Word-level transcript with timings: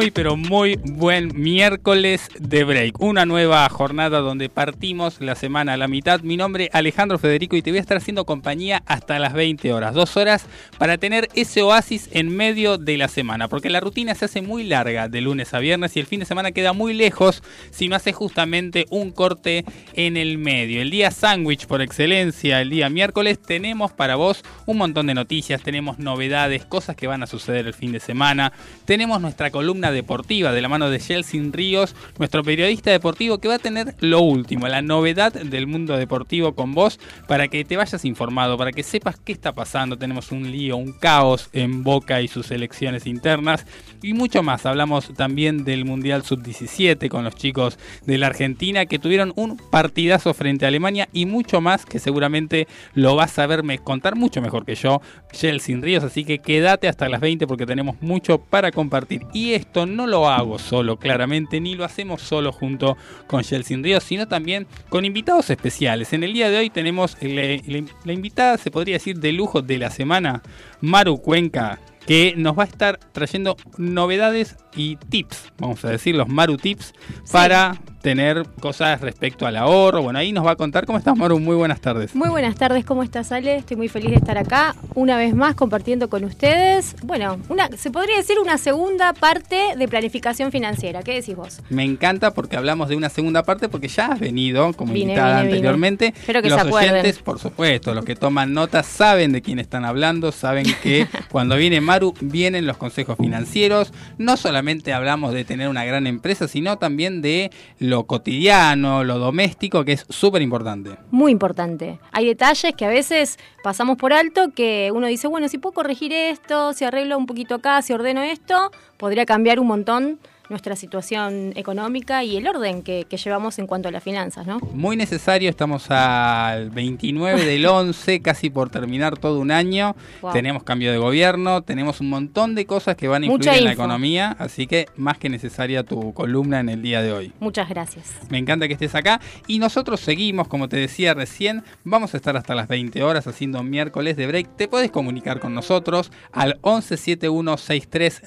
Muy 0.00 0.10
pero 0.10 0.34
muy 0.34 0.76
buen 0.82 1.30
miércoles 1.38 2.28
de 2.38 2.64
break. 2.64 2.98
Una 3.02 3.26
nueva 3.26 3.68
jornada 3.68 4.20
donde 4.20 4.48
partimos 4.48 5.20
la 5.20 5.34
semana 5.34 5.74
a 5.74 5.76
la 5.76 5.88
mitad. 5.88 6.22
Mi 6.22 6.38
nombre 6.38 6.64
es 6.64 6.70
Alejandro 6.74 7.18
Federico 7.18 7.54
y 7.54 7.60
te 7.60 7.70
voy 7.70 7.76
a 7.76 7.82
estar 7.82 7.98
haciendo 7.98 8.24
compañía 8.24 8.82
hasta 8.86 9.18
las 9.18 9.34
20 9.34 9.70
horas. 9.74 9.92
Dos 9.92 10.16
horas 10.16 10.46
para 10.78 10.96
tener 10.96 11.28
ese 11.34 11.60
oasis 11.60 12.08
en 12.12 12.34
medio 12.34 12.78
de 12.78 12.96
la 12.96 13.08
semana. 13.08 13.48
Porque 13.48 13.68
la 13.68 13.80
rutina 13.80 14.14
se 14.14 14.24
hace 14.24 14.40
muy 14.40 14.64
larga 14.64 15.08
de 15.08 15.20
lunes 15.20 15.52
a 15.52 15.58
viernes 15.58 15.94
y 15.94 16.00
el 16.00 16.06
fin 16.06 16.20
de 16.20 16.26
semana 16.26 16.52
queda 16.52 16.72
muy 16.72 16.94
lejos 16.94 17.42
si 17.70 17.88
no 17.88 17.96
hace 17.96 18.14
justamente 18.14 18.86
un 18.88 19.10
corte 19.10 19.66
en 19.92 20.16
el 20.16 20.38
medio. 20.38 20.80
El 20.80 20.90
día 20.90 21.10
sándwich 21.10 21.66
por 21.66 21.82
excelencia, 21.82 22.62
el 22.62 22.70
día 22.70 22.88
miércoles, 22.88 23.38
tenemos 23.38 23.92
para 23.92 24.16
vos 24.16 24.44
un 24.64 24.78
montón 24.78 25.08
de 25.08 25.14
noticias, 25.14 25.62
tenemos 25.62 25.98
novedades, 25.98 26.64
cosas 26.64 26.96
que 26.96 27.06
van 27.06 27.22
a 27.22 27.26
suceder 27.26 27.66
el 27.66 27.74
fin 27.74 27.92
de 27.92 28.00
semana. 28.00 28.54
Tenemos 28.86 29.20
nuestra 29.20 29.50
columna 29.50 29.89
deportiva 29.92 30.52
de 30.52 30.60
la 30.60 30.68
mano 30.68 30.90
de 30.90 30.98
Chelsea 30.98 31.40
Ríos, 31.52 31.94
nuestro 32.18 32.42
periodista 32.42 32.90
deportivo 32.90 33.38
que 33.38 33.48
va 33.48 33.54
a 33.54 33.58
tener 33.58 33.94
lo 34.00 34.20
último, 34.20 34.68
la 34.68 34.82
novedad 34.82 35.32
del 35.32 35.66
mundo 35.66 35.96
deportivo 35.96 36.54
con 36.54 36.74
vos 36.74 36.98
para 37.28 37.48
que 37.48 37.64
te 37.64 37.76
vayas 37.76 38.04
informado, 38.04 38.56
para 38.56 38.72
que 38.72 38.82
sepas 38.82 39.16
qué 39.18 39.32
está 39.32 39.52
pasando. 39.52 39.96
Tenemos 39.96 40.32
un 40.32 40.50
lío, 40.50 40.76
un 40.76 40.92
caos 40.92 41.50
en 41.52 41.82
Boca 41.82 42.20
y 42.20 42.28
sus 42.28 42.50
elecciones 42.50 43.06
internas 43.06 43.66
y 44.02 44.14
mucho 44.14 44.42
más. 44.42 44.66
Hablamos 44.66 45.12
también 45.14 45.64
del 45.64 45.84
Mundial 45.84 46.22
Sub-17 46.24 47.08
con 47.08 47.24
los 47.24 47.34
chicos 47.34 47.78
de 48.06 48.18
la 48.18 48.26
Argentina 48.26 48.86
que 48.86 48.98
tuvieron 48.98 49.32
un 49.36 49.56
partidazo 49.70 50.34
frente 50.34 50.64
a 50.64 50.68
Alemania 50.68 51.08
y 51.12 51.26
mucho 51.26 51.60
más 51.60 51.84
que 51.84 51.98
seguramente 51.98 52.66
lo 52.94 53.16
vas 53.16 53.38
a 53.38 53.46
verme 53.46 53.78
contar 53.78 54.16
mucho 54.16 54.40
mejor 54.40 54.64
que 54.64 54.74
yo, 54.74 55.00
Chelsea 55.32 55.76
Ríos. 55.80 56.04
Así 56.04 56.24
que 56.24 56.38
quédate 56.38 56.88
hasta 56.88 57.08
las 57.08 57.20
20 57.20 57.46
porque 57.46 57.66
tenemos 57.66 58.00
mucho 58.00 58.38
para 58.38 58.70
compartir. 58.72 59.26
Y 59.32 59.52
esto 59.52 59.79
no 59.86 60.06
lo 60.06 60.28
hago 60.28 60.58
solo, 60.58 60.98
claramente, 60.98 61.60
ni 61.60 61.74
lo 61.74 61.84
hacemos 61.84 62.22
solo 62.22 62.52
junto 62.52 62.96
con 63.26 63.42
Chelsea 63.42 63.76
Ríos, 63.80 64.04
sino 64.04 64.28
también 64.28 64.66
con 64.88 65.04
invitados 65.04 65.50
especiales. 65.50 66.12
En 66.12 66.24
el 66.24 66.32
día 66.32 66.50
de 66.50 66.58
hoy 66.58 66.70
tenemos 66.70 67.16
la 67.20 68.12
invitada, 68.12 68.58
se 68.58 68.70
podría 68.70 68.96
decir, 68.96 69.18
de 69.18 69.32
lujo 69.32 69.62
de 69.62 69.78
la 69.78 69.90
semana, 69.90 70.42
Maru 70.80 71.18
Cuenca, 71.18 71.80
que 72.06 72.34
nos 72.36 72.58
va 72.58 72.64
a 72.64 72.66
estar 72.66 72.98
trayendo 73.12 73.56
novedades 73.76 74.56
y 74.74 74.96
tips, 74.96 75.52
vamos 75.58 75.84
a 75.84 75.90
decir, 75.90 76.16
los 76.16 76.28
Maru 76.28 76.56
Tips, 76.56 76.92
para 77.30 77.80
tener 78.00 78.46
cosas 78.60 79.00
respecto 79.00 79.46
al 79.46 79.56
ahorro. 79.56 80.02
Bueno, 80.02 80.18
ahí 80.18 80.32
nos 80.32 80.46
va 80.46 80.52
a 80.52 80.56
contar 80.56 80.86
cómo 80.86 80.98
estás, 80.98 81.16
Maru. 81.16 81.38
Muy 81.38 81.56
buenas 81.56 81.80
tardes. 81.80 82.14
Muy 82.14 82.28
buenas 82.28 82.56
tardes, 82.56 82.84
¿cómo 82.84 83.02
estás, 83.02 83.32
Ale? 83.32 83.56
Estoy 83.56 83.76
muy 83.76 83.88
feliz 83.88 84.10
de 84.10 84.16
estar 84.16 84.38
acá 84.38 84.74
una 84.94 85.16
vez 85.16 85.34
más 85.34 85.54
compartiendo 85.54 86.08
con 86.08 86.24
ustedes. 86.24 86.96
Bueno, 87.02 87.38
una, 87.48 87.68
se 87.76 87.90
podría 87.90 88.16
decir 88.16 88.38
una 88.38 88.58
segunda 88.58 89.12
parte 89.12 89.74
de 89.76 89.88
planificación 89.88 90.50
financiera. 90.50 91.02
¿Qué 91.02 91.14
decís 91.14 91.36
vos? 91.36 91.60
Me 91.68 91.84
encanta 91.84 92.32
porque 92.32 92.56
hablamos 92.56 92.88
de 92.88 92.96
una 92.96 93.08
segunda 93.08 93.42
parte 93.42 93.68
porque 93.68 93.88
ya 93.88 94.06
has 94.06 94.20
venido 94.20 94.72
como 94.72 94.94
invitada 94.94 95.40
anteriormente. 95.40 96.14
Espero 96.16 96.42
que 96.42 96.48
los 96.48 96.60
se 96.60 96.68
acuerden. 96.68 96.92
oyentes, 96.92 97.18
por 97.18 97.38
supuesto, 97.38 97.94
los 97.94 98.04
que 98.04 98.16
toman 98.16 98.54
notas 98.54 98.86
saben 98.86 99.32
de 99.32 99.42
quién 99.42 99.58
están 99.58 99.84
hablando, 99.84 100.32
saben 100.32 100.66
que 100.82 101.06
cuando 101.30 101.56
viene 101.56 101.80
Maru 101.80 102.14
vienen 102.20 102.66
los 102.66 102.76
consejos 102.76 103.16
financieros. 103.18 103.92
No 104.18 104.36
solamente 104.36 104.92
hablamos 104.92 105.32
de 105.32 105.44
tener 105.44 105.68
una 105.68 105.84
gran 105.84 106.06
empresa, 106.06 106.48
sino 106.48 106.78
también 106.78 107.20
de 107.22 107.50
lo 107.90 108.04
cotidiano, 108.04 109.04
lo 109.04 109.18
doméstico, 109.18 109.84
que 109.84 109.92
es 109.92 110.06
súper 110.08 110.40
importante. 110.40 110.96
Muy 111.10 111.32
importante. 111.32 112.00
Hay 112.12 112.26
detalles 112.26 112.74
que 112.74 112.86
a 112.86 112.88
veces 112.88 113.38
pasamos 113.62 113.98
por 113.98 114.12
alto 114.12 114.52
que 114.54 114.90
uno 114.94 115.06
dice, 115.08 115.28
bueno, 115.28 115.48
si 115.48 115.58
puedo 115.58 115.74
corregir 115.74 116.12
esto, 116.12 116.72
si 116.72 116.84
arreglo 116.84 117.18
un 117.18 117.26
poquito 117.26 117.56
acá, 117.56 117.82
si 117.82 117.92
ordeno 117.92 118.22
esto, 118.22 118.70
podría 118.96 119.26
cambiar 119.26 119.60
un 119.60 119.66
montón 119.66 120.18
nuestra 120.50 120.76
situación 120.76 121.52
económica 121.54 122.24
y 122.24 122.36
el 122.36 122.46
orden 122.46 122.82
que, 122.82 123.06
llevamos 123.20 123.58
en 123.58 123.66
cuanto 123.66 123.88
a 123.88 123.92
las 123.92 124.02
finanzas, 124.02 124.46
¿no? 124.46 124.58
Muy 124.72 124.96
necesario, 124.96 125.50
estamos 125.50 125.90
al 125.90 126.70
29 126.70 127.44
del 127.44 127.66
11, 127.66 128.20
casi 128.22 128.48
por 128.50 128.70
terminar 128.70 129.18
todo 129.18 129.40
un 129.40 129.50
año. 129.50 129.94
Tenemos 130.32 130.64
cambio 130.64 130.90
de 130.90 130.98
gobierno, 130.98 131.62
tenemos 131.62 132.00
un 132.00 132.08
montón 132.08 132.54
de 132.54 132.64
cosas 132.64 132.96
que 132.96 133.08
van 133.08 133.22
a 133.22 133.26
influir 133.26 133.58
en 133.58 133.64
la 133.64 133.72
economía, 133.72 134.34
así 134.38 134.66
que 134.66 134.86
más 134.96 135.18
que 135.18 135.28
necesaria 135.28 135.84
tu 135.84 136.14
columna 136.14 136.60
en 136.60 136.70
el 136.70 136.82
día 136.82 137.02
de 137.02 137.12
hoy. 137.12 137.32
Muchas 137.40 137.68
gracias. 137.68 138.14
Me 138.30 138.38
encanta 138.38 138.66
que 138.66 138.72
estés 138.72 138.94
acá 138.94 139.20
y 139.46 139.58
nosotros 139.58 140.00
seguimos, 140.00 140.48
como 140.48 140.68
te 140.68 140.78
decía 140.78 141.14
recién, 141.14 141.62
vamos 141.84 142.14
a 142.14 142.16
estar 142.16 142.36
hasta 142.36 142.54
las 142.54 142.68
20 142.68 143.02
horas 143.02 143.26
haciendo 143.26 143.62
miércoles 143.62 144.16
de 144.16 144.26
break. 144.26 144.56
Te 144.56 144.66
puedes 144.66 144.90
comunicar 144.90 145.40
con 145.40 145.54
nosotros 145.54 146.10
al 146.32 146.58
117163 146.62 148.22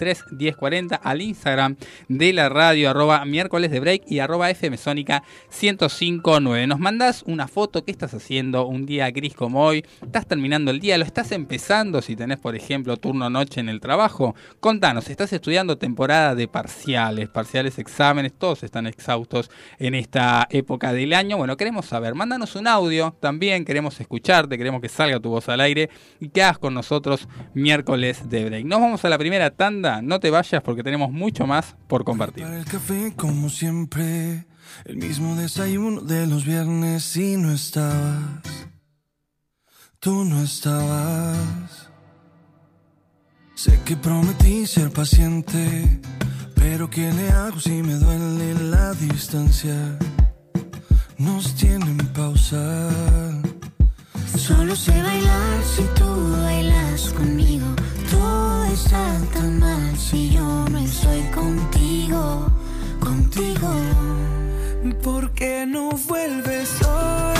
1040, 0.00 0.20
117163 0.24 0.24
1040 0.30 0.96
al 0.96 1.22
Instagram 1.22 1.76
de 2.08 2.32
la 2.32 2.48
radio, 2.48 2.90
arroba 2.90 3.24
miércoles 3.24 3.70
de 3.70 3.80
break 3.80 4.02
y 4.06 4.18
arroba 4.18 4.50
FM 4.50 4.76
Sónica 4.76 5.22
1059. 5.50 6.66
Nos 6.66 6.78
mandás 6.78 7.22
una 7.26 7.48
foto, 7.48 7.84
¿qué 7.84 7.90
estás 7.90 8.14
haciendo 8.14 8.66
un 8.66 8.86
día 8.86 9.10
gris 9.10 9.34
como 9.34 9.64
hoy? 9.64 9.84
¿Estás 10.02 10.26
terminando 10.26 10.70
el 10.70 10.80
día? 10.80 10.98
¿Lo 10.98 11.04
estás 11.04 11.32
empezando 11.32 12.02
si 12.02 12.16
tenés, 12.16 12.38
por 12.38 12.56
ejemplo, 12.56 12.96
turno 12.96 13.30
noche 13.30 13.60
en 13.60 13.68
el 13.68 13.80
trabajo? 13.80 14.34
Contanos, 14.60 15.08
¿estás 15.10 15.32
estudiando 15.32 15.78
temporada 15.78 16.34
de 16.34 16.48
parciales, 16.48 17.28
parciales, 17.28 17.78
exámenes? 17.78 18.32
Todos 18.32 18.62
están 18.62 18.86
exhaustos 18.86 19.50
en 19.78 19.94
esta 19.94 20.46
época 20.50 20.92
del 20.92 21.12
año. 21.12 21.36
Bueno, 21.36 21.56
queremos 21.56 21.86
saber, 21.86 22.14
mándanos 22.14 22.56
un 22.56 22.66
audio 22.66 23.16
también, 23.20 23.64
queremos 23.64 24.00
escucharte, 24.00 24.56
queremos 24.56 24.80
que 24.80 24.88
salga 24.88 25.20
tu 25.20 25.30
voz 25.30 25.48
al 25.48 25.60
aire 25.60 25.90
y 26.20 26.28
que 26.28 26.42
hagas 26.42 26.58
con 26.58 26.74
nosotros 26.74 27.28
miércoles 27.54 28.28
de 28.28 28.44
break. 28.44 28.64
Nos 28.64 28.80
vamos 28.80 29.04
a 29.04 29.08
la 29.08 29.18
primera 29.18 29.50
tanda 29.50 29.89
no 30.02 30.20
te 30.20 30.30
vayas 30.30 30.62
porque 30.62 30.82
tenemos 30.82 31.10
mucho 31.10 31.46
más 31.46 31.76
por 31.88 32.04
compartir. 32.04 32.44
Para 32.44 32.58
el 32.58 32.64
café, 32.64 33.12
como 33.16 33.48
siempre, 33.48 34.46
el 34.84 34.96
mismo 34.96 35.36
desayuno 35.36 36.00
de 36.02 36.26
los 36.26 36.44
viernes 36.44 37.16
y 37.16 37.36
no 37.36 37.52
estabas. 37.52 38.42
Tú 39.98 40.24
no 40.24 40.42
estabas. 40.42 41.88
Sé 43.54 43.78
que 43.84 43.96
prometí 43.96 44.66
ser 44.66 44.90
paciente, 44.90 46.00
pero 46.54 46.88
¿qué 46.88 47.12
le 47.12 47.30
hago 47.30 47.60
si 47.60 47.82
me 47.82 47.94
duele 47.94 48.54
la 48.70 48.92
distancia? 48.94 49.98
Nos 51.18 51.54
tienen 51.54 51.98
pausa. 52.14 52.88
Solo 54.38 54.74
sé 54.74 55.02
bailar 55.02 55.62
si 55.64 55.82
tú 55.98 56.32
bailas 56.32 57.12
conmigo 57.12 57.66
todo 58.10 58.49
está 58.72 59.18
tan 59.32 59.58
mal 59.58 59.96
si 59.96 60.30
yo 60.30 60.64
no 60.70 60.78
estoy 60.78 61.22
contigo, 61.34 62.46
contigo. 63.00 63.70
¿Por 65.02 65.30
qué 65.32 65.66
no 65.66 65.90
vuelves 66.06 66.70
hoy? 66.82 67.39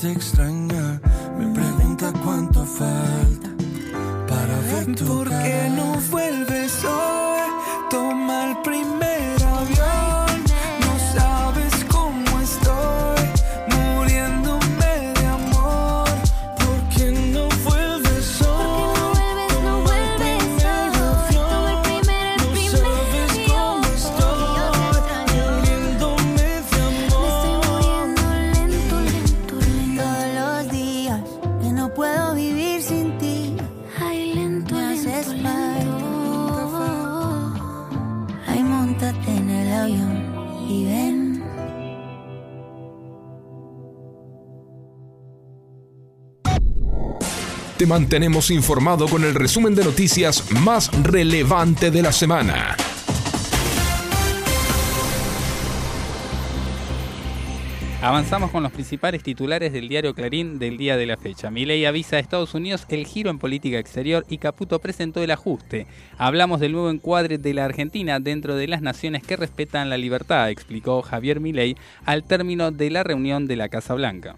que 0.00 0.14
te 0.14 0.69
mantenemos 47.90 48.52
informado 48.52 49.08
con 49.08 49.24
el 49.24 49.34
resumen 49.34 49.74
de 49.74 49.82
noticias 49.82 50.52
más 50.52 50.92
relevante 51.02 51.90
de 51.90 52.02
la 52.02 52.12
semana. 52.12 52.76
Avanzamos 58.00 58.52
con 58.52 58.62
los 58.62 58.70
principales 58.70 59.24
titulares 59.24 59.72
del 59.72 59.88
diario 59.88 60.14
Clarín 60.14 60.60
del 60.60 60.76
día 60.76 60.96
de 60.96 61.04
la 61.04 61.16
fecha. 61.16 61.50
Milei 61.50 61.84
avisa 61.84 62.14
a 62.14 62.20
Estados 62.20 62.54
Unidos 62.54 62.86
el 62.90 63.08
giro 63.08 63.28
en 63.28 63.40
política 63.40 63.80
exterior 63.80 64.24
y 64.28 64.38
Caputo 64.38 64.78
presentó 64.78 65.20
el 65.24 65.32
ajuste. 65.32 65.88
Hablamos 66.16 66.60
del 66.60 66.70
nuevo 66.70 66.90
encuadre 66.90 67.38
de 67.38 67.54
la 67.54 67.64
Argentina 67.64 68.20
dentro 68.20 68.54
de 68.54 68.68
las 68.68 68.82
naciones 68.82 69.24
que 69.24 69.36
respetan 69.36 69.90
la 69.90 69.98
libertad, 69.98 70.48
explicó 70.48 71.02
Javier 71.02 71.40
Milei 71.40 71.76
al 72.04 72.22
término 72.22 72.70
de 72.70 72.88
la 72.88 73.02
reunión 73.02 73.48
de 73.48 73.56
la 73.56 73.68
Casa 73.68 73.94
Blanca. 73.94 74.36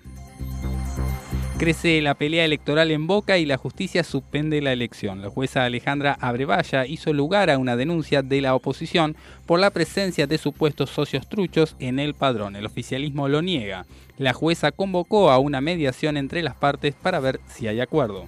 Crece 1.63 2.03
la 2.03 2.15
pelea 2.15 2.45
electoral 2.45 2.91
en 2.91 3.07
Boca 3.07 3.39
y 3.39 3.47
la 3.47 3.57
justicia 3.57 4.03
suspende 4.03 4.61
la 4.61 4.73
elección. 4.73 5.23
La 5.23 5.31
jueza 5.31 5.65
Alejandra 5.65 6.19
Abrevaya 6.21 6.87
hizo 6.87 7.13
lugar 7.13 7.51
a 7.51 7.59
una 7.59 7.77
denuncia 7.77 8.23
de 8.23 8.41
la 8.41 8.57
oposición 8.57 9.15
por 9.47 9.61
la 9.61 9.71
presencia 9.71 10.27
de 10.27 10.39
supuestos 10.39 10.91
socios 10.91 11.29
truchos 11.29 11.77
en 11.79 12.01
el 12.01 12.15
padrón. 12.15 12.57
El 12.57 12.67
oficialismo 12.67 13.29
lo 13.29 13.43
niega. 13.43 13.87
La 14.19 14.33
jueza 14.33 14.73
convocó 14.73 15.31
a 15.31 15.39
una 15.39 15.61
mediación 15.61 16.17
entre 16.17 16.43
las 16.43 16.57
partes 16.57 16.97
para 17.01 17.21
ver 17.21 17.39
si 17.47 17.69
hay 17.69 17.79
acuerdo. 17.79 18.27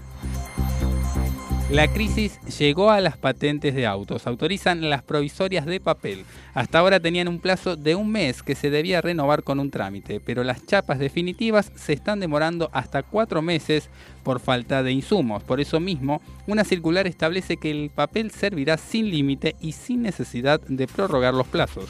La 1.75 1.89
crisis 1.89 2.39
llegó 2.57 2.93
a 2.93 3.01
las 3.01 3.17
patentes 3.17 3.75
de 3.75 3.85
autos. 3.85 4.29
Autorizan 4.29 4.89
las 4.89 5.03
provisorias 5.03 5.67
de 5.67 5.81
papel. 5.81 6.25
Hasta 6.55 6.79
ahora 6.79 7.01
tenían 7.01 7.27
un 7.27 7.41
plazo 7.41 7.75
de 7.75 7.97
un 7.97 8.13
mes 8.13 8.45
que 8.45 8.55
se 8.55 8.71
debía 8.71 9.01
renovar 9.01 9.43
con 9.43 9.59
un 9.59 9.73
trámite, 9.73 10.21
pero 10.21 10.45
las 10.45 10.65
chapas 10.65 11.01
definitivas 11.01 11.73
se 11.75 11.93
están 11.93 12.21
demorando 12.21 12.71
hasta 12.73 13.03
cuatro 13.03 13.43
meses 13.43 13.91
por 14.23 14.39
falta 14.39 14.85
de 14.85 14.93
insumos. 14.93 15.43
Por 15.43 15.61
eso 15.61 15.81
mismo, 15.81 16.23
una 16.47 16.63
circular 16.63 17.09
establece 17.09 17.57
que 17.57 17.73
el 17.73 17.91
papel 17.91 18.31
servirá 18.31 18.77
sin 18.77 19.11
límite 19.11 19.57
y 19.61 19.73
sin 19.73 20.03
necesidad 20.03 20.61
de 20.61 20.87
prorrogar 20.87 21.35
los 21.35 21.49
plazos. 21.49 21.89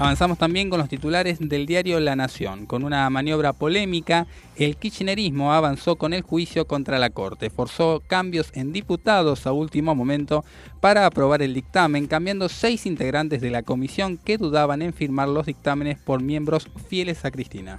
Avanzamos 0.00 0.38
también 0.38 0.70
con 0.70 0.80
los 0.80 0.88
titulares 0.88 1.38
del 1.46 1.66
diario 1.66 2.00
La 2.00 2.16
Nación. 2.16 2.64
Con 2.64 2.84
una 2.84 3.10
maniobra 3.10 3.52
polémica, 3.52 4.26
el 4.56 4.78
kirchnerismo 4.78 5.52
avanzó 5.52 5.96
con 5.96 6.14
el 6.14 6.22
juicio 6.22 6.66
contra 6.66 6.98
la 6.98 7.10
Corte. 7.10 7.50
Forzó 7.50 8.02
cambios 8.06 8.50
en 8.54 8.72
diputados 8.72 9.46
a 9.46 9.52
último 9.52 9.94
momento 9.94 10.42
para 10.80 11.04
aprobar 11.04 11.42
el 11.42 11.52
dictamen, 11.52 12.06
cambiando 12.06 12.48
seis 12.48 12.86
integrantes 12.86 13.42
de 13.42 13.50
la 13.50 13.62
comisión 13.62 14.16
que 14.16 14.38
dudaban 14.38 14.80
en 14.80 14.94
firmar 14.94 15.28
los 15.28 15.44
dictámenes 15.44 15.98
por 15.98 16.22
miembros 16.22 16.66
fieles 16.88 17.26
a 17.26 17.30
Cristina 17.30 17.78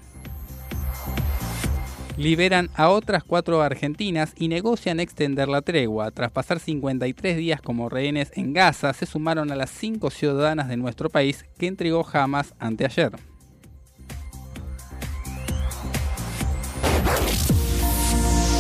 liberan 2.18 2.70
a 2.76 2.90
otras 2.90 3.24
cuatro 3.24 3.62
argentinas 3.62 4.34
y 4.38 4.48
negocian 4.48 5.00
extender 5.00 5.48
la 5.48 5.62
tregua. 5.62 6.12
Tras 6.12 6.32
pasar 6.32 6.60
53 6.60 7.38
días 7.38 7.62
como 7.62 7.90
rehenes 7.90 8.32
en 8.36 8.54
Gaza, 8.54 8.94
se 8.94 9.06
sumaron 9.06 9.52
a 9.52 9.56
las 9.56 9.70
cinco 9.70 10.10
ciudadanas 10.10 10.68
de 10.68 10.78
nuestro 10.78 11.10
país 11.10 11.46
que 11.58 11.68
entregó 11.68 12.08
Hamas 12.12 12.54
anteayer. 12.60 13.12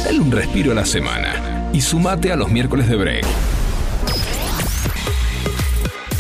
Dale 0.04 0.20
un 0.20 0.32
respiro 0.32 0.72
a 0.72 0.76
la 0.76 0.86
semana 0.86 1.70
y 1.74 1.82
sumate 1.82 2.32
a 2.32 2.36
los 2.36 2.52
miércoles 2.52 2.90
de 2.90 2.96
break. 2.96 3.26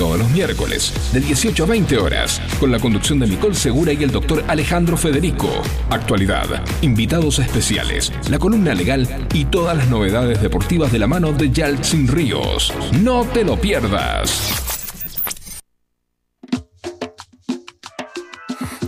Todos 0.01 0.17
los 0.17 0.31
miércoles, 0.31 0.91
de 1.13 1.19
18 1.19 1.63
a 1.63 1.67
20 1.67 1.97
horas, 1.99 2.41
con 2.59 2.71
la 2.71 2.79
conducción 2.79 3.19
de 3.19 3.27
Nicole 3.27 3.53
Segura 3.53 3.93
y 3.93 4.03
el 4.03 4.09
doctor 4.09 4.43
Alejandro 4.47 4.97
Federico. 4.97 5.47
Actualidad, 5.91 6.47
invitados 6.81 7.37
especiales, 7.37 8.11
la 8.27 8.39
columna 8.39 8.73
legal 8.73 9.07
y 9.31 9.45
todas 9.45 9.77
las 9.77 9.87
novedades 9.89 10.41
deportivas 10.41 10.91
de 10.91 10.97
la 10.97 11.05
mano 11.05 11.33
de 11.33 11.51
Yaltsin 11.51 12.07
Ríos. 12.07 12.73
No 12.99 13.25
te 13.25 13.43
lo 13.43 13.61
pierdas. 13.61 14.55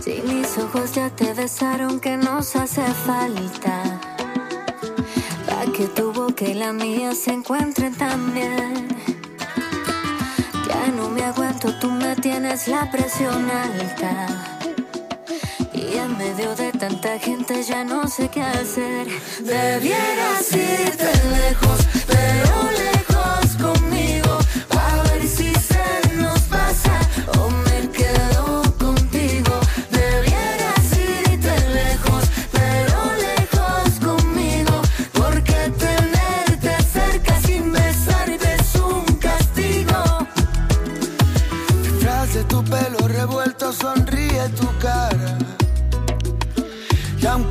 Si 0.02 0.20
mis 0.26 0.58
ojos 0.58 0.96
ya 0.96 1.10
te 1.10 1.32
besaron, 1.32 2.00
que 2.00 2.16
nos 2.16 2.56
hace 2.56 2.82
falta? 3.06 4.00
Para 5.46 5.70
que 5.70 5.86
tu 5.94 6.12
boca 6.12 6.44
la 6.56 6.72
mía 6.72 7.14
se 7.14 7.34
encuentren 7.34 7.94
también. 7.94 8.94
Ya 10.74 10.88
no 10.88 11.08
me 11.08 11.22
aguanto, 11.22 11.72
tú 11.78 11.88
me 11.88 12.16
tienes 12.16 12.66
la 12.66 12.90
presión 12.90 13.48
alta. 13.48 14.26
Y 15.72 15.96
en 15.96 16.18
medio 16.18 16.54
de 16.56 16.72
tanta 16.72 17.18
gente 17.18 17.62
ya 17.62 17.84
no 17.84 18.08
sé 18.08 18.28
qué 18.28 18.42
hacer. 18.42 19.06
Debieras 19.40 20.52
irte 20.52 21.12
lejos, 21.38 21.80
pero 22.06 22.70
lejos 22.72 22.93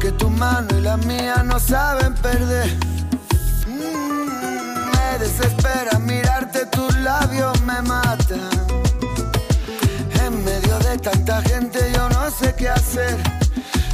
Aunque 0.04 0.20
tu 0.20 0.30
mano 0.32 0.68
y 0.78 0.82
la 0.82 0.98
mía 0.98 1.44
no 1.46 1.58
saben 1.58 2.14
perder, 2.16 2.70
mm, 3.68 4.92
me 4.92 5.18
desespera 5.18 5.98
mirarte, 5.98 6.66
tus 6.66 6.94
labios 6.98 7.62
me 7.62 7.82
matan. 7.84 8.50
En 10.26 10.44
medio 10.44 10.78
de 10.80 10.98
tanta 10.98 11.42
gente 11.44 11.80
yo 11.96 12.10
no 12.10 12.30
sé 12.32 12.54
qué 12.58 12.68
hacer. 12.68 13.16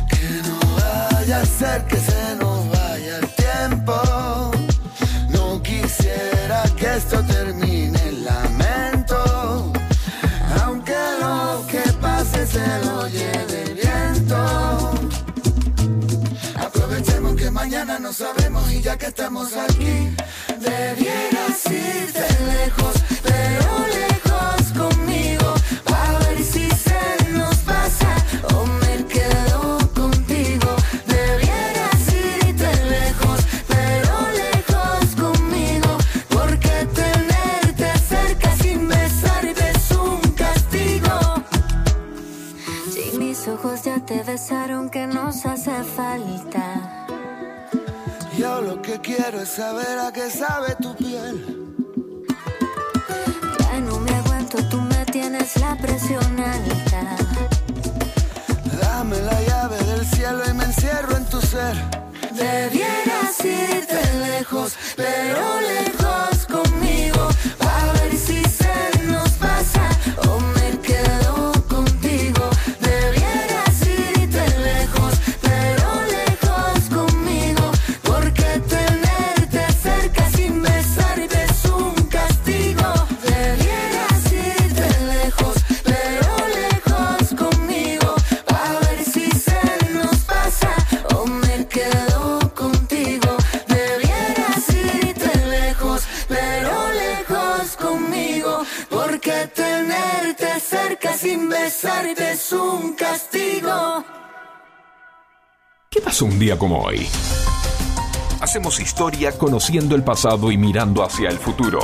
Que 0.09 0.41
no 0.47 0.59
vaya 0.81 1.41
a 1.41 1.45
ser 1.45 1.85
que 1.85 1.97
se 1.97 2.35
nos 2.37 2.67
vaya 2.71 3.17
el 3.19 3.27
tiempo. 3.35 3.93
No 5.29 5.61
quisiera 5.61 6.63
que 6.75 6.95
esto 6.95 7.23
termine 7.23 7.58
no 18.09 18.13
sabemos 18.13 18.71
y 18.71 18.81
ya 18.81 18.97
que 18.97 19.05
estamos 19.05 19.53
aquí, 19.55 20.15
debieras 20.59 21.65
irte 21.67 22.27
lejos, 22.43 22.98
quiero 49.39 49.45
saber 49.45 49.99
a 49.99 50.11
qué 50.11 50.29
sabe 50.29 50.75
tu 50.81 50.93
piel. 50.95 51.67
Ya 53.59 53.79
no 53.79 53.99
me 53.99 54.11
aguanto, 54.11 54.57
tú 54.69 54.81
me 54.81 55.05
tienes 55.05 55.55
la 55.57 55.77
presión 55.77 56.39
alta. 56.39 57.15
Dame 58.81 59.17
la 59.21 59.41
llave 59.41 59.77
del 59.85 60.05
cielo 60.05 60.43
encierro 60.43 61.15
en 61.15 61.25
tu 61.25 61.41
ser. 61.41 61.75
Debieras 62.33 63.45
irte 63.45 64.01
lejos, 64.19 64.73
pero 64.95 65.61
lejos 65.61 66.28
¿Qué 106.19 106.25
pasó 106.25 106.33
un 106.33 106.39
día 106.39 106.57
como 106.57 106.79
hoy? 106.79 107.07
Hacemos 108.41 108.81
historia 108.81 109.31
conociendo 109.37 109.95
el 109.95 110.03
pasado 110.03 110.51
y 110.51 110.57
mirando 110.57 111.01
hacia 111.01 111.29
el 111.29 111.37
futuro. 111.37 111.79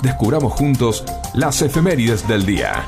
Descubramos 0.00 0.52
juntos 0.52 1.04
las 1.34 1.60
efemérides 1.62 2.28
del 2.28 2.46
día. 2.46 2.86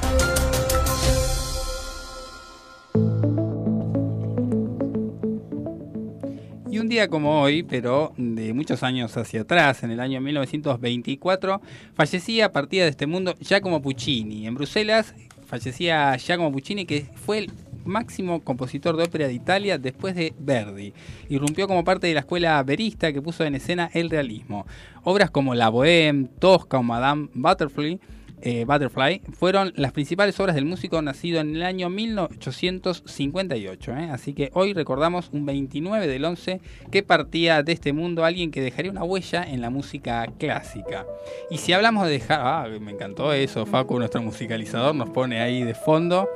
Y 6.71 6.79
un 6.79 6.89
día 6.89 7.09
como 7.09 7.41
hoy, 7.41 7.65
pero 7.65 8.13
de 8.17 8.53
muchos 8.53 8.85
años 8.85 9.17
hacia 9.17 9.41
atrás, 9.41 9.83
en 9.83 9.91
el 9.91 9.99
año 9.99 10.21
1924, 10.21 11.61
fallecía 11.95 12.53
partida 12.53 12.85
de 12.85 12.91
este 12.91 13.09
mundo 13.09 13.35
Giacomo 13.41 13.83
Puccini. 13.83 14.47
En 14.47 14.55
Bruselas 14.55 15.17
fallecía 15.49 16.17
Giacomo 16.17 16.53
Puccini, 16.53 16.87
que 16.87 17.07
fue 17.17 17.39
el 17.39 17.53
máximo 17.85 18.43
compositor 18.43 18.97
de 18.97 19.05
ópera 19.05 19.27
de 19.27 19.35
Italia 19.35 19.79
después 19.79 20.15
de 20.15 20.35
Verdi. 20.39 20.93
Irrumpió 21.29 21.67
como 21.67 21.85
parte 21.85 22.07
de 22.07 22.15
la 22.15 22.21
escuela 22.21 22.63
verista 22.63 23.13
que 23.13 23.23
puso 23.23 23.45
en 23.45 23.55
escena 23.55 23.91
el 23.95 24.11
realismo. 24.11 24.67
Obras 25.05 25.31
como 25.31 25.55
La 25.55 25.71
Bohème, 25.71 26.29
Tosca 26.39 26.79
o 26.79 26.83
Madame 26.83 27.29
Butterfly 27.35 28.01
eh, 28.41 28.65
Butterfly 28.65 29.21
fueron 29.33 29.73
las 29.77 29.91
principales 29.93 30.39
obras 30.39 30.55
del 30.55 30.65
músico 30.65 31.03
nacido 31.03 31.41
en 31.41 31.57
el 31.57 31.65
año 31.65 31.91
1858. 31.91 33.97
¿eh? 33.97 34.11
Así 34.11 34.33
que 34.33 34.53
hoy 34.55 34.73
recordamos 34.75 35.31
un 35.33 35.45
29 35.47 36.07
del 36.07 36.25
11 36.25 36.61
que 36.91 37.03
partía 37.03 37.65
de 37.65 37.73
este 37.73 37.93
mundo 37.93 38.25
alguien 38.25 38.51
que 38.51 38.61
dejaría 38.61 38.91
una 38.91 39.05
huella 39.05 39.45
en 39.45 39.61
la 39.61 39.71
música 39.71 40.27
clásica. 40.39 41.07
Y 41.51 41.59
si 41.59 41.73
hablamos 41.73 42.07
de 42.07 42.13
dejar, 42.13 42.41
ah, 42.43 42.69
me 42.81 42.93
encantó 42.93 43.33
eso, 43.33 43.67
Facu, 43.67 43.99
nuestro 43.99 44.23
musicalizador, 44.23 44.95
nos 44.95 45.11
pone 45.11 45.41
ahí 45.41 45.65
de 45.65 45.75
fondo. 45.75 46.29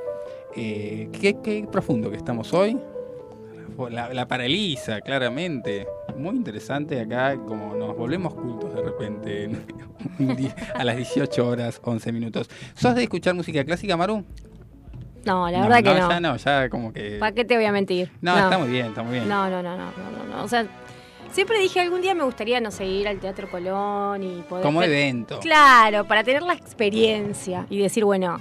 Eh, 0.57 1.09
qué, 1.21 1.37
qué 1.43 1.67
profundo 1.71 2.11
que 2.11 2.17
estamos 2.17 2.53
hoy. 2.53 2.79
La, 3.91 4.13
la 4.13 4.29
paraliza, 4.29 5.01
claramente. 5.01 5.87
Muy 6.17 6.37
interesante 6.37 7.01
acá, 7.01 7.37
como 7.37 7.75
nos 7.75 7.97
volvemos 7.97 8.35
cultos 8.35 8.75
de 8.75 8.83
repente 8.83 9.51
a 10.75 10.85
las 10.85 10.97
18 10.97 11.49
horas 11.49 11.81
11 11.83 12.13
minutos. 12.13 12.51
¿Sos 12.75 12.95
de 12.95 13.05
escuchar 13.05 13.35
música 13.35 13.65
clásica, 13.65 13.97
Maru? 13.97 14.25
No, 15.25 15.49
la 15.51 15.63
verdad 15.63 15.77
que 15.79 16.01
no. 16.01 16.09
Ya 16.11 16.21
no, 16.21 16.37
ya 16.37 16.69
como 16.69 16.93
que... 16.93 17.17
¿Para 17.19 17.33
qué 17.33 17.45
te 17.45 17.57
voy 17.57 17.65
a 17.65 17.73
mentir? 17.73 18.11
No, 18.21 18.37
está 18.37 18.59
muy 18.59 18.69
bien, 18.69 18.87
está 18.87 19.03
muy 19.03 19.15
bien. 19.15 19.29
No, 19.29 19.49
no, 19.49 19.63
no, 19.63 19.77
no, 19.77 19.85
no, 19.87 20.37
no. 20.37 20.45
O 20.45 20.49
sea, 20.49 20.67
siempre 21.31 21.59
dije 21.59 21.81
algún 21.81 22.03
día 22.03 22.15
me 22.15 22.25
gustaría, 22.25 22.61
no 22.61 22.71
sé, 22.71 22.85
ir 22.85 23.09
al 23.09 23.21
Teatro 23.21 23.51
Colón 23.51 24.23
y 24.23 24.43
poder... 24.43 24.65
Como 24.65 24.83
evento. 24.83 25.39
Claro, 25.41 26.05
para 26.07 26.25
tener 26.25 26.43
la 26.43 26.55
experiencia 26.55 27.67
y 27.71 27.79
decir, 27.79 28.05
bueno, 28.05 28.39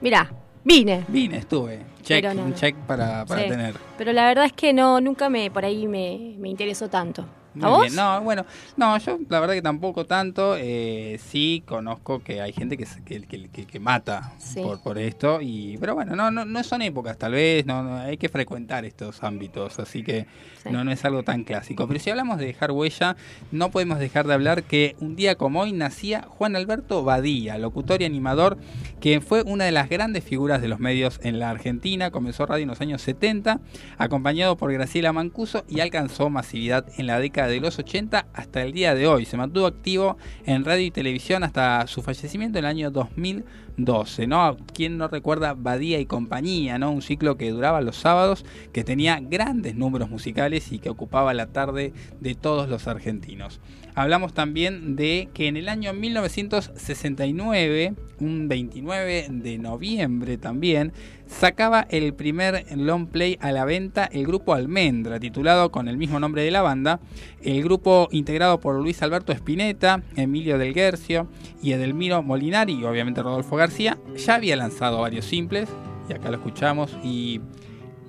mira, 0.00 0.32
vine. 0.64 1.04
Vine, 1.08 1.38
estuve. 1.38 1.80
Check, 2.02 2.24
no, 2.34 2.42
un 2.42 2.50
no. 2.50 2.54
check 2.56 2.74
para, 2.86 3.24
para 3.24 3.42
Sí. 3.42 3.48
tener. 3.48 3.74
Pero 3.96 4.12
la 4.12 4.26
verdad 4.26 4.44
es 4.46 4.52
que 4.52 4.72
no, 4.72 5.00
nunca 5.00 5.28
me, 5.28 5.50
por 5.50 5.64
ahí 5.64 5.86
me, 5.86 6.34
me 6.38 6.48
interesó 6.48 6.88
tanto. 6.88 7.24
¿A 7.54 7.58
Muy 7.58 7.70
vos? 7.70 7.80
bien. 7.82 7.94
No, 7.96 8.20
bueno, 8.22 8.46
no, 8.76 8.96
yo 8.98 9.18
la 9.28 9.40
verdad 9.40 9.54
que 9.54 9.62
tampoco 9.62 10.06
tanto. 10.06 10.56
eh, 10.58 11.18
sí 11.22 11.62
conozco 11.66 12.20
que 12.22 12.40
hay 12.40 12.52
gente 12.52 12.76
que, 12.78 12.86
que, 13.04 13.22
que, 13.22 13.48
que- 13.48 13.66
que 13.66 13.80
mata 13.80 14.32
Sí. 14.38 14.60
por, 14.62 14.80
por 14.80 14.98
esto. 14.98 15.40
y 15.42 15.76
Pero 15.78 15.94
bueno, 15.94 16.16
no, 16.16 16.30
no, 16.30 16.44
no 16.44 16.62
son 16.64 16.82
épocas 16.82 17.18
tal 17.18 17.32
vez, 17.32 17.66
no, 17.66 17.82
no, 17.82 17.96
hay 17.98 18.16
que 18.16 18.28
frecuentar 18.28 18.84
estos 18.84 19.22
ámbitos, 19.22 19.78
así 19.78 20.02
que 20.02 20.26
Sí. 20.62 20.68
no, 20.70 20.84
no 20.84 20.92
es 20.92 21.04
algo 21.04 21.22
tan 21.24 21.44
clásico. 21.44 21.86
Pero 21.88 21.98
si 22.00 22.08
hablamos 22.10 22.38
de 22.38 22.46
dejar 22.46 22.70
huella, 22.70 23.16
no 23.50 23.70
podemos 23.70 23.98
dejar 23.98 24.26
de 24.26 24.34
hablar 24.34 24.62
que 24.62 24.94
un 25.00 25.16
día 25.16 25.34
como 25.34 25.60
hoy 25.60 25.72
nacía 25.72 26.22
Juan 26.28 26.56
Alberto 26.56 27.02
Badía, 27.04 27.58
locutor 27.58 28.00
y 28.00 28.04
animador, 28.04 28.56
que 29.00 29.20
fue 29.20 29.42
una 29.42 29.64
de 29.64 29.72
las 29.72 29.88
grandes 29.88 30.22
figuras 30.24 30.62
de 30.62 30.68
los 30.68 30.78
medios 30.80 31.18
en 31.22 31.38
la 31.38 31.50
Argentina, 31.50 32.10
comenzó 32.10 32.46
radio 32.46 32.62
en 32.62 32.68
los 32.68 32.80
años 32.80 33.02
70, 33.02 33.60
acompañado 33.98 34.56
por 34.56 34.72
Graciela 34.72 35.12
Mancuso 35.12 35.64
y 35.68 35.80
alcanzó 35.80 36.30
masividad 36.30 36.86
en 36.96 37.06
la 37.06 37.18
década 37.18 37.41
de 37.46 37.60
los 37.60 37.78
80 37.78 38.26
hasta 38.32 38.62
el 38.62 38.72
día 38.72 38.94
de 38.94 39.06
hoy. 39.06 39.24
Se 39.24 39.36
mantuvo 39.36 39.66
activo 39.66 40.16
en 40.46 40.64
radio 40.64 40.86
y 40.86 40.90
televisión 40.90 41.44
hasta 41.44 41.86
su 41.86 42.02
fallecimiento 42.02 42.58
en 42.58 42.64
el 42.64 42.70
año 42.70 42.90
2012, 42.90 44.26
¿no? 44.26 44.56
¿Quién 44.74 44.98
no 44.98 45.08
recuerda 45.08 45.54
Badía 45.54 45.98
y 45.98 46.06
compañía, 46.06 46.78
¿no? 46.78 46.90
Un 46.90 47.02
ciclo 47.02 47.36
que 47.36 47.50
duraba 47.50 47.80
los 47.80 47.96
sábados, 47.96 48.44
que 48.72 48.84
tenía 48.84 49.20
grandes 49.20 49.74
números 49.74 50.10
musicales 50.10 50.72
y 50.72 50.78
que 50.78 50.90
ocupaba 50.90 51.34
la 51.34 51.46
tarde 51.46 51.92
de 52.20 52.34
todos 52.34 52.68
los 52.68 52.86
argentinos. 52.86 53.60
Hablamos 53.94 54.32
también 54.32 54.96
de 54.96 55.28
que 55.34 55.48
en 55.48 55.58
el 55.58 55.68
año 55.68 55.92
1969, 55.92 57.92
un 58.20 58.48
29 58.48 59.26
de 59.30 59.58
noviembre 59.58 60.38
también, 60.38 60.94
sacaba 61.26 61.86
el 61.90 62.14
primer 62.14 62.64
long 62.76 63.08
play 63.08 63.36
a 63.40 63.52
la 63.52 63.66
venta 63.66 64.06
el 64.06 64.26
grupo 64.26 64.54
Almendra, 64.54 65.20
titulado 65.20 65.70
con 65.70 65.88
el 65.88 65.98
mismo 65.98 66.18
nombre 66.20 66.42
de 66.42 66.50
la 66.50 66.62
banda. 66.62 67.00
El 67.42 67.62
grupo 67.62 68.08
integrado 68.12 68.60
por 68.60 68.80
Luis 68.80 69.02
Alberto 69.02 69.30
Spinetta, 69.32 70.02
Emilio 70.16 70.56
Del 70.56 70.72
Guercio 70.72 71.28
y 71.62 71.72
Edelmiro 71.72 72.22
Molinari 72.22 72.72
y 72.72 72.84
obviamente 72.84 73.22
Rodolfo 73.22 73.56
García, 73.56 73.98
ya 74.16 74.36
había 74.36 74.56
lanzado 74.56 75.02
varios 75.02 75.26
simples 75.26 75.68
y 76.08 76.14
acá 76.14 76.30
lo 76.30 76.36
escuchamos 76.36 76.96
y 77.04 77.42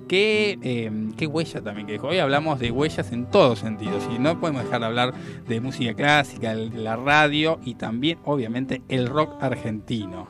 qué, 0.06 0.58
eh, 0.62 0.90
qué 1.16 1.26
huella 1.26 1.62
también 1.62 1.86
que 1.86 1.94
dejó. 1.94 2.08
Hoy 2.08 2.18
hablamos 2.18 2.58
de 2.58 2.70
huellas 2.70 3.12
en 3.12 3.26
todos 3.26 3.60
sentidos 3.60 4.08
y 4.14 4.18
no 4.18 4.40
podemos 4.40 4.64
dejar 4.64 4.80
de 4.80 4.86
hablar 4.86 5.14
de 5.48 5.60
música 5.60 5.94
clásica, 5.94 6.54
la 6.54 6.96
radio 6.96 7.58
y 7.64 7.74
también 7.74 8.18
obviamente 8.24 8.82
el 8.88 9.06
rock 9.06 9.42
argentino. 9.42 10.28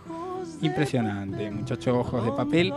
Impresionante, 0.62 1.50
muchachos 1.50 1.94
ojos 1.94 2.24
de 2.24 2.32
papel, 2.32 2.72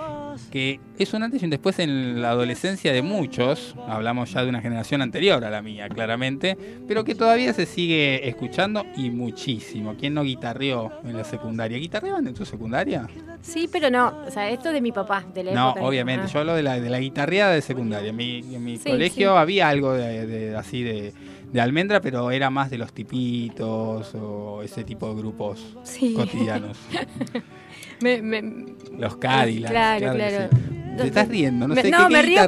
que 0.51 0.79
es 0.97 1.13
un 1.13 1.23
antes 1.23 1.41
y 1.41 1.45
un 1.45 1.51
después 1.51 1.79
en 1.79 2.21
la 2.21 2.31
adolescencia 2.31 2.91
de 2.93 3.01
muchos, 3.01 3.75
hablamos 3.87 4.31
ya 4.31 4.43
de 4.43 4.49
una 4.49 4.61
generación 4.61 5.01
anterior 5.01 5.43
a 5.43 5.49
la 5.49 5.61
mía, 5.61 5.89
claramente, 5.89 6.57
pero 6.87 7.03
que 7.03 7.15
todavía 7.15 7.53
se 7.53 7.65
sigue 7.65 8.27
escuchando 8.27 8.85
y 8.95 9.09
muchísimo. 9.09 9.95
¿Quién 9.99 10.13
no 10.13 10.23
guitarreó 10.23 10.91
en 11.03 11.17
la 11.17 11.23
secundaria? 11.23 11.77
¿Guitarreaban 11.77 12.25
en 12.27 12.33
tu 12.33 12.45
secundaria? 12.45 13.07
Sí, 13.41 13.69
pero 13.71 13.89
no. 13.89 14.13
O 14.27 14.31
sea, 14.31 14.49
esto 14.49 14.69
es 14.69 14.73
de 14.73 14.81
mi 14.81 14.91
papá, 14.91 15.25
de 15.33 15.43
la 15.43 15.51
No, 15.53 15.65
época 15.69 15.81
de- 15.81 15.87
obviamente. 15.87 16.25
Ah. 16.27 16.31
Yo 16.33 16.39
hablo 16.39 16.55
de 16.55 16.63
la, 16.63 16.79
de 16.79 16.89
la 16.89 16.99
guitarreada 16.99 17.53
de 17.53 17.61
secundaria. 17.61 18.09
En 18.09 18.15
mi, 18.15 18.39
en 18.39 18.63
mi 18.63 18.77
Sí, 18.77 18.89
colegio 18.89 19.31
sí. 19.33 19.37
había 19.37 19.69
algo 19.69 19.93
de, 19.93 20.25
de- 20.25 20.55
así 20.55 20.83
de, 20.83 21.13
de 21.51 21.61
almendra, 21.61 22.01
pero 22.01 22.31
era 22.31 22.49
más 22.49 22.69
de 22.69 22.77
los 22.77 22.91
tipitos 22.93 24.13
o 24.15 24.61
ese 24.63 24.83
tipo 24.83 25.07
de 25.13 25.15
grupos 25.21 25.77
Sí. 25.83 26.13
cotidianos. 26.13 26.77
Me- 28.01 28.21
me- 28.21 28.65
Los 28.97 29.17
Cadillacs. 29.17 29.71
Claro, 29.71 30.13
claro. 30.13 30.49
Te 30.97 31.07
estás 31.07 31.27
riendo, 31.27 31.67
no 31.67 31.75
Me- 31.75 31.81
sé 31.83 31.91
no, 31.91 32.07
qué, 32.07 32.13
me 32.13 32.21
qué 32.21 32.27
río 32.27 32.41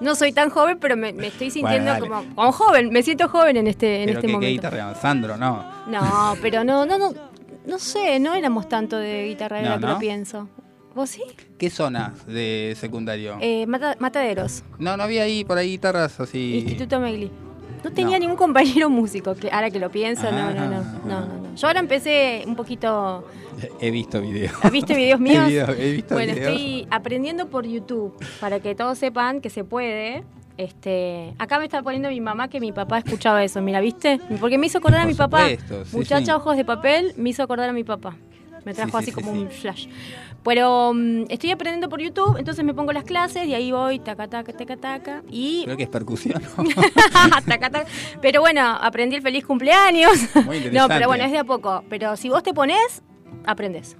no 0.00 0.14
soy 0.14 0.32
tan 0.32 0.48
joven, 0.50 0.78
pero 0.80 0.96
me, 0.96 1.12
me 1.12 1.26
estoy 1.28 1.50
sintiendo 1.50 1.98
como, 2.00 2.24
como 2.34 2.52
joven. 2.52 2.90
Me 2.90 3.02
siento 3.02 3.28
joven 3.28 3.56
en 3.58 3.66
este, 3.66 4.02
en 4.02 4.06
Pero 4.06 4.18
este 4.18 4.20
que, 4.22 4.26
qué 4.28 4.32
momento. 4.32 4.52
guitarreaban, 4.52 4.96
Sandro, 4.96 5.36
no. 5.36 5.64
No, 5.88 6.34
pero 6.40 6.64
no, 6.64 6.86
no, 6.86 6.98
no. 6.98 7.12
No 7.66 7.78
sé, 7.78 8.18
no 8.18 8.32
éramos 8.34 8.68
tanto 8.68 8.96
de 8.96 9.26
guitarra 9.28 9.60
No, 9.60 9.78
¿no? 9.78 9.88
lo 9.88 9.98
pienso. 9.98 10.48
¿Vos 10.94 11.10
sí? 11.10 11.22
¿Qué 11.58 11.68
zonas 11.70 12.26
de 12.26 12.74
secundario? 12.80 13.36
Eh, 13.40 13.66
Mata- 13.66 13.96
Mataderos, 14.00 14.64
No, 14.78 14.96
no 14.96 15.02
había 15.02 15.22
ahí 15.22 15.44
por 15.44 15.58
ahí 15.58 15.68
guitarras 15.72 16.18
así. 16.18 16.60
Instituto 16.60 16.98
Megli. 16.98 17.30
No 17.84 17.90
tenía 17.92 18.16
No. 18.18 18.20
ningún 18.20 18.36
compañero 18.36 18.90
músico, 18.90 19.34
que 19.34 19.50
ahora 19.50 19.70
que 19.70 19.78
lo 19.78 19.90
pienso, 19.90 20.30
no, 20.30 20.50
no, 20.52 20.66
no, 20.68 20.76
Ah. 20.76 21.00
no, 21.04 21.20
no, 21.20 21.26
no. 21.26 21.54
Yo 21.56 21.66
ahora 21.66 21.80
empecé 21.80 22.44
un 22.46 22.54
poquito, 22.56 23.24
He 23.80 23.90
visto 23.90 24.20
videos. 24.20 24.52
¿viste 24.72 24.94
videos 24.94 25.20
míos? 25.20 25.44
He, 25.44 25.48
video- 25.50 25.70
he 25.76 25.92
visto 25.92 26.14
Bueno, 26.14 26.32
videos. 26.34 26.52
estoy 26.52 26.86
aprendiendo 26.90 27.46
por 27.48 27.66
YouTube 27.66 28.14
para 28.40 28.60
que 28.60 28.74
todos 28.74 28.98
sepan 28.98 29.40
que 29.40 29.50
se 29.50 29.64
puede. 29.64 30.24
Este, 30.56 31.34
acá 31.38 31.58
me 31.58 31.64
está 31.64 31.82
poniendo 31.82 32.10
mi 32.10 32.20
mamá 32.20 32.48
que 32.48 32.60
mi 32.60 32.70
papá 32.72 32.98
escuchaba 32.98 33.42
eso, 33.42 33.62
mira, 33.62 33.80
¿viste? 33.80 34.20
Porque 34.40 34.58
me 34.58 34.66
hizo 34.66 34.78
acordar 34.78 35.00
a 35.00 35.06
mi 35.06 35.14
papá. 35.14 35.48
supuesto, 35.48 35.84
sí, 35.86 35.96
Muchacha 35.96 36.24
sí. 36.26 36.30
ojos 36.32 36.56
de 36.56 36.64
papel, 36.66 37.14
me 37.16 37.30
hizo 37.30 37.42
acordar 37.42 37.68
a 37.70 37.72
mi 37.72 37.82
papá. 37.84 38.14
Me 38.64 38.74
trajo 38.74 38.98
Sí, 38.98 39.06
sí, 39.06 39.10
así 39.10 39.20
sí, 39.20 39.26
como 39.26 39.32
un 39.32 39.50
flash. 39.50 39.86
Pero 40.42 40.92
mm, 40.94 41.24
estoy 41.28 41.50
aprendiendo 41.50 41.88
por 41.88 42.00
YouTube, 42.00 42.36
entonces 42.38 42.64
me 42.64 42.72
pongo 42.74 42.92
las 42.92 43.04
clases 43.04 43.46
y 43.46 43.54
ahí 43.54 43.72
voy, 43.72 43.98
taca, 43.98 44.28
taca, 44.28 44.52
taca, 44.52 44.76
taca. 44.76 45.22
Y. 45.30 45.64
Creo 45.64 45.76
que 45.76 45.82
es 45.84 45.88
percusión. 45.88 46.42
taca, 47.46 47.70
taca. 47.70 47.84
Pero 48.22 48.40
bueno, 48.40 48.62
aprendí 48.62 49.16
el 49.16 49.22
feliz 49.22 49.44
cumpleaños. 49.44 50.12
Muy 50.34 50.56
interesante. 50.56 50.70
no, 50.72 50.88
pero 50.88 51.08
bueno, 51.08 51.24
es 51.24 51.32
de 51.32 51.38
a 51.38 51.44
poco. 51.44 51.84
Pero 51.88 52.16
si 52.16 52.28
vos 52.28 52.42
te 52.42 52.54
pones, 52.54 53.02
aprendes. 53.44 53.96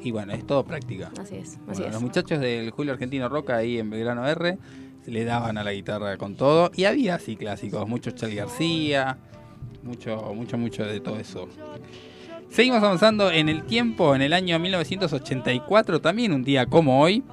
y 0.00 0.10
bueno, 0.10 0.32
es 0.32 0.46
todo 0.46 0.64
práctica. 0.64 1.10
Así 1.20 1.36
es, 1.36 1.50
así 1.50 1.58
Bueno, 1.66 1.86
es. 1.86 1.92
los 1.92 2.02
muchachos 2.02 2.38
del 2.40 2.70
Julio 2.70 2.92
Argentino 2.92 3.28
Roca 3.28 3.56
ahí 3.56 3.78
en 3.78 3.90
Belgrano 3.90 4.26
R 4.28 4.58
le 5.06 5.24
daban 5.24 5.58
a 5.58 5.64
la 5.64 5.72
guitarra 5.72 6.16
con 6.16 6.36
todo. 6.36 6.70
Y 6.76 6.84
había 6.84 7.16
así 7.16 7.34
clásicos, 7.36 7.88
mucho 7.88 8.12
Charlie 8.12 8.36
García, 8.36 9.18
mucho, 9.82 10.32
mucho, 10.34 10.56
mucho 10.58 10.84
de 10.84 11.00
todo 11.00 11.18
eso. 11.18 11.48
Seguimos 12.52 12.82
avanzando 12.82 13.30
en 13.30 13.48
el 13.48 13.64
tiempo, 13.64 14.14
en 14.14 14.20
el 14.20 14.34
año 14.34 14.58
1984, 14.58 16.02
también 16.02 16.34
un 16.34 16.44
día 16.44 16.66
como 16.66 17.00
hoy, 17.00 17.24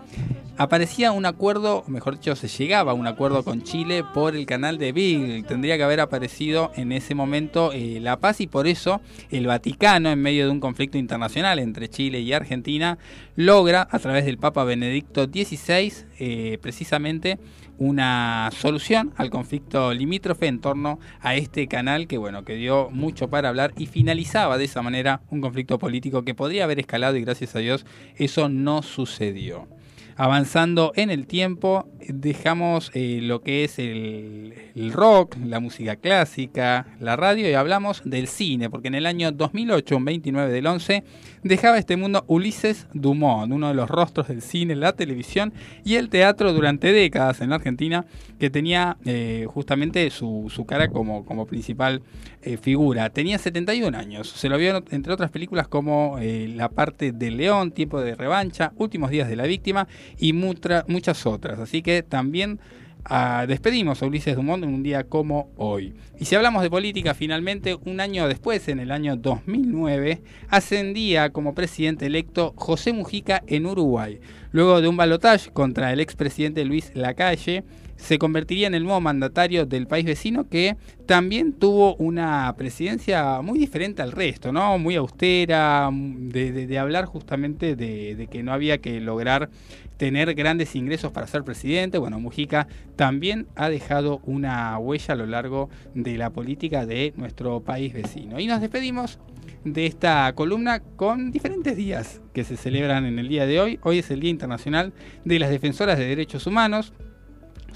aparecía 0.55 1.11
un 1.11 1.25
acuerdo, 1.25 1.83
o 1.85 1.91
mejor 1.91 2.15
dicho, 2.15 2.37
se 2.37 2.47
llegaba 2.47 2.93
a 2.93 2.95
un 2.95 3.05
acuerdo 3.05 3.43
con 3.43 3.61
Chile 3.63 4.05
por 4.13 4.33
el 4.37 4.45
canal 4.45 4.77
de 4.77 4.93
Beagle. 4.93 5.43
Tendría 5.43 5.75
que 5.75 5.83
haber 5.83 5.99
aparecido 5.99 6.71
en 6.77 6.93
ese 6.93 7.15
momento 7.15 7.73
eh, 7.73 7.99
la 7.99 8.21
paz 8.21 8.39
y 8.39 8.47
por 8.47 8.65
eso 8.65 9.01
el 9.29 9.45
Vaticano, 9.45 10.09
en 10.09 10.21
medio 10.21 10.45
de 10.45 10.51
un 10.51 10.61
conflicto 10.61 10.97
internacional 10.97 11.59
entre 11.59 11.89
Chile 11.89 12.21
y 12.21 12.31
Argentina, 12.31 12.97
logra 13.35 13.89
a 13.91 13.99
través 13.99 14.23
del 14.23 14.37
Papa 14.37 14.63
Benedicto 14.63 15.25
XVI 15.25 15.91
eh, 16.17 16.59
precisamente 16.61 17.39
una 17.79 18.49
solución 18.51 19.13
al 19.15 19.29
conflicto 19.29 19.93
limítrofe 19.93 20.47
en 20.47 20.59
torno 20.59 20.99
a 21.21 21.35
este 21.35 21.67
canal 21.67 22.07
que 22.07 22.17
bueno 22.17 22.43
que 22.43 22.55
dio 22.55 22.89
mucho 22.91 23.29
para 23.29 23.49
hablar 23.49 23.73
y 23.77 23.87
finalizaba 23.87 24.57
de 24.57 24.65
esa 24.65 24.81
manera 24.81 25.21
un 25.29 25.41
conflicto 25.41 25.79
político 25.79 26.23
que 26.23 26.35
podría 26.35 26.65
haber 26.65 26.79
escalado 26.79 27.15
y 27.15 27.21
gracias 27.21 27.55
a 27.55 27.59
Dios 27.59 27.85
eso 28.17 28.49
no 28.49 28.83
sucedió. 28.83 29.78
Avanzando 30.21 30.91
en 30.97 31.11
el 31.11 31.27
tiempo, 31.27 31.87
dejamos 32.09 32.91
eh, 32.93 33.19
lo 33.21 33.41
que 33.41 33.63
es 33.63 33.79
el, 33.79 34.91
rock, 34.91 35.37
la 35.45 35.61
música 35.61 35.95
clásica, 35.95 36.87
la 36.99 37.15
radio 37.15 37.49
y 37.49 37.53
hablamos 37.53 38.01
del 38.03 38.27
cine, 38.27 38.69
porque 38.69 38.89
en 38.89 38.95
el 38.95 39.05
año 39.05 39.31
2008, 39.31 39.95
un 39.95 40.03
29 40.03 40.51
del 40.51 40.67
11, 40.67 41.05
dejaba 41.43 41.77
este 41.77 41.95
mundo 41.95 42.25
Ulises 42.27 42.87
Dumont, 42.93 43.53
uno 43.53 43.69
de 43.69 43.73
los 43.75 43.89
rostros 43.89 44.27
del 44.27 44.41
cine, 44.41 44.75
la 44.75 44.91
televisión 44.91 45.53
y 45.85 45.95
el 45.95 46.09
teatro 46.09 46.51
durante 46.51 46.91
décadas 46.91 47.39
en 47.39 47.51
la 47.51 47.55
Argentina, 47.55 48.05
que 48.39 48.49
tenía 48.49 48.97
eh, 49.05 49.45
justamente 49.47 50.09
su, 50.09 50.51
su 50.53 50.65
cara 50.65 50.89
como, 50.89 51.23
como 51.23 51.45
principal 51.45 52.01
eh, 52.41 52.57
figura. 52.57 53.09
Tenía 53.09 53.37
71 53.37 53.97
años, 53.97 54.29
se 54.29 54.47
lo 54.47 54.57
vio 54.57 54.83
entre 54.91 55.11
otras 55.11 55.29
películas 55.29 55.67
como 55.67 56.17
eh, 56.19 56.47
La 56.55 56.69
parte 56.69 57.11
del 57.11 57.37
león, 57.37 57.71
Tiempo 57.71 57.99
de 58.01 58.15
revancha, 58.15 58.71
Últimos 58.77 59.09
días 59.11 59.27
de 59.27 59.35
la 59.35 59.43
víctima 59.43 59.87
y 60.17 60.33
muchas 60.33 61.25
otras. 61.25 61.59
Así 61.59 61.81
que 61.81 62.01
también 62.01 62.59
ah, 63.03 63.45
despedimos 63.47 64.01
a 64.01 64.05
Ulises 64.05 64.35
Dumont 64.35 64.63
en 64.63 64.73
un 64.73 64.83
día 64.83 65.03
como 65.03 65.51
hoy. 65.57 65.93
Y 66.17 66.25
si 66.25 66.35
hablamos 66.35 66.63
de 66.63 66.69
política, 66.69 67.13
finalmente, 67.13 67.75
un 67.75 67.99
año 67.99 68.27
después, 68.27 68.67
en 68.69 68.79
el 68.79 68.91
año 68.91 69.17
2009, 69.17 70.21
ascendía 70.47 71.31
como 71.31 71.53
presidente 71.53 72.05
electo 72.05 72.53
José 72.55 72.93
Mujica 72.93 73.43
en 73.47 73.65
Uruguay. 73.65 74.19
Luego 74.51 74.81
de 74.81 74.87
un 74.87 74.97
balotaje 74.97 75.51
contra 75.51 75.91
el 75.91 75.99
expresidente 75.99 76.63
Luis 76.63 76.91
Lacalle, 76.95 77.63
se 77.99 78.17
convertiría 78.17 78.67
en 78.67 78.73
el 78.75 78.83
nuevo 78.83 79.01
mandatario 79.01 79.65
del 79.65 79.85
país 79.85 80.05
vecino 80.05 80.47
que 80.47 80.77
también 81.05 81.53
tuvo 81.53 81.95
una 81.95 82.53
presidencia 82.57 83.41
muy 83.41 83.59
diferente 83.59 84.01
al 84.01 84.13
resto, 84.13 84.51
¿no? 84.51 84.79
Muy 84.79 84.95
austera, 84.95 85.89
de, 85.91 86.79
hablar 86.79 87.05
justamente 87.05 87.75
de, 87.75 88.15
de 88.15 88.27
que 88.27 88.41
no 88.41 88.53
había 88.53 88.77
que 88.79 89.01
lograr 89.01 89.49
tener 89.97 90.33
grandes 90.33 90.75
ingresos 90.75 91.11
para 91.11 91.27
ser 91.27 91.43
presidente. 91.43 91.97
Bueno, 91.97 92.19
Mujica 92.21 92.67
también 92.95 93.47
ha 93.55 93.69
dejado 93.69 94.21
una 94.23 94.77
huella 94.79 95.13
a 95.13 95.17
lo 95.17 95.25
largo 95.25 95.69
de 95.93 96.17
la 96.17 96.29
política 96.29 96.85
de 96.85 97.13
nuestro 97.17 97.59
país 97.59 97.93
vecino. 97.93 98.39
Y 98.39 98.47
nos 98.47 98.61
despedimos 98.61 99.19
de 99.65 99.85
esta 99.85 100.31
columna 100.35 100.79
con 100.79 101.31
diferentes 101.31 101.75
días 101.75 102.21
que 102.33 102.45
se 102.45 102.55
celebran 102.55 103.05
en 103.05 103.19
el 103.19 103.27
día 103.27 103.45
de 103.45 103.59
hoy. 103.59 103.79
Hoy 103.83 103.99
es 103.99 104.09
el 104.09 104.21
Día 104.21 104.29
Internacional 104.29 104.93
de 105.25 105.37
las 105.37 105.49
Defensoras 105.49 105.99
de 105.99 106.05
Derechos 106.05 106.47
Humanos 106.47 106.93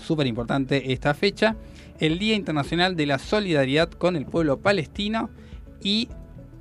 súper 0.03 0.27
importante 0.27 0.93
esta 0.93 1.13
fecha, 1.13 1.55
el 1.99 2.19
Día 2.19 2.35
Internacional 2.35 2.95
de 2.95 3.05
la 3.05 3.19
Solidaridad 3.19 3.89
con 3.89 4.15
el 4.15 4.25
Pueblo 4.25 4.59
Palestino 4.59 5.29
y, 5.81 6.09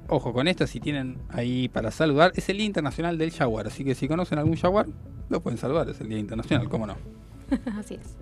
ojo 0.08 0.32
con 0.32 0.48
esto, 0.48 0.66
si 0.66 0.80
tienen 0.80 1.18
ahí 1.30 1.68
para 1.68 1.90
saludar, 1.90 2.32
es 2.36 2.48
el 2.48 2.58
Día 2.58 2.66
Internacional 2.66 3.18
del 3.18 3.30
Jaguar, 3.30 3.66
así 3.66 3.84
que 3.84 3.94
si 3.94 4.08
conocen 4.08 4.38
algún 4.38 4.56
jaguar, 4.56 4.86
lo 5.28 5.40
pueden 5.42 5.58
saludar, 5.58 5.88
es 5.88 6.00
el 6.00 6.08
Día 6.08 6.18
Internacional, 6.18 6.68
cómo 6.68 6.86
no. 6.86 6.96
así 7.78 7.94
es. 7.94 8.16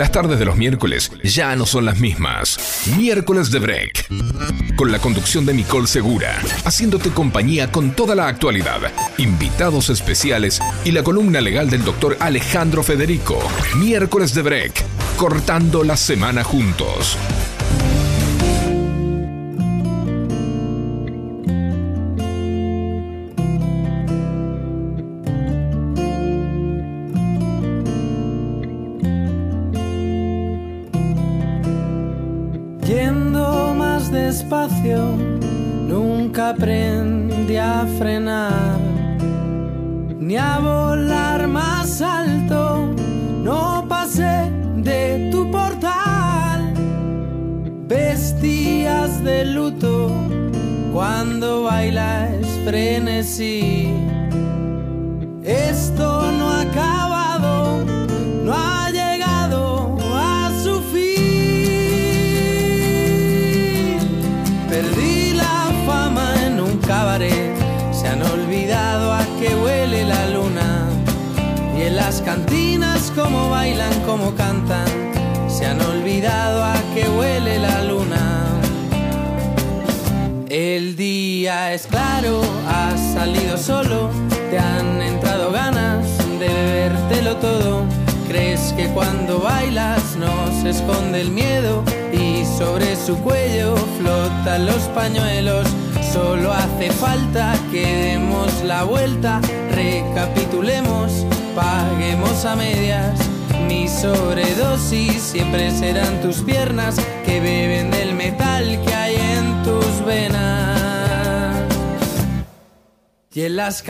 Las 0.00 0.12
tardes 0.12 0.38
de 0.38 0.46
los 0.46 0.56
miércoles 0.56 1.12
ya 1.22 1.54
no 1.56 1.66
son 1.66 1.84
las 1.84 1.98
mismas. 1.98 2.86
Miércoles 2.96 3.50
de 3.50 3.58
Break. 3.58 4.08
Con 4.74 4.90
la 4.90 4.98
conducción 4.98 5.44
de 5.44 5.52
Nicole 5.52 5.86
Segura, 5.86 6.40
haciéndote 6.64 7.10
compañía 7.10 7.70
con 7.70 7.90
toda 7.90 8.14
la 8.14 8.26
actualidad, 8.26 8.80
invitados 9.18 9.90
especiales 9.90 10.58
y 10.86 10.92
la 10.92 11.02
columna 11.02 11.42
legal 11.42 11.68
del 11.68 11.84
doctor 11.84 12.16
Alejandro 12.18 12.82
Federico. 12.82 13.38
Miércoles 13.76 14.32
de 14.32 14.40
Break. 14.40 14.72
Cortando 15.18 15.84
la 15.84 15.98
semana 15.98 16.44
juntos. 16.44 17.18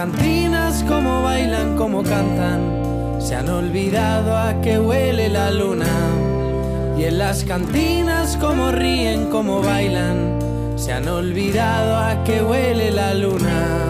Cantinas 0.01 0.83
como 0.89 1.21
bailan, 1.21 1.77
como 1.77 2.03
cantan, 2.03 3.21
se 3.21 3.35
han 3.35 3.51
olvidado 3.51 4.35
a 4.35 4.59
qué 4.63 4.79
huele 4.79 5.29
la 5.29 5.51
luna. 5.51 5.95
Y 6.97 7.05
en 7.05 7.19
las 7.19 7.45
cantinas 7.45 8.39
como 8.39 8.73
ríen, 8.73 9.27
como 9.27 9.61
bailan, 9.61 10.39
se 10.77 10.95
han 10.95 11.07
olvidado 11.07 11.99
a 11.99 12.25
qué 12.25 12.43
huele 12.43 12.91
la 12.93 13.13
luna. 13.13 13.89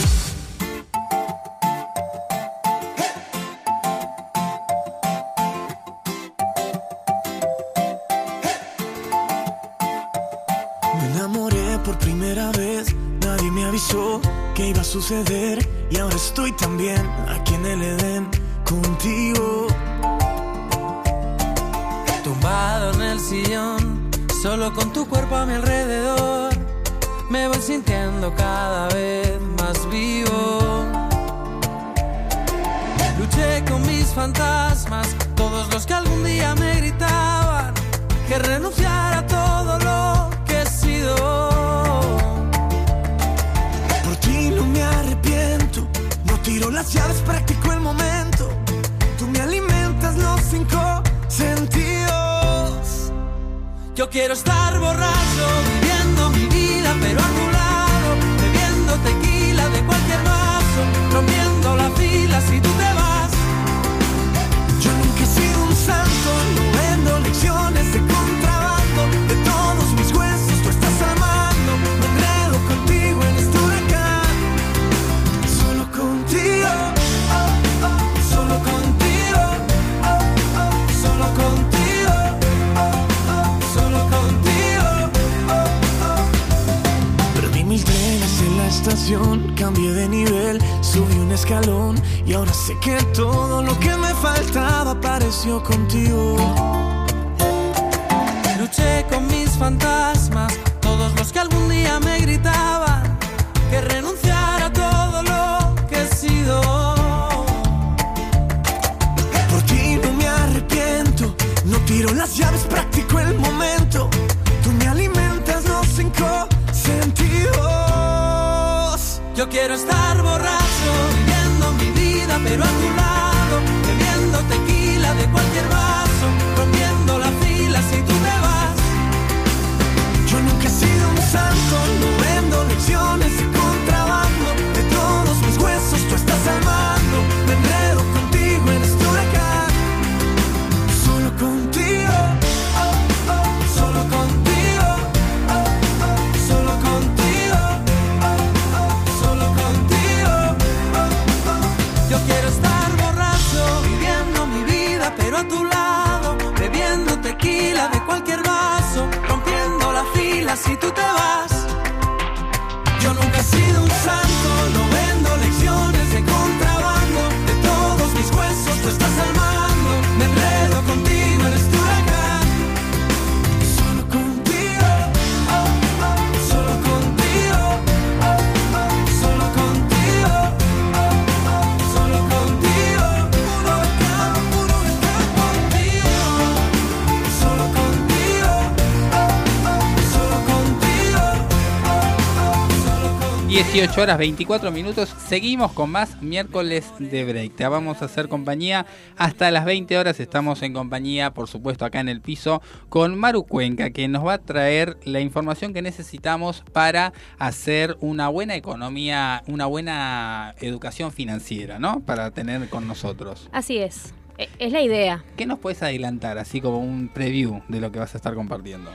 18 193.81 193.99
horas 193.99 194.19
24 194.19 194.71
minutos. 194.71 195.09
Seguimos 195.27 195.71
con 195.71 195.89
más 195.89 196.21
miércoles 196.21 196.85
de 196.99 197.25
break. 197.25 197.55
Te 197.55 197.67
vamos 197.67 198.03
a 198.03 198.05
hacer 198.05 198.27
compañía 198.27 198.85
hasta 199.17 199.49
las 199.49 199.65
20 199.65 199.97
horas. 199.97 200.19
Estamos 200.19 200.61
en 200.61 200.71
compañía, 200.71 201.33
por 201.33 201.49
supuesto, 201.49 201.83
acá 201.83 201.99
en 201.99 202.07
el 202.07 202.21
piso 202.21 202.61
con 202.89 203.17
Maru 203.17 203.43
Cuenca, 203.43 203.89
que 203.89 204.07
nos 204.07 204.23
va 204.23 204.33
a 204.33 204.37
traer 204.37 204.97
la 205.03 205.19
información 205.19 205.73
que 205.73 205.81
necesitamos 205.81 206.63
para 206.73 207.11
hacer 207.39 207.97
una 208.01 208.27
buena 208.27 208.55
economía, 208.55 209.41
una 209.47 209.65
buena 209.65 210.53
educación 210.61 211.11
financiera, 211.11 211.79
¿no? 211.79 212.01
Para 212.01 212.29
tener 212.29 212.69
con 212.69 212.87
nosotros. 212.87 213.49
Así 213.51 213.79
es. 213.79 214.13
E, 214.37 214.47
es 214.59 214.71
la 214.71 214.81
idea. 214.81 215.23
¿Qué 215.37 215.47
nos 215.47 215.57
puedes 215.57 215.81
adelantar, 215.81 216.37
así 216.37 216.61
como 216.61 216.77
un 216.77 217.07
preview 217.07 217.63
de 217.67 217.81
lo 217.81 217.91
que 217.91 217.97
vas 217.97 218.13
a 218.13 218.17
estar 218.19 218.35
compartiendo? 218.35 218.91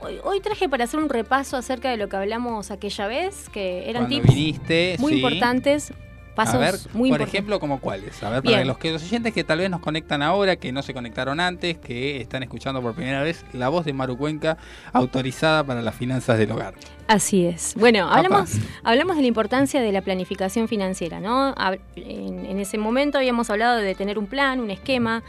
Hoy, 0.00 0.40
traje 0.40 0.68
para 0.68 0.84
hacer 0.84 1.00
un 1.00 1.08
repaso 1.08 1.56
acerca 1.56 1.90
de 1.90 1.96
lo 1.96 2.08
que 2.08 2.16
hablamos 2.16 2.70
aquella 2.70 3.06
vez, 3.06 3.48
que 3.48 3.88
eran 3.88 4.06
Cuando 4.06 4.32
tips 4.32 5.00
muy 5.00 5.14
importantes. 5.14 5.92
Pasos 6.34 6.88
muy 6.94 7.10
por 7.10 7.20
ejemplo, 7.20 7.58
como 7.58 7.80
cuáles. 7.80 8.22
A 8.22 8.30
ver, 8.30 8.44
para 8.44 8.64
los, 8.64 8.78
que, 8.78 8.92
los 8.92 9.02
oyentes 9.02 9.34
que 9.34 9.42
tal 9.42 9.58
vez 9.58 9.68
nos 9.68 9.80
conectan 9.80 10.22
ahora, 10.22 10.54
que 10.54 10.70
no 10.70 10.82
se 10.82 10.94
conectaron 10.94 11.40
antes, 11.40 11.78
que 11.78 12.20
están 12.20 12.44
escuchando 12.44 12.80
por 12.80 12.94
primera 12.94 13.24
vez 13.24 13.44
la 13.52 13.68
voz 13.68 13.84
de 13.84 13.92
Maru 13.92 14.16
Cuenca, 14.16 14.56
autorizada 14.92 15.64
para 15.64 15.82
las 15.82 15.96
finanzas 15.96 16.38
del 16.38 16.52
hogar. 16.52 16.74
Así 17.08 17.44
es. 17.44 17.74
Bueno, 17.74 18.08
hablamos, 18.08 18.52
hablamos 18.84 19.16
de 19.16 19.22
la 19.22 19.28
importancia 19.28 19.80
de 19.80 19.90
la 19.90 20.00
planificación 20.00 20.68
financiera, 20.68 21.18
¿no? 21.18 21.56
En, 21.96 22.46
en 22.46 22.60
ese 22.60 22.78
momento 22.78 23.18
habíamos 23.18 23.50
hablado 23.50 23.78
de 23.78 23.96
tener 23.96 24.16
un 24.16 24.28
plan, 24.28 24.60
un 24.60 24.70
esquema. 24.70 25.24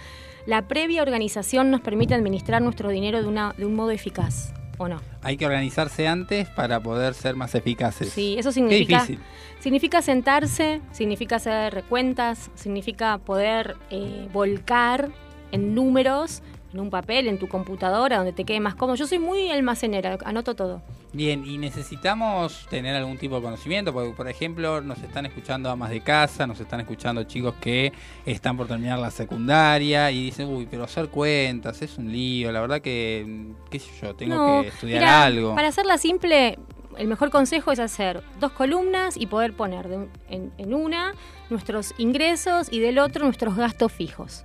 La 0.46 0.68
previa 0.68 1.02
organización 1.02 1.72
nos 1.72 1.82
permite 1.82 2.14
administrar 2.14 2.62
nuestro 2.62 2.90
dinero 2.90 3.20
de, 3.20 3.28
una, 3.28 3.56
de 3.58 3.66
un 3.66 3.74
modo 3.76 3.90
eficaz. 3.90 4.54
¿O 4.80 4.88
no? 4.88 5.00
Hay 5.22 5.38
que 5.38 5.46
organizarse 5.46 6.08
antes 6.08 6.48
para 6.50 6.80
poder 6.80 7.14
ser 7.14 7.36
más 7.36 7.54
eficaces. 7.54 8.10
Sí, 8.10 8.36
eso 8.40 8.50
Qué 8.50 8.54
significa, 8.54 9.02
difícil. 9.02 9.20
significa 9.60 10.02
sentarse, 10.02 10.82
significa 10.92 11.36
hacer 11.36 11.72
recuentas, 11.76 12.50
significa 12.56 13.20
poder 13.20 13.76
eh, 13.92 14.28
volcar 14.34 15.10
en 15.52 15.76
números, 15.76 16.42
en 16.74 16.80
un 16.80 16.90
papel, 16.90 17.28
en 17.28 17.38
tu 17.40 17.48
computadora, 17.48 18.18
donde 18.18 18.32
te 18.34 18.44
quede 18.44 18.60
más 18.60 18.76
cómodo. 18.76 18.96
Yo 18.96 19.08
soy 19.08 19.20
muy 19.20 19.50
almacenera, 19.50 20.18
anoto 20.26 20.56
todo. 20.56 20.82
Bien, 21.12 21.44
y 21.46 21.58
necesitamos 21.58 22.68
tener 22.70 22.96
algún 22.96 23.18
tipo 23.18 23.36
de 23.38 23.42
conocimiento, 23.42 23.92
porque 23.92 24.12
por 24.12 24.28
ejemplo 24.28 24.80
nos 24.82 25.00
están 25.00 25.26
escuchando 25.26 25.70
amas 25.72 25.90
de 25.90 26.02
casa, 26.02 26.46
nos 26.46 26.60
están 26.60 26.80
escuchando 26.82 27.24
chicos 27.24 27.56
que 27.60 27.92
están 28.26 28.56
por 28.56 28.68
terminar 28.68 29.00
la 29.00 29.10
secundaria 29.10 30.12
y 30.12 30.26
dicen, 30.26 30.48
uy, 30.50 30.68
pero 30.70 30.84
hacer 30.84 31.10
cuentas 31.10 31.82
es 31.82 31.98
un 31.98 32.12
lío, 32.12 32.52
la 32.52 32.62
verdad 32.62 32.82
que, 32.82 33.54
qué 33.72 33.80
sé 33.80 33.90
yo, 34.02 34.16
tengo 34.16 34.36
No, 34.36 34.62
que 34.62 34.68
estudiar 34.68 35.04
algo. 35.04 35.56
Para 35.56 35.70
hacerla 35.70 35.98
simple, 35.98 36.60
el 36.98 37.08
mejor 37.08 37.32
consejo 37.32 37.72
es 37.72 37.80
hacer 37.80 38.22
dos 38.40 38.52
columnas 38.52 39.18
y 39.18 39.26
poder 39.26 39.54
poner 39.54 39.88
de 39.88 39.98
un- 39.98 40.10
en, 40.30 40.52
en 40.60 40.74
una 40.76 41.14
nuestros 41.50 41.96
ingresos 41.98 42.72
y 42.72 42.80
del 42.80 43.00
otro 43.00 43.26
nuestros 43.26 43.56
gastos 43.56 43.92
fijos. 43.92 44.44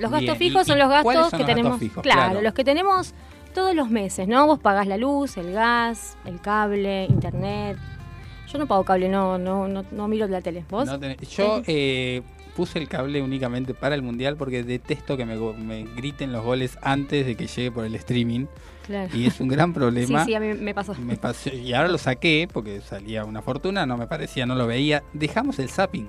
Los 0.00 0.10
gastos 0.10 0.38
Bien, 0.38 0.50
fijos 0.50 0.66
¿y- 0.66 0.70
son 0.70 0.78
los 0.78 0.88
gastos 0.88 1.14
son 1.14 1.14
que 1.14 1.20
los 1.20 1.30
gastos 1.32 1.46
tenemos. 1.46 1.78
fijos? 1.78 2.02
Claro, 2.02 2.20
Claro. 2.30 2.40
los 2.42 2.54
que 2.54 2.64
tenemos 2.64 3.14
todos 3.54 3.74
los 3.74 3.90
meses, 3.90 4.26
¿no? 4.28 4.46
Vos 4.46 4.58
pagás 4.58 4.86
la 4.86 4.96
luz, 4.96 5.36
el 5.36 5.52
gas, 5.52 6.16
el 6.24 6.40
cable, 6.40 7.04
internet. 7.06 7.76
Yo 8.52 8.58
no 8.58 8.66
pago 8.66 8.84
cable, 8.84 9.08
no, 9.08 9.38
no, 9.38 9.68
no, 9.68 9.84
no 9.92 10.08
miro 10.08 10.26
la 10.26 10.40
tele. 10.40 10.64
¿Vos? 10.70 10.86
No 10.86 10.98
tenés- 10.98 11.20
yo 11.36 11.62
eh, 11.66 12.22
puse 12.56 12.78
el 12.78 12.88
cable 12.88 13.22
únicamente 13.22 13.74
para 13.74 13.94
el 13.94 14.02
mundial 14.02 14.36
porque 14.36 14.62
detesto 14.64 15.16
que 15.16 15.24
me, 15.24 15.84
griten 15.96 16.32
los 16.32 16.44
goles 16.44 16.78
antes 16.82 17.24
de 17.26 17.36
que 17.36 17.46
llegue 17.46 17.70
por 17.70 17.84
el 17.84 17.94
streaming 17.94 18.46
Claro. 18.86 19.16
y 19.16 19.26
es 19.26 19.40
un 19.40 19.48
gran 19.48 19.70
Sí, 19.72 19.74
problema. 19.74 20.24
sí, 20.24 20.34
a 20.34 20.40
mí 20.40 20.54
me 20.54 20.74
pasó. 20.74 20.94
Me 20.94 21.16
pasó- 21.16 21.50
y 21.54 21.72
ahora 21.74 21.88
lo 21.88 21.98
saqué 21.98 22.48
porque 22.52 22.80
salía 22.80 23.24
una 23.24 23.40
fortuna, 23.42 23.86
no 23.86 23.96
me 23.96 24.06
parecía, 24.08 24.46
no 24.46 24.54
lo 24.56 24.66
veía. 24.66 25.02
Dejamos 25.12 25.58
el 25.60 25.68
zapping. 25.68 26.08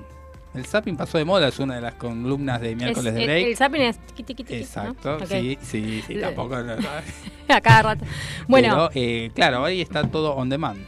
El 0.53 0.65
zapping 0.65 0.97
pasó 0.97 1.17
de 1.17 1.23
moda, 1.25 1.47
es 1.47 1.59
una 1.59 1.75
de 1.75 1.81
las 1.81 1.93
columnas 1.93 2.59
de 2.59 2.75
miércoles 2.75 3.07
Es- 3.07 3.13
de 3.15 3.21
el, 3.21 3.27
break. 3.27 3.47
el 3.47 3.55
zapping 3.57 3.81
es 3.83 3.99
tiqui, 4.13 4.33
tiqui. 4.33 4.53
Exacto, 4.55 5.25
sí, 5.25 5.57
sí, 5.61 6.03
sí, 6.05 6.15
tampoco. 6.21 6.55
A 6.55 7.61
cada 7.61 7.81
rato. 7.83 8.05
Bueno, 8.47 8.89
Pero, 8.89 9.05
eh, 9.05 9.31
claro, 9.33 9.63
ahí 9.63 9.79
está 9.81 10.03
todo 10.09 10.35
on 10.35 10.49
demand. 10.49 10.83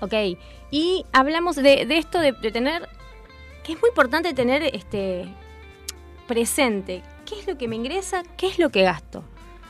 Ok, 0.00 0.12
y 0.70 1.04
hablamos 1.12 1.56
de, 1.56 1.86
de 1.86 1.96
esto 1.98 2.18
de, 2.20 2.32
de 2.32 2.50
tener, 2.52 2.86
que 3.64 3.72
es 3.72 3.80
muy 3.80 3.88
importante 3.88 4.34
tener 4.34 4.62
este 4.64 5.26
presente, 6.26 7.02
qué 7.24 7.38
es 7.40 7.46
lo 7.46 7.56
que 7.56 7.68
me 7.68 7.76
ingresa, 7.76 8.22
qué 8.36 8.48
es 8.48 8.58
lo 8.58 8.70
que 8.70 8.82
gasto. 8.82 9.24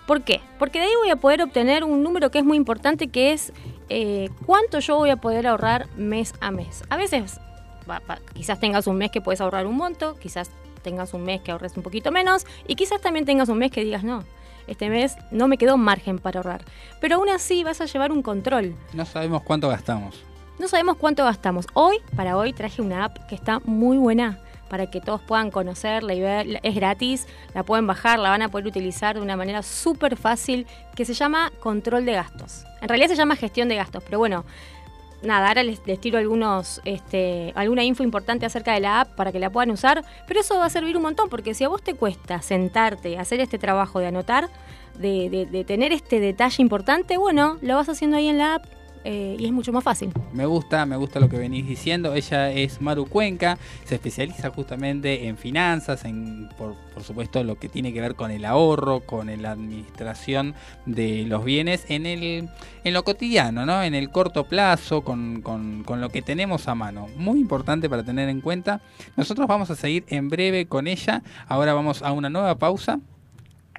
¿Por 0.07 0.23
qué? 0.23 0.41
Porque 0.59 0.79
de 0.79 0.87
ahí 0.87 0.93
voy 1.01 1.11
a 1.11 1.17
poder 1.17 1.43
obtener 1.43 1.83
un 1.85 2.03
número 2.03 2.31
que 2.31 2.39
es 2.39 2.45
muy 2.45 2.57
importante, 2.57 3.09
que 3.09 3.33
es 3.33 3.53
eh, 3.89 4.29
cuánto 4.47 4.79
yo 4.79 4.97
voy 4.97 5.11
a 5.11 5.17
poder 5.17 5.47
ahorrar 5.47 5.89
mes 5.97 6.33
a 6.41 6.51
mes. 6.51 6.83
A 6.91 6.97
veces, 6.97 7.41
va- 7.89 8.03
va- 8.09 8.19
quizás 8.35 8.59
tengas 8.61 8.87
un 8.87 8.97
mes 8.97 9.11
que 9.11 9.21
puedes 9.21 9.41
ahorrar 9.41 9.67
un 9.67 9.77
monto, 9.77 10.17
quizás 10.17 10.51
tengas 10.83 11.15
un 11.15 11.25
mes 11.25 11.41
que 11.41 11.51
ahorres 11.53 11.77
un 11.77 11.83
poquito 11.83 12.11
menos, 12.13 12.47
y 12.69 12.75
quizás 12.77 13.01
también 13.01 13.25
tengas 13.25 13.49
un 13.49 13.59
mes 13.59 13.71
que 13.73 13.83
digas, 13.85 14.05
no, 14.05 14.25
este 14.67 14.89
mes 14.89 15.17
no 15.31 15.49
me 15.49 15.59
quedó 15.59 15.77
margen 15.77 16.19
para 16.19 16.41
ahorrar. 16.41 16.65
Pero 17.01 17.17
aún 17.17 17.29
así 17.29 17.65
vas 17.65 17.81
a 17.81 17.87
llevar 17.87 18.13
un 18.13 18.23
control. 18.23 18.75
No 18.93 19.05
sabemos 19.05 19.43
cuánto 19.43 19.69
gastamos. 19.69 20.23
No 20.59 20.69
sabemos 20.69 20.97
cuánto 20.97 21.25
gastamos. 21.25 21.67
Hoy, 21.75 21.99
para 22.17 22.37
hoy, 22.37 22.53
traje 22.53 22.81
una 22.83 23.05
app 23.05 23.19
que 23.29 23.35
está 23.35 23.61
muy 23.65 23.97
buena 23.99 24.39
para 24.71 24.91
que 24.91 25.01
todos 25.01 25.21
puedan 25.21 25.51
conocerla 25.53 26.15
y 26.15 26.21
ver. 26.21 26.61
Es 26.65 26.75
gratis, 26.75 27.27
la 27.55 27.63
pueden 27.63 27.87
bajar, 27.87 28.19
la 28.19 28.31
van 28.31 28.43
a 28.43 28.49
poder 28.49 28.67
utilizar 28.67 29.15
de 29.17 29.21
una 29.23 29.37
manera 29.37 29.63
súper 29.63 30.17
fácil 30.17 30.67
que 30.97 31.05
se 31.05 31.15
llama 31.15 31.53
control 31.61 32.05
de 32.05 32.13
gastos. 32.15 32.65
En 32.81 32.89
realidad 32.89 33.09
se 33.09 33.17
llama 33.17 33.37
gestión 33.37 33.69
de 33.69 33.77
gastos, 33.77 34.03
pero 34.03 34.19
bueno, 34.19 34.45
nada, 35.27 35.49
ahora 35.49 35.63
les, 35.63 35.83
tiro 36.01 36.19
algunos, 36.19 36.81
este, 36.85 37.53
alguna 37.57 37.85
info 37.85 38.03
importante 38.03 38.47
acerca 38.47 38.73
de 38.75 38.81
la 38.81 39.01
app 39.01 39.15
para 39.17 39.33
que 39.33 39.39
la 39.39 39.51
puedan 39.51 39.71
usar, 39.71 40.05
pero 40.27 40.41
eso 40.41 40.57
va 40.59 40.67
a 40.67 40.71
servir 40.71 40.97
un 40.97 41.03
montón, 41.03 41.29
porque 41.29 41.53
si 41.55 41.65
a 41.65 41.69
vos 41.69 41.83
te 41.83 41.95
cuesta 41.95 42.41
sentarte, 42.43 43.19
hacer 43.19 43.41
este 43.41 43.59
trabajo 43.59 43.99
de 44.01 44.07
anotar, 44.07 44.49
de, 44.99 45.29
de- 45.29 45.47
de 45.47 45.65
tener 45.65 45.93
este 45.93 46.21
detalle 46.21 46.63
importante, 46.63 47.19
bueno, 47.19 47.59
lo 47.61 47.75
vas 47.77 47.89
haciendo 47.89 48.17
ahí 48.17 48.29
en 48.29 48.39
la 48.39 48.55
app 48.55 48.65
eh, 49.09 49.37
y 49.39 49.47
es 49.47 49.53
mucho 49.53 49.73
más 49.73 49.85
fácil. 49.85 50.11
Me 50.33 50.45
gusta, 50.47 50.85
me 50.85 50.97
gusta 50.97 51.21
lo 51.21 51.29
que 51.29 51.39
venís 51.39 51.67
diciendo. 51.67 52.15
Ella 52.15 52.51
es 52.51 52.81
Maru 52.81 53.07
Cuenca, 53.07 53.57
se 53.85 53.95
especializa 53.95 54.51
justamente 54.51 55.29
en 55.29 55.37
finanzas, 55.37 56.05
en 56.05 56.49
por, 56.59 56.75
por 56.93 57.03
supuesto 57.05 57.43
lo 57.45 57.55
que 57.59 57.69
tiene 57.69 57.93
que 57.93 58.01
ver 58.01 58.17
con 58.17 58.31
el 58.33 58.45
ahorro, 58.45 59.01
con 59.01 59.27
la 59.41 59.53
administración 59.53 60.55
de 60.87 61.25
los 61.27 61.45
bienes 61.45 61.85
en 61.89 62.07
el 62.07 62.49
en 62.85 62.93
lo 62.95 63.05
cotidiano, 63.05 63.65
¿no? 63.67 63.83
En 63.83 63.95
el 63.95 64.11
corto 64.11 64.45
plazo, 64.45 65.03
con, 65.03 65.41
con- 65.43 65.85
con 65.85 66.01
lo 66.01 66.09
que 66.11 66.23
tenemos 66.23 66.69
a 66.69 66.75
mano. 66.75 67.07
Muy 67.17 67.39
importante 67.41 67.89
para 67.89 68.03
tener 68.05 68.29
en 68.29 68.41
cuenta. 68.41 68.81
Nosotros 69.17 69.47
vamos 69.47 69.71
a 69.71 69.77
seguir 69.77 70.05
en 70.09 70.29
breve 70.29 70.67
con 70.67 70.87
ella. 70.87 71.23
Ahora 71.49 71.75
vamos 71.75 72.03
a 72.03 72.13
una 72.13 72.29
nueva 72.31 72.59
pausa. 72.59 73.01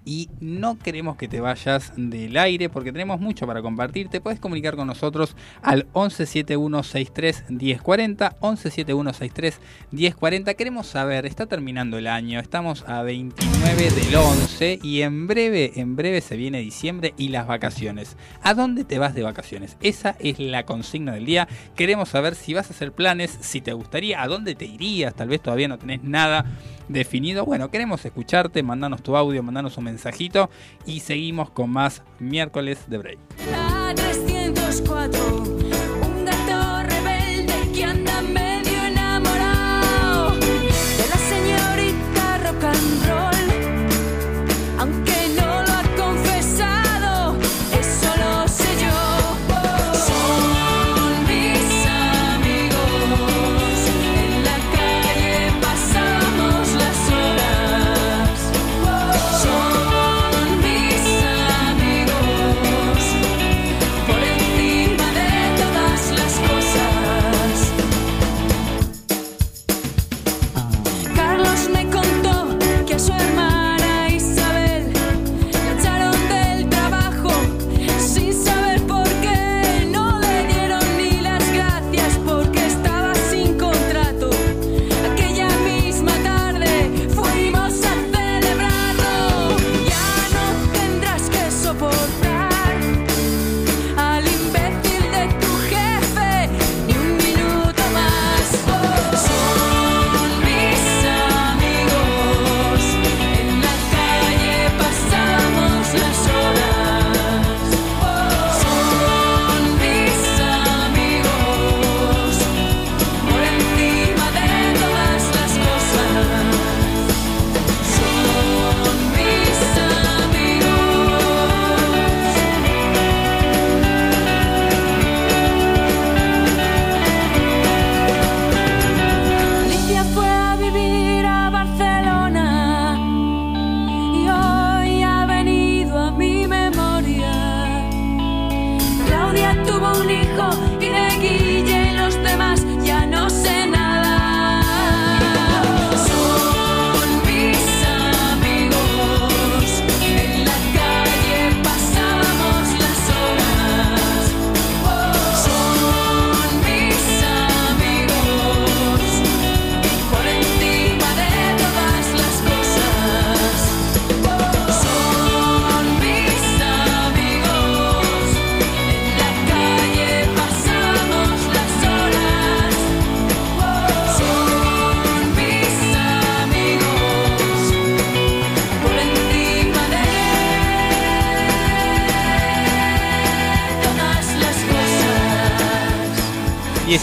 Y 0.08 0.30
no 0.40 0.80
queremos 0.80 1.18
que 1.18 1.28
te 1.28 1.42
vayas 1.42 1.92
del 1.98 2.38
aire 2.38 2.70
porque 2.70 2.94
tenemos 2.94 3.20
mucho 3.20 3.46
para 3.46 3.62
compartir. 3.62 4.08
Te 4.08 4.22
puedes 4.22 4.40
comunicar 4.40 4.78
con 4.78 4.88
nosotros 4.88 5.36
al 5.62 5.86
1171631040, 5.92 8.38
1171631040. 8.40 10.56
Queremos 10.56 10.88
saber, 10.88 11.26
está 11.26 11.48
terminando 11.48 11.98
el 11.98 12.08
año, 12.08 12.40
estamos 12.40 12.86
a 12.88 13.04
29 13.04 13.92
del 13.92 14.16
11 14.16 14.80
y 14.82 15.02
en 15.02 15.28
breve, 15.28 15.74
en 15.76 15.98
breve 15.98 16.22
se 16.22 16.38
viene 16.38 16.60
diciembre 16.60 17.14
y 17.18 17.28
las 17.28 17.46
vacaciones. 17.46 18.16
¿A 18.42 18.54
dónde 18.54 18.86
te 18.86 19.00
vas 19.00 19.14
de 19.14 19.24
vacaciones? 19.24 19.76
Esa 19.82 20.16
es 20.20 20.40
la 20.40 20.66
consigna 20.66 21.12
del 21.12 21.26
día. 21.26 21.50
Queremos 21.76 22.08
saber 22.08 22.36
si 22.36 22.54
vas 22.54 22.70
a 22.70 22.74
hacer 22.74 22.94
planes, 22.94 23.38
si 23.42 23.60
te 23.60 23.74
gustaría, 23.74 24.22
a 24.22 24.30
dónde 24.30 24.56
te 24.56 24.64
irías, 24.64 25.16
tal 25.16 25.28
vez 25.28 25.42
todavía 25.42 25.68
no 25.68 25.78
tenés 25.78 26.02
nada 26.02 26.46
definido. 26.88 27.46
Bueno, 27.46 27.70
queremos 27.70 28.06
escucharte, 28.06 28.64
mandanos 28.64 29.04
tu 29.04 29.18
audio, 29.18 29.44
mandanos 29.44 29.78
un 29.78 29.97
mensajito 29.98 30.50
y 30.86 31.00
seguimos 31.00 31.50
con 31.50 31.72
más 31.72 32.04
miércoles 32.20 32.78
de 32.88 32.98
break. 33.00 33.20
La 33.50 33.94
304, 33.96 35.57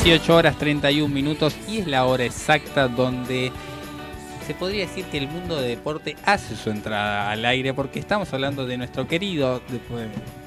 18 0.03 0.35
horas 0.35 0.59
31 0.59 1.07
minutos 1.15 1.55
y 1.69 1.79
es 1.79 1.87
la 1.87 2.05
hora 2.05 2.25
exacta 2.25 2.89
donde 2.89 3.53
se 4.45 4.53
podría 4.53 4.87
decir 4.89 5.05
que 5.05 5.19
el 5.19 5.29
mundo 5.29 5.55
de 5.61 5.69
deporte 5.69 6.17
hace 6.25 6.57
su 6.57 6.71
entrada 6.71 7.31
al 7.31 7.45
aire 7.45 7.73
porque 7.75 8.01
estamos 8.01 8.33
hablando 8.35 8.67
de 8.67 8.77
nuestro 8.77 9.07
querido 9.07 9.61
de- 9.69 9.79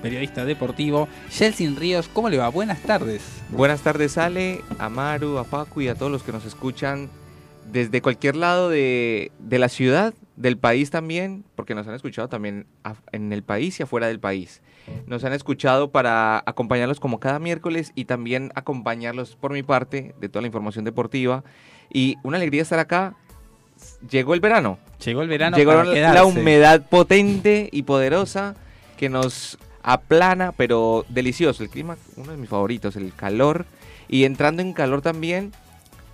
periodista 0.02 0.44
deportivo, 0.44 1.08
Jelsin 1.32 1.78
Ríos. 1.78 2.10
¿Cómo 2.12 2.30
le 2.30 2.38
va? 2.38 2.50
Buenas 2.50 2.82
tardes. 2.82 3.22
Buenas 3.50 3.80
tardes 3.82 4.18
Ale, 4.18 4.62
a 4.80 4.90
Maru, 4.90 5.38
a 5.38 5.46
Paco 5.46 5.80
y 5.82 5.88
a 5.88 5.96
todos 5.96 6.12
los 6.12 6.24
que 6.24 6.34
nos 6.34 6.44
escuchan 6.44 7.10
desde 7.72 8.02
cualquier 8.02 8.36
lado 8.36 8.70
de, 8.70 9.32
de 9.40 9.60
la 9.60 9.70
ciudad, 9.70 10.14
del 10.36 10.58
país 10.58 10.90
también, 10.92 11.46
porque 11.56 11.74
nos 11.74 11.88
han 11.88 11.96
escuchado 11.96 12.28
también 12.28 12.66
en 13.14 13.32
el 13.32 13.44
país 13.44 13.80
y 13.80 13.84
afuera 13.84 14.08
del 14.08 14.20
país. 14.20 14.62
Nos 15.06 15.24
han 15.24 15.34
escuchado 15.34 15.90
para 15.92 16.44
acompañarlos 16.46 17.00
como 17.00 17.20
cada 17.20 17.40
miércoles 17.40 17.92
y 17.96 18.06
también 18.06 18.52
acompañarlos 18.56 19.36
por 19.36 19.54
mi 19.54 19.64
parte 19.64 20.16
de 20.20 20.30
toda 20.30 20.42
la 20.42 20.48
información 20.48 20.86
deportiva. 20.86 21.44
Y 21.92 22.18
una 22.24 22.38
alegría 22.38 22.62
estar 22.62 22.80
acá. 22.80 23.16
Llegó 24.10 24.34
el 24.34 24.40
verano. 24.40 24.80
Llegó 25.04 25.22
el 25.22 25.28
verano 25.28 25.56
Llegó 25.58 25.74
la 25.84 26.26
humedad 26.26 26.88
potente 26.90 27.70
y 27.72 27.84
poderosa 27.84 28.56
que 28.98 29.10
nos 29.10 29.58
aplana, 29.84 30.52
pero 30.52 31.06
delicioso. 31.10 31.64
El 31.64 31.70
clima, 31.70 31.98
uno 32.16 32.32
de 32.32 32.38
mis 32.38 32.50
favoritos, 32.50 32.96
el 32.96 33.14
calor. 33.14 33.66
Y 34.10 34.26
entrando 34.26 34.62
en 34.62 34.74
calor 34.74 35.02
también, 35.02 35.54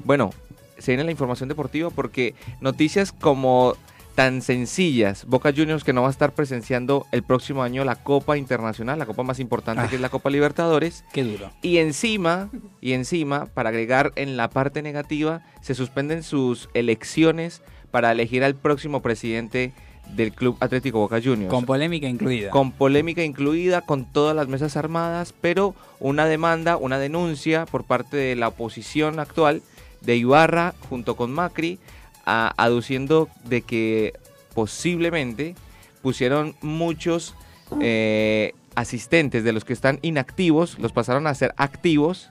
bueno, 0.04 0.32
se 0.78 0.92
viene 0.92 1.04
la 1.04 1.12
información 1.12 1.50
deportiva 1.50 1.90
porque 1.90 2.36
noticias 2.60 3.12
como 3.12 3.76
tan 4.16 4.42
sencillas, 4.42 5.26
Boca 5.26 5.52
Juniors 5.56 5.84
que 5.84 5.94
no 5.94 6.02
va 6.02 6.08
a 6.08 6.12
estar 6.12 6.34
presenciando 6.34 7.06
el 7.12 7.24
próximo 7.24 7.64
año 7.64 7.84
la 7.84 7.96
Copa 7.96 8.38
Internacional, 8.38 9.00
la 9.00 9.06
Copa 9.06 9.24
más 9.24 9.40
importante 9.40 9.88
que 9.90 9.96
es 9.96 10.02
la 10.02 10.10
Copa 10.10 10.30
Libertadores. 10.30 11.04
Qué 11.14 11.24
duro. 11.24 11.52
Y 11.62 11.78
encima, 11.78 12.50
y 12.82 12.94
encima, 12.94 13.48
para 13.48 13.70
agregar 13.70 14.12
en 14.16 14.38
la 14.38 14.50
parte 14.50 14.82
negativa, 14.82 15.42
se 15.62 15.76
suspenden 15.76 16.24
sus 16.24 16.70
elecciones 16.74 17.62
para 17.92 18.12
elegir 18.12 18.44
al 18.44 18.56
próximo 18.56 19.02
presidente 19.02 19.74
del 20.16 20.34
Club 20.34 20.58
Atlético 20.60 21.00
Boca 21.00 21.22
Juniors. 21.22 21.50
Con 21.50 21.66
polémica 21.66 22.08
incluida. 22.08 22.50
Con 22.50 22.72
polémica 22.72 23.24
incluida, 23.24 23.82
con 23.82 24.06
todas 24.06 24.36
las 24.36 24.48
mesas 24.48 24.78
armadas, 24.78 25.34
pero 25.40 25.76
una 26.00 26.26
demanda, 26.26 26.78
una 26.78 27.00
denuncia 27.00 27.66
por 27.66 27.84
parte 27.84 28.18
de 28.18 28.36
la 28.36 28.50
oposición 28.50 29.20
actual 29.20 29.62
de 30.02 30.18
Ibarra 30.18 30.74
junto 30.90 31.16
con 31.16 31.32
Macri, 31.32 31.80
a- 32.26 32.54
aduciendo 32.58 33.30
de 33.46 33.62
que 33.62 34.14
posiblemente 34.54 35.56
pusieron 36.02 36.56
muchos 36.62 37.36
eh, 37.82 38.54
asistentes 38.76 39.44
de 39.44 39.54
los 39.54 39.66
que 39.66 39.74
están 39.74 40.00
inactivos, 40.02 40.78
los 40.80 40.92
pasaron 40.92 41.28
a 41.28 41.34
ser 41.34 41.54
activos 41.58 42.30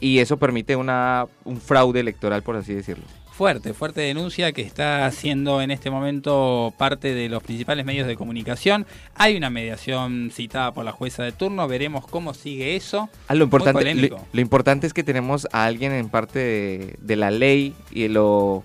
y 0.00 0.18
eso 0.18 0.36
permite 0.36 0.76
una, 0.76 1.26
un 1.44 1.60
fraude 1.60 2.00
electoral, 2.00 2.42
por 2.42 2.56
así 2.56 2.74
decirlo. 2.74 3.04
Fuerte, 3.32 3.72
fuerte 3.72 4.00
denuncia 4.00 4.50
que 4.52 4.62
está 4.62 5.06
haciendo 5.06 5.62
en 5.62 5.70
este 5.70 5.90
momento 5.90 6.74
parte 6.76 7.14
de 7.14 7.28
los 7.28 7.40
principales 7.42 7.84
medios 7.86 8.08
de 8.08 8.16
comunicación. 8.16 8.84
Hay 9.14 9.36
una 9.36 9.48
mediación 9.48 10.30
citada 10.32 10.74
por 10.74 10.84
la 10.84 10.90
jueza 10.90 11.22
de 11.22 11.30
turno, 11.30 11.68
veremos 11.68 12.04
cómo 12.08 12.34
sigue 12.34 12.74
eso. 12.74 13.08
Ah, 13.28 13.34
lo, 13.36 13.44
importante, 13.44 13.94
lo, 13.94 14.18
lo 14.32 14.40
importante 14.40 14.88
es 14.88 14.92
que 14.92 15.04
tenemos 15.04 15.46
a 15.52 15.64
alguien 15.66 15.92
en 15.92 16.08
parte 16.08 16.40
de, 16.40 16.96
de 17.00 17.16
la 17.16 17.30
ley 17.30 17.74
y 17.92 18.02
de, 18.02 18.08
lo, 18.08 18.64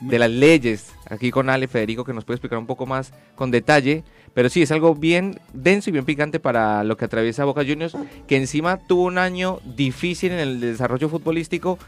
de 0.00 0.18
las 0.18 0.30
leyes, 0.30 0.92
aquí 1.08 1.30
con 1.30 1.48
Ale 1.48 1.68
Federico, 1.68 2.04
que 2.04 2.12
nos 2.12 2.24
puede 2.24 2.36
explicar 2.36 2.58
un 2.58 2.66
poco 2.66 2.86
más 2.86 3.12
con 3.34 3.50
detalle. 3.50 4.04
Pero 4.34 4.48
sí, 4.50 4.62
es 4.62 4.70
algo 4.70 4.94
bien 4.94 5.40
denso 5.54 5.88
y 5.88 5.92
bien 5.94 6.04
picante 6.04 6.40
para 6.40 6.84
lo 6.84 6.96
que 6.96 7.06
atraviesa 7.06 7.44
Boca 7.44 7.64
Juniors, 7.66 7.96
que 8.26 8.36
encima 8.36 8.76
tuvo 8.76 9.04
un 9.04 9.18
año 9.18 9.60
difícil 9.64 10.32
en 10.32 10.40
el 10.40 10.60
desarrollo 10.60 11.08
futbolístico, 11.08 11.78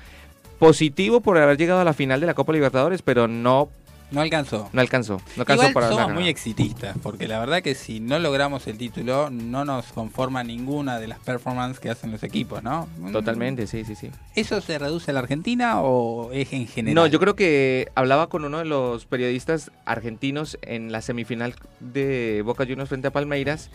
positivo 0.58 1.20
por 1.20 1.36
haber 1.36 1.58
llegado 1.58 1.80
a 1.80 1.84
la 1.84 1.92
final 1.92 2.20
de 2.20 2.26
la 2.26 2.34
Copa 2.34 2.52
Libertadores, 2.52 3.02
pero 3.02 3.28
no, 3.28 3.68
No 4.10 4.20
alcanzó. 4.22 4.70
no 4.72 4.80
alcanzó. 4.80 5.20
No 5.36 5.42
alcanzó 5.42 5.62
Igual 5.64 5.74
para 5.74 5.88
somos 5.88 6.00
ganar. 6.02 6.14
muy 6.14 6.28
exitistas, 6.28 6.96
porque 7.02 7.28
la 7.28 7.38
verdad 7.38 7.62
que 7.62 7.74
si 7.74 8.00
no 8.00 8.18
logramos 8.18 8.66
el 8.66 8.78
título, 8.78 9.28
no 9.30 9.64
nos 9.66 9.86
conforma 9.92 10.42
ninguna 10.42 10.98
de 10.98 11.08
las 11.08 11.18
performances 11.18 11.78
que 11.78 11.90
hacen 11.90 12.10
los 12.10 12.22
equipos, 12.22 12.62
¿no? 12.62 12.88
Totalmente, 13.12 13.66
sí, 13.66 13.84
sí, 13.84 13.94
sí. 13.94 14.10
¿Eso 14.34 14.60
se 14.62 14.78
reduce 14.78 15.10
a 15.10 15.14
la 15.14 15.20
Argentina 15.20 15.82
o 15.82 16.32
es 16.32 16.52
en 16.52 16.66
general? 16.66 16.94
No, 16.94 17.06
yo 17.06 17.20
creo 17.20 17.36
que 17.36 17.88
hablaba 17.94 18.28
con 18.28 18.44
uno 18.44 18.58
de 18.58 18.64
los 18.64 19.04
periodistas 19.04 19.70
argentinos 19.84 20.58
en 20.62 20.90
la 20.90 21.02
semifinal 21.02 21.54
de 21.80 22.42
Boca 22.44 22.64
Juniors 22.64 22.88
frente 22.88 23.08
a 23.08 23.10
Palmeiras 23.10 23.70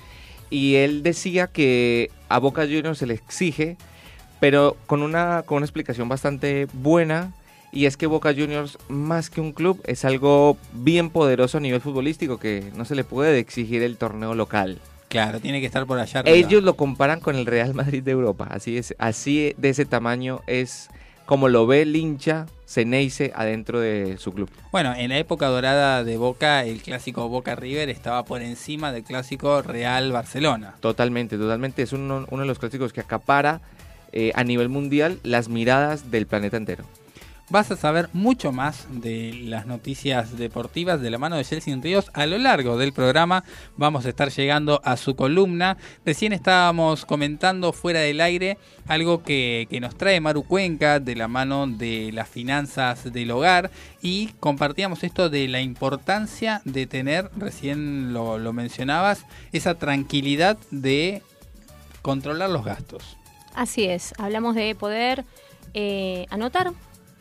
y 0.50 0.76
él 0.76 1.04
decía 1.04 1.48
que 1.48 2.10
a 2.30 2.40
Boca 2.40 2.64
Juniors 2.64 2.98
se 2.98 3.06
le 3.06 3.14
exige, 3.14 3.78
pero 4.40 4.78
con 4.88 5.02
una, 5.04 5.44
con 5.46 5.58
una 5.58 5.66
explicación 5.66 6.10
bastante 6.10 6.68
buena 6.74 7.32
y 7.74 7.88
es 7.88 7.98
que 7.98 8.06
Boca 8.06 8.34
Juniors 8.34 8.78
más 8.88 9.30
que 9.30 9.42
un 9.42 9.52
club 9.52 9.82
es 9.86 10.06
algo 10.06 10.58
bien 10.74 11.10
poderoso 11.10 11.58
a 11.58 11.62
nivel 11.62 11.82
futbolístico 11.82 12.38
que 12.38 12.72
no 12.76 12.86
se 12.86 12.96
le 12.96 13.04
puede 13.04 13.40
exigir 13.40 13.82
el 13.82 13.98
torneo 13.98 14.36
local. 14.36 14.80
Claro, 15.10 15.40
tiene 15.40 15.60
que 15.60 15.66
estar 15.66 15.86
por 15.86 16.00
allá 16.00 16.22
arriba. 16.22 16.36
Ellos 16.36 16.64
lo 16.64 16.76
comparan 16.76 17.20
con 17.20 17.36
el 17.36 17.46
Real 17.46 17.74
Madrid 17.74 18.04
de 18.04 18.12
Europa, 18.12 18.48
así 18.50 18.78
es, 18.78 18.96
así 18.98 19.54
de 19.58 19.70
ese 19.70 19.86
tamaño 19.86 20.42
es 20.48 20.90
como 21.26 21.48
lo 21.48 21.66
ve 21.66 21.84
el 21.84 21.96
hincha 21.96 22.48
Ceneice 22.68 23.32
adentro 23.36 23.80
de 23.80 24.18
su 24.18 24.34
club. 24.34 24.50
Bueno, 24.72 24.94
en 24.96 25.10
la 25.10 25.18
época 25.18 25.48
dorada 25.48 26.04
de 26.04 26.18
Boca, 26.18 26.66
el 26.66 26.82
clásico 26.82 27.30
Boca 27.30 27.56
River 27.56 27.90
estaba 27.90 28.26
por 28.26 28.42
encima 28.42 28.92
del 28.92 29.04
clásico 29.04 29.62
Real 29.62 30.12
Barcelona. 30.12 30.76
Totalmente, 30.80 31.38
totalmente. 31.38 31.84
Es 31.84 31.94
uno, 31.94 32.26
uno 32.30 32.42
de 32.42 32.48
los 32.48 32.60
clásicos 32.60 32.92
que 32.92 33.02
acapara 33.02 33.62
eh, 34.12 34.32
a 34.36 34.44
nivel 34.44 34.70
mundial 34.70 35.20
las 35.24 35.50
miradas 35.50 36.12
del 36.12 36.28
planeta 36.28 36.58
entero. 36.58 36.84
Vas 37.50 37.70
a 37.72 37.76
saber 37.76 38.10
mucho 38.14 38.52
más 38.52 38.88
de 38.90 39.34
las 39.34 39.66
noticias 39.66 40.38
deportivas 40.38 41.02
de 41.02 41.12
la 41.12 41.18
mano 41.18 41.36
de 41.36 41.44
Chelsea 41.44 41.76
Ríos 41.76 42.10
a 42.14 42.26
lo 42.26 42.38
largo 42.38 42.78
del 42.78 42.94
programa. 42.94 43.44
Vamos 43.76 44.06
a 44.06 44.10
estar 44.10 44.32
llegando 44.32 44.82
a 44.86 44.96
su 44.96 45.16
columna. 45.16 45.78
Recién 46.06 46.32
estábamos 46.32 47.06
comentando 47.06 47.74
fuera 47.74 48.00
del 48.00 48.22
aire 48.22 48.58
algo 48.88 49.24
que, 49.24 49.68
que 49.70 49.82
nos 49.82 49.96
trae 49.96 50.22
Maru 50.22 50.44
Cuenca 50.44 51.00
de 51.00 51.16
la 51.16 51.28
mano 51.28 51.68
de 51.68 52.12
las 52.14 52.30
finanzas 52.30 53.12
del 53.12 53.32
hogar 53.32 53.72
y 54.02 54.30
compartíamos 54.40 55.04
esto 55.04 55.30
de 55.30 55.48
la 55.50 55.62
importancia 55.62 56.62
de 56.64 56.88
tener, 56.88 57.30
recién 57.36 58.14
lo, 58.14 58.38
lo 58.38 58.54
mencionabas, 58.54 59.26
esa 59.52 59.76
tranquilidad 59.76 60.58
de 60.72 61.22
controlar 62.02 62.50
los 62.50 62.64
gastos. 62.64 63.18
Así 63.54 63.84
es, 63.84 64.14
hablamos 64.18 64.56
de 64.56 64.74
poder 64.76 65.26
eh, 65.74 66.26
anotar, 66.30 66.72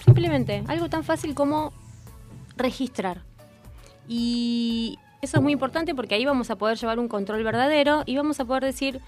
simplemente, 0.05 0.63
algo 0.69 0.89
tan 0.89 1.05
fácil 1.05 1.35
como 1.35 1.73
registrar. 2.57 3.23
Y 4.09 4.99
eso 5.21 5.37
es 5.39 5.43
muy 5.43 5.53
importante 5.53 5.95
porque 5.95 6.15
ahí 6.15 6.25
vamos 6.25 6.51
a 6.51 6.57
poder 6.57 6.77
llevar 6.79 6.99
un 6.99 7.09
control 7.09 7.43
verdadero 7.45 8.03
y 8.07 8.17
vamos 8.17 8.41
a 8.41 8.45
poder 8.45 8.65
decir, 8.65 9.01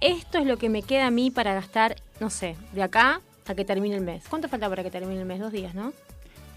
esto 0.00 0.38
es 0.38 0.46
lo 0.46 0.58
que 0.58 0.68
me 0.68 0.82
queda 0.82 1.06
a 1.06 1.10
mí 1.10 1.30
para 1.30 1.54
gastar, 1.54 1.96
no 2.20 2.30
sé, 2.30 2.56
de 2.72 2.82
acá 2.82 3.20
a 3.46 3.54
que 3.54 3.64
termine 3.64 3.96
el 3.96 4.02
mes. 4.02 4.24
¿Cuánto 4.28 4.48
falta 4.48 4.68
para 4.68 4.82
que 4.82 4.90
termine 4.90 5.20
el 5.20 5.26
mes? 5.26 5.40
Dos 5.40 5.52
días, 5.52 5.74
¿no? 5.74 5.92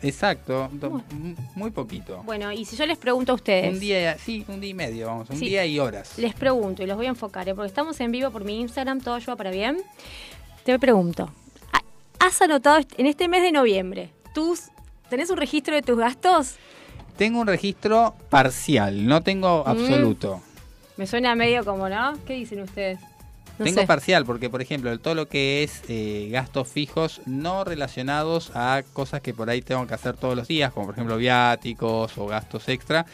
Exacto, 0.02 0.70
do- 0.74 1.02
muy 1.56 1.72
poquito. 1.72 2.24
Bueno, 2.24 2.52
y 2.54 2.64
si 2.64 2.78
yo 2.78 2.86
les 2.86 2.98
pregunto 2.98 3.34
a 3.34 3.36
ustedes... 3.36 3.74
Un 3.74 3.80
día, 3.82 4.18
sí, 4.18 4.46
un 4.48 4.62
día 4.62 4.70
y 4.70 4.74
medio, 4.74 5.08
vamos, 5.08 5.30
un 5.30 5.38
Sí. 5.38 5.46
día 5.50 5.66
y 5.66 5.78
horas. 5.78 6.18
Les 6.18 6.34
pregunto 6.34 6.82
y 6.84 6.86
los 6.86 6.96
voy 6.96 7.08
a 7.08 7.10
enfocar, 7.10 7.50
¿eh? 7.50 7.54
porque 7.54 7.68
estamos 7.68 8.00
en 8.00 8.12
vivo 8.12 8.32
por 8.32 8.46
mi 8.46 8.62
Instagram, 8.62 9.02
todo 9.02 9.16
ayuda 9.16 9.36
para 9.36 9.52
bien. 9.52 9.78
Te 10.64 10.80
pregunto, 10.80 11.24
¿ha- 11.24 11.32
¿has 12.20 12.42
anotado 12.42 12.80
en 12.98 13.06
este 13.06 13.28
mes 13.28 13.42
de 13.42 13.52
noviembre, 13.52 14.12
tus, 14.34 14.64
tenés 15.10 15.30
un 15.30 15.38
registro 15.38 15.76
de 15.76 15.82
tus 15.82 15.98
gastos? 15.98 16.56
Tengo 17.18 17.42
un 17.42 17.48
registro 17.48 18.16
parcial, 18.30 19.06
no 19.06 19.22
tengo 19.22 19.64
Mm. 19.66 19.70
absoluto. 19.70 20.42
Me 20.98 21.08
suena 21.08 21.36
medio 21.36 21.64
como, 21.66 21.90
¿no? 21.90 22.14
¿Qué 22.26 22.34
dicen 22.34 22.62
ustedes? 22.62 23.00
No 23.58 23.66
Tengo 23.66 23.82
sé. 23.82 23.88
parcial 23.88 24.26
porque, 24.26 24.50
por 24.50 24.62
ejemplo, 24.62 24.98
todo 25.00 25.16
lo 25.16 25.28
que 25.28 25.64
es 25.64 25.82
eh, 25.90 26.30
gastos 26.32 26.70
fijos 26.70 27.20
no 27.26 27.66
relacionados 27.66 28.52
a 28.56 28.84
cosas 28.94 29.20
que 29.22 29.34
por 29.34 29.50
ahí 29.50 29.62
tengo 29.62 29.86
que 29.86 29.94
hacer 29.94 30.16
todos 30.16 30.36
los 30.38 30.48
días, 30.48 30.72
como 30.72 30.86
por 30.86 30.96
ejemplo 30.96 31.18
viáticos 31.18 32.18
o 32.18 32.26
gastos 32.28 32.70
extra, 32.70 33.06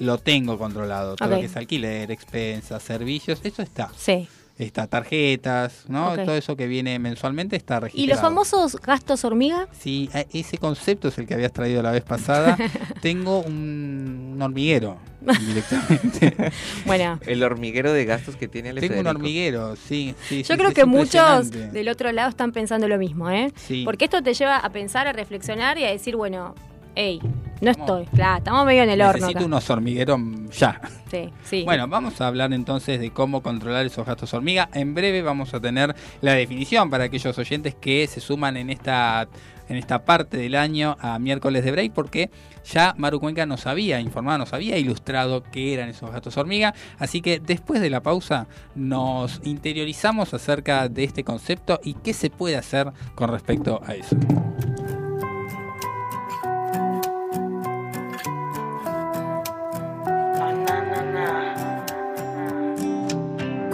lo 0.00 0.18
tengo 0.18 0.58
controlado. 0.58 1.16
Todo 1.16 1.30
lo 1.30 1.38
que 1.40 1.46
es 1.46 1.56
alquiler, 1.56 2.10
expensas, 2.10 2.82
servicios, 2.82 3.40
eso 3.44 3.62
está. 3.62 3.90
Sí. 3.96 4.28
Está 4.56 4.86
tarjetas, 4.86 5.84
¿no? 5.88 6.14
Todo 6.14 6.36
eso 6.36 6.54
que 6.56 6.68
viene 6.68 7.00
mensualmente 7.00 7.56
está 7.56 7.80
registrado. 7.80 8.04
¿Y 8.04 8.06
los 8.08 8.20
famosos 8.20 8.76
gastos 8.80 9.24
hormiga? 9.24 9.66
Sí, 9.76 10.08
a- 10.14 10.24
ese 10.32 10.58
concepto 10.58 11.08
es 11.08 11.18
el 11.18 11.26
que 11.26 11.34
habías 11.34 11.52
traído 11.52 11.82
la 11.82 11.90
vez 11.90 12.04
pasada. 12.04 12.56
Tengo 13.02 13.40
un, 13.40 14.30
un 14.34 14.40
hormiguero 14.42 14.96
directamente. 15.40 16.52
Bueno, 16.86 17.18
El 17.26 17.42
hormiguero 17.42 17.92
de 17.92 18.04
gastos 18.04 18.36
que 18.36 18.46
tiene 18.46 18.68
Ale 18.70 18.80
Tengo 18.80 19.00
un 19.00 19.06
hormiguero, 19.08 19.74
sí. 19.74 20.14
sí 20.28 20.42
yo 20.44 20.54
sí, 20.54 20.58
creo 20.58 20.68
es 20.68 20.74
que 20.74 20.84
muchos 20.84 21.50
del 21.50 21.88
otro 21.88 22.12
lado 22.12 22.28
están 22.28 22.52
pensando 22.52 22.86
lo 22.86 22.96
mismo, 22.98 23.30
¿eh? 23.30 23.52
Sí. 23.56 23.82
Porque 23.84 24.04
esto 24.04 24.22
te 24.22 24.34
lleva 24.34 24.58
a 24.58 24.70
pensar, 24.70 25.08
a 25.08 25.12
reflexionar 25.12 25.78
y 25.78 25.84
a 25.84 25.90
decir, 25.90 26.14
bueno, 26.14 26.54
ey, 26.94 27.20
no 27.60 27.70
estoy. 27.70 28.04
Claro, 28.06 28.38
estamos 28.38 28.66
medio 28.66 28.82
en 28.82 28.90
el 28.90 29.00
horno. 29.00 29.14
Necesito 29.14 29.38
acá. 29.38 29.46
unos 29.46 29.70
hormigueros 29.70 30.20
ya. 30.58 30.80
Sí, 31.10 31.30
sí. 31.42 31.62
Bueno, 31.64 31.88
vamos 31.88 32.20
a 32.20 32.26
hablar 32.26 32.52
entonces 32.52 33.00
de 33.00 33.10
cómo 33.10 33.42
controlar 33.42 33.86
esos 33.86 34.06
gastos 34.06 34.34
hormiga. 34.34 34.68
En 34.74 34.94
breve 34.94 35.22
vamos 35.22 35.54
a 35.54 35.60
tener 35.60 35.94
la 36.20 36.32
definición 36.32 36.90
para 36.90 37.04
aquellos 37.04 37.36
oyentes 37.38 37.74
que 37.74 38.06
se 38.06 38.20
suman 38.20 38.56
en 38.56 38.70
esta 38.70 39.28
en 39.68 39.76
esta 39.76 40.04
parte 40.04 40.36
del 40.36 40.54
año 40.54 40.96
a 41.00 41.18
miércoles 41.18 41.64
de 41.64 41.72
break 41.72 41.92
porque 41.92 42.30
ya 42.64 42.94
Maru 42.98 43.20
Cuenca 43.20 43.46
nos 43.46 43.66
había 43.66 44.00
informado, 44.00 44.38
nos 44.38 44.52
había 44.52 44.78
ilustrado 44.78 45.42
qué 45.42 45.74
eran 45.74 45.88
esos 45.88 46.10
gatos 46.10 46.36
hormiga, 46.36 46.74
así 46.98 47.20
que 47.20 47.40
después 47.40 47.80
de 47.80 47.90
la 47.90 48.02
pausa 48.02 48.46
nos 48.74 49.40
interiorizamos 49.44 50.34
acerca 50.34 50.88
de 50.88 51.04
este 51.04 51.24
concepto 51.24 51.80
y 51.82 51.94
qué 51.94 52.12
se 52.12 52.30
puede 52.30 52.56
hacer 52.56 52.92
con 53.14 53.30
respecto 53.30 53.80
a 53.86 53.94
eso. 53.94 54.16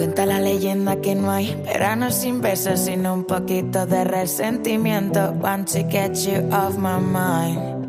Cuenta 0.01 0.25
la 0.25 0.41
leyenda 0.41 0.97
que 1.03 1.15
no 1.15 1.31
hay 1.31 1.55
verano 1.63 2.11
sin 2.11 2.41
besos, 2.41 2.81
sino 2.81 3.13
un 3.13 3.25
poquito 3.25 3.85
de 3.85 4.05
resentimiento. 4.05 5.35
Want 5.43 5.71
to 5.73 5.81
get 5.91 6.15
you 6.25 6.49
off 6.51 6.79
my 6.79 6.99
mind. 6.99 7.87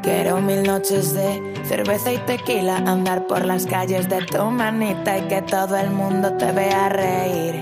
Quiero 0.00 0.40
mil 0.40 0.62
noches 0.62 1.12
de 1.12 1.42
cerveza 1.64 2.12
y 2.12 2.18
tequila, 2.18 2.76
andar 2.76 3.26
por 3.26 3.44
las 3.44 3.66
calles 3.66 4.08
de 4.08 4.24
tu 4.26 4.44
manita 4.44 5.18
y 5.18 5.22
que 5.22 5.42
todo 5.42 5.76
el 5.76 5.90
mundo 5.90 6.32
te 6.34 6.52
vea 6.52 6.88
reír. 6.88 7.60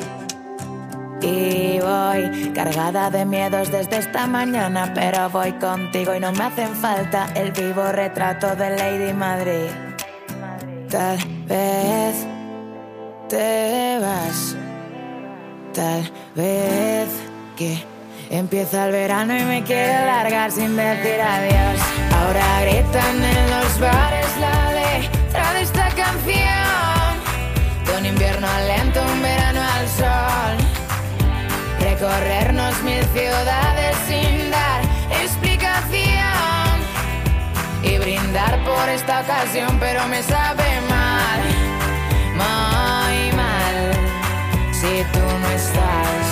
Y 1.22 1.80
voy 1.80 2.52
cargada 2.52 3.08
de 3.08 3.24
miedos 3.24 3.72
desde 3.72 4.00
esta 4.00 4.26
mañana, 4.26 4.92
pero 4.94 5.30
voy 5.30 5.52
contigo 5.52 6.14
y 6.14 6.20
no 6.20 6.30
me 6.32 6.44
hacen 6.44 6.74
falta 6.74 7.28
el 7.36 7.52
vivo 7.52 7.90
retrato 7.90 8.54
de 8.54 8.68
Lady 8.76 9.14
Madrid. 9.14 9.70
Tal 10.90 11.16
vez 11.48 12.36
te 13.28 13.98
vas. 14.00 14.56
Tal 15.74 16.10
vez 16.34 17.08
que 17.56 17.82
empieza 18.30 18.86
el 18.86 18.92
verano 18.92 19.36
y 19.36 19.42
me 19.42 19.62
quiero 19.64 20.06
largar 20.06 20.50
sin 20.50 20.76
decir 20.76 21.20
adiós. 21.20 21.80
Ahora 22.14 22.60
gritan 22.62 23.22
en 23.22 23.50
los 23.50 23.80
bares 23.80 24.26
la 24.40 24.72
letra 24.72 25.52
de 25.54 25.62
esta 25.62 25.88
canción. 25.90 27.16
De 27.84 27.98
un 27.98 28.06
invierno 28.06 28.46
lento, 28.66 29.02
un 29.02 29.22
verano 29.22 29.60
al 29.60 29.88
sol. 29.88 30.56
Recorrernos 31.80 32.82
mil 32.82 33.04
ciudades 33.06 33.96
sin 34.08 34.50
dar 34.50 34.82
explicación. 35.22 35.86
Y 37.82 37.98
brindar 37.98 38.64
por 38.64 38.88
esta 38.88 39.20
ocasión, 39.20 39.78
pero 39.78 40.06
me 40.08 40.22
sabe 40.22 40.80
mal 40.88 41.55
si 44.80 45.04
tú 45.12 45.24
no 45.42 45.48
estás. 45.48 46.26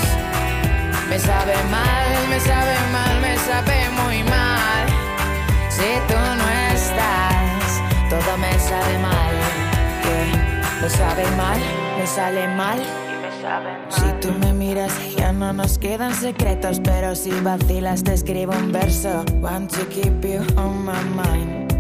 Me 1.09 1.19
sabe 1.19 1.55
mal, 1.71 2.11
me 2.29 2.39
sabe 2.41 2.75
mal, 2.93 3.21
me 3.21 3.37
sabe 3.39 3.77
muy 4.01 4.23
mal 4.25 4.85
si 5.71 5.91
tú 6.09 6.19
no 6.41 6.47
estás. 6.75 7.83
Todo 8.11 8.37
me 8.39 8.53
sabe 8.59 8.99
mal, 8.99 9.35
que 10.03 10.83
me 10.83 10.89
sabe 10.91 11.25
mal, 11.37 11.61
me 11.99 12.07
sale 12.07 12.49
mal. 12.49 12.79
Si 13.91 14.07
tú 14.21 14.33
me 14.41 14.53
miras 14.53 14.93
ya 15.17 15.33
no 15.33 15.53
nos 15.53 15.79
quedan 15.79 16.15
secretos, 16.15 16.81
pero 16.83 17.15
si 17.15 17.31
vacilas 17.31 18.03
te 18.03 18.15
escribo 18.15 18.53
un 18.53 18.73
verso. 18.73 19.25
Want 19.41 19.71
to 19.73 19.85
keep 19.87 20.25
you 20.25 20.41
on 20.57 20.85
my 20.85 21.03
mind. 21.15 21.74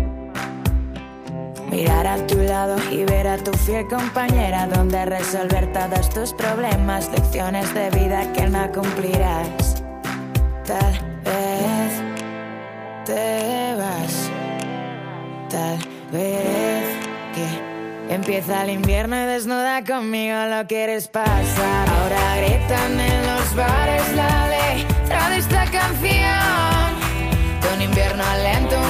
Mirar 1.71 2.07
a 2.07 2.17
tu 2.27 2.37
lado 2.39 2.77
y 2.91 3.05
ver 3.05 3.27
a 3.27 3.37
tu 3.37 3.53
fiel 3.53 3.87
compañera 3.89 4.67
donde 4.67 5.05
resolver 5.07 5.73
todos 5.73 6.09
tus 6.11 6.33
problemas, 6.33 7.11
lecciones 7.11 7.73
de 7.75 7.91
vida 7.91 8.33
que 8.33 8.47
no 8.47 8.71
cumplirás. 8.71 9.83
Tal 10.65 10.93
vez 11.25 12.03
te 13.05 13.75
vas, 13.77 14.31
tal 15.51 15.79
vez 16.13 16.85
que 17.35 18.15
empieza 18.15 18.63
el 18.63 18.71
invierno 18.71 19.17
y 19.17 19.27
desnuda 19.27 19.83
conmigo 19.85 20.37
lo 20.47 20.67
quieres 20.67 21.09
pasar. 21.09 21.89
Ahora 21.89 22.37
gritan 22.37 23.01
en 23.01 23.27
los 23.27 23.57
bares 23.57 24.15
la 24.15 24.49
letra 24.49 25.31
de 25.31 25.39
esta 25.39 25.65
canción. 25.65 26.95
De 27.61 27.75
un 27.75 27.83
invierno 27.83 28.25
lento. 28.43 28.85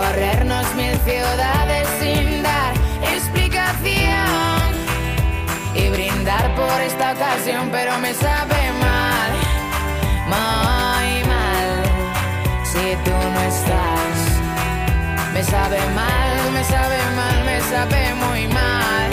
Recorrernos 0.00 0.74
mil 0.76 0.96
ciudades 1.00 1.86
sin 2.00 2.42
dar 2.42 2.72
explicación 3.14 4.72
y 5.74 5.90
brindar 5.90 6.54
por 6.54 6.80
esta 6.80 7.12
ocasión, 7.12 7.68
pero 7.70 7.98
me 7.98 8.14
sabe 8.14 8.72
mal, 8.80 9.30
muy 10.32 11.28
mal 11.28 11.84
si 12.64 12.96
tú 13.04 13.10
no 13.10 13.40
estás. 13.42 14.16
Me 15.34 15.44
sabe 15.44 15.78
mal, 15.94 16.50
me 16.54 16.64
sabe 16.64 16.98
mal, 17.14 17.44
me 17.44 17.60
sabe 17.60 18.14
muy 18.14 18.46
mal 18.48 19.10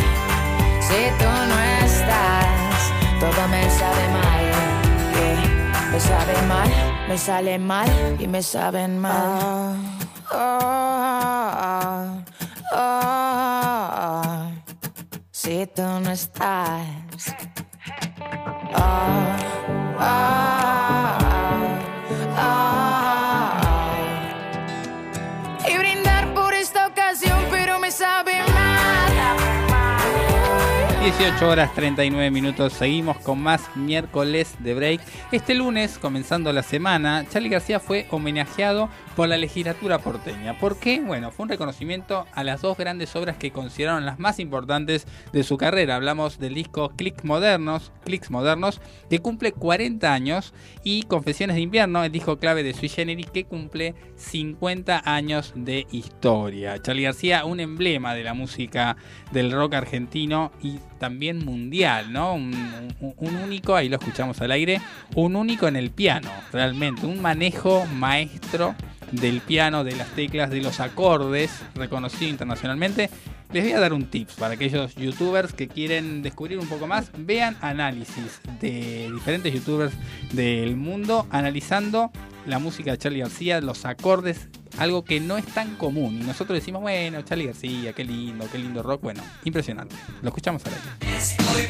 si 0.79 1.11
tú 1.19 1.29
no 1.49 1.85
estás. 1.85 2.79
Todo 3.19 3.47
me 3.49 3.69
sabe 3.71 4.07
mal, 4.07 4.43
que 5.13 5.91
me 5.91 5.99
sabe 5.99 6.41
mal, 6.47 6.69
me 7.09 7.17
sale 7.17 7.59
mal 7.59 8.15
y 8.19 8.27
me 8.27 8.41
saben 8.41 8.99
mal. 8.99 9.96
Oh, 10.29 12.21
oh, 12.73 12.75
oh, 12.75 14.51
si 15.31 15.65
tú 15.73 15.83
no 15.83 16.11
estás. 16.11 16.85
Y 25.65 25.77
brindar 25.77 26.33
por 26.33 26.53
esta 26.53 26.87
ocasión, 26.87 27.39
pero 27.49 27.79
me 27.79 27.89
sabe 27.89 28.39
mal. 28.53 28.77
18 31.03 31.47
horas 31.49 31.73
39 31.73 32.31
minutos, 32.31 32.73
seguimos 32.73 33.17
con 33.19 33.41
más 33.41 33.61
miércoles 33.75 34.55
de 34.59 34.73
break. 34.73 35.01
Este 35.31 35.53
lunes, 35.53 35.97
comenzando 35.97 36.51
la 36.51 36.63
semana, 36.63 37.25
Charlie 37.29 37.47
García 37.47 37.79
fue 37.79 38.07
homenajeado 38.11 38.89
por 39.17 39.27
la 39.27 39.37
legislatura 39.37 39.97
porteña. 39.97 40.59
¿Por 40.59 40.77
qué? 40.77 41.01
Bueno, 41.01 41.31
fue 41.31 41.45
un 41.45 41.49
reconocimiento 41.49 42.27
a 42.35 42.43
las 42.43 42.61
dos 42.61 42.77
grandes 42.77 43.15
obras 43.15 43.35
que 43.35 43.49
consideraron 43.49 44.05
las 44.05 44.19
más 44.19 44.39
importantes 44.39 45.07
de 45.33 45.41
su 45.41 45.57
carrera. 45.57 45.95
Hablamos 45.95 46.37
del 46.37 46.53
disco 46.53 46.89
Clicks 46.95 47.25
Modernos, 47.25 47.91
Modernos, 48.29 48.79
que 49.09 49.17
cumple 49.17 49.53
40 49.53 50.13
años, 50.13 50.53
y 50.83 51.01
Confesiones 51.01 51.55
de 51.55 51.63
Invierno, 51.63 52.03
el 52.03 52.11
disco 52.11 52.37
clave 52.37 52.61
de 52.61 52.75
Sui 52.75 52.89
Generis, 52.89 53.31
que 53.31 53.45
cumple 53.45 53.95
50 54.17 55.01
años 55.03 55.51
de 55.55 55.87
historia. 55.91 56.79
Charlie 56.79 57.01
García, 57.01 57.43
un 57.43 57.59
emblema 57.59 58.13
de 58.13 58.23
la 58.23 58.35
música 58.35 58.97
del 59.31 59.51
rock 59.51 59.73
argentino 59.73 60.51
y 60.61 60.77
también 60.99 61.43
mundial, 61.43 62.13
¿no? 62.13 62.35
Un 62.35 63.35
único, 63.43 63.75
ahí 63.75 63.89
lo 63.89 63.97
escuchamos 63.97 64.39
al 64.41 64.51
aire, 64.51 64.79
un 65.15 65.35
único 65.35 65.67
en 65.67 65.75
el 65.75 65.89
piano, 65.89 66.29
realmente, 66.51 67.07
un 67.07 67.19
manejo 67.19 67.83
maestro 67.87 68.75
del 69.11 69.41
piano, 69.41 69.83
de 69.83 69.95
las 69.95 70.09
teclas, 70.09 70.49
de 70.49 70.61
los 70.61 70.79
acordes, 70.79 71.51
reconocido 71.75 72.29
internacionalmente. 72.29 73.09
Les 73.51 73.63
voy 73.63 73.73
a 73.73 73.79
dar 73.79 73.93
un 73.93 74.05
tips 74.05 74.33
para 74.33 74.55
aquellos 74.55 74.95
youtubers 74.95 75.53
que 75.53 75.67
quieren 75.69 76.21
descubrir 76.21 76.59
un 76.59 76.67
poco 76.67 76.85
más. 76.85 77.11
Vean 77.17 77.55
análisis 77.61 78.41
de 78.59 79.09
diferentes 79.13 79.53
youtubers 79.53 79.93
del 80.33 80.75
mundo 80.75 81.27
analizando 81.29 82.11
la 82.45 82.59
música 82.59 82.91
de 82.91 82.97
Charlie 82.97 83.19
García, 83.19 83.61
los 83.61 83.85
acordes, 83.85 84.49
algo 84.77 85.03
que 85.03 85.19
no 85.19 85.37
es 85.37 85.45
tan 85.45 85.75
común. 85.75 86.19
Y 86.21 86.25
nosotros 86.25 86.57
decimos, 86.57 86.81
bueno, 86.81 87.21
Charlie 87.21 87.47
García, 87.47 87.93
qué 87.93 88.03
lindo, 88.03 88.47
qué 88.51 88.57
lindo 88.57 88.83
rock. 88.83 89.01
Bueno, 89.01 89.23
impresionante. 89.43 89.95
Lo 90.21 90.29
escuchamos. 90.29 90.61
Estoy 91.01 91.67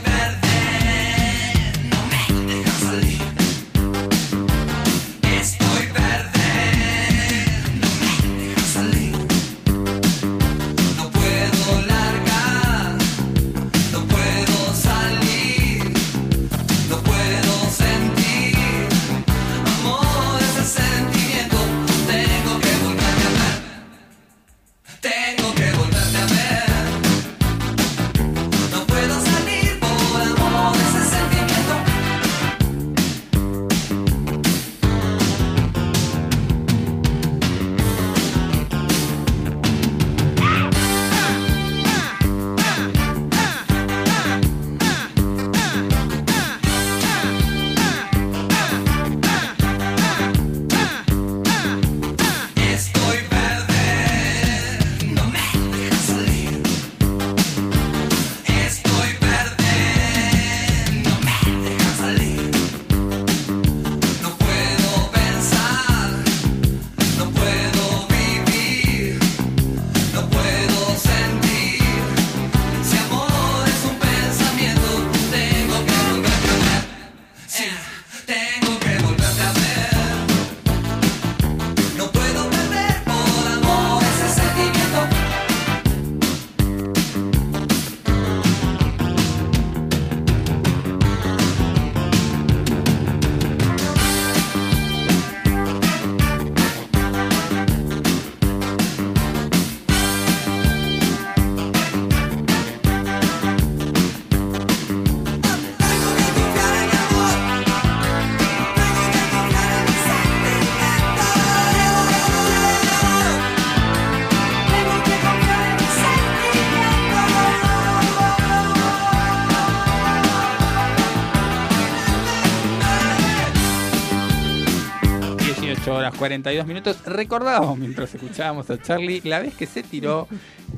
18 126.08 126.16
horas 126.16 126.18
42 126.18 126.68
minutos. 126.68 127.06
Recordábamos 127.06 127.78
mientras 127.78 128.14
escuchábamos 128.14 128.70
a 128.70 128.82
Charlie 128.82 129.22
la 129.24 129.40
vez 129.40 129.56
que 129.56 129.66
se 129.66 129.84
tiró 129.84 130.28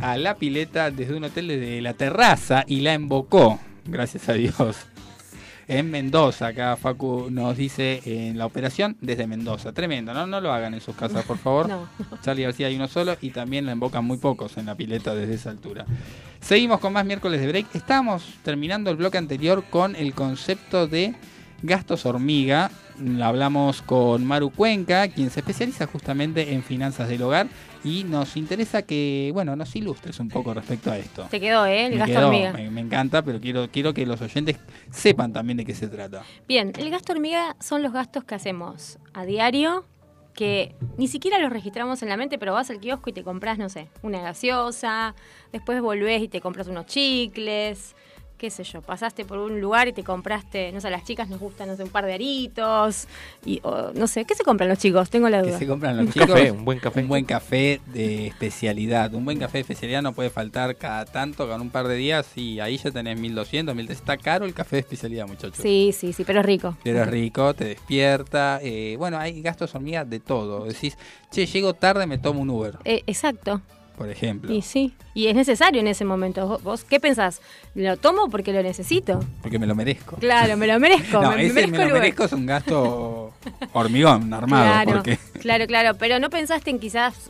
a 0.01 0.17
la 0.17 0.35
pileta 0.35 0.91
desde 0.91 1.15
un 1.15 1.23
hotel 1.23 1.47
desde 1.47 1.81
la 1.81 1.93
terraza 1.93 2.63
y 2.67 2.81
la 2.81 2.93
embocó, 2.93 3.59
gracias 3.85 4.29
a 4.29 4.33
Dios. 4.33 4.77
En 5.67 5.91
Mendoza, 5.91 6.47
acá 6.47 6.75
Facu 6.77 7.27
nos 7.29 7.55
dice 7.55 8.01
en 8.03 8.39
la 8.39 8.47
operación 8.47 8.97
desde 9.01 9.27
Mendoza. 9.27 9.71
Tremendo, 9.71 10.15
¿no? 10.15 10.25
No 10.25 10.41
lo 10.41 10.51
hagan 10.51 10.73
en 10.73 10.81
sus 10.81 10.95
casas, 10.95 11.23
por 11.25 11.37
favor. 11.37 11.69
No. 11.69 11.87
Charlie 12.23 12.41
García 12.41 12.65
hay 12.67 12.75
uno 12.75 12.87
solo 12.87 13.15
y 13.21 13.29
también 13.29 13.67
la 13.67 13.73
embocan 13.73 14.03
muy 14.03 14.17
pocos 14.17 14.57
en 14.57 14.65
la 14.65 14.73
pileta 14.73 15.13
desde 15.13 15.35
esa 15.35 15.51
altura. 15.51 15.85
Seguimos 16.41 16.79
con 16.79 16.93
más 16.93 17.05
miércoles 17.05 17.39
de 17.39 17.47
break. 17.47 17.75
Estábamos 17.75 18.23
terminando 18.41 18.89
el 18.89 18.97
bloque 18.97 19.19
anterior 19.19 19.63
con 19.69 19.95
el 19.95 20.15
concepto 20.15 20.87
de 20.87 21.13
gastos 21.61 22.05
hormiga. 22.05 22.71
Hablamos 23.21 23.81
con 23.81 24.25
Maru 24.25 24.51
Cuenca, 24.51 25.07
quien 25.07 25.29
se 25.29 25.39
especializa 25.39 25.87
justamente 25.87 26.53
en 26.53 26.63
finanzas 26.63 27.07
del 27.07 27.21
hogar 27.21 27.47
y 27.83 28.03
nos 28.03 28.35
interesa 28.35 28.81
que, 28.81 29.31
bueno, 29.33 29.55
nos 29.55 29.73
ilustres 29.75 30.19
un 30.19 30.27
poco 30.27 30.53
respecto 30.53 30.91
a 30.91 30.97
esto. 30.97 31.27
Te 31.31 31.39
quedó, 31.39 31.65
¿eh? 31.65 31.85
El 31.85 31.91
Me 31.93 31.97
gasto 31.99 32.13
quedó, 32.13 32.27
hormiga. 32.27 32.51
Me, 32.51 32.69
me 32.69 32.81
encanta, 32.81 33.21
pero 33.21 33.39
quiero, 33.39 33.69
quiero 33.71 33.93
que 33.93 34.05
los 34.05 34.21
oyentes 34.21 34.57
sepan 34.91 35.31
también 35.31 35.57
de 35.57 35.65
qué 35.65 35.73
se 35.73 35.87
trata. 35.87 36.23
Bien, 36.47 36.73
el 36.77 36.89
gasto 36.89 37.13
hormiga 37.13 37.55
son 37.61 37.83
los 37.83 37.93
gastos 37.93 38.25
que 38.25 38.35
hacemos 38.35 38.99
a 39.13 39.25
diario, 39.25 39.85
que 40.33 40.75
ni 40.97 41.07
siquiera 41.07 41.39
los 41.39 41.51
registramos 41.51 42.01
en 42.01 42.09
la 42.09 42.17
mente, 42.17 42.37
pero 42.37 42.53
vas 42.53 42.69
al 42.69 42.79
kiosco 42.79 43.09
y 43.09 43.13
te 43.13 43.23
compras, 43.23 43.57
no 43.57 43.69
sé, 43.69 43.87
una 44.01 44.21
gaseosa, 44.21 45.15
después 45.51 45.81
volvés 45.81 46.21
y 46.21 46.27
te 46.27 46.41
compras 46.41 46.67
unos 46.67 46.85
chicles, 46.85 47.95
qué 48.39 48.49
sé 48.49 48.63
yo, 48.63 48.81
pasaste 48.81 49.25
por 49.25 49.37
un 49.37 49.61
lugar 49.61 49.87
y 49.87 49.93
te 49.93 50.03
compraste, 50.03 50.71
no 50.71 50.81
sé, 50.81 50.87
a 50.87 50.91
las 50.91 51.03
chicas 51.03 51.29
nos 51.29 51.39
gustan, 51.39 51.67
no 51.67 51.75
sé, 51.75 51.83
un 51.83 51.89
par 51.89 52.05
de 52.05 52.13
aritos, 52.13 53.07
y 53.45 53.61
no 53.93 54.07
sé, 54.07 54.25
¿qué 54.25 54.33
se 54.33 54.43
compran 54.43 54.69
los 54.69 54.79
chicos? 54.79 55.09
Tengo 55.09 55.29
la 55.29 55.41
duda. 55.43 55.59
se 55.59 55.67
compran 55.67 55.97
los 55.97 56.07
Un 56.07 56.13
chicos. 56.13 56.29
café, 56.29 56.51
un 56.51 56.65
buen 56.65 56.79
café. 56.79 57.01
Un 57.01 57.07
buen 57.07 57.25
café 57.25 57.81
de 57.93 58.27
especialidad. 58.27 59.13
Un 59.13 59.25
buen 59.25 59.37
café 59.37 59.57
de 59.59 59.61
especialidad 59.61 60.01
no 60.01 60.13
puede 60.13 60.29
faltar 60.29 60.75
cada 60.77 61.05
tanto, 61.05 61.47
con 61.47 61.61
un 61.61 61.69
par 61.69 61.87
de 61.87 61.95
días 61.95 62.25
y 62.35 62.59
ahí 62.59 62.77
ya 62.77 62.89
tenés 62.91 63.19
1200, 63.19 63.75
1300. 63.75 63.89
Está 64.01 64.17
caro 64.17 64.45
el 64.45 64.53
café 64.53 64.77
de 64.77 64.79
especialidad, 64.81 65.27
muchachos. 65.27 65.59
Sí, 65.61 65.91
sí, 65.95 66.13
sí, 66.13 66.23
pero 66.23 66.39
es 66.39 66.45
rico. 66.45 66.77
Pero 66.83 67.01
es 67.03 67.07
rico, 67.07 67.53
te 67.53 67.65
despierta. 67.65 68.59
eh, 68.63 68.95
bueno, 68.97 69.17
hay 69.19 69.41
gastos 69.41 69.75
hormiga 69.75 70.05
de 70.05 70.19
todo. 70.19 70.65
Decís, 70.65 70.97
che, 71.31 71.45
llego 71.45 71.73
tarde, 71.73 72.07
me 72.07 72.17
tomo 72.17 72.39
un 72.41 72.49
Uber, 72.49 72.77
Eh, 72.85 73.03
exacto. 73.05 73.61
Por 73.99 74.09
ejemplo. 74.09 74.49
Y 74.53 74.61
sí, 74.61 74.93
y 75.13 75.27
es 75.27 75.35
necesario 75.35 75.81
en 75.81 75.87
ese 75.87 76.05
momento. 76.05 76.57
¿Vos, 76.63 76.85
qué 76.85 77.01
pensás? 77.01 77.41
¿Lo 77.75 77.97
tomo 77.97 78.29
porque 78.29 78.53
lo 78.53 78.63
necesito? 78.63 79.19
Porque 79.41 79.59
me 79.59 79.67
lo 79.67 79.75
merezco. 79.75 80.15
Claro, 80.15 80.55
me 80.55 80.67
lo 80.67 80.79
merezco. 80.79 81.21
No, 81.21 81.31
me, 81.31 81.35
me 81.35 81.45
ese 81.47 81.53
merezco 81.53 81.77
me 81.77 81.83
el 81.83 81.89
lo 81.89 81.95
merezco 81.95 82.23
es 82.23 82.31
un 82.31 82.45
gasto 82.45 83.33
hormigón, 83.73 84.33
armado. 84.33 84.63
Claro, 84.63 84.91
Porque 84.93 85.19
claro, 85.41 85.67
claro, 85.67 85.97
pero 85.99 86.17
no 86.17 86.29
pensaste 86.29 86.69
en 86.69 86.79
quizás 86.79 87.29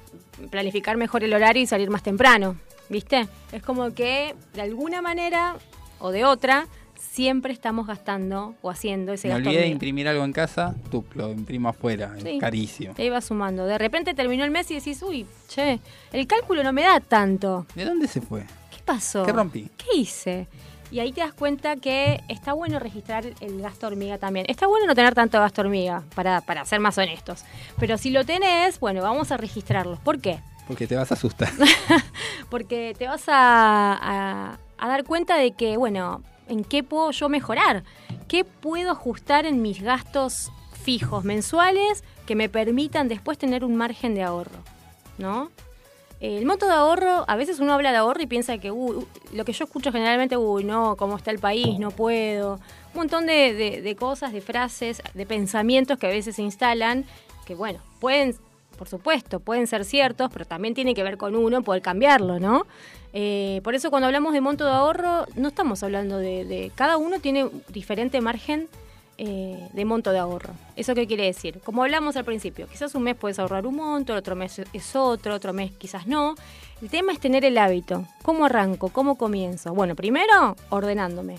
planificar 0.51 0.95
mejor 0.95 1.23
el 1.23 1.33
horario 1.33 1.63
y 1.63 1.65
salir 1.65 1.89
más 1.89 2.03
temprano, 2.03 2.55
¿viste? 2.87 3.27
Es 3.51 3.63
como 3.63 3.95
que 3.95 4.35
de 4.53 4.61
alguna 4.61 5.01
manera 5.01 5.55
o 5.97 6.11
de 6.11 6.23
otra 6.23 6.67
siempre 6.99 7.53
estamos 7.53 7.87
gastando 7.87 8.55
o 8.61 8.69
haciendo 8.69 9.13
ese 9.13 9.27
me 9.29 9.35
gasto. 9.35 9.49
olvidé 9.49 9.61
de 9.63 9.67
imprimir 9.69 10.07
algo 10.07 10.23
en 10.23 10.33
casa, 10.33 10.75
tú 10.91 11.03
lo 11.15 11.31
imprimo 11.31 11.69
afuera, 11.69 12.13
es 12.17 12.39
carísimo. 12.39 12.93
Te 12.93 13.05
iba 13.05 13.19
sumando. 13.21 13.65
De 13.65 13.77
repente 13.77 14.13
terminó 14.13 14.43
el 14.43 14.51
mes 14.51 14.69
y 14.71 14.75
decís, 14.75 15.01
uy, 15.01 15.25
che, 15.47 15.79
el 16.11 16.27
cálculo 16.27 16.63
no 16.63 16.73
me 16.73 16.83
da 16.83 16.99
tanto. 16.99 17.65
¿De 17.75 17.85
dónde 17.85 18.07
se 18.07 18.21
fue? 18.21 18.45
¿Qué 18.71 18.81
pasó? 18.85 19.23
¿Qué 19.25 19.31
rompí? 19.31 19.69
¿Qué 19.77 19.97
hice? 19.97 20.47
Y 20.91 20.99
ahí 20.99 21.11
te 21.11 21.21
das 21.21 21.33
cuenta 21.33 21.75
que 21.75 22.21
está 22.29 22.53
bueno 22.53 22.79
registrar 22.79 23.23
el 23.41 23.61
gasto 23.61 23.85
hormiga 23.87 24.17
también. 24.17 24.45
Está 24.49 24.65
bueno 24.65 24.87
no 24.87 24.95
tener 24.95 25.13
tanto 25.13 25.39
gasto 25.39 25.61
hormiga, 25.61 26.03
para, 26.15 26.41
para 26.41 26.65
ser 26.65 26.79
más 26.79 26.97
honestos. 26.97 27.43
Pero 27.79 27.97
si 27.99 28.09
lo 28.09 28.25
tenés, 28.25 28.79
bueno, 28.79 29.01
vamos 29.03 29.31
a 29.31 29.37
registrarlos. 29.37 29.99
¿Por 29.99 30.19
qué? 30.19 30.39
Porque 30.67 30.87
te 30.87 30.95
vas 30.95 31.11
a 31.11 31.13
asustar. 31.15 31.51
Porque 32.49 32.95
te 32.97 33.07
vas 33.07 33.23
a, 33.27 33.93
a- 33.93 34.57
a 34.77 34.87
dar 34.87 35.03
cuenta 35.03 35.35
de 35.37 35.51
que, 35.51 35.77
bueno, 35.77 36.23
¿en 36.49 36.63
qué 36.63 36.83
puedo 36.83 37.11
yo 37.11 37.29
mejorar? 37.29 37.83
¿Qué 38.27 38.43
puedo 38.43 38.91
ajustar 38.91 39.45
en 39.45 39.61
mis 39.61 39.81
gastos 39.81 40.51
fijos 40.83 41.23
mensuales 41.23 42.03
que 42.25 42.35
me 42.35 42.49
permitan 42.49 43.07
después 43.07 43.37
tener 43.37 43.63
un 43.63 43.75
margen 43.75 44.15
de 44.15 44.23
ahorro? 44.23 44.59
¿No? 45.17 45.49
El 46.19 46.45
monto 46.45 46.65
de 46.65 46.73
ahorro, 46.73 47.23
a 47.29 47.35
veces 47.37 47.59
uno 47.61 47.73
habla 47.73 47.91
de 47.91 47.97
ahorro 47.97 48.21
y 48.21 48.27
piensa 48.27 48.57
que, 48.57 48.67
lo 48.67 49.45
que 49.45 49.53
yo 49.53 49.63
escucho 49.63 49.91
generalmente, 49.93 50.35
uy, 50.35 50.65
no, 50.65 50.97
cómo 50.97 51.15
está 51.15 51.31
el 51.31 51.39
país, 51.39 51.79
no 51.79 51.91
puedo. 51.91 52.55
Un 52.93 52.97
montón 53.01 53.25
de, 53.25 53.53
de- 53.53 53.81
de 53.81 53.95
cosas, 53.95 54.33
de 54.33 54.41
frases, 54.41 55.01
de 55.13 55.25
pensamientos 55.25 55.97
que 55.97 56.07
a 56.07 56.09
veces 56.09 56.35
se 56.35 56.41
instalan, 56.41 57.05
que 57.45 57.55
bueno, 57.55 57.79
pueden, 58.01 58.35
por 58.77 58.89
supuesto, 58.89 59.39
pueden 59.39 59.65
ser 59.65 59.85
ciertos, 59.85 60.29
pero 60.33 60.43
también 60.43 60.73
tiene 60.73 60.93
que 60.93 61.03
ver 61.03 61.17
con 61.17 61.37
uno 61.37 61.61
poder 61.61 61.81
cambiarlo, 61.81 62.37
¿no? 62.37 62.65
Eh, 63.13 63.61
por 63.63 63.73
eso 63.75 63.89
cuando 63.89 64.05
hablamos 64.07 64.33
de 64.33 64.41
monto 64.41 64.65
de 64.65 64.71
ahorro, 64.71 65.25
no 65.35 65.47
estamos 65.49 65.81
hablando 65.83 66.17
de, 66.17 66.45
de- 66.45 66.71
cada 66.75 66.97
uno 66.97 67.19
tiene 67.19 67.49
diferente 67.69 68.21
margen 68.21 68.67
eh, 69.17 69.67
de 69.73 69.85
monto 69.85 70.11
de 70.11 70.19
ahorro. 70.19 70.53
¿Eso 70.75 70.93
qué 70.95 71.07
quiere 71.07 71.25
decir? 71.25 71.59
Como 71.63 71.83
hablamos 71.83 72.15
al 72.15 72.23
principio, 72.25 72.67
quizás 72.67 72.93
un 72.95 73.03
mes 73.03 73.15
puedes 73.15 73.39
ahorrar 73.39 73.65
un 73.67 73.75
monto, 73.75 74.13
el 74.13 74.19
otro 74.19 74.35
mes 74.35 74.61
es 74.71 74.95
otro, 74.95 75.33
otro 75.35 75.53
mes 75.53 75.71
quizás 75.71 76.07
no. 76.07 76.35
El 76.81 76.89
tema 76.89 77.11
es 77.11 77.19
tener 77.19 77.43
el 77.43 77.57
hábito. 77.57 78.05
¿Cómo 78.21 78.45
arranco? 78.45 78.89
¿Cómo 78.89 79.17
comienzo? 79.17 79.73
Bueno, 79.73 79.95
primero 79.95 80.55
ordenándome 80.69 81.35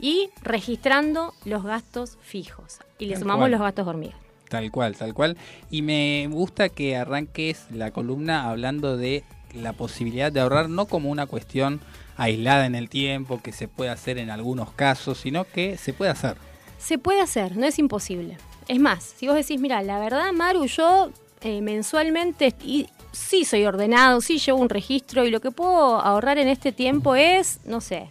y 0.00 0.30
registrando 0.42 1.34
los 1.44 1.62
gastos 1.62 2.18
fijos. 2.22 2.78
Y 2.98 3.06
le 3.06 3.12
Tal 3.12 3.22
sumamos 3.22 3.42
cual. 3.42 3.50
los 3.52 3.60
gastos 3.60 3.86
hormiga. 3.86 4.14
Tal 4.48 4.70
cual, 4.72 4.96
tal 4.96 5.14
cual. 5.14 5.36
Y 5.70 5.82
me 5.82 6.26
gusta 6.30 6.68
que 6.68 6.96
arranques 6.96 7.66
la 7.70 7.90
columna 7.92 8.50
hablando 8.50 8.96
de 8.96 9.22
la 9.54 9.72
posibilidad 9.72 10.30
de 10.30 10.40
ahorrar 10.40 10.68
no 10.68 10.86
como 10.86 11.10
una 11.10 11.26
cuestión 11.26 11.80
aislada 12.16 12.66
en 12.66 12.74
el 12.74 12.88
tiempo, 12.88 13.40
que 13.42 13.52
se 13.52 13.68
puede 13.68 13.90
hacer 13.90 14.18
en 14.18 14.30
algunos 14.30 14.70
casos, 14.72 15.18
sino 15.18 15.44
que 15.44 15.76
se 15.76 15.92
puede 15.92 16.10
hacer. 16.10 16.36
Se 16.78 16.98
puede 16.98 17.20
hacer, 17.20 17.56
no 17.56 17.66
es 17.66 17.78
imposible. 17.78 18.36
Es 18.68 18.78
más, 18.78 19.04
si 19.16 19.26
vos 19.26 19.36
decís, 19.36 19.60
mira, 19.60 19.82
la 19.82 19.98
verdad, 19.98 20.32
Maru, 20.32 20.66
yo 20.66 21.10
eh, 21.40 21.60
mensualmente 21.60 22.54
y 22.62 22.88
sí 23.12 23.44
soy 23.44 23.64
ordenado, 23.64 24.20
sí 24.20 24.38
llevo 24.38 24.58
un 24.58 24.68
registro 24.68 25.24
y 25.24 25.30
lo 25.30 25.40
que 25.40 25.50
puedo 25.50 26.00
ahorrar 26.00 26.38
en 26.38 26.48
este 26.48 26.72
tiempo 26.72 27.14
es, 27.14 27.60
no 27.64 27.80
sé, 27.80 28.10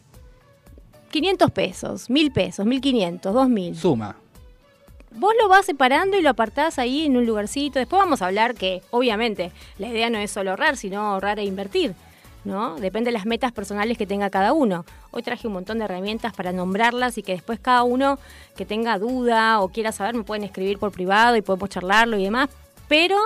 500 1.11 1.51
pesos, 1.51 2.09
1000 2.09 2.31
pesos, 2.31 2.65
1500, 2.65 3.33
2000. 3.33 3.75
Suma. 3.75 4.15
Vos 5.15 5.33
lo 5.39 5.47
vas 5.47 5.65
separando 5.67 6.17
y 6.17 6.21
lo 6.21 6.31
apartás 6.31 6.79
ahí 6.79 7.05
en 7.05 7.15
un 7.17 7.25
lugarcito. 7.25 7.77
Después 7.77 8.01
vamos 8.01 8.21
a 8.21 8.27
hablar 8.27 8.55
que, 8.55 8.81
obviamente, 8.89 9.51
la 9.77 9.87
idea 9.87 10.09
no 10.09 10.17
es 10.17 10.31
solo 10.31 10.51
ahorrar, 10.51 10.75
sino 10.75 11.01
ahorrar 11.01 11.37
e 11.39 11.43
invertir. 11.43 11.93
¿no? 12.45 12.75
Depende 12.75 13.09
de 13.09 13.13
las 13.13 13.25
metas 13.25 13.51
personales 13.51 13.97
que 13.97 14.07
tenga 14.07 14.29
cada 14.31 14.53
uno. 14.53 14.85
Hoy 15.11 15.21
traje 15.21 15.47
un 15.47 15.53
montón 15.53 15.77
de 15.77 15.85
herramientas 15.85 16.33
para 16.33 16.51
nombrarlas 16.51 17.17
y 17.17 17.23
que 17.23 17.33
después 17.33 17.59
cada 17.59 17.83
uno 17.83 18.17
que 18.57 18.65
tenga 18.65 18.97
duda 18.97 19.61
o 19.61 19.69
quiera 19.69 19.91
saber 19.91 20.15
me 20.15 20.23
pueden 20.23 20.43
escribir 20.43 20.79
por 20.79 20.91
privado 20.91 21.35
y 21.35 21.41
podemos 21.41 21.69
charlarlo 21.69 22.17
y 22.17 22.23
demás. 22.23 22.49
Pero 22.87 23.17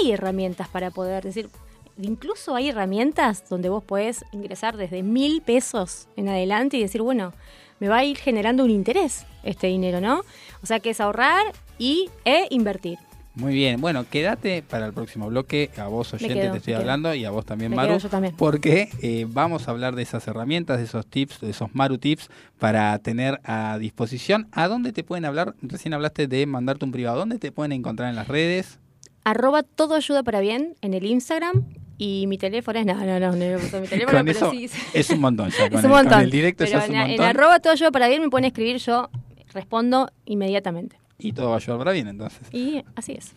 hay 0.00 0.10
herramientas 0.10 0.68
para 0.68 0.90
poder 0.90 1.22
decir, 1.22 1.48
incluso 1.96 2.56
hay 2.56 2.68
herramientas 2.70 3.48
donde 3.48 3.68
vos 3.68 3.84
podés 3.84 4.24
ingresar 4.32 4.76
desde 4.76 5.02
mil 5.02 5.42
pesos 5.42 6.08
en 6.16 6.28
adelante 6.28 6.76
y 6.76 6.82
decir, 6.82 7.02
bueno, 7.02 7.32
me 7.78 7.88
va 7.88 7.98
a 7.98 8.04
ir 8.04 8.18
generando 8.18 8.64
un 8.64 8.70
interés 8.70 9.24
este 9.42 9.66
dinero, 9.68 10.00
¿no? 10.00 10.22
O 10.62 10.66
sea 10.66 10.80
que 10.80 10.90
es 10.90 11.00
ahorrar 11.00 11.44
y 11.78 12.08
e 12.24 12.46
invertir. 12.50 12.98
Muy 13.36 13.54
bien, 13.54 13.80
bueno, 13.80 14.04
quédate 14.10 14.62
para 14.62 14.86
el 14.86 14.92
próximo 14.92 15.28
bloque, 15.28 15.70
a 15.78 15.86
vos 15.86 16.12
oyente 16.12 16.34
quedo, 16.34 16.50
te 16.52 16.58
estoy 16.58 16.74
me 16.74 16.80
hablando 16.80 17.14
y 17.14 17.24
a 17.24 17.30
vos 17.30 17.46
también 17.46 17.70
Me 17.70 17.76
Maru, 17.76 17.90
quedo 17.90 17.98
yo 18.00 18.08
también. 18.08 18.34
porque 18.36 18.88
eh, 19.02 19.24
vamos 19.28 19.68
a 19.68 19.70
hablar 19.70 19.94
de 19.94 20.02
esas 20.02 20.26
herramientas, 20.26 20.78
de 20.78 20.84
esos 20.84 21.06
tips, 21.06 21.40
de 21.40 21.50
esos 21.50 21.72
Maru 21.72 21.96
tips 21.98 22.28
para 22.58 22.98
tener 22.98 23.40
a 23.44 23.78
disposición. 23.78 24.48
¿A 24.50 24.66
dónde 24.66 24.92
te 24.92 25.04
pueden 25.04 25.24
hablar? 25.24 25.54
Recién 25.62 25.94
hablaste 25.94 26.26
de 26.26 26.44
mandarte 26.46 26.84
un 26.84 26.90
privado, 26.90 27.18
¿dónde 27.18 27.38
te 27.38 27.52
pueden 27.52 27.70
encontrar 27.70 28.10
en 28.10 28.16
las 28.16 28.26
redes? 28.26 28.80
Arroba 29.22 29.62
todo 29.62 29.94
ayuda 29.94 30.22
para 30.24 30.40
bien 30.40 30.74
en 30.82 30.92
el 30.92 31.06
Instagram 31.06 31.64
y 31.98 32.26
mi 32.26 32.36
teléfono 32.36 32.80
es, 32.80 32.84
no, 32.86 32.94
no, 32.94 33.20
no, 33.20 33.36
no, 33.36 33.56
uso 33.58 33.80
mi 33.80 33.86
teléfono, 33.86 34.18
Con 34.18 34.26
pero 34.26 34.38
eso 34.38 34.50
sí, 34.50 34.68
es 34.92 35.08
un 35.10 35.20
montón 35.20 35.50
ya, 35.50 35.68
con, 35.70 35.78
es 35.78 35.84
el, 35.84 35.90
un 35.90 35.96
con 35.96 36.02
montón. 36.02 36.20
el 36.22 36.30
directo 36.30 36.64
pero 36.64 36.78
ya 36.78 36.84
es 36.84 36.90
un 36.90 36.96
en, 36.96 37.00
en 37.02 37.08
montón. 37.10 37.26
arroba 37.26 37.60
todo 37.60 37.72
ayuda 37.74 37.90
para 37.92 38.08
bien 38.08 38.22
me 38.22 38.28
pueden 38.28 38.46
escribir, 38.46 38.78
yo 38.78 39.08
respondo 39.52 40.10
inmediatamente. 40.24 40.98
Y 41.18 41.32
todo 41.32 41.48
va 41.48 41.54
a 41.54 41.56
ayudar 41.58 41.78
para 41.78 41.92
bien 41.92 42.08
entonces. 42.08 42.48
Y 42.52 42.82
así 42.96 43.12
es. 43.12 43.34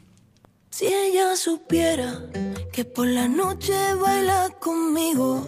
Si 0.70 0.88
ella 0.88 1.36
supiera 1.36 2.22
que 2.72 2.84
por 2.84 3.06
la 3.08 3.28
noche 3.28 3.74
baila 4.02 4.50
conmigo 4.60 5.48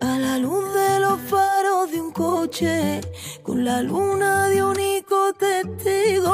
a 0.00 0.18
la 0.18 0.38
luz 0.38 0.72
de 0.72 1.00
los 1.00 1.20
faros 1.22 1.90
de 1.90 2.00
un 2.00 2.12
coche 2.12 3.00
con 3.42 3.64
la 3.64 3.82
luna 3.82 4.48
de 4.48 4.62
único 4.62 5.32
testigo 5.32 6.30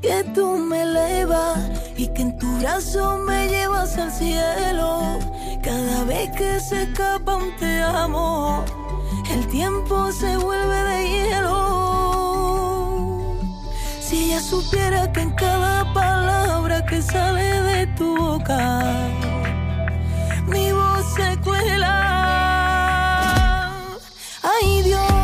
que 0.00 0.22
tú 0.34 0.56
me 0.58 0.82
elevas 0.82 1.58
y 1.96 2.06
que 2.14 2.22
en 2.22 2.38
tu 2.38 2.46
brazo 2.58 3.18
me 3.18 3.48
llevas 3.48 3.98
al 3.98 4.12
cielo 4.12 5.18
cada 5.64 6.04
vez 6.04 6.30
que 6.36 6.60
se 6.60 6.82
escapa 6.84 7.36
un 7.36 7.56
te 7.56 7.80
amo 7.82 8.64
el 9.30 9.46
tiempo 9.48 10.12
se 10.12 10.36
vuelve 10.36 10.82
de 10.84 11.08
hielo 11.08 11.84
si 14.00 14.24
ella 14.26 14.40
supiera 14.40 15.10
que 15.12 15.20
en 15.22 15.30
cada 15.30 15.92
palabra 15.92 16.84
que 16.84 17.00
sale 17.02 17.62
de 17.62 17.86
tu 17.96 18.16
boca, 18.16 18.82
mi 20.46 20.70
voz 20.72 21.04
se 21.16 21.36
cuela. 21.40 21.94
Ay 24.42 24.82
Dios, 24.82 25.23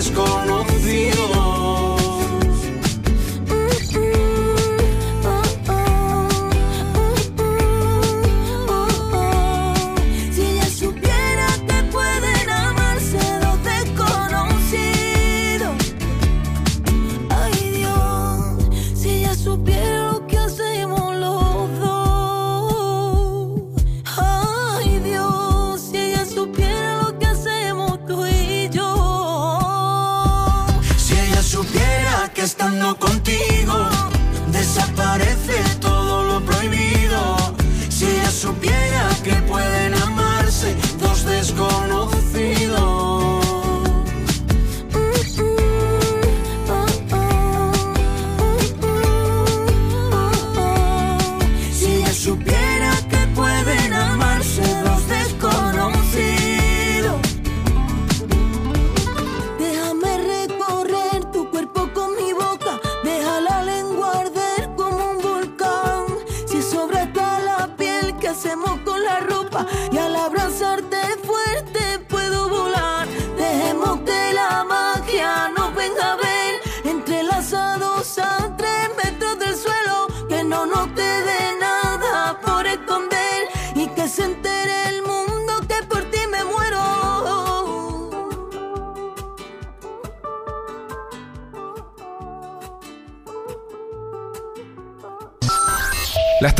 dos 0.00 1.89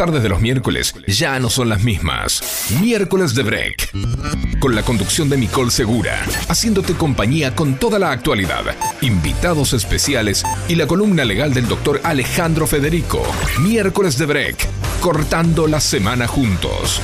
tardes 0.00 0.22
de 0.22 0.30
los 0.30 0.40
miércoles 0.40 0.94
ya 1.06 1.38
no 1.40 1.50
son 1.50 1.68
las 1.68 1.82
mismas. 1.82 2.70
Miércoles 2.80 3.34
de 3.34 3.42
Break. 3.42 3.90
Con 4.58 4.74
la 4.74 4.82
conducción 4.82 5.28
de 5.28 5.36
Nicole 5.36 5.70
Segura, 5.70 6.24
haciéndote 6.48 6.94
compañía 6.94 7.54
con 7.54 7.74
toda 7.74 7.98
la 7.98 8.10
actualidad, 8.10 8.64
invitados 9.02 9.74
especiales 9.74 10.42
y 10.68 10.76
la 10.76 10.86
columna 10.86 11.26
legal 11.26 11.52
del 11.52 11.68
doctor 11.68 12.00
Alejandro 12.02 12.66
Federico. 12.66 13.20
Miércoles 13.60 14.16
de 14.16 14.24
Break. 14.24 14.66
Cortando 15.02 15.66
la 15.66 15.80
semana 15.80 16.26
juntos. 16.26 17.02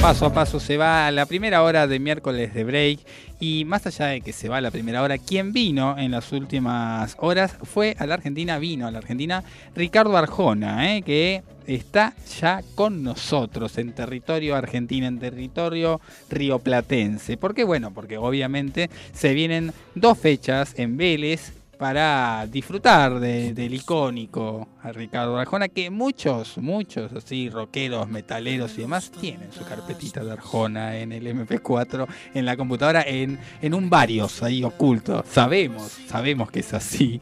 Paso 0.00 0.24
a 0.24 0.32
paso 0.32 0.58
se 0.60 0.78
va 0.78 1.10
la 1.10 1.26
primera 1.26 1.62
hora 1.62 1.86
de 1.86 1.98
miércoles 1.98 2.54
de 2.54 2.64
break 2.64 3.00
y 3.40 3.64
más 3.64 3.86
allá 3.86 4.06
de 4.06 4.20
que 4.20 4.32
se 4.32 4.48
va 4.48 4.60
la 4.60 4.70
primera 4.70 5.02
hora, 5.02 5.18
quien 5.18 5.52
vino 5.52 5.96
en 5.98 6.10
las 6.10 6.30
últimas 6.30 7.16
horas 7.18 7.56
fue 7.62 7.96
a 7.98 8.06
la 8.06 8.14
Argentina, 8.14 8.58
vino 8.58 8.86
a 8.86 8.90
la 8.90 8.98
Argentina 8.98 9.42
Ricardo 9.74 10.16
Arjona, 10.16 10.94
¿eh? 10.94 11.02
que 11.02 11.42
está 11.66 12.14
ya 12.40 12.62
con 12.74 13.02
nosotros 13.02 13.78
en 13.78 13.92
territorio 13.92 14.56
argentino, 14.56 15.06
en 15.06 15.18
territorio 15.18 16.00
rioplatense. 16.28 17.36
¿Por 17.38 17.54
qué? 17.54 17.64
Bueno, 17.64 17.92
porque 17.92 18.18
obviamente 18.18 18.90
se 19.12 19.32
vienen 19.32 19.72
dos 19.94 20.18
fechas 20.18 20.74
en 20.76 20.96
Vélez 20.96 21.52
para 21.80 22.46
disfrutar 22.46 23.18
de- 23.18 23.54
del 23.54 23.72
icónico 23.72 24.68
Ricardo 24.92 25.38
Arjona, 25.38 25.68
que 25.68 25.88
muchos, 25.88 26.58
muchos 26.58 27.10
así, 27.14 27.48
rockeros, 27.48 28.06
metaleros 28.06 28.76
y 28.76 28.82
demás, 28.82 29.10
tienen 29.10 29.50
su 29.50 29.64
carpetita 29.64 30.22
de 30.22 30.30
Arjona 30.32 30.98
en 30.98 31.10
el 31.12 31.26
MP4, 31.26 32.06
en 32.34 32.44
la 32.44 32.54
computadora, 32.58 33.02
en, 33.06 33.38
en 33.62 33.72
un 33.72 33.88
varios 33.88 34.42
ahí 34.42 34.62
oculto. 34.62 35.24
Sabemos, 35.26 35.98
sabemos 36.06 36.50
que 36.50 36.60
es 36.60 36.74
así. 36.74 37.18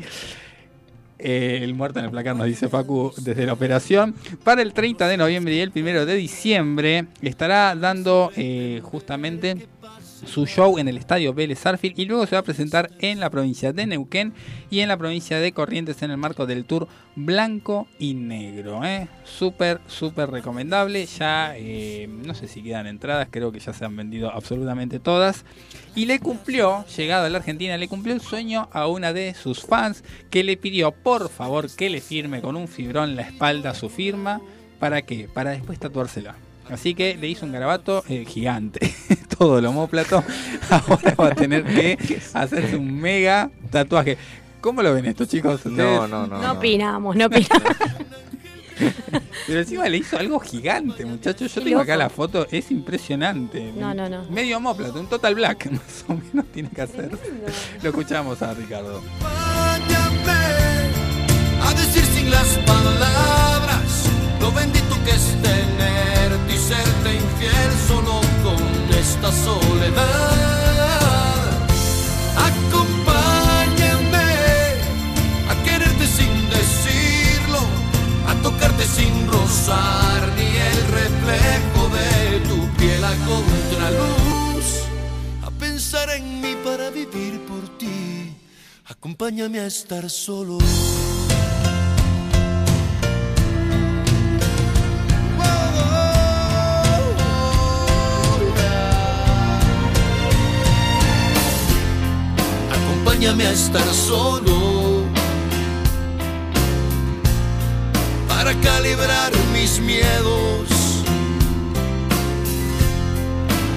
Eh, 1.21 1.61
el 1.63 1.75
muerto 1.75 2.01
en 2.01 2.07
el 2.07 2.11
placar 2.11 2.35
nos 2.37 2.47
dice 2.47 2.69
Facu 2.69 3.13
desde 3.19 3.47
la 3.47 3.53
operación. 3.53 4.13
Para 4.43 4.63
el 4.63 4.73
30 4.73 5.07
de 5.07 5.17
noviembre 5.17 5.55
y 5.55 5.61
el 5.61 5.71
1 5.75 6.05
de 6.05 6.15
diciembre 6.17 7.07
estará 7.23 7.75
dando 7.77 8.31
eh, 8.37 8.81
justamente 8.83 9.69
su 10.27 10.47
show 10.47 10.79
en 10.79 10.89
el 10.89 10.97
estadio 10.97 11.35
Vélez 11.35 11.61
Sarfield 11.61 11.99
y 11.99 12.05
luego 12.05 12.27
se 12.27 12.37
va 12.37 12.41
a 12.41 12.45
presentar 12.45 12.91
en 12.99 13.21
la 13.21 13.31
provincia 13.31 13.73
de 13.73 13.87
Neuquén 13.87 14.33
y 14.71 14.81
en 14.81 14.89
la 14.89 14.97
provincia 14.97 15.39
de 15.39 15.53
Corrientes 15.53 16.03
en 16.03 16.11
el 16.11 16.17
marco 16.17 16.47
del 16.47 16.65
tour 16.65 16.89
blanco 17.15 17.89
y 17.99 18.15
negro. 18.15 18.85
¿eh? 18.85 19.09
Súper, 19.25 19.81
súper 19.87 20.31
recomendable. 20.31 21.07
Ya 21.07 21.55
eh, 21.57 22.09
no 22.09 22.35
sé 22.35 22.49
si 22.49 22.63
quedan 22.63 22.87
entradas, 22.87 23.29
creo 23.31 23.53
que 23.53 23.61
ya 23.61 23.73
se 23.73 23.85
han 23.85 23.97
vendido 23.97 24.31
absolutamente 24.31 24.99
todas. 24.99 25.45
Y 25.95 26.07
le 26.07 26.21
cumplió, 26.21 26.85
llegado 26.97 27.27
a 27.27 27.31
la 27.31 27.39
Argentina, 27.39 27.77
le 27.77 27.89
cumplió 27.89 28.15
el 28.15 28.21
sueño 28.21 28.69
a 28.73 28.87
una 28.87 29.13
de 29.13 29.35
sus 29.35 29.63
fans 29.63 30.05
que 30.31 30.45
le 30.45 30.57
pidió 30.57 30.93
por 30.93 31.29
favor 31.29 31.69
que 31.75 31.91
le 31.91 32.01
firme 32.01 32.41
con 32.41 32.57
un 32.57 32.69
fibrón 32.69 33.17
la 33.17 33.23
espalda 33.23 33.75
su 33.75 33.89
firma. 33.89 34.41
¿Para 34.79 35.03
qué? 35.03 35.29
Para 35.33 35.51
después 35.51 35.79
tatuársela. 35.79 36.48
Así 36.71 36.95
que 36.95 37.17
le 37.17 37.29
hizo 37.29 37.47
un 37.47 37.53
garabato 37.53 38.05
eh, 38.09 38.25
gigante. 38.27 38.95
todo 39.39 39.59
el 39.59 39.67
homóplato, 39.67 40.25
ahora 40.71 41.15
va 41.15 41.29
a 41.29 41.35
tener 41.35 41.65
que 41.65 42.21
hacerse 42.35 42.77
un 42.77 43.01
mega 43.01 43.51
tatuaje. 43.71 44.19
¿Cómo 44.61 44.83
lo 44.83 44.93
ven 44.93 45.07
estos 45.07 45.29
chicos? 45.29 45.65
No, 45.67 46.09
no, 46.09 46.27
no. 46.27 46.43
No 46.43 46.53
opinamos, 46.53 47.15
no 47.15 47.27
opinamos. 47.27 47.77
Pero 49.47 49.61
encima 49.61 49.89
le 49.89 49.99
hizo 49.99 50.19
algo 50.19 50.41
gigante, 50.41 51.05
muchachos. 51.05 51.55
Yo 51.55 51.63
tengo 51.63 51.81
acá 51.81 51.97
la 51.97 52.11
foto, 52.11 52.47
es 52.51 52.71
impresionante. 52.71 53.73
No, 53.77 53.95
no, 53.95 54.09
no. 54.09 54.25
Medio 54.31 54.57
homóplato, 54.57 55.01
un 55.01 55.07
total 55.07 55.37
black, 55.37 55.71
más 55.71 56.05
o 56.09 56.15
menos 56.15 56.47
tiene 56.53 56.69
que 56.71 56.83
hacer. 56.83 57.11
Lo 57.83 57.91
escuchamos 57.91 58.43
a 58.43 58.55
Ricardo. 58.55 59.01
a 61.63 61.75
decir 61.75 62.05
sin 62.05 62.31
las 62.31 62.59
palabras 62.67 64.11
lo 64.41 64.53
bendito 64.53 64.97
que 65.05 65.11
es 65.11 65.43
tenerte 65.43 66.18
y 66.18 66.18
serte 66.69 67.15
infiel 67.15 67.71
solo 67.89 68.21
con 68.45 68.61
esta 69.03 69.33
soledad. 69.33 70.07
Acompáñame 72.51 74.31
a 75.51 75.55
quererte 75.65 76.07
sin 76.07 76.35
decirlo, 76.57 77.61
a 78.31 78.35
tocarte 78.43 78.85
sin 78.85 79.15
rozar 79.29 80.21
ni 80.37 80.49
el 80.71 80.81
reflejo 81.01 81.83
de 81.99 82.11
tu 82.49 82.59
piel 82.77 83.03
a 83.03 83.15
contraluz, 83.31 84.67
a 85.47 85.51
pensar 85.51 86.11
en 86.11 86.43
mí 86.43 86.55
para 86.63 86.91
vivir 86.91 87.41
por 87.47 87.65
ti. 87.79 88.37
Acompáñame 88.85 89.61
a 89.61 89.67
estar 89.67 90.11
solo. 90.11 90.59
Acompáñame 103.19 103.47
a 103.49 103.53
estar 103.53 103.93
solo 103.93 105.03
para 108.29 108.55
calibrar 108.61 109.33
mis 109.53 109.81
miedos, 109.81 110.69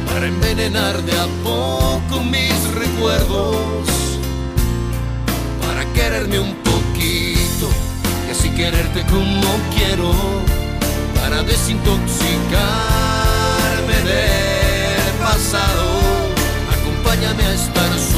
para 0.05 0.27
envenenar 0.27 1.01
de 1.01 1.13
a 1.13 1.25
poco 1.43 2.23
mis 2.23 2.53
recuerdos, 2.75 3.89
para 5.65 5.91
quererme 5.93 6.39
un 6.39 6.53
poquito 6.57 7.67
y 8.27 8.31
así 8.33 8.51
quererte 8.51 9.01
como 9.09 9.57
quiero, 9.75 10.13
para 11.19 11.41
desintoxicarme 11.41 13.95
del 14.05 15.13
pasado. 15.19 15.85
Acompáñame 16.77 17.43
a 17.43 17.53
estar 17.55 17.89
solo. 17.97 18.10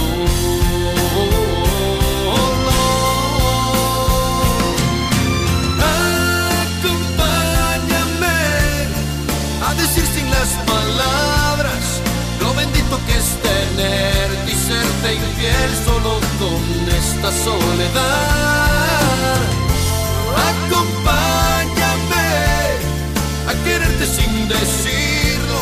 Las 10.33 10.49
palabras 10.73 11.83
lo 12.41 12.53
bendito 12.53 12.95
que 13.05 13.13
es 13.21 13.29
tenerte 13.49 14.51
y 14.51 14.57
serte 14.69 15.09
infiel 15.21 15.71
solo 15.85 16.11
con 16.39 16.63
esta 17.01 17.29
soledad. 17.47 18.73
Acompáñame 20.51 22.31
a 23.51 23.53
quererte 23.65 24.05
sin 24.17 24.33
decirlo, 24.47 25.59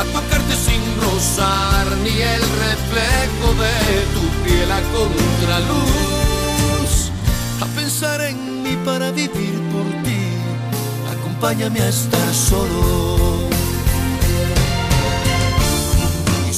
a 0.00 0.02
tocarte 0.16 0.54
sin 0.66 0.82
rozar 1.04 1.86
ni 2.04 2.14
el 2.34 2.44
reflejo 2.66 3.46
de 3.64 3.76
tu 4.14 4.24
piel 4.44 4.70
a 4.70 4.80
contraluz, 4.96 6.90
a 7.60 7.66
pensar 7.78 8.20
en 8.22 8.62
mí 8.62 8.74
para 8.84 9.10
vivir 9.10 9.56
por 9.72 9.86
ti. 10.04 10.22
Acompáñame 11.14 11.80
a 11.80 11.88
estar 11.88 12.34
solo. 12.34 13.43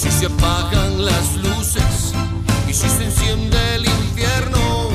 Si 0.07 0.21
se 0.21 0.27
apagan 0.27 1.05
las 1.05 1.35
luces, 1.35 2.13
y 2.69 2.73
si 2.73 2.89
se 2.89 3.05
enciende 3.05 3.59
el 3.75 3.87
infierno, 3.87 4.91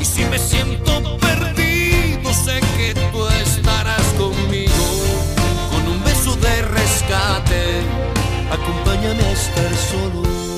y 0.00 0.04
si 0.04 0.24
me 0.24 0.38
siento 0.38 1.18
perdido, 1.18 2.32
sé 2.32 2.60
que 2.76 2.94
tú 2.94 3.26
estarás 3.42 4.06
conmigo, 4.16 4.84
con 5.70 5.86
un 5.86 6.02
beso 6.02 6.34
de 6.36 6.62
rescate, 6.62 7.82
acompáñame 8.50 9.22
a 9.22 9.32
estar 9.32 9.74
solo. 9.76 10.53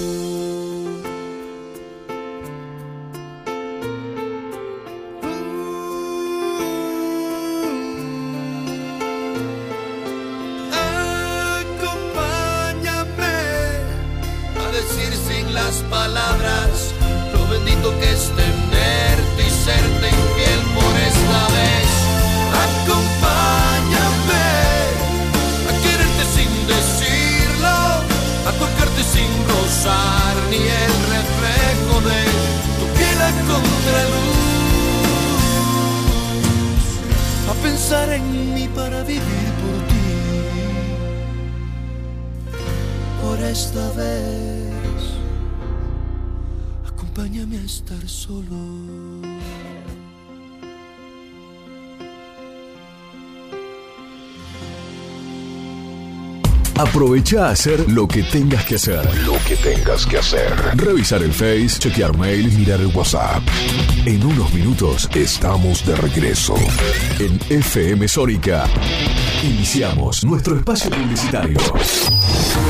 Palabras 16.06 16.94
lo 17.32 17.42
bendito 17.48 17.88
que 17.98 18.08
es 18.12 18.30
tenerte 18.42 19.40
y 19.48 19.50
serte 19.66 20.06
infiel 20.18 20.60
por 20.76 20.92
esta 21.10 21.40
vez. 21.58 21.90
Acompáñame 22.68 24.48
a 25.70 25.72
quererte 25.84 26.24
sin 26.36 26.50
decirlo, 26.74 27.76
a 28.48 28.50
tocarte 28.62 29.02
sin 29.14 29.30
rozar 29.52 30.34
ni 30.50 30.62
el 30.84 30.94
reflejo 31.16 31.94
de 32.10 32.22
tu 32.78 32.84
piel 32.96 33.18
a 33.30 33.32
contraluz, 33.50 34.46
a 37.50 37.54
pensar 37.66 38.08
en 38.18 38.54
mí 38.54 38.66
para 38.68 38.98
vivir 39.02 39.48
por 39.62 39.76
ti 39.90 40.06
por 43.22 43.38
esta 43.54 43.84
vez. 44.00 44.55
Acompáñame 47.16 47.56
a 47.56 47.62
estar 47.64 48.06
solo. 48.06 48.42
Aprovecha 56.76 57.46
a 57.46 57.52
hacer 57.52 57.90
lo 57.90 58.06
que 58.06 58.22
tengas 58.22 58.66
que 58.66 58.74
hacer. 58.74 59.02
Lo 59.24 59.38
que 59.48 59.56
tengas 59.56 60.04
que 60.04 60.18
hacer. 60.18 60.52
Revisar 60.74 61.22
el 61.22 61.32
Face, 61.32 61.78
chequear 61.78 62.14
mail, 62.18 62.52
mirar 62.52 62.80
el 62.80 62.88
WhatsApp. 62.88 63.42
En 64.04 64.22
unos 64.22 64.52
minutos 64.52 65.08
estamos 65.14 65.86
de 65.86 65.96
regreso. 65.96 66.54
En 67.18 67.40
FM 67.48 68.06
Sónica. 68.08 68.66
Iniciamos 69.42 70.22
nuestro 70.22 70.54
espacio 70.58 70.90
publicitario. 70.90 71.56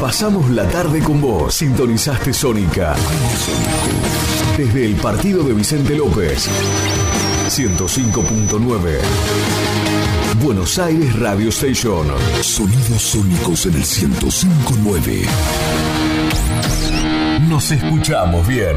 Pasamos 0.01 0.51
la 0.51 0.69
tarde 0.69 1.01
con 1.01 1.21
vos. 1.21 1.55
Sintonizaste 1.55 2.33
Sónica. 2.33 2.95
Desde 4.57 4.87
el 4.87 4.95
partido 4.97 5.43
de 5.43 5.53
Vicente 5.53 5.97
López. 5.97 6.49
105.9. 7.49 8.99
Buenos 10.43 10.79
Aires 10.79 11.19
Radio 11.19 11.49
Station. 11.49 12.07
Sonidos 12.43 13.03
sónicos 13.03 13.67
en 13.67 13.73
el 13.73 13.79
1059. 13.79 15.27
Nos 17.49 17.71
escuchamos 17.71 18.47
bien. 18.47 18.77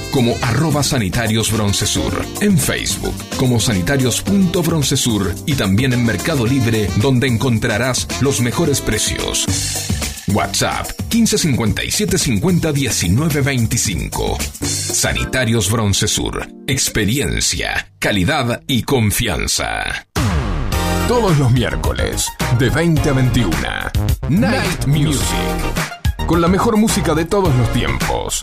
como 0.11 0.35
arroba 0.41 0.83
sanitarios 0.83 1.51
en 2.41 2.57
Facebook 2.57 3.15
como 3.37 3.59
sanitarios.broncesur 3.59 5.33
y 5.45 5.53
también 5.53 5.93
en 5.93 6.05
Mercado 6.05 6.45
Libre 6.45 6.89
donde 6.97 7.27
encontrarás 7.27 8.07
los 8.21 8.41
mejores 8.41 8.81
precios. 8.81 9.47
WhatsApp 10.27 10.87
1557 11.11 12.17
50 12.17 12.71
19 12.71 13.41
25. 13.41 14.37
Sanitarios 14.61 15.71
Broncesur. 15.71 16.47
Experiencia, 16.67 17.91
calidad 17.99 18.61
y 18.67 18.83
confianza. 18.83 20.07
Todos 21.07 21.37
los 21.37 21.51
miércoles, 21.51 22.27
de 22.57 22.69
20 22.69 23.09
a 23.09 23.13
21. 23.13 23.51
Night 24.29 24.85
Music. 24.85 26.00
Con 26.31 26.39
la 26.39 26.47
mejor 26.47 26.77
música 26.77 27.13
de 27.13 27.25
todos 27.25 27.53
los 27.53 27.73
tiempos. 27.73 28.39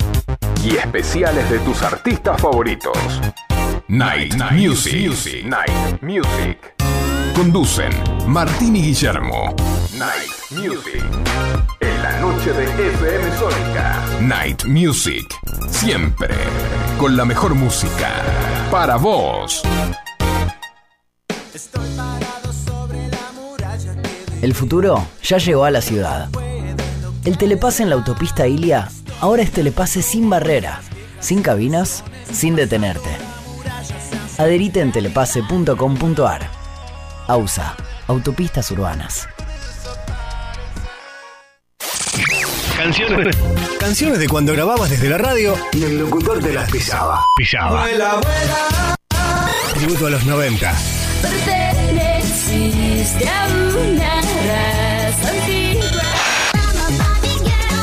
Y 0.62 0.76
especiales 0.76 1.48
de 1.48 1.58
tus 1.60 1.80
artistas 1.80 2.38
favoritos. 2.38 2.98
Night, 3.88 4.34
Music. 4.52 5.46
Night 5.46 6.02
Music. 6.02 6.74
Conducen 7.34 7.90
Martín 8.26 8.76
y 8.76 8.82
Guillermo. 8.82 9.56
Night 9.96 10.30
Music. 10.50 11.02
En 11.80 12.02
la 12.02 12.20
noche 12.20 12.52
de 12.52 12.64
FM 12.64 13.38
Sónica. 13.38 14.04
Night 14.20 14.64
Music. 14.66 15.26
Siempre. 15.70 16.34
Con 16.98 17.16
la 17.16 17.24
mejor 17.24 17.54
música. 17.54 18.10
Para 18.70 18.96
vos. 18.96 19.62
El 24.42 24.54
futuro 24.54 25.06
ya 25.22 25.38
llegó 25.38 25.64
a 25.64 25.70
la 25.70 25.80
ciudad. 25.80 26.28
El 27.28 27.36
telepase 27.36 27.82
en 27.82 27.90
la 27.90 27.96
autopista 27.96 28.48
Ilia 28.48 28.88
ahora 29.20 29.42
es 29.42 29.52
telepase 29.52 30.00
sin 30.00 30.30
barrera, 30.30 30.80
sin 31.20 31.42
cabinas, 31.42 32.02
sin 32.32 32.56
detenerte. 32.56 33.10
Adherite 34.38 34.80
en 34.80 34.92
telepase.com.ar. 34.92 36.48
AUSA, 37.26 37.76
Autopistas 38.06 38.70
Urbanas. 38.70 39.28
Canciones. 42.78 43.36
Canciones 43.78 44.20
de 44.20 44.26
cuando 44.26 44.54
grababas 44.54 44.88
desde 44.88 45.10
la 45.10 45.18
radio 45.18 45.54
y 45.74 45.82
el 45.82 45.98
locutor 45.98 46.42
te 46.42 46.54
las 46.54 46.70
pisaba. 46.70 47.26
Pisaba. 47.36 47.84
Tributo 49.74 50.06
a 50.06 50.10
los 50.10 50.24
90. 50.24 50.74
Perteneciste 51.44 53.28
a 53.28 53.48
una 53.48 54.14
raza 54.14 54.77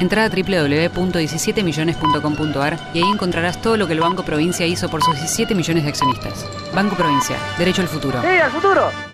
Entra 0.00 0.24
a 0.24 0.28
www.17millones.com.ar 0.28 2.78
y 2.92 2.98
ahí 2.98 3.08
encontrarás 3.10 3.62
todo 3.62 3.76
lo 3.76 3.86
que 3.86 3.92
el 3.92 4.00
Banco 4.00 4.24
Provincia 4.24 4.66
hizo 4.66 4.88
por 4.88 5.00
sus 5.02 5.14
17 5.14 5.54
millones 5.54 5.84
de 5.84 5.90
accionistas. 5.90 6.44
Banco 6.74 6.96
Provincia, 6.96 7.36
derecho 7.58 7.82
al 7.82 7.88
futuro. 7.88 8.20
¡Sí, 8.22 8.38
al 8.38 8.50
futuro! 8.50 9.13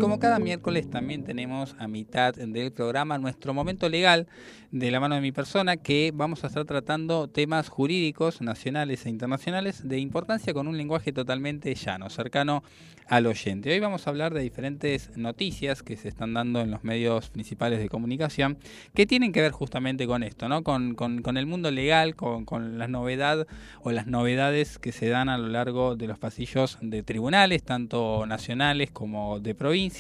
como 0.04 0.20
cada 0.20 0.38
miércoles 0.38 0.89
también 0.89 1.24
tenemos 1.24 1.78
a 1.80 1.88
mitad 1.88 2.34
del 2.36 2.74
programa 2.74 3.18
nuestro 3.18 3.54
momento 3.54 3.88
legal 3.88 4.28
de 4.70 4.91
la 4.91 4.99
mano 4.99 5.16
de 5.16 5.22
mi 5.22 5.32
persona 5.32 5.78
que 5.78 6.12
vamos 6.14 6.43
a 6.43 6.47
estar 6.47 6.66
tratando 6.66 7.30
temas 7.30 7.70
jurídicos 7.70 8.41
nacionales 8.41 9.06
e 9.06 9.10
internacionales 9.10 9.88
de 9.88 9.99
importancia 9.99 10.54
con 10.54 10.68
un 10.68 10.76
lenguaje 10.76 11.14
totalmente 11.14 11.74
llano, 11.74 12.10
cercano 12.10 12.64
al 13.08 13.28
oyente. 13.28 13.72
Hoy 13.72 13.80
vamos 13.80 14.06
a 14.06 14.10
hablar 14.10 14.34
de 14.34 14.41
diferentes 14.41 15.16
noticias 15.16 15.84
que 15.84 15.95
se 15.95 16.08
están 16.10 16.34
dando 16.34 16.60
en 16.62 16.72
los 16.72 16.84
medios 16.84 17.30
principales 17.30 17.80
de 17.80 17.88
comunicación 17.88 18.58
que 18.93 19.06
tienen 19.06 19.32
que 19.32 19.41
ver 19.41 19.51
justamente 19.51 20.06
con 20.08 20.24
esto, 20.24 20.49
¿no? 20.49 20.64
con, 20.64 20.95
con- 20.95 21.38
el 21.38 21.45
mundo 21.45 21.72
legal, 21.72 22.16
con, 22.16 22.43
con 22.45 22.78
la 22.78 22.88
novedad 22.88 23.47
o 23.82 23.91
las 23.91 24.08
novedades 24.08 24.80
que 24.80 24.91
se 24.91 25.08
dan 25.08 25.30
a 25.30 25.38
lo 25.38 25.47
largo 25.47 25.95
de 25.95 26.08
los 26.08 26.18
pasillos 26.18 26.78
de 26.82 27.04
tribunales, 27.04 27.64
tanto 27.64 28.26
nacionales 28.26 28.91
como 28.91 29.39
de 29.39 29.56
provincia. 29.56 29.92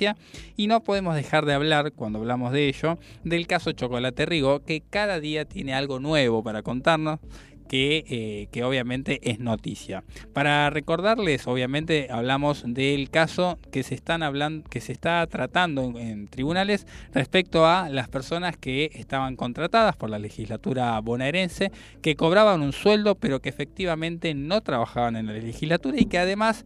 Y 0.57 0.67
no 0.67 0.83
podemos 0.83 1.15
dejar 1.15 1.45
de 1.45 1.53
hablar, 1.53 1.91
cuando 1.93 2.19
hablamos 2.19 2.51
de 2.51 2.67
ello, 2.67 2.97
del 3.23 3.47
caso 3.47 3.71
Chocolate 3.71 4.25
Rigo, 4.25 4.63
que 4.63 4.81
cada 4.81 5.19
día 5.19 5.45
tiene 5.45 5.73
algo 5.73 5.99
nuevo 5.99 6.43
para 6.43 6.61
contarnos 6.61 7.19
que, 7.67 8.05
eh, 8.07 8.47
que 8.51 8.63
obviamente 8.63 9.19
es 9.23 9.39
noticia. 9.39 10.03
Para 10.33 10.69
recordarles, 10.69 11.47
obviamente 11.47 12.07
hablamos 12.11 12.63
del 12.67 13.09
caso 13.09 13.57
que 13.71 13.81
se 13.81 13.95
están 13.95 14.21
hablando, 14.21 14.69
que 14.69 14.79
se 14.79 14.91
está 14.91 15.25
tratando 15.27 15.83
en, 15.83 15.97
en 15.97 16.27
tribunales 16.27 16.85
respecto 17.13 17.65
a 17.65 17.89
las 17.89 18.09
personas 18.09 18.57
que 18.57 18.91
estaban 18.93 19.35
contratadas 19.35 19.95
por 19.95 20.09
la 20.09 20.19
legislatura 20.19 20.99
bonaerense, 20.99 21.71
que 22.01 22.15
cobraban 22.15 22.61
un 22.61 22.73
sueldo, 22.73 23.15
pero 23.15 23.41
que 23.41 23.49
efectivamente 23.49 24.35
no 24.35 24.61
trabajaban 24.61 25.15
en 25.15 25.27
la 25.27 25.33
legislatura 25.33 25.99
y 25.99 26.05
que 26.05 26.19
además 26.19 26.65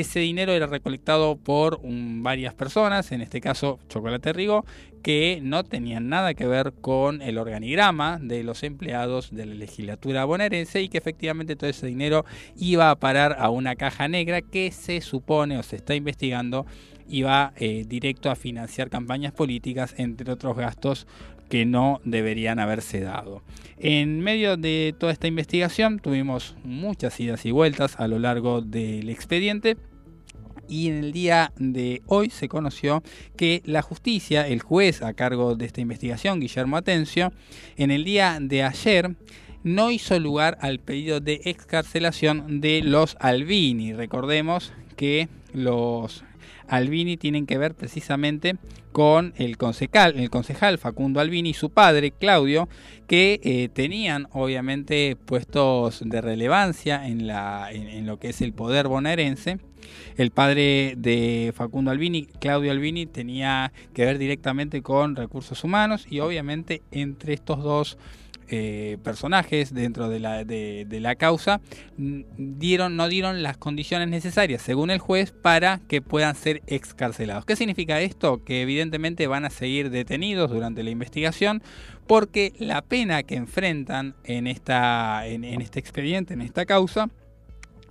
ese 0.00 0.20
dinero 0.20 0.52
era 0.52 0.66
recolectado 0.66 1.36
por 1.36 1.80
varias 1.82 2.54
personas, 2.54 3.12
en 3.12 3.22
este 3.22 3.40
caso 3.40 3.78
Chocolate 3.88 4.32
Rigo, 4.32 4.64
que 5.02 5.38
no 5.42 5.64
tenían 5.64 6.08
nada 6.08 6.34
que 6.34 6.46
ver 6.46 6.72
con 6.80 7.22
el 7.22 7.38
organigrama 7.38 8.18
de 8.20 8.42
los 8.42 8.62
empleados 8.62 9.34
de 9.34 9.46
la 9.46 9.54
legislatura 9.54 10.24
bonaerense 10.24 10.82
y 10.82 10.88
que 10.88 10.98
efectivamente 10.98 11.56
todo 11.56 11.70
ese 11.70 11.86
dinero 11.86 12.24
iba 12.56 12.90
a 12.90 12.96
parar 12.96 13.36
a 13.38 13.48
una 13.50 13.76
caja 13.76 14.08
negra 14.08 14.42
que 14.42 14.70
se 14.72 15.00
supone 15.00 15.58
o 15.58 15.62
se 15.62 15.76
está 15.76 15.94
investigando 15.94 16.66
iba 17.08 17.52
eh, 17.56 17.84
directo 17.86 18.30
a 18.30 18.36
financiar 18.36 18.90
campañas 18.90 19.32
políticas, 19.32 19.94
entre 19.96 20.32
otros 20.32 20.56
gastos 20.56 21.06
que 21.48 21.66
no 21.66 22.00
deberían 22.04 22.58
haberse 22.58 23.00
dado. 23.00 23.42
En 23.78 24.20
medio 24.20 24.56
de 24.56 24.94
toda 24.98 25.12
esta 25.12 25.26
investigación 25.26 25.98
tuvimos 25.98 26.56
muchas 26.64 27.18
idas 27.20 27.44
y 27.46 27.50
vueltas 27.50 27.98
a 27.98 28.08
lo 28.08 28.18
largo 28.18 28.62
del 28.62 29.10
expediente 29.10 29.76
y 30.68 30.88
en 30.88 31.04
el 31.04 31.12
día 31.12 31.52
de 31.56 32.02
hoy 32.06 32.30
se 32.30 32.48
conoció 32.48 33.02
que 33.36 33.62
la 33.64 33.82
justicia, 33.82 34.46
el 34.48 34.60
juez 34.60 35.02
a 35.02 35.14
cargo 35.14 35.54
de 35.54 35.66
esta 35.66 35.80
investigación, 35.80 36.40
Guillermo 36.40 36.76
Atencio, 36.76 37.32
en 37.76 37.90
el 37.90 38.04
día 38.04 38.38
de 38.40 38.62
ayer 38.62 39.16
no 39.62 39.90
hizo 39.90 40.18
lugar 40.20 40.58
al 40.60 40.78
pedido 40.78 41.20
de 41.20 41.40
excarcelación 41.44 42.60
de 42.60 42.82
los 42.82 43.16
Albini. 43.20 43.92
Recordemos 43.92 44.72
que 44.96 45.28
los 45.52 46.24
Albini 46.68 47.16
tienen 47.16 47.46
que 47.46 47.58
ver 47.58 47.74
precisamente 47.74 48.56
con 48.92 49.34
el 49.36 49.58
concejal, 49.58 50.18
el 50.18 50.30
concejal 50.30 50.78
Facundo 50.78 51.20
Albini 51.20 51.50
y 51.50 51.54
su 51.54 51.70
padre 51.70 52.12
Claudio, 52.12 52.68
que 53.06 53.40
eh, 53.42 53.68
tenían 53.72 54.26
obviamente 54.32 55.16
puestos 55.16 56.00
de 56.02 56.20
relevancia 56.20 57.06
en, 57.06 57.26
lo 58.06 58.18
que 58.18 58.30
es 58.30 58.40
el 58.40 58.52
poder 58.52 58.88
bonaerense. 58.88 59.58
El 60.16 60.30
padre 60.30 60.94
de 60.96 61.52
Facundo 61.54 61.90
Albini, 61.90 62.26
Claudio 62.26 62.72
Albini, 62.72 63.06
tenía 63.06 63.72
que 63.92 64.04
ver 64.04 64.18
directamente 64.18 64.82
con 64.82 65.14
recursos 65.14 65.62
humanos 65.62 66.06
y 66.08 66.20
obviamente 66.20 66.82
entre 66.90 67.34
estos 67.34 67.62
dos 67.62 67.98
eh, 68.48 68.98
personajes 69.02 69.74
dentro 69.74 70.08
de 70.08 70.20
la, 70.20 71.14
causa 71.16 71.60
dieron, 71.96 72.96
no 72.96 73.08
dieron 73.08 73.42
las 73.42 73.56
condiciones 73.56 74.08
necesarias, 74.08 74.62
según 74.62 74.90
el 74.90 74.98
juez, 74.98 75.32
para 75.32 75.80
que 75.88 76.02
puedan 76.02 76.34
ser 76.34 76.62
excarcelados. 76.66 77.44
¿Qué 77.44 77.56
significa 77.56 78.00
esto? 78.00 78.44
Que 78.44 78.62
evidentemente 78.62 79.26
van 79.26 79.44
a 79.44 79.50
seguir 79.50 79.90
detenidos 79.90 80.50
durante 80.50 80.82
la 80.82 80.90
investigación 80.90 81.62
porque 82.06 82.52
la 82.58 82.82
pena 82.82 83.22
que 83.22 83.34
enfrentan 83.34 84.14
en, 84.24 84.46
esta, 84.46 85.26
en 85.26 85.44
este 85.60 85.80
expediente, 85.80 86.34
en 86.34 86.40
esta 86.40 86.66
causa, 86.66 87.10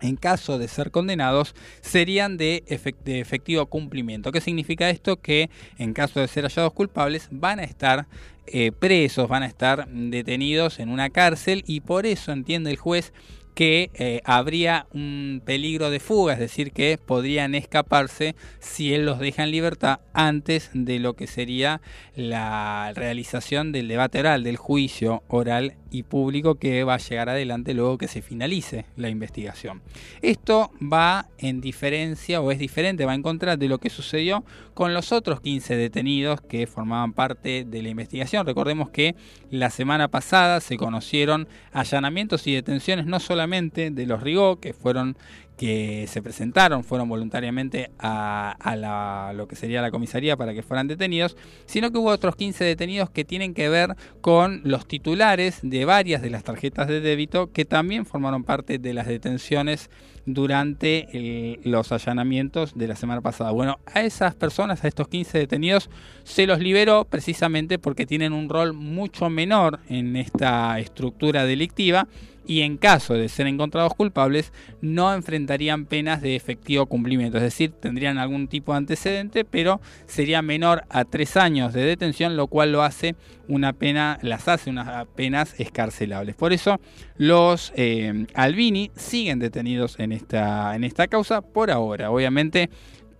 en 0.01 0.15
caso 0.15 0.57
de 0.57 0.67
ser 0.67 0.91
condenados, 0.91 1.55
serían 1.81 2.37
de, 2.37 2.63
efectivo 2.67 3.65
cumplimiento. 3.67 4.31
¿Qué 4.31 4.41
significa 4.41 4.89
esto? 4.89 5.17
Que 5.17 5.49
en 5.77 5.93
caso 5.93 6.19
de 6.19 6.27
ser 6.27 6.43
hallados 6.43 6.73
culpables 6.73 7.27
van 7.31 7.59
a 7.59 7.63
estar 7.63 8.07
eh, 8.47 8.71
presos, 8.71 9.27
van 9.27 9.43
a 9.43 9.47
estar 9.47 9.87
detenidos 9.87 10.79
en 10.79 10.89
una 10.89 11.09
cárcel 11.09 11.63
y 11.67 11.81
por 11.81 12.05
eso 12.05 12.31
entiende 12.31 12.71
el 12.71 12.77
juez 12.77 13.13
que 13.55 13.89
eh, 13.93 14.21
habría 14.25 14.85
un 14.93 15.41
peligro 15.43 15.89
de 15.89 16.01
fuga, 16.01 16.33
es 16.33 16.39
decir, 16.39 16.73
que 16.73 16.99
podrían 17.03 17.55
escaparse 17.55 18.35
si 18.59 18.93
él 18.93 19.05
los 19.05 19.17
deja 19.17 19.43
en 19.43 19.51
libertad 19.51 20.01
antes 20.13 20.69
de 20.73 20.99
lo 20.99 21.15
que 21.15 21.25
sería 21.25 21.81
la 22.15 22.91
realización 22.93 23.71
del 23.71 23.87
debate 23.87 24.19
oral, 24.19 24.43
del 24.43 24.57
juicio 24.57 25.23
oral 25.29 25.75
y 25.89 26.03
público 26.03 26.55
que 26.55 26.83
va 26.83 26.95
a 26.95 26.97
llegar 26.97 27.29
adelante 27.29 27.73
luego 27.73 27.97
que 27.97 28.09
se 28.09 28.21
finalice 28.21 28.85
la 28.97 29.07
investigación. 29.07 29.81
Esto 30.21 30.71
va 30.81 31.27
en 31.37 31.61
diferencia 31.61 32.41
o 32.41 32.51
es 32.51 32.59
diferente, 32.59 33.05
va 33.05 33.15
en 33.15 33.23
contra 33.23 33.55
de 33.55 33.69
lo 33.69 33.77
que 33.77 33.89
sucedió 33.89 34.43
con 34.73 34.93
los 34.93 35.13
otros 35.13 35.39
15 35.39 35.77
detenidos 35.77 36.41
que 36.41 36.67
formaban 36.67 37.13
parte 37.13 37.63
de 37.63 37.81
la 37.81 37.89
investigación. 37.89 38.45
Recordemos 38.45 38.89
que 38.89 39.15
la 39.49 39.69
semana 39.69 40.09
pasada 40.09 40.59
se 40.59 40.75
conocieron 40.75 41.47
allanamientos 41.71 42.45
y 42.47 42.53
detenciones 42.53 43.05
no 43.05 43.21
solamente 43.21 43.44
de 43.49 44.05
los 44.05 44.21
Rigó, 44.21 44.59
que 44.59 44.73
fueron 44.73 45.17
que 45.57 46.05
se 46.07 46.21
presentaron, 46.21 46.83
fueron 46.83 47.07
voluntariamente 47.07 47.91
a, 47.97 49.31
lo 49.35 49.47
que 49.47 49.55
sería 49.55 49.81
la 49.81 49.91
comisaría 49.91 50.35
para 50.35 50.53
que 50.53 50.63
fueran 50.63 50.87
detenidos, 50.87 51.37
sino 51.65 51.91
que 51.91 51.97
hubo 51.97 52.09
otros 52.09 52.35
15 52.35 52.63
detenidos 52.63 53.09
que 53.09 53.23
tienen 53.23 53.53
que 53.53 53.69
ver 53.69 53.95
con 54.21 54.61
los 54.63 54.87
titulares 54.87 55.59
de 55.61 55.85
varias 55.85 56.21
de 56.21 56.29
las 56.29 56.43
tarjetas 56.43 56.87
de 56.87 56.99
débito 56.99 57.51
que 57.51 57.65
también 57.65 58.05
formaron 58.05 58.43
parte 58.43 58.79
de 58.79 58.93
las 58.93 59.07
detenciones 59.07 59.89
durante 60.25 61.59
los 61.63 61.91
allanamientos 61.91 62.75
de 62.75 62.87
la 62.87 62.95
semana 62.95 63.21
pasada. 63.21 63.51
Bueno, 63.51 63.79
a 63.85 64.01
esas 64.01 64.33
personas, 64.35 64.83
a 64.83 64.87
estos 64.87 65.07
15 65.07 65.37
detenidos, 65.37 65.89
se 66.23 66.47
los 66.47 66.59
liberó 66.59 67.05
precisamente 67.05 67.77
porque 67.77 68.07
tienen 68.07 68.33
un 68.33 68.49
rol 68.49 68.73
mucho 68.73 69.29
menor 69.29 69.79
en 69.87 70.15
esta 70.15 70.79
estructura 70.79 71.45
delictiva 71.45 72.07
y 72.47 72.61
en 72.61 72.77
caso 72.77 73.13
de 73.13 73.29
ser 73.29 73.47
encontrados 73.47 73.93
culpables 73.95 74.51
no 74.81 75.13
enfrentarían 75.13 75.85
penas 75.85 76.21
de 76.21 76.35
efectivo 76.35 76.85
cumplimiento, 76.85 77.37
es 77.37 77.43
decir, 77.43 77.71
tendrían 77.71 78.17
algún 78.17 78.47
tipo 78.47 78.71
de 78.71 78.77
antecedente, 78.77 79.45
pero 79.45 79.81
sería 80.05 80.41
menor 80.41 80.83
a 80.89 81.05
tres 81.05 81.37
años 81.37 81.73
de 81.73 81.83
detención, 81.83 82.37
lo 82.37 82.47
cual 82.47 82.71
lo 82.71 82.83
hace 82.83 83.15
una 83.47 83.73
pena, 83.73 84.19
las 84.21 84.47
hace 84.47 84.69
unas 84.69 85.07
penas 85.15 85.55
escarcelables. 85.59 86.35
Por 86.35 86.53
eso 86.53 86.79
los 87.17 87.71
eh, 87.75 88.25
Albini 88.33 88.91
siguen 88.95 89.39
detenidos 89.39 89.99
en 89.99 90.11
esta, 90.11 90.75
en 90.75 90.83
esta 90.83 91.07
causa 91.07 91.41
por 91.41 91.71
ahora. 91.71 92.11
Obviamente 92.11 92.69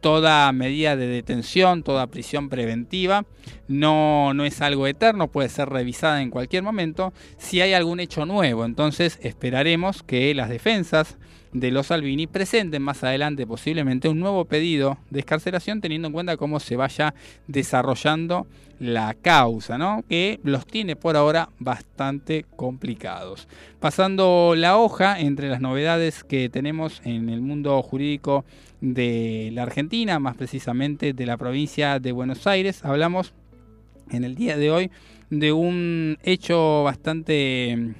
toda 0.06 0.51
medida 0.51 0.95
de 0.95 1.08
detención, 1.08 1.82
toda 1.82 2.06
prisión 2.06 2.47
preventiva, 2.47 3.26
no, 3.68 4.36
no 4.36 4.45
es 4.45 4.62
algo 4.62 4.86
eterno, 4.86 5.32
puede 5.32 5.49
ser 5.49 5.68
revisada 5.70 6.22
en 6.22 6.30
cualquier 6.30 6.62
momento. 6.62 7.12
Si 7.39 7.60
hay 7.60 7.74
algún 7.74 7.99
hecho 7.99 8.24
nuevo, 8.28 8.66
entonces 8.66 9.18
esperaremos 9.24 10.03
que 10.03 10.36
las 10.36 10.49
defensas 10.49 11.18
de 11.56 11.72
los 11.72 11.89
Albini 11.89 12.28
presenten 12.28 12.82
más 12.82 13.01
adelante 13.06 13.47
posiblemente 13.47 14.10
un 14.10 14.20
nuevo 14.20 14.43
pedido 14.43 14.97
de 15.10 15.22
escarcelación 15.22 15.80
teniendo 15.80 16.10
en 16.10 16.14
cuenta 16.14 16.36
cómo 16.36 16.60
se 16.60 16.76
vaya 16.76 17.14
desarrollando 17.47 18.45
la 18.78 19.14
causa, 19.14 19.78
¿no? 19.78 20.03
que 20.10 20.41
los 20.43 20.68
tiene 20.68 20.97
por 20.97 21.16
ahora 21.16 21.47
bastante 21.60 22.45
complicados. 22.58 23.47
Pasando 23.80 24.53
la 24.58 24.76
hoja 24.76 25.18
entre 25.22 25.47
las 25.47 25.62
novedades 25.62 26.26
que 26.26 26.49
tenemos 26.49 27.01
en 27.06 27.30
el 27.30 27.39
mundo 27.39 27.82
jurídico 27.82 28.43
de 28.82 29.49
la 29.53 29.64
Argentina, 29.64 30.20
más 30.20 30.36
precisamente 30.36 31.14
de 31.14 31.26
la 31.26 31.38
provincia 31.38 31.99
de 32.01 32.12
Buenos 32.12 32.47
Aires, 32.47 32.84
hablamos 32.84 33.34
en 34.12 34.26
el 34.26 34.36
día 34.36 34.58
de 34.58 34.72
hoy 34.72 34.91
de 35.30 35.53
un 35.53 36.18
hecho 36.22 36.84
bastante 36.84 37.95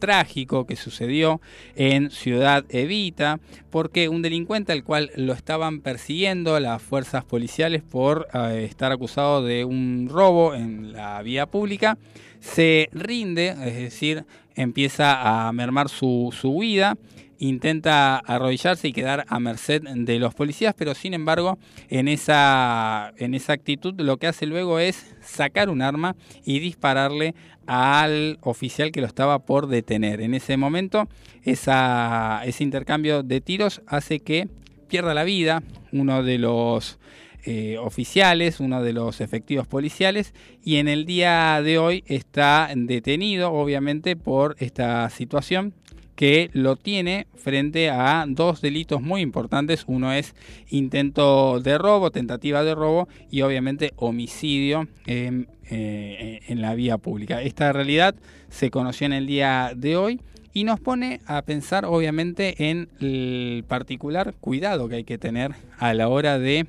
trágico 0.00 0.66
que 0.66 0.74
sucedió 0.74 1.40
en 1.76 2.10
Ciudad 2.10 2.64
Evita, 2.70 3.38
porque 3.70 4.08
un 4.08 4.22
delincuente 4.22 4.72
al 4.72 4.82
cual 4.82 5.12
lo 5.14 5.32
estaban 5.32 5.80
persiguiendo 5.80 6.58
las 6.58 6.82
fuerzas 6.82 7.24
policiales 7.24 7.82
por 7.82 8.26
eh, 8.34 8.66
estar 8.68 8.90
acusado 8.90 9.44
de 9.44 9.64
un 9.64 10.08
robo 10.10 10.54
en 10.54 10.92
la 10.92 11.22
vía 11.22 11.46
pública, 11.46 11.98
se 12.40 12.88
rinde, 12.92 13.48
es 13.50 13.76
decir, 13.76 14.24
empieza 14.56 15.46
a 15.46 15.52
mermar 15.52 15.88
su, 15.88 16.34
su 16.36 16.50
huida 16.50 16.96
intenta 17.40 18.18
arrodillarse 18.18 18.86
y 18.86 18.92
quedar 18.92 19.24
a 19.28 19.40
merced 19.40 19.82
de 19.82 20.18
los 20.18 20.34
policías, 20.34 20.74
pero 20.76 20.94
sin 20.94 21.14
embargo 21.14 21.58
en 21.88 22.06
esa, 22.06 23.12
en 23.16 23.34
esa 23.34 23.54
actitud 23.54 23.94
lo 23.98 24.18
que 24.18 24.28
hace 24.28 24.46
luego 24.46 24.78
es 24.78 25.16
sacar 25.22 25.70
un 25.70 25.82
arma 25.82 26.14
y 26.44 26.60
dispararle 26.60 27.34
al 27.66 28.38
oficial 28.42 28.92
que 28.92 29.00
lo 29.00 29.06
estaba 29.06 29.38
por 29.40 29.68
detener. 29.68 30.20
En 30.20 30.34
ese 30.34 30.56
momento 30.56 31.08
ese 31.42 32.62
intercambio 32.62 33.22
de 33.22 33.40
tiros 33.40 33.80
hace 33.86 34.20
que 34.20 34.48
pierda 34.88 35.14
la 35.14 35.24
vida 35.24 35.62
uno 35.92 36.22
de 36.22 36.38
los 36.38 36.98
eh, 37.46 37.78
oficiales, 37.78 38.60
uno 38.60 38.82
de 38.82 38.92
los 38.92 39.22
efectivos 39.22 39.66
policiales, 39.66 40.34
y 40.62 40.76
en 40.76 40.88
el 40.88 41.06
día 41.06 41.62
de 41.62 41.78
hoy 41.78 42.04
está 42.06 42.68
detenido, 42.76 43.50
obviamente, 43.50 44.14
por 44.14 44.56
esta 44.58 45.08
situación 45.08 45.72
que 46.20 46.50
lo 46.52 46.76
tiene 46.76 47.28
frente 47.34 47.88
a 47.88 48.26
dos 48.28 48.60
delitos 48.60 49.00
muy 49.00 49.22
importantes. 49.22 49.84
Uno 49.86 50.12
es 50.12 50.34
intento 50.68 51.60
de 51.60 51.78
robo, 51.78 52.10
tentativa 52.10 52.62
de 52.62 52.74
robo 52.74 53.08
y 53.30 53.40
obviamente 53.40 53.94
homicidio 53.96 54.86
en, 55.06 55.48
eh, 55.70 56.40
en 56.46 56.60
la 56.60 56.74
vía 56.74 56.98
pública. 56.98 57.40
Esta 57.40 57.72
realidad 57.72 58.14
se 58.50 58.70
conoció 58.70 59.06
en 59.06 59.14
el 59.14 59.26
día 59.26 59.72
de 59.74 59.96
hoy 59.96 60.20
y 60.52 60.64
nos 60.64 60.78
pone 60.78 61.22
a 61.24 61.40
pensar 61.40 61.86
obviamente 61.86 62.68
en 62.68 62.90
el 63.00 63.64
particular 63.66 64.34
cuidado 64.42 64.90
que 64.90 64.96
hay 64.96 65.04
que 65.04 65.16
tener 65.16 65.52
a 65.78 65.94
la 65.94 66.08
hora 66.08 66.38
de 66.38 66.66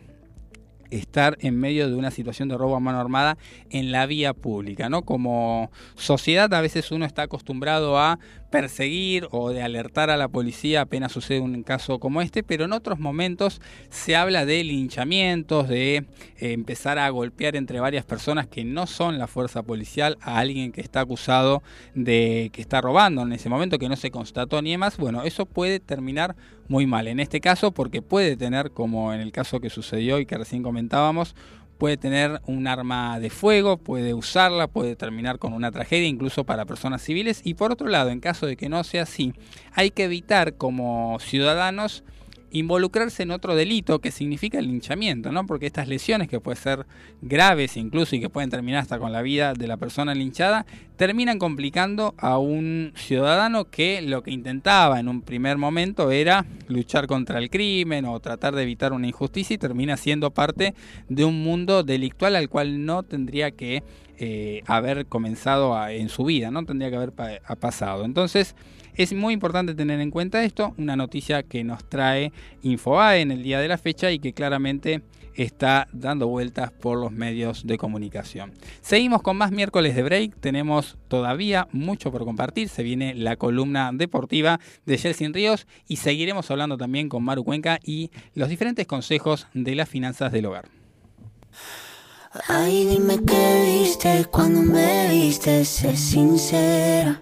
estar 0.92 1.38
en 1.40 1.60
medio 1.60 1.90
de 1.90 1.96
una 1.96 2.12
situación 2.12 2.50
de 2.50 2.58
robo 2.58 2.76
a 2.76 2.80
mano 2.80 3.00
armada 3.00 3.38
en 3.70 3.92
la 3.92 4.06
vía 4.06 4.34
pública, 4.34 4.90
¿no? 4.90 5.02
Como 5.02 5.72
sociedad 5.96 6.54
a 6.54 6.62
veces 6.62 6.92
uno 6.92 7.06
está 7.06 7.24
acostumbrado 7.24 7.98
a 7.98 8.20
perseguir 8.52 9.28
o 9.32 9.50
de 9.50 9.64
alertar 9.64 10.12
a 10.12 10.18
la 10.18 10.28
policía 10.28 10.82
apenas 10.82 11.12
sucede 11.12 11.40
un 11.40 11.64
caso 11.64 12.00
como 12.00 12.22
este, 12.22 12.44
pero 12.44 12.66
en 12.66 12.74
otros 12.74 13.00
momentos 13.00 13.62
se 13.90 14.16
habla 14.16 14.46
de 14.46 14.64
linchamientos, 14.64 15.68
de 15.68 15.96
eh, 15.96 16.06
empezar 16.40 17.00
a 17.00 17.10
golpear 17.10 17.56
entre 17.56 17.80
varias 17.80 18.06
personas 18.06 18.46
que 18.46 18.64
no 18.64 18.86
son 18.86 19.18
la 19.18 19.28
fuerza 19.28 19.64
policial 19.64 20.18
a 20.22 20.38
alguien 20.38 20.72
que 20.72 20.82
está 20.82 21.00
acusado 21.00 21.64
de 21.96 22.52
que 22.54 22.62
está 22.62 22.82
robando 22.82 23.24
en 23.24 23.32
ese 23.32 23.50
momento, 23.50 23.80
que 23.80 23.90
no 23.90 23.96
se 23.96 24.12
constató 24.12 24.62
ni 24.62 24.72
demás. 24.72 24.98
Bueno, 24.98 25.24
eso 25.24 25.46
puede 25.46 25.80
terminar 25.80 26.36
muy 26.68 26.86
mal. 26.86 27.08
En 27.08 27.20
este 27.20 27.42
caso, 27.42 27.72
porque 27.72 28.02
puede 28.02 28.38
tener, 28.38 28.72
como 28.72 29.14
en 29.14 29.22
el 29.22 29.32
caso 29.32 29.60
que 29.60 29.70
sucedió 29.70 30.20
y 30.20 30.26
que 30.26 30.38
recién 30.38 30.62
comentábamos, 30.62 31.36
puede 31.82 31.98
tener 31.98 32.44
un 32.46 32.68
arma 32.68 33.20
de 33.20 33.32
fuego, 33.32 33.78
puede 33.78 34.14
usarla, 34.14 34.68
puede 34.68 34.96
terminar 34.96 35.40
con 35.40 35.52
una 35.52 35.72
tragedia 35.72 36.08
incluso 36.08 36.44
para 36.44 36.66
personas 36.66 37.02
civiles. 37.02 37.42
Y 37.44 37.56
por 37.56 37.72
otro 37.72 37.88
lado, 37.88 38.12
en 38.12 38.20
caso 38.20 38.46
de 38.46 38.56
que 38.56 38.70
no 38.70 38.84
sea 38.84 39.02
así, 39.02 39.34
hay 39.74 39.90
que 39.90 40.04
evitar 40.04 40.58
como 40.58 41.18
ciudadanos 41.20 42.04
involucrarse 42.52 43.24
en 43.24 43.32
otro 43.32 43.56
delito 43.56 44.00
que 44.00 44.12
significa 44.12 44.60
el 44.60 44.68
linchamiento, 44.68 45.32
¿no? 45.32 45.46
Porque 45.46 45.66
estas 45.66 45.88
lesiones 45.88 46.28
que 46.28 46.40
pueden 46.40 46.62
ser 46.62 46.86
graves 47.22 47.78
incluso 47.78 48.16
y 48.16 48.20
que 48.20 48.30
pueden 48.30 48.50
terminar 48.50 48.82
hasta 48.82 49.00
con 49.00 49.12
la 49.12 49.22
vida 49.22 49.54
de 49.54 49.68
la 49.68 49.78
persona 49.78 50.14
linchada, 50.14 50.66
terminan 50.98 51.40
complicando 51.40 52.14
a 52.18 52.38
un 52.38 52.94
ciudadano 52.96 53.66
que 53.66 54.02
lo 54.02 54.22
que 54.22 54.32
intentaba 54.32 55.00
en 55.00 55.08
un 55.08 55.22
primer 55.22 55.58
momento 55.58 56.12
era 56.12 56.46
luchar 56.68 57.08
contra 57.08 57.40
el 57.40 57.50
crimen 57.50 58.06
o 58.06 58.20
tratar 58.20 58.54
de 58.54 58.64
evitar 58.64 58.94
una 58.94 59.08
injusticia 59.08 59.56
y 59.56 59.58
termina 59.58 59.98
siendo 59.98 60.32
parte 60.32 60.76
de 61.10 61.26
un 61.26 61.42
mundo 61.44 61.84
delictual 61.84 62.36
al 62.36 62.50
cual 62.50 62.86
no 62.86 63.04
tendría 63.04 63.52
que 63.52 63.84
eh, 64.18 64.62
haber 64.68 65.08
comenzado 65.08 65.88
en 65.88 66.10
su 66.10 66.26
vida, 66.26 66.52
no 66.52 66.64
tendría 66.66 66.92
que 66.92 66.98
haber 66.98 67.14
pasado. 67.60 68.06
Entonces, 68.06 68.56
es 68.96 69.14
muy 69.14 69.34
importante 69.34 69.74
tener 69.74 70.00
en 70.00 70.12
cuenta 70.12 70.44
esto, 70.44 70.74
una 70.78 70.96
noticia 70.96 71.44
que 71.44 71.64
nos 71.64 71.84
trae 71.88 72.32
Infobae 72.62 73.22
en 73.22 73.32
el 73.32 73.44
día 73.44 73.60
de 73.60 73.68
la 73.68 73.78
fecha 73.78 74.12
y 74.12 74.20
que 74.20 74.34
claramente 74.34 75.02
está 75.36 75.88
dando 75.92 76.28
vueltas 76.28 76.72
por 76.72 76.98
los 77.00 77.12
medios 77.12 77.66
de 77.66 77.78
comunicación. 77.78 78.54
Seguimos 78.82 79.22
con 79.22 79.38
más 79.38 79.52
miércoles 79.52 79.96
de 79.96 80.04
break, 80.04 80.36
tenemos 80.40 80.98
todavía 81.08 81.68
mucho 81.72 82.12
por 82.12 82.26
compartir, 82.26 82.70
se 82.70 82.84
viene 82.84 83.14
la 83.16 83.36
columna 83.36 83.92
deportiva 83.94 84.60
de 84.86 84.98
Chelsea 84.98 85.30
Ríos 85.32 85.68
y 85.88 85.98
seguiremos 85.98 86.52
hablando 86.52 86.78
también 86.78 87.10
con 87.10 87.24
Maru 87.24 87.44
Cuenca 87.44 87.80
y 87.84 88.12
los 88.34 88.50
diferentes 88.50 88.88
consejos 88.88 89.48
de 89.54 89.76
las 89.76 89.90
finanzas 89.90 90.32
del 90.32 90.46
hogar. 90.46 90.70
Ay, 92.48 92.86
dime 92.86 93.20
qué 93.26 93.64
viste 93.66 94.26
cuando 94.32 94.62
me 94.62 95.10
viste, 95.10 95.66
sé 95.66 95.98
sincera. 95.98 97.22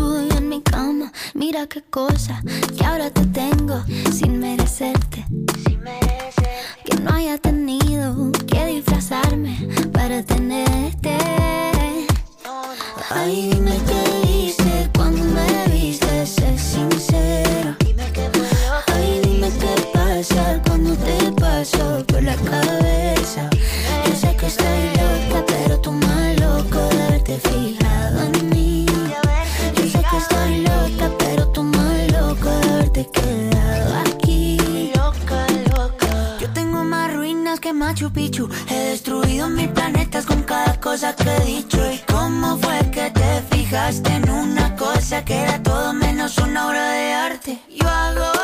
Mira 1.33 1.65
qué 1.67 1.81
cosa 1.81 2.41
que 2.77 2.85
ahora 2.85 3.09
te 3.09 3.25
tengo 3.27 3.83
sin 4.11 4.39
merecerte. 4.39 5.25
Que 6.83 6.95
no 6.97 7.13
haya 7.13 7.37
tenido 7.37 8.31
que 8.47 8.65
disfrazarme 8.65 9.57
para 9.93 10.23
tenerte. 10.23 11.17
Ay, 13.09 13.49
dime 13.51 13.79
qué 13.87 14.29
hice 14.29 14.89
cuando 14.95 15.23
me 15.23 15.67
viste, 15.73 16.25
sé 16.25 16.57
sincero. 16.57 17.75
Ay, 18.93 19.21
dime 19.23 19.49
qué 19.59 19.89
pasa 19.93 20.61
cuando 20.65 20.95
te 20.95 21.31
paso 21.39 22.03
por 22.07 22.23
la 22.23 22.35
cabeza. 22.35 23.49
Yo 24.05 24.15
sé 24.15 24.35
que 24.35 24.47
estoy 24.47 24.83
loca, 24.95 25.45
pero 25.47 25.79
tú 25.79 25.91
más 25.91 26.39
loco 26.39 26.77
de 26.89 27.03
haberte 27.03 27.39
fijado 27.39 28.21
en 28.33 28.49
mí. 28.49 28.85
Yo 29.75 29.83
sé 29.83 30.03
que 30.09 30.17
estoy 30.17 30.61
loca, 30.61 31.09
haberte 33.01 33.11
quedado 33.11 33.95
aquí. 33.97 34.57
Loca, 34.95 35.47
loca. 35.75 36.37
Yo 36.39 36.49
tengo 36.53 36.83
más 36.83 37.13
ruinas 37.13 37.59
que 37.59 37.73
Machu 37.73 38.11
Picchu. 38.11 38.49
He 38.69 38.91
destruido 38.91 39.49
mil 39.49 39.69
planetas 39.69 40.25
con 40.25 40.43
cada 40.43 40.79
cosa 40.79 41.15
que 41.15 41.29
he 41.29 41.45
dicho. 41.45 41.77
¿Y 41.91 41.99
cómo 42.11 42.57
fue 42.57 42.91
que 42.91 43.11
te 43.11 43.41
fijaste 43.55 44.13
en 44.13 44.29
una 44.29 44.75
cosa 44.75 45.23
que 45.23 45.35
era 45.35 45.61
todo 45.61 45.93
menos 45.93 46.37
una 46.37 46.67
obra 46.67 46.91
de 46.91 47.13
arte? 47.13 47.61
Yo 47.69 47.87
hago 47.87 48.40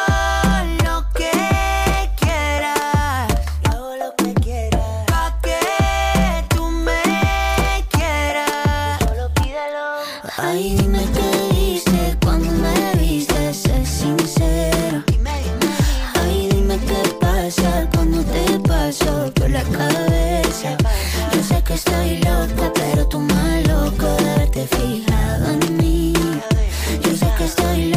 estoy 21.78 22.18
loca, 22.18 22.72
pero 22.74 23.08
tú 23.08 23.20
más 23.20 23.68
loco 23.68 24.06
de 24.06 24.30
haberte 24.32 24.68
fijado 24.68 25.45
en 25.52 25.78
mí. 25.78 26.14
Yo 27.04 27.12
sé 27.16 27.28
que 27.38 27.44
estoy 27.44 27.86
loca, 27.90 27.97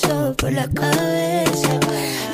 paso 0.00 0.34
por 0.36 0.52
la 0.52 0.68
cabeza. 0.68 1.80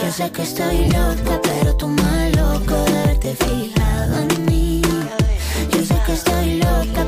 Yo 0.02 0.10
sé 0.10 0.30
que 0.30 0.42
estoy 0.42 0.86
loca, 0.88 1.40
pero 1.42 1.76
tú 1.76 1.88
más 1.88 2.36
loco 2.36 2.74
de 2.84 2.98
haberte 2.98 3.34
fijado 3.36 4.18
en 4.18 4.46
mí. 4.46 4.82
Yo 5.70 5.84
sé 5.84 5.94
que 6.06 6.12
estoy 6.12 6.58
loca, 6.58 7.06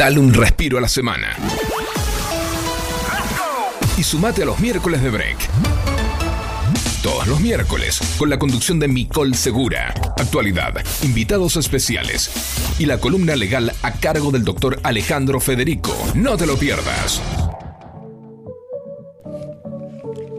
Dale 0.00 0.18
un 0.18 0.32
respiro 0.32 0.78
a 0.78 0.80
la 0.80 0.88
semana. 0.88 1.36
Y 3.98 4.02
sumate 4.02 4.44
a 4.44 4.46
los 4.46 4.58
miércoles 4.58 5.02
de 5.02 5.10
break. 5.10 5.36
Todos 7.02 7.26
los 7.26 7.38
miércoles, 7.38 8.00
con 8.16 8.30
la 8.30 8.38
conducción 8.38 8.78
de 8.78 8.88
Micol 8.88 9.34
Segura, 9.34 9.92
actualidad, 10.16 10.82
invitados 11.02 11.56
especiales 11.56 12.30
y 12.78 12.86
la 12.86 12.96
columna 12.96 13.36
legal 13.36 13.74
a 13.82 13.92
cargo 13.92 14.30
del 14.30 14.42
doctor 14.42 14.80
Alejandro 14.84 15.38
Federico. 15.38 15.94
No 16.14 16.38
te 16.38 16.46
lo 16.46 16.56
pierdas. 16.56 17.20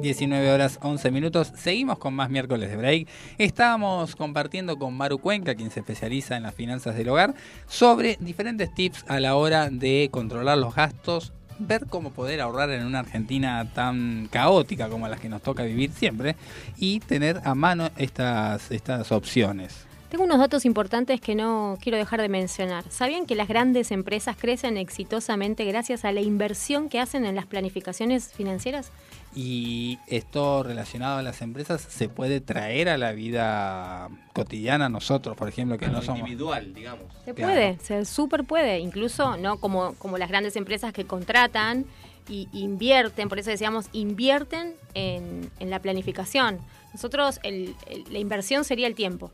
19 0.02 0.52
horas 0.52 0.80
11 0.82 1.12
minutos. 1.12 1.54
Seguimos 1.56 1.98
con 2.00 2.14
más 2.14 2.30
miércoles 2.30 2.70
de 2.70 2.78
break. 2.78 3.08
Estábamos 3.38 4.16
compartiendo 4.16 4.78
con 4.78 4.96
Maru 4.96 5.20
Cuenca, 5.20 5.56
quien 5.56 5.72
se 5.72 5.82
especializa 5.82 6.36
en 6.36 6.44
las 6.44 6.56
finanzas 6.56 6.96
del 6.96 7.10
hogar, 7.10 7.36
sobre 7.68 8.18
diferentes 8.20 8.74
tips 8.74 9.06
a 9.08 9.20
la 9.20 9.36
hora 9.36 9.70
de 9.70 10.10
controlar 10.12 10.58
los 10.58 10.76
gastos 10.76 11.34
ver 11.68 11.86
cómo 11.88 12.12
poder 12.12 12.42
ahorrar 12.42 12.72
en 12.72 12.86
una 12.86 13.00
Argentina 13.00 13.72
tan 13.74 14.28
caótica 14.32 14.90
como 14.90 15.08
la 15.08 15.18
que 15.18 15.30
nos 15.30 15.44
toca 15.44 15.62
vivir 15.64 15.92
siempre 15.92 16.36
y 16.78 17.00
tener 17.02 17.40
a 17.44 17.54
mano 17.54 17.92
estas, 17.98 18.72
estas 18.72 19.12
opciones. 19.12 19.86
Tengo 20.12 20.26
unos 20.26 20.40
datos 20.40 20.66
importantes 20.66 21.22
que 21.22 21.36
no 21.36 21.78
quiero 21.82 21.98
dejar 21.98 22.20
de 22.20 22.28
mencionar. 22.28 22.84
¿Sabían 22.90 23.26
que 23.26 23.34
las 23.34 23.48
grandes 23.48 23.92
empresas 23.92 24.36
crecen 24.36 24.76
exitosamente 24.76 25.64
gracias 25.64 26.04
a 26.04 26.12
la 26.12 26.20
inversión 26.20 26.90
que 26.90 27.00
hacen 27.00 27.24
en 27.24 27.34
las 27.34 27.46
planificaciones 27.46 28.34
financieras? 28.34 28.92
Y 29.34 29.98
esto 30.08 30.62
relacionado 30.64 31.20
a 31.20 31.22
las 31.22 31.42
empresas 31.42 31.82
se 31.82 32.10
puede 32.10 32.42
traer 32.42 32.90
a 32.90 32.98
la 32.98 33.14
vida 33.14 34.10
cotidiana 34.34 34.90
nosotros, 34.90 35.38
por 35.38 35.48
ejemplo, 35.48 35.78
que 35.78 35.88
no 35.88 36.02
somos... 36.02 36.20
individual, 36.20 36.74
digamos. 36.74 37.06
Se 37.24 37.34
Claro. 37.34 37.54
puede, 37.54 37.80
se 37.80 38.04
súper 38.06 38.44
puede, 38.44 38.80
incluso 38.80 39.38
no 39.38 39.58
como, 39.60 39.94
como 39.96 40.18
las 40.18 40.28
grandes 40.30 40.56
empresas 40.58 40.92
que 40.92 41.06
contratan 41.06 41.86
y 42.28 42.50
invierten, 42.52 43.30
por 43.30 43.40
eso 43.40 43.50
decíamos, 43.50 43.86
invierten 43.94 44.74
en, 44.94 45.50
en 45.60 45.70
la 45.70 45.80
planificación. 45.80 46.60
Nosotros, 46.94 47.40
el- 47.44 47.74
el- 47.88 48.04
la 48.12 48.20
inversión 48.20 48.64
sería 48.66 48.88
el 48.88 48.96
tiempo. 48.96 49.32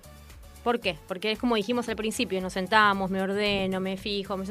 ¿Por 0.67 0.81
qué? 0.81 0.97
Porque 1.07 1.31
es 1.31 1.39
como 1.39 1.55
dijimos 1.55 1.87
al 1.87 1.95
principio, 1.95 2.41
nos 2.41 2.51
sentamos, 2.51 3.09
me 3.09 3.21
ordeno, 3.21 3.79
me 3.79 3.95
fijo. 3.95 4.35
me- 4.35 4.43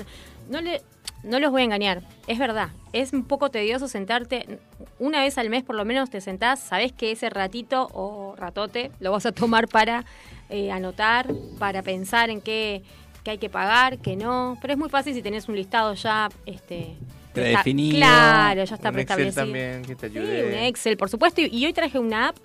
No, 0.49 0.63
le, 0.63 0.81
no 1.23 1.39
los 1.41 1.51
voy 1.51 1.61
a 1.61 1.65
engañar, 1.67 2.01
es 2.27 2.39
verdad. 2.39 2.71
Es 2.95 3.13
un 3.13 3.23
poco 3.23 3.51
tedioso 3.51 3.87
sentarte, 3.87 4.59
una 4.99 5.21
vez 5.21 5.37
al 5.37 5.51
mes 5.51 5.63
por 5.63 5.77
lo 5.77 5.85
menos 5.85 6.09
te 6.09 6.23
sentás, 6.23 6.59
sabés 6.61 6.93
que 6.93 7.13
ese 7.13 7.29
ratito 7.29 7.91
o 7.93 8.35
ratote 8.35 8.91
lo 8.99 9.13
vas 9.13 9.27
a 9.27 9.33
tomar 9.33 9.69
para 9.69 10.07
eh, 10.49 10.73
anotar, 10.73 11.35
para 11.59 11.83
pensar 11.83 12.31
en 12.31 12.41
qué, 12.41 12.83
qué 13.23 13.33
hay 13.33 13.39
que 13.39 13.51
pagar, 13.51 13.99
qué 13.99 14.17
no. 14.17 14.57
Pero 14.63 14.73
es 14.73 14.79
muy 14.79 14.89
fácil 14.89 15.13
si 15.13 15.21
tenés 15.21 15.51
un 15.51 15.57
listado 15.57 15.93
ya... 15.93 16.31
Este, 16.47 16.97
Predefinido. 17.35 17.99
Claro, 17.99 18.65
ya 18.65 18.75
está 18.75 18.89
Un 18.89 18.99
Excel 19.01 19.35
también 19.35 19.83
que 19.83 19.95
te 19.97 20.09
Sí, 20.09 20.19
ayude. 20.19 20.47
un 20.47 20.55
Excel, 20.55 20.97
por 20.97 21.11
supuesto. 21.11 21.43
Y, 21.43 21.55
y 21.55 21.67
hoy 21.67 21.75
traje 21.75 21.99
una 21.99 22.29
app 22.29 22.37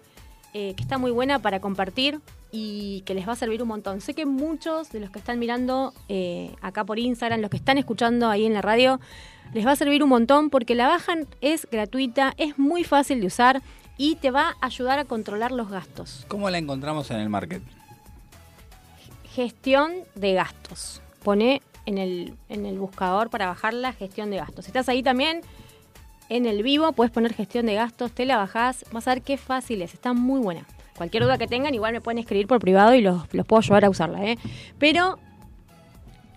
eh, 0.53 0.73
que 0.76 0.81
está 0.84 0.98
muy 0.98 1.11
buena 1.11 1.39
para 1.39 1.61
compartir 1.61 2.19
y 2.51 3.01
que 3.01 3.13
les 3.13 3.27
va 3.27 3.33
a 3.33 3.35
servir 3.35 3.61
un 3.61 3.69
montón. 3.69 4.01
Sé 4.01 4.13
que 4.13 4.25
muchos 4.25 4.91
de 4.91 4.99
los 4.99 5.09
que 5.09 5.19
están 5.19 5.39
mirando 5.39 5.93
eh, 6.09 6.53
acá 6.61 6.83
por 6.83 6.99
Instagram, 6.99 7.41
los 7.41 7.49
que 7.49 7.57
están 7.57 7.77
escuchando 7.77 8.29
ahí 8.29 8.45
en 8.45 8.53
la 8.53 8.61
radio, 8.61 8.99
les 9.53 9.65
va 9.65 9.71
a 9.71 9.75
servir 9.75 10.03
un 10.03 10.09
montón 10.09 10.49
porque 10.49 10.75
la 10.75 10.87
bajan 10.87 11.27
es 11.41 11.67
gratuita, 11.71 12.33
es 12.37 12.57
muy 12.57 12.83
fácil 12.83 13.21
de 13.21 13.27
usar 13.27 13.61
y 13.97 14.15
te 14.15 14.31
va 14.31 14.55
a 14.61 14.65
ayudar 14.65 14.99
a 14.99 15.05
controlar 15.05 15.51
los 15.51 15.69
gastos. 15.69 16.25
¿Cómo 16.27 16.49
la 16.49 16.57
encontramos 16.57 17.11
en 17.11 17.17
el 17.17 17.29
market? 17.29 17.61
Gestión 19.33 19.91
de 20.15 20.33
gastos. 20.33 21.01
Pone 21.23 21.61
en 21.85 21.97
el, 21.97 22.35
en 22.49 22.65
el 22.65 22.79
buscador 22.79 23.29
para 23.29 23.47
bajarla 23.47 23.93
gestión 23.93 24.31
de 24.31 24.37
gastos. 24.37 24.65
Si 24.65 24.69
estás 24.69 24.89
ahí 24.89 25.03
también 25.03 25.41
en 26.29 26.45
el 26.45 26.63
vivo, 26.63 26.93
puedes 26.93 27.11
poner 27.11 27.33
gestión 27.33 27.65
de 27.65 27.75
gastos, 27.75 28.11
te 28.11 28.25
la 28.25 28.37
bajás, 28.37 28.85
vas 28.91 29.07
a 29.07 29.15
ver 29.15 29.21
qué 29.21 29.37
fácil 29.37 29.81
es, 29.81 29.93
está 29.93 30.13
muy 30.13 30.39
buena. 30.39 30.65
Cualquier 30.97 31.23
duda 31.23 31.38
que 31.38 31.47
tengan, 31.47 31.73
igual 31.73 31.93
me 31.93 32.01
pueden 32.01 32.18
escribir 32.19 32.47
por 32.47 32.59
privado 32.59 32.93
y 32.93 33.01
los, 33.01 33.23
los 33.34 33.45
puedo 33.45 33.59
ayudar 33.61 33.85
a 33.85 33.89
usarla. 33.89 34.23
¿eh? 34.26 34.38
Pero, 34.77 35.18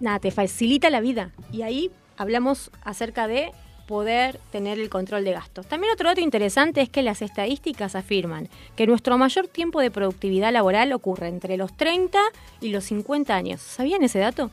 nada, 0.00 0.18
te 0.18 0.30
facilita 0.30 0.90
la 0.90 1.00
vida. 1.00 1.30
Y 1.52 1.62
ahí 1.62 1.90
hablamos 2.16 2.70
acerca 2.82 3.26
de 3.26 3.52
poder 3.86 4.40
tener 4.50 4.78
el 4.78 4.88
control 4.88 5.24
de 5.24 5.32
gastos. 5.32 5.66
También 5.66 5.92
otro 5.92 6.08
dato 6.08 6.20
interesante 6.22 6.80
es 6.80 6.88
que 6.88 7.02
las 7.02 7.20
estadísticas 7.20 7.94
afirman 7.94 8.48
que 8.76 8.86
nuestro 8.86 9.18
mayor 9.18 9.46
tiempo 9.48 9.80
de 9.80 9.90
productividad 9.90 10.52
laboral 10.52 10.92
ocurre 10.94 11.28
entre 11.28 11.58
los 11.58 11.76
30 11.76 12.18
y 12.62 12.70
los 12.70 12.84
50 12.84 13.34
años. 13.34 13.60
¿Sabían 13.60 14.02
ese 14.02 14.20
dato? 14.20 14.50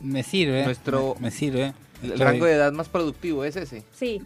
Me 0.00 0.22
sirve. 0.22 0.64
Nuestro- 0.64 1.14
Me, 1.16 1.26
me 1.26 1.30
sirve. 1.30 1.74
El 2.02 2.18
rango 2.18 2.46
de 2.46 2.54
edad 2.54 2.72
más 2.72 2.88
productivo 2.88 3.44
es 3.44 3.54
ese. 3.54 3.84
Sí. 3.94 4.22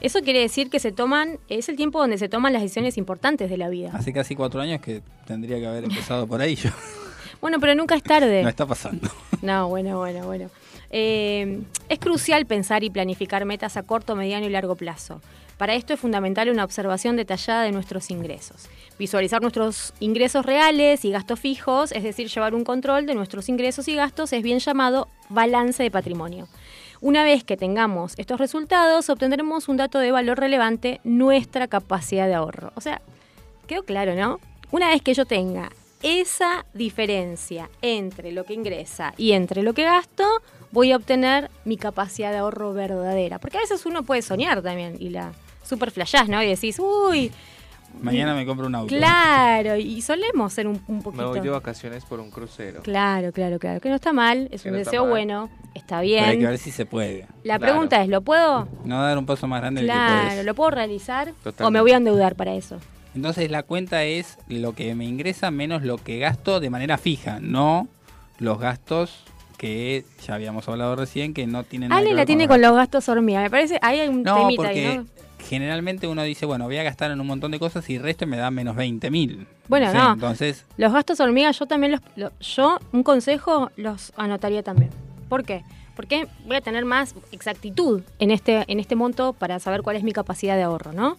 Eso 0.00 0.20
quiere 0.20 0.40
decir 0.40 0.70
que 0.70 0.80
se 0.80 0.92
toman, 0.92 1.38
es 1.48 1.68
el 1.68 1.76
tiempo 1.76 1.98
donde 1.98 2.18
se 2.18 2.28
toman 2.28 2.52
las 2.52 2.62
decisiones 2.62 2.98
importantes 2.98 3.48
de 3.48 3.56
la 3.56 3.68
vida. 3.68 3.90
Hace 3.94 4.12
casi 4.12 4.34
cuatro 4.34 4.60
años 4.60 4.80
que 4.80 5.02
tendría 5.26 5.58
que 5.58 5.66
haber 5.66 5.84
empezado 5.84 6.26
por 6.26 6.40
ahí 6.40 6.56
yo. 6.56 6.70
Bueno, 7.40 7.60
pero 7.60 7.74
nunca 7.74 7.94
es 7.94 8.02
tarde. 8.02 8.42
No 8.42 8.48
está 8.48 8.64
pasando. 8.64 9.08
No, 9.42 9.68
bueno, 9.68 9.98
bueno, 9.98 10.24
bueno. 10.24 10.48
Eh, 10.88 11.60
es 11.90 11.98
crucial 11.98 12.46
pensar 12.46 12.82
y 12.82 12.88
planificar 12.88 13.44
metas 13.44 13.76
a 13.76 13.82
corto, 13.82 14.16
mediano 14.16 14.46
y 14.46 14.48
largo 14.48 14.74
plazo. 14.74 15.20
Para 15.58 15.74
esto 15.74 15.92
es 15.92 16.00
fundamental 16.00 16.48
una 16.48 16.64
observación 16.64 17.16
detallada 17.16 17.62
de 17.62 17.70
nuestros 17.70 18.10
ingresos. 18.10 18.68
Visualizar 18.98 19.42
nuestros 19.42 19.92
ingresos 20.00 20.46
reales 20.46 21.04
y 21.04 21.10
gastos 21.10 21.38
fijos, 21.38 21.92
es 21.92 22.02
decir, 22.02 22.28
llevar 22.28 22.54
un 22.54 22.64
control 22.64 23.04
de 23.04 23.14
nuestros 23.14 23.50
ingresos 23.50 23.86
y 23.88 23.94
gastos, 23.94 24.32
es 24.32 24.42
bien 24.42 24.58
llamado 24.58 25.08
balance 25.28 25.82
de 25.82 25.90
patrimonio. 25.90 26.48
Una 27.04 27.22
vez 27.22 27.44
que 27.44 27.58
tengamos 27.58 28.14
estos 28.16 28.40
resultados, 28.40 29.10
obtendremos 29.10 29.68
un 29.68 29.76
dato 29.76 29.98
de 29.98 30.10
valor 30.10 30.40
relevante, 30.40 31.02
nuestra 31.04 31.68
capacidad 31.68 32.26
de 32.26 32.32
ahorro. 32.32 32.72
O 32.76 32.80
sea, 32.80 33.02
quedó 33.66 33.82
claro, 33.82 34.14
¿no? 34.14 34.40
Una 34.70 34.88
vez 34.88 35.02
que 35.02 35.12
yo 35.12 35.26
tenga 35.26 35.70
esa 36.02 36.64
diferencia 36.72 37.68
entre 37.82 38.32
lo 38.32 38.46
que 38.46 38.54
ingresa 38.54 39.12
y 39.18 39.32
entre 39.32 39.62
lo 39.62 39.74
que 39.74 39.82
gasto, 39.82 40.24
voy 40.72 40.92
a 40.92 40.96
obtener 40.96 41.50
mi 41.66 41.76
capacidad 41.76 42.30
de 42.30 42.38
ahorro 42.38 42.72
verdadera. 42.72 43.38
Porque 43.38 43.58
a 43.58 43.60
veces 43.60 43.84
uno 43.84 44.02
puede 44.04 44.22
soñar 44.22 44.62
también 44.62 44.96
y 44.98 45.10
la 45.10 45.34
super 45.62 45.90
flashás, 45.90 46.30
¿no? 46.30 46.42
Y 46.42 46.46
decís, 46.46 46.78
uy, 46.78 47.30
Mañana 48.02 48.34
me 48.34 48.44
compro 48.44 48.66
un 48.66 48.74
auto. 48.74 48.94
claro, 48.94 49.76
y 49.76 50.02
solemos 50.02 50.52
ser 50.52 50.66
un, 50.66 50.80
un 50.88 50.96
Me 50.98 51.02
poquito... 51.02 51.28
voy 51.28 51.40
de 51.40 51.48
vacaciones 51.50 52.04
por 52.04 52.20
un 52.20 52.30
crucero. 52.30 52.82
Claro, 52.82 53.32
claro, 53.32 53.58
claro. 53.58 53.80
Que 53.80 53.88
no 53.88 53.94
está 53.94 54.12
mal, 54.12 54.48
es 54.50 54.62
Que 54.62 54.68
un 54.68 54.74
no 54.74 54.78
deseo 54.78 55.06
bueno, 55.06 55.48
está 55.74 56.00
Pero 56.00 56.22
hay 56.24 56.30
que 56.32 56.36
bien. 56.36 56.50
ver 56.50 56.58
si 56.58 56.70
se 56.70 56.84
puede. 56.86 57.26
La 57.44 57.58
pregunta 57.58 58.02
es, 58.02 58.08
¿lo 58.08 58.20
puedo? 58.22 58.68
No 58.84 59.02
dar 59.02 59.16
un 59.16 59.26
paso 59.26 59.46
más 59.46 59.60
grande 59.60 59.80
del 59.82 59.88
que 59.90 59.94
Claro, 59.96 60.28
puedes. 60.28 60.44
¿lo 60.46 60.54
puedo 60.54 60.70
realizar? 60.70 61.28
¿O 61.30 61.32
Totalmente. 61.44 61.70
me 61.72 61.80
voy 61.80 61.92
a 61.92 61.96
endeudar 61.96 62.34
para 62.36 62.54
eso? 62.54 62.78
Entonces 63.14 63.50
la 63.50 63.62
cuenta 63.62 64.04
es 64.04 64.38
lo 64.48 64.74
que 64.74 64.94
me 64.94 65.04
ingresa 65.04 65.50
menos 65.50 65.82
lo 65.82 65.98
que 65.98 66.18
gasto 66.18 66.58
de 66.60 66.68
manera 66.70 66.98
fija, 66.98 67.38
no 67.40 67.86
los 68.38 68.58
gastos 68.58 69.22
que 69.56 70.04
ya 70.26 70.34
habíamos 70.34 70.68
hablado 70.68 70.96
recién 70.96 71.32
que 71.32 71.46
no 71.46 71.62
tienen 71.62 71.90
nada 71.90 72.00
Ale 72.00 72.08
que 72.08 72.14
la 72.14 72.20
ver 72.22 72.26
tiene 72.26 72.48
con 72.48 72.56
con 72.56 72.62
los 72.62 72.74
gastos 72.74 73.08
hormiga. 73.08 73.40
Me 73.40 73.50
parece, 73.50 73.78
ahí 73.82 74.00
hay 74.00 74.08
un 74.08 74.24
No, 74.24 74.34
temita 74.48 74.56
porque 74.64 74.86
ahí, 74.88 74.98
¿no? 74.98 75.06
Generalmente 75.44 76.06
uno 76.06 76.22
dice, 76.22 76.46
bueno, 76.46 76.64
voy 76.64 76.76
a 76.78 76.82
gastar 76.82 77.10
en 77.10 77.20
un 77.20 77.26
montón 77.26 77.50
de 77.52 77.58
cosas 77.58 77.88
y 77.90 77.96
el 77.96 78.02
resto 78.02 78.26
me 78.26 78.36
da 78.36 78.50
menos 78.50 78.74
20 78.76 79.10
mil. 79.10 79.46
Bueno, 79.68 79.92
no. 79.92 80.12
Entonces, 80.14 80.64
Los 80.76 80.92
gastos 80.92 81.20
hormiga 81.20 81.50
yo 81.52 81.66
también 81.66 81.92
los, 81.92 82.00
lo- 82.16 82.32
yo 82.40 82.78
un 82.92 83.02
consejo 83.02 83.70
los 83.76 84.12
anotaría 84.16 84.62
también. 84.62 84.90
¿Por 85.28 85.44
qué? 85.44 85.62
Porque 85.96 86.26
voy 86.46 86.56
a 86.56 86.60
tener 86.60 86.84
más 86.84 87.14
exactitud 87.30 88.02
en 88.18 88.30
este 88.32 88.64
en 88.66 88.80
este 88.80 88.96
monto 88.96 89.32
para 89.32 89.60
saber 89.60 89.82
cuál 89.82 89.94
es 89.96 90.02
mi 90.02 90.10
capacidad 90.12 90.56
de 90.56 90.64
ahorro, 90.64 90.92
¿no? 90.92 91.18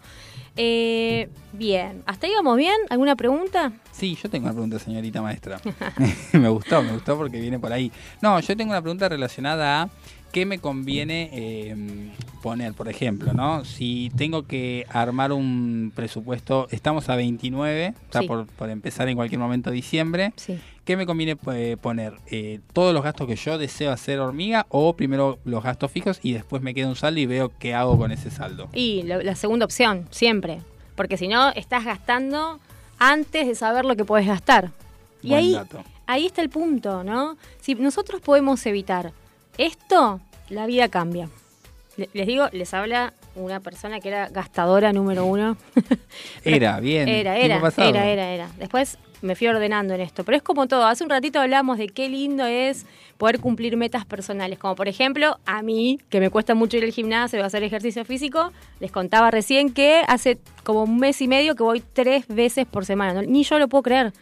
Eh, 0.57 1.29
bien, 1.53 2.03
hasta 2.05 2.27
ahí 2.27 2.33
vamos 2.35 2.57
bien. 2.57 2.75
¿Alguna 2.89 3.15
pregunta? 3.15 3.71
sí, 3.91 4.17
yo 4.21 4.29
tengo 4.29 4.45
una 4.45 4.53
pregunta, 4.53 4.79
señorita 4.79 5.21
maestra. 5.21 5.59
me 6.33 6.49
gustó, 6.49 6.81
me 6.83 6.91
gustó 6.91 7.17
porque 7.17 7.39
viene 7.39 7.57
por 7.59 7.71
ahí. 7.71 7.91
No, 8.21 8.39
yo 8.39 8.55
tengo 8.57 8.71
una 8.71 8.81
pregunta 8.81 9.07
relacionada 9.09 9.83
a 9.83 9.89
qué 10.35 10.45
me 10.45 10.59
conviene 10.59 11.29
eh, 11.31 12.11
poner, 12.43 12.73
por 12.73 12.89
ejemplo, 12.89 13.31
¿no? 13.31 13.63
Si 13.63 14.11
tengo 14.17 14.43
que 14.45 14.85
armar 14.89 15.31
un 15.31 15.93
presupuesto, 15.95 16.67
estamos 16.71 17.07
a 17.07 17.15
29, 17.15 17.93
está 18.03 18.21
por, 18.23 18.45
por 18.45 18.69
empezar 18.69 19.07
en 19.07 19.15
cualquier 19.15 19.39
momento 19.39 19.69
de 19.69 19.77
diciembre. 19.77 20.33
Sí. 20.35 20.59
¿Qué 20.83 20.97
me 20.97 21.05
conviene 21.05 21.37
eh, 21.53 21.77
poner? 21.79 22.15
Eh, 22.29 22.59
¿Todos 22.73 22.93
los 22.93 23.01
gastos 23.01 23.27
que 23.27 23.37
yo 23.37 23.57
deseo 23.57 23.93
hacer 23.93 24.19
hormiga 24.19 24.65
o 24.67 24.93
primero 24.97 25.39
los 25.45 25.63
gastos 25.63 25.89
fijos 25.89 26.19
y 26.21 26.33
después 26.33 26.61
me 26.61 26.73
queda 26.73 26.89
un 26.89 26.97
saldo 26.97 27.21
y 27.21 27.25
veo 27.27 27.53
qué 27.57 27.73
hago 27.73 27.97
con 27.97 28.11
ese 28.11 28.29
saldo? 28.29 28.67
Y 28.73 29.03
lo- 29.03 29.21
la 29.23 29.35
segunda 29.35 29.63
opción, 29.63 30.05
siempre. 30.11 30.59
Porque 30.97 31.15
si 31.15 31.29
no, 31.29 31.49
estás 31.51 31.85
gastando 31.85 32.59
antes 32.99 33.47
de 33.47 33.55
saber 33.55 33.85
lo 33.85 33.95
que 33.95 34.03
puedes 34.03 34.27
gastar. 34.27 34.71
Y 35.23 35.29
Buen 35.29 35.39
ahí, 35.39 35.53
dato. 35.53 35.81
ahí 36.07 36.25
está 36.25 36.41
el 36.41 36.49
punto, 36.49 37.05
¿no? 37.05 37.37
Si 37.61 37.73
nosotros 37.75 38.19
podemos 38.19 38.65
evitar 38.65 39.13
esto, 39.57 40.19
la 40.49 40.65
vida 40.65 40.89
cambia. 40.89 41.29
Le- 41.97 42.09
Les 42.13 42.27
digo, 42.27 42.47
les 42.51 42.73
habla 42.73 43.13
una 43.35 43.59
persona 43.59 43.99
que 43.99 44.09
era 44.09 44.27
gastadora 44.29 44.93
número 44.93 45.25
uno. 45.25 45.57
Era, 46.43 46.79
bien. 46.79 47.07
Era, 47.09 47.37
era, 47.37 47.55
era, 47.89 48.05
era, 48.05 48.29
era. 48.29 48.49
Después 48.57 48.97
me 49.21 49.35
fui 49.35 49.47
ordenando 49.47 49.93
en 49.93 50.01
esto. 50.01 50.23
Pero 50.23 50.37
es 50.37 50.43
como 50.43 50.67
todo. 50.67 50.85
Hace 50.85 51.03
un 51.03 51.09
ratito 51.09 51.39
hablamos 51.41 51.77
de 51.77 51.87
qué 51.87 52.07
lindo 52.07 52.45
es 52.45 52.85
poder 53.17 53.39
cumplir 53.39 53.75
metas 53.75 54.05
personales. 54.05 54.57
Como 54.59 54.75
por 54.75 54.87
ejemplo, 54.87 55.37
a 55.45 55.61
mí, 55.63 55.99
que 56.09 56.19
me 56.21 56.29
cuesta 56.29 56.53
mucho 56.55 56.77
ir 56.77 56.83
al 56.85 56.91
gimnasio 56.91 57.43
hacer 57.43 57.63
ejercicio 57.63 58.05
físico, 58.05 58.51
les 58.79 58.91
contaba 58.91 59.31
recién 59.31 59.73
que 59.73 60.01
hace 60.07 60.37
como 60.63 60.83
un 60.83 60.97
mes 60.97 61.19
y 61.21 61.27
medio 61.27 61.55
que 61.55 61.63
voy 61.63 61.81
tres 61.93 62.25
veces 62.27 62.65
por 62.65 62.85
semana. 62.85 63.13
No- 63.21 63.21
Ni 63.27 63.43
yo 63.43 63.57
lo 63.59 63.67
puedo 63.67 63.83
creer. 63.83 64.13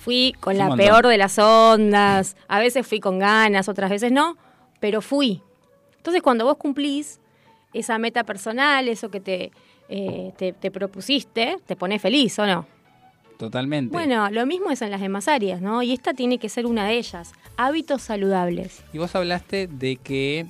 Fui 0.00 0.34
con 0.40 0.56
la 0.58 0.68
montón. 0.68 0.86
peor 0.86 1.06
de 1.06 1.18
las 1.18 1.38
ondas. 1.38 2.36
A 2.48 2.58
veces 2.58 2.86
fui 2.86 2.98
con 3.00 3.18
ganas, 3.18 3.68
otras 3.68 3.90
veces 3.90 4.10
no. 4.10 4.36
Pero 4.80 5.00
fui. 5.00 5.42
Entonces, 5.96 6.22
cuando 6.22 6.44
vos 6.44 6.56
cumplís 6.56 7.20
esa 7.72 7.98
meta 7.98 8.24
personal, 8.24 8.88
eso 8.88 9.10
que 9.10 9.20
te, 9.20 9.52
eh, 9.88 10.32
te, 10.36 10.52
te 10.52 10.70
propusiste, 10.70 11.58
te 11.66 11.76
pone 11.76 11.98
feliz, 11.98 12.38
¿o 12.38 12.46
no? 12.46 12.66
Totalmente. 13.36 13.92
Bueno, 13.92 14.28
lo 14.30 14.44
mismo 14.44 14.70
es 14.70 14.82
en 14.82 14.90
las 14.90 15.00
demás 15.00 15.26
áreas, 15.26 15.62
¿no? 15.62 15.82
Y 15.82 15.92
esta 15.92 16.12
tiene 16.12 16.38
que 16.38 16.48
ser 16.48 16.66
una 16.66 16.86
de 16.86 16.98
ellas. 16.98 17.32
Hábitos 17.56 18.02
saludables. 18.02 18.84
Y 18.92 18.98
vos 18.98 19.14
hablaste 19.14 19.66
de 19.66 19.96
que 19.96 20.46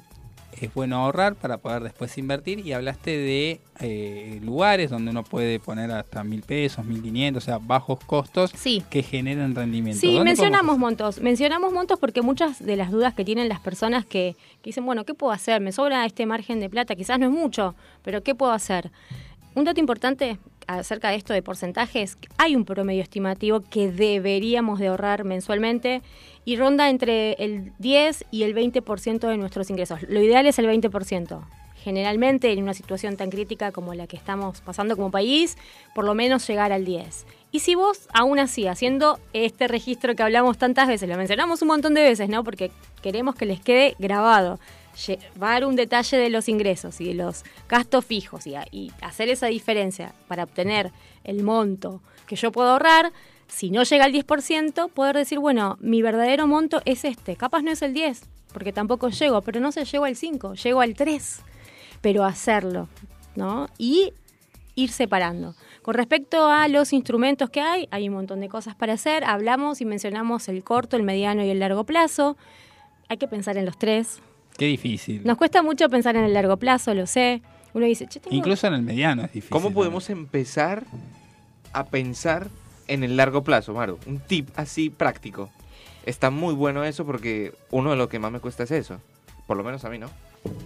es 0.67 0.75
bueno 0.75 0.97
ahorrar 0.97 1.35
para 1.35 1.59
poder 1.59 1.83
después 1.83 2.17
invertir 2.19 2.65
y 2.67 2.73
hablaste 2.73 3.11
de 3.17 3.61
eh, 3.81 4.41
lugares 4.43 4.91
donde 4.91 5.11
uno 5.11 5.25
puede 5.25 5.59
poner 5.59 5.91
hasta 5.91 6.23
mil 6.25 6.43
pesos, 6.43 6.85
mil 6.85 7.03
quinientos, 7.03 7.45
o 7.45 7.47
sea, 7.47 7.59
bajos 7.59 7.99
costos 8.05 8.53
que 8.91 9.03
generen 9.03 9.55
rendimiento. 9.55 10.01
Sí, 10.01 10.15
¿Dónde 10.15 10.25
mencionamos 10.25 10.79
montos. 10.79 11.21
Mencionamos 11.21 11.73
montos 11.73 11.99
porque 11.99 12.23
muchas 12.23 12.65
de 12.65 12.77
las 12.77 12.91
dudas 12.91 13.15
que 13.15 13.25
tienen 13.25 13.49
las 13.49 13.61
personas 13.61 14.05
que, 14.05 14.37
que 14.63 14.71
dicen, 14.71 14.85
bueno, 14.85 15.05
¿qué 15.05 15.15
puedo 15.15 15.33
hacer? 15.33 15.61
Me 15.61 15.73
sobra 15.73 16.05
este 16.07 16.27
margen 16.27 16.61
de 16.61 16.69
plata, 16.69 16.95
quizás 16.95 17.19
no 17.19 17.27
es 17.27 17.33
mucho, 17.33 17.75
pero 18.03 18.23
¿qué 18.23 18.35
puedo 18.35 18.53
hacer? 18.53 18.91
Un 19.55 19.65
dato 19.65 19.81
importante 19.81 20.39
acerca 20.67 21.11
de 21.11 21.17
esto 21.17 21.33
de 21.33 21.43
porcentajes, 21.43 22.17
hay 22.39 22.55
un 22.55 22.65
promedio 22.65 23.03
estimativo 23.03 23.61
que 23.61 23.91
deberíamos 23.91 24.79
de 24.79 24.89
ahorrar 24.89 25.25
mensualmente 25.25 26.03
y 26.45 26.57
ronda 26.57 26.91
entre 26.91 27.33
el 27.35 27.73
10 27.79 28.25
y 28.31 28.43
el 28.45 28.55
20% 28.55 29.29
de 29.29 29.37
nuestros 29.37 29.71
ingresos. 29.71 30.03
Lo 30.09 30.21
ideal 30.23 30.47
es 30.47 30.59
el 30.59 30.67
20%. 30.67 31.41
Generalmente 31.77 32.53
en 32.53 32.63
una 32.63 32.75
situación 32.75 33.17
tan 33.17 33.31
crítica 33.31 33.73
como 33.73 33.95
la 33.95 34.07
que 34.07 34.17
estamos 34.17 34.61
pasando 34.61 34.97
como 34.97 35.11
país, 35.11 35.57
por 35.95 36.05
lo 36.05 36.15
menos 36.15 36.47
llegar 36.47 36.73
al 36.73 36.85
10. 36.85 37.27
Y 37.53 37.61
si 37.61 37.75
vos 37.75 38.09
aún 38.13 38.39
así, 38.39 38.67
haciendo 38.67 39.19
este 39.33 39.67
registro 39.67 40.15
que 40.15 40.23
hablamos 40.23 40.59
tantas 40.59 40.89
veces, 40.89 41.09
lo 41.09 41.17
mencionamos 41.17 41.63
un 41.63 41.69
montón 41.69 41.95
de 41.95 42.03
veces, 42.03 42.29
¿no? 42.29 42.45
Porque 42.45 42.71
queremos 43.03 43.35
que 43.35 43.47
les 43.47 43.61
quede 43.61 43.97
grabado 43.99 44.61
llevar 45.07 45.65
un 45.65 45.77
detalle 45.77 46.17
de 46.19 46.31
los 46.31 46.49
ingresos 46.49 47.01
y 47.01 47.07
de 47.07 47.15
los 47.15 47.45
gastos 47.69 48.05
fijos 48.05 48.47
y, 48.47 48.55
y, 48.71 48.93
hacer 49.01 49.29
esa 49.29 49.47
diferencia 49.47 50.15
para 50.29 50.45
obtener 50.45 50.93
el 51.25 51.43
monto 51.43 52.03
que 52.27 52.37
yo 52.37 52.53
puedo 52.53 52.71
ahorrar, 52.71 53.13
si 53.51 53.71
no 53.71 53.83
llega 53.83 54.05
al 54.05 54.13
10%, 54.13 54.91
poder 54.91 55.17
decir, 55.17 55.39
bueno, 55.39 55.77
mi 55.81 56.03
verdadero 56.03 56.47
monto 56.47 56.81
es 56.85 57.05
este. 57.05 57.37
Capaz 57.37 57.63
no 57.63 57.71
es 57.71 57.83
el 57.83 57.93
10, 57.93 58.23
porque 58.53 58.73
tampoco 58.73 59.09
llego, 59.09 59.43
pero 59.43 59.61
no 59.61 59.73
se 59.73 59.85
llego 59.85 60.05
al 60.05 60.17
5, 60.17 60.55
llego 60.55 60.81
al 60.81 60.95
3. 60.95 61.41
Pero 62.01 62.25
hacerlo, 62.25 62.89
¿no? 63.37 63.69
Y 63.77 64.13
ir 64.75 64.91
separando. 64.91 65.55
Con 65.83 65.95
respecto 65.95 66.47
a 66.47 66.69
los 66.69 66.93
instrumentos 66.93 67.51
que 67.51 67.61
hay, 67.61 67.89
hay 67.91 68.09
un 68.09 68.15
montón 68.15 68.41
de 68.41 68.49
cosas 68.49 68.75
para 68.75 68.95
hacer. 68.95 69.25
Hablamos 69.25 69.81
y 69.81 69.85
mencionamos 69.85 70.49
el 70.49 70.65
corto, 70.65 70.97
el 70.97 71.03
mediano 71.03 71.45
y 71.45 71.51
el 71.51 71.59
largo 71.59 71.85
plazo. 71.85 72.37
Hay 73.09 73.17
que 73.17 73.29
pensar 73.29 73.57
en 73.57 73.67
los 73.67 73.79
tres. 73.79 74.21
Qué 74.57 74.67
difícil. 74.67 75.23
Nos 75.25 75.37
cuesta 75.37 75.63
mucho 75.63 75.89
pensar 75.89 76.17
en 76.17 76.25
el 76.25 76.33
largo 76.33 76.57
plazo, 76.57 76.95
lo 76.95 77.07
sé. 77.07 77.43
Uno 77.73 77.87
dice, 77.87 78.07
che, 78.07 78.21
tengo... 78.21 78.35
Incluso 78.35 78.67
en 78.67 78.75
el 78.75 78.83
mediano 78.83 79.23
es 79.23 79.33
difícil. 79.33 79.51
¿Cómo 79.51 79.73
podemos 79.73 80.11
empezar 80.11 80.85
a 81.73 81.87
pensar 81.87 82.51
en 82.91 83.05
el 83.05 83.17
largo 83.17 83.43
plazo, 83.43 83.73
Maru? 83.73 83.99
Un 84.07 84.19
tip 84.19 84.49
así 84.57 84.91
práctico. 84.91 85.51
Está 86.07 86.31
muy 86.31 86.55
bueno 86.55 86.85
eso 86.85 87.05
porque 87.07 87.53
uno 87.71 87.91
de 87.91 87.97
lo 87.97 88.09
que 88.09 88.19
más 88.19 88.33
me 88.33 88.41
cuesta 88.41 88.65
es 88.65 88.71
eso. 88.71 89.01
Por 89.47 89.57
lo 89.57 89.65
menos 89.65 89.85
a 89.85 89.91
mí, 89.91 89.99
¿no? 89.99 90.09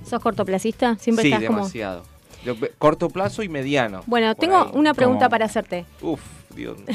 ¿Sos 0.06 0.20
cortoplacista? 0.20 0.96
Siempre 0.96 1.22
sí, 1.24 1.28
estás 1.28 1.42
demasiado. 1.42 2.02
Yo, 2.44 2.54
corto 2.78 3.08
plazo 3.08 3.42
y 3.42 3.48
mediano. 3.48 4.02
Bueno, 4.06 4.34
tengo 4.34 4.56
ahí. 4.58 4.70
una 4.74 4.92
pregunta 4.94 5.20
Como- 5.26 5.30
para 5.30 5.46
hacerte. 5.46 5.86
Uf, 6.02 6.20
Dios. 6.54 6.78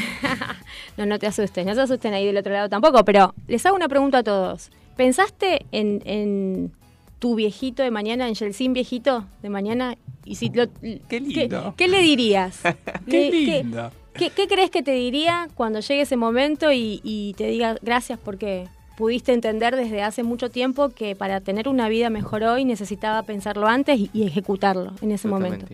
No, 0.98 1.06
no 1.06 1.18
te 1.18 1.28
asustes, 1.28 1.66
no 1.66 1.74
se 1.76 1.82
asusten 1.82 2.14
ahí 2.14 2.26
del 2.26 2.36
otro 2.38 2.52
lado 2.52 2.68
tampoco, 2.68 3.06
pero 3.06 3.34
les 3.48 3.66
hago 3.66 3.76
una 3.76 3.88
pregunta 3.88 4.18
a 4.20 4.24
todos. 4.24 4.70
¿Pensaste 4.98 5.66
en, 5.72 6.02
en 6.06 6.74
tu 7.20 7.36
viejito 7.36 7.84
de 7.84 7.90
mañana, 7.92 8.28
en 8.28 8.34
Yeltsin 8.36 8.74
viejito 8.74 9.26
de 9.42 9.50
mañana? 9.50 9.96
Y 10.26 10.36
si 10.36 10.50
lo- 10.50 10.68
Qué 11.08 11.20
lindo. 11.22 11.74
¿Qué, 11.78 11.88
le 11.88 12.02
dirías? 12.02 12.60
Qué 13.10 13.32
lindo. 13.32 13.92
¿Qué, 14.09 14.09
qué 14.20 14.48
crees 14.48 14.70
que 14.70 14.84
te 14.84 14.92
diría 14.92 15.48
cuando 15.56 15.80
llegue 15.80 16.02
ese 16.02 16.18
momento 16.18 16.72
y, 16.72 17.02
y 17.04 17.34
te 17.38 17.48
diga 17.48 17.76
gracias 17.82 18.20
porque 18.24 18.68
pudiste 19.00 19.32
entender 19.32 19.78
desde 19.78 20.04
hace 20.04 20.24
mucho 20.24 20.50
tiempo 20.50 20.90
que 20.90 21.16
para 21.16 21.40
tener 21.40 21.70
una 21.70 21.88
vida 21.88 22.10
mejor 22.10 22.44
hoy 22.44 22.66
necesitaba 22.66 23.24
pensarlo 23.24 23.68
antes 23.68 23.98
y, 23.98 24.10
y 24.12 24.28
ejecutarlo 24.28 24.92
en 25.02 25.12
ese 25.14 25.30
momento? 25.30 25.66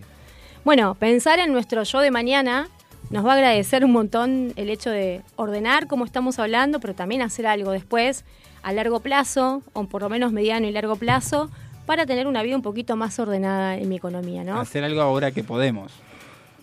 Bueno, 0.64 0.94
pensar 0.94 1.40
en 1.40 1.52
nuestro 1.52 1.82
yo 1.82 2.02
de 2.02 2.12
mañana 2.12 2.68
nos 3.10 3.26
va 3.26 3.32
a 3.32 3.36
agradecer 3.36 3.84
un 3.84 3.92
montón 3.92 4.54
el 4.56 4.70
hecho 4.70 4.92
de 4.92 5.22
ordenar 5.36 5.88
como 5.88 6.06
estamos 6.06 6.38
hablando, 6.38 6.80
pero 6.80 6.94
también 6.94 7.24
hacer 7.24 7.48
algo 7.48 7.72
después 7.72 8.26
a 8.62 8.74
largo 8.74 9.00
plazo, 9.00 9.64
o 9.74 9.86
por 9.86 10.04
lo 10.04 10.10
menos 10.10 10.32
mediano 10.32 10.68
y 10.68 10.72
largo 10.72 10.96
plazo, 10.96 11.50
para 11.86 12.06
tener 12.06 12.28
una 12.28 12.44
vida 12.44 12.56
un 12.56 12.62
poquito 12.62 12.96
más 12.96 13.18
ordenada 13.20 13.76
en 13.76 13.90
mi 13.90 13.96
economía, 13.96 14.44
¿no? 14.44 14.60
Hacer 14.60 14.84
algo 14.84 15.02
ahora 15.02 15.32
que 15.32 15.44
podemos. 15.44 15.92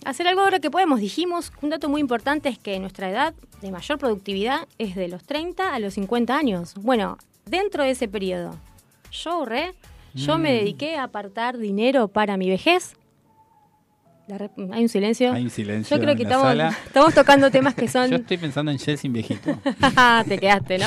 Hacer 0.04 0.26
algo 0.26 0.40
ahora 0.40 0.58
que 0.58 0.70
podemos. 0.70 1.00
Dijimos, 1.00 1.52
un 1.62 1.70
dato 1.70 1.88
muy 1.88 2.00
importante 2.00 2.48
es 2.48 2.58
que 2.58 2.78
nuestra 2.80 3.08
edad 3.08 3.34
de 3.60 3.70
mayor 3.70 3.98
productividad 3.98 4.66
es 4.78 4.94
de 4.96 5.08
los 5.08 5.22
30 5.24 5.74
a 5.74 5.78
los 5.78 5.94
50 5.94 6.36
años. 6.36 6.74
Bueno, 6.76 7.18
dentro 7.46 7.84
de 7.84 7.90
ese 7.90 8.08
periodo, 8.08 8.56
yo 9.12 9.30
ahorré, 9.32 9.74
yo 10.14 10.38
me 10.38 10.50
Mm. 10.50 10.58
dediqué 10.58 10.96
a 10.96 11.04
apartar 11.04 11.56
dinero 11.58 12.08
para 12.08 12.36
mi 12.36 12.50
vejez. 12.50 12.96
Re- 14.28 14.50
Hay 14.72 14.82
un 14.82 14.88
silencio. 14.88 15.32
Hay 15.32 15.42
un 15.42 15.50
silencio 15.50 15.96
Yo 15.96 16.02
creo 16.02 16.16
que 16.16 16.22
estamos, 16.22 16.54
estamos 16.86 17.14
tocando 17.14 17.50
temas 17.50 17.74
que 17.74 17.86
son... 17.88 18.08
Yo 18.10 18.16
estoy 18.16 18.38
pensando 18.38 18.70
en 18.72 18.78
Chelsea 18.78 19.10
viejito. 19.10 19.58
Te 20.28 20.38
quedaste, 20.38 20.78
¿no? 20.78 20.86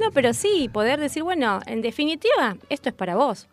No, 0.00 0.10
pero 0.12 0.32
sí, 0.32 0.68
poder 0.72 0.98
decir, 0.98 1.22
bueno, 1.22 1.60
en 1.66 1.82
definitiva, 1.82 2.56
esto 2.70 2.88
es 2.88 2.94
para 2.94 3.14
vos. 3.16 3.46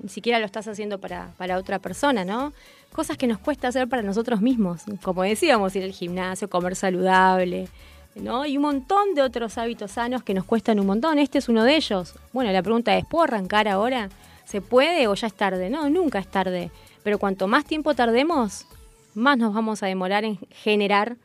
Ni 0.00 0.08
siquiera 0.08 0.38
lo 0.38 0.46
estás 0.46 0.66
haciendo 0.68 0.98
para, 1.00 1.32
para 1.36 1.58
otra 1.58 1.78
persona, 1.80 2.24
¿no? 2.24 2.52
Cosas 2.92 3.16
que 3.16 3.26
nos 3.26 3.38
cuesta 3.38 3.68
hacer 3.68 3.88
para 3.88 4.02
nosotros 4.02 4.40
mismos. 4.40 4.82
Como 5.02 5.22
decíamos, 5.22 5.74
ir 5.76 5.84
al 5.84 5.92
gimnasio, 5.92 6.50
comer 6.50 6.76
saludable, 6.76 7.68
¿no? 8.14 8.44
Y 8.44 8.56
un 8.56 8.62
montón 8.62 9.14
de 9.14 9.22
otros 9.22 9.56
hábitos 9.58 9.92
sanos 9.92 10.22
que 10.22 10.34
nos 10.34 10.44
cuestan 10.44 10.78
un 10.78 10.86
montón. 10.86 11.18
Este 11.18 11.38
es 11.38 11.48
uno 11.48 11.64
de 11.64 11.76
ellos. 11.76 12.14
Bueno, 12.32 12.52
la 12.52 12.62
pregunta 12.62 12.96
es, 12.96 13.06
¿puedo 13.06 13.24
arrancar 13.24 13.66
ahora? 13.68 14.10
¿Se 14.44 14.60
puede 14.60 15.08
o 15.08 15.14
ya 15.14 15.26
es 15.26 15.34
tarde? 15.34 15.70
No, 15.70 15.88
nunca 15.88 16.18
es 16.18 16.26
tarde. 16.26 16.70
Pero 17.02 17.18
cuanto 17.18 17.48
más 17.48 17.64
tiempo 17.64 17.94
tardemos, 17.94 18.66
más 19.14 19.38
nos 19.38 19.54
vamos 19.54 19.82
a 19.82 19.86
demorar 19.86 20.24
en 20.24 20.38
generar 20.50 21.16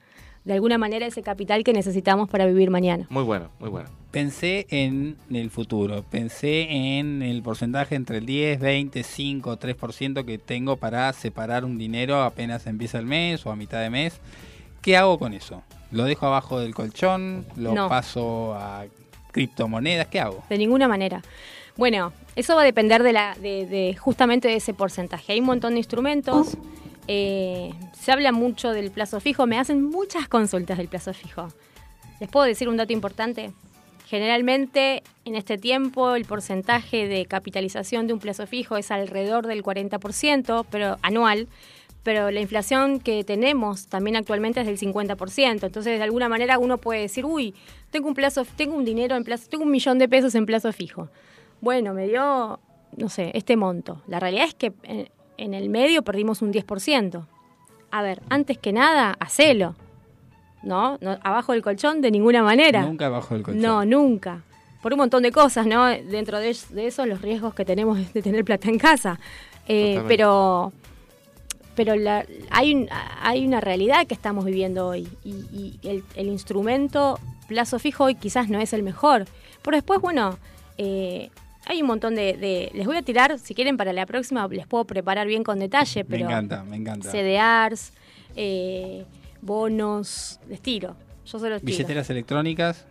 de 0.46 0.54
alguna 0.54 0.78
manera 0.78 1.06
ese 1.06 1.22
capital 1.22 1.66
que 1.66 1.74
necesitamos 1.74 2.30
para 2.30 2.46
vivir 2.46 2.70
mañana. 2.70 3.06
Muy 3.10 3.24
bueno, 3.24 3.50
muy 3.60 3.70
bueno. 3.70 3.90
Pensé 4.22 4.66
en 4.72 5.16
el 5.30 5.52
futuro, 5.52 6.02
pensé 6.02 6.64
en 6.98 7.22
el 7.22 7.44
porcentaje 7.44 7.94
entre 7.94 8.18
el 8.18 8.26
10, 8.26 8.60
20, 8.60 9.04
5, 9.04 9.60
3% 9.60 10.26
que 10.26 10.40
tengo 10.40 10.76
para 10.78 11.14
separar 11.14 11.64
un 11.64 11.78
dinero 11.78 12.24
apenas 12.24 12.66
empieza 12.66 12.98
el 12.98 13.06
mes 13.06 13.46
o 13.46 13.52
a 13.52 13.56
mitad 13.56 13.80
de 13.80 13.92
mes. 13.92 14.20
¿Qué 14.82 14.98
hago 14.98 15.20
con 15.20 15.36
eso? 15.36 15.62
¿Lo 15.92 16.06
dejo 16.06 16.26
abajo 16.26 16.60
del 16.60 16.74
colchón? 16.74 17.46
¿Lo 17.58 17.76
No. 17.76 17.90
paso 17.90 18.56
a 18.56 18.86
criptomonedas? 19.32 20.08
¿Qué 20.08 20.20
hago? 20.20 20.44
De 20.50 20.58
ninguna 20.58 20.88
manera. 20.88 21.22
Bueno, 21.76 22.12
eso 22.36 22.56
va 22.56 22.64
a 22.64 22.66
depender 22.66 23.04
de, 23.04 23.14
la, 23.14 23.36
de, 23.40 23.68
de 23.68 23.96
justamente 23.96 24.48
de 24.48 24.56
ese 24.56 24.74
porcentaje. 24.74 25.34
Hay 25.34 25.42
un 25.42 25.46
montón 25.46 25.74
de 25.74 25.78
instrumentos. 25.78 26.58
eh, 27.08 27.72
se 27.94 28.12
habla 28.12 28.32
mucho 28.32 28.72
del 28.72 28.90
plazo 28.90 29.20
fijo. 29.20 29.46
Me 29.46 29.60
hacen 29.60 29.84
muchas 29.84 30.28
consultas 30.28 30.80
del 30.80 30.88
plazo 30.88 31.14
fijo. 31.14 31.50
¿Les 32.20 32.28
puedo 32.32 32.48
decir 32.48 32.68
un 32.68 32.78
dato 32.78 32.94
importante? 32.94 33.52
Generalmente 34.08 35.04
en 35.26 35.36
este 35.36 35.58
tiempo 35.58 36.16
el 36.16 36.24
porcentaje 36.24 37.10
de 37.10 37.26
capitalización 37.26 38.08
de 38.08 38.14
un 38.14 38.20
plazo 38.20 38.48
fijo 38.48 38.78
es 38.78 38.90
alrededor 38.90 39.48
del 39.48 39.64
40%, 39.64 40.66
pero 40.72 40.98
anual, 41.02 41.50
pero 42.04 42.32
la 42.32 42.40
inflación 42.40 43.02
que 43.02 43.26
tenemos 43.26 43.88
también 43.88 44.16
actualmente 44.16 44.62
es 44.62 44.66
del 44.66 44.80
50%. 44.80 45.66
Entonces, 45.66 45.98
de 45.98 46.04
alguna 46.04 46.30
manera 46.30 46.58
uno 46.58 46.78
puede 46.78 47.02
decir, 47.02 47.26
uy, 47.26 47.54
tengo 47.92 48.08
un 48.08 48.14
plazo, 48.14 48.46
tengo 48.56 48.78
un 48.78 48.86
dinero 48.86 49.18
en 49.18 49.26
plazo, 49.26 49.50
tengo 49.50 49.66
un 49.66 49.72
millón 49.72 50.00
de 50.00 50.08
pesos 50.08 50.36
en 50.36 50.46
plazo 50.46 50.72
fijo. 50.72 51.10
Bueno, 51.60 51.94
me 51.94 52.08
dio, 52.08 52.62
no 52.96 53.10
sé, 53.10 53.32
este 53.34 53.58
monto. 53.58 54.04
La 54.08 54.22
realidad 54.22 54.46
es 54.46 54.54
que 54.54 54.72
en, 54.84 55.10
en 55.36 55.54
el 55.54 55.68
medio 55.68 56.02
perdimos 56.02 56.42
un 56.42 56.54
10%. 56.54 57.26
A 57.92 58.02
ver, 58.02 58.22
antes 58.30 58.58
que 58.58 58.72
nada, 58.72 59.18
hacelo. 59.20 59.76
¿No? 60.64 60.98
no 61.02 61.18
abajo 61.24 61.54
del 61.54 61.62
colchón 61.62 62.02
de 62.02 62.12
ninguna 62.12 62.44
manera. 62.44 62.82
Nunca 62.84 63.06
abajo 63.08 63.34
del 63.36 63.44
colchón. 63.44 63.62
No, 63.62 63.86
nunca. 63.86 64.42
Por 64.82 64.94
un 64.94 65.00
montón 65.00 65.24
de 65.24 65.32
cosas, 65.32 65.66
¿no? 65.68 65.86
Dentro 65.86 66.40
de, 66.40 66.56
de 66.72 66.88
eso, 66.88 67.06
los 67.06 67.22
riesgos 67.22 67.54
que 67.54 67.66
tenemos 67.66 67.98
de 68.14 68.22
tener 68.22 68.44
plata 68.46 68.70
en 68.70 68.78
casa. 68.80 69.20
Eh, 69.68 70.02
pero 70.08 70.72
pero 71.76 71.96
la- 71.96 72.26
hay, 72.50 72.74
un- 72.74 72.90
hay 73.22 73.46
una 73.46 73.62
realidad 73.62 74.08
que 74.08 74.16
estamos 74.16 74.46
viviendo 74.46 74.88
hoy 74.88 75.08
y, 75.24 75.30
y 75.54 75.80
el, 75.84 76.04
el 76.16 76.28
instrumento 76.28 77.20
plazo 77.48 77.78
fijo 77.78 78.06
hoy 78.06 78.16
quizás 78.16 78.50
no 78.50 78.60
es 78.60 78.74
el 78.74 78.82
mejor. 78.82 79.26
Pero 79.62 79.78
después, 79.78 80.02
bueno, 80.02 80.40
eh, 80.80 81.30
hay 81.68 81.82
un 81.82 81.88
montón 81.88 82.16
de, 82.16 82.36
de- 82.36 82.72
Les 82.74 82.88
voy 82.88 82.98
a 82.98 83.04
tirar, 83.04 83.38
si 83.38 83.54
quieren, 83.54 83.78
para 83.78 83.94
la 83.94 84.06
próxima 84.08 84.48
les 84.48 84.66
puedo 84.66 84.86
preparar 84.86 85.28
bien 85.28 85.44
con 85.44 85.60
detalle, 85.60 86.04
Me 86.04 86.10
pero... 86.10 86.26
encanta, 86.26 86.64
me 86.64 86.78
encanta. 86.78 87.12
CDRs, 87.12 87.92
eh, 88.36 89.06
bonos, 89.42 90.40
les 90.50 90.62
tiro. 90.62 90.96
Yo 91.26 91.40
tiro. 91.40 91.60
Billeteras 91.62 92.10
electrónicas, 92.10 92.86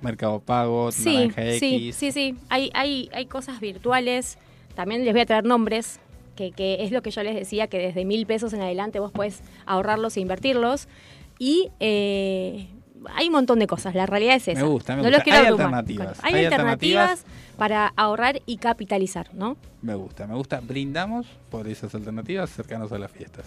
Mercado 0.00 0.40
Pago, 0.40 0.90
Sí, 0.92 1.30
sí, 1.58 1.86
X. 1.88 1.96
sí, 1.96 2.12
sí. 2.12 2.36
Hay, 2.48 2.70
hay, 2.74 3.08
hay 3.12 3.26
cosas 3.26 3.60
virtuales. 3.60 4.38
También 4.74 5.04
les 5.04 5.12
voy 5.12 5.20
a 5.22 5.26
traer 5.26 5.44
nombres, 5.44 6.00
que, 6.36 6.50
que 6.52 6.82
es 6.84 6.90
lo 6.92 7.02
que 7.02 7.10
yo 7.10 7.22
les 7.22 7.34
decía, 7.34 7.68
que 7.68 7.78
desde 7.78 8.04
mil 8.04 8.26
pesos 8.26 8.52
en 8.52 8.60
adelante 8.60 8.98
vos 8.98 9.12
puedes 9.12 9.40
ahorrarlos 9.66 10.16
e 10.16 10.20
invertirlos. 10.20 10.88
Y 11.38 11.68
eh, 11.80 12.68
hay 13.14 13.26
un 13.26 13.32
montón 13.32 13.58
de 13.58 13.66
cosas, 13.66 13.94
la 13.94 14.06
realidad 14.06 14.36
es 14.36 14.48
esa. 14.48 14.60
Me 14.60 14.66
gusta, 14.66 14.96
me 14.96 15.02
no 15.02 15.08
gusta. 15.08 15.16
Los 15.18 15.24
quiero 15.24 15.38
Hay 15.38 15.44
abrumar. 15.46 15.74
alternativas. 15.74 16.18
Hay, 16.22 16.34
Hay 16.34 16.44
alternativas, 16.46 17.10
alternativas. 17.10 17.56
para 17.58 17.92
ahorrar 17.96 18.40
y 18.46 18.56
capitalizar, 18.56 19.32
¿no? 19.34 19.56
Me 19.82 19.94
gusta, 19.94 20.26
me 20.26 20.34
gusta. 20.34 20.60
Brindamos 20.60 21.26
por 21.50 21.68
esas 21.68 21.94
alternativas 21.94 22.50
cercanos 22.50 22.90
a 22.92 22.98
las 22.98 23.10
fiestas. 23.10 23.46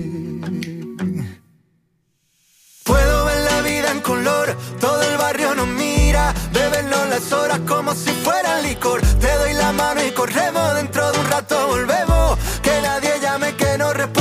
Horas 7.33 7.59
como 7.67 7.93
si 7.93 8.11
fuera 8.11 8.61
licor. 8.61 9.01
Te 9.19 9.33
doy 9.35 9.53
la 9.53 9.71
mano 9.71 10.03
y 10.05 10.11
corremos, 10.11 10.75
dentro 10.75 11.11
de 11.11 11.19
un 11.19 11.29
rato 11.29 11.67
volvemos, 11.67 12.37
que 12.61 12.81
nadie 12.81 13.19
llame 13.21 13.55
que 13.55 13.77
no 13.77 13.93
respondemos. 13.93 14.20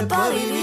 Indispensable 0.00 0.08
para 0.08 0.59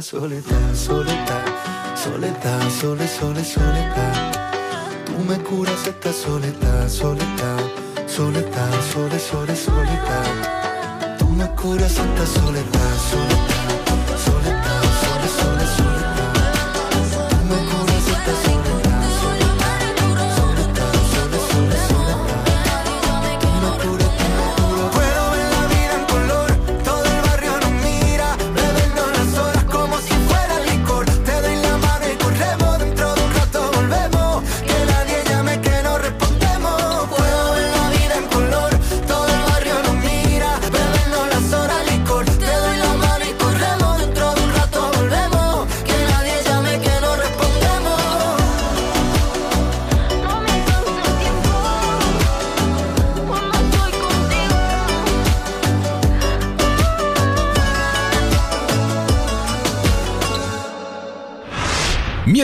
esta 0.00 0.18
soledad, 0.18 0.74
soledad, 0.74 1.44
soledad, 1.94 2.70
sole, 2.70 3.06
sole, 3.06 3.44
soledad. 3.44 4.32
Tú 5.04 5.12
me 5.28 5.38
curas 5.38 5.86
esta 5.86 6.12
soledad, 6.12 6.88
soledad, 6.88 7.60
soledad, 8.06 8.72
sole, 8.92 9.18
sole, 9.18 9.54
soledad. 9.54 11.18
Tú 11.18 11.28
me 11.28 11.46
curas 11.50 11.92
esta 11.98 12.26
soledad, 12.26 12.96
soledad. 13.10 13.10
Soledad, 13.10 13.49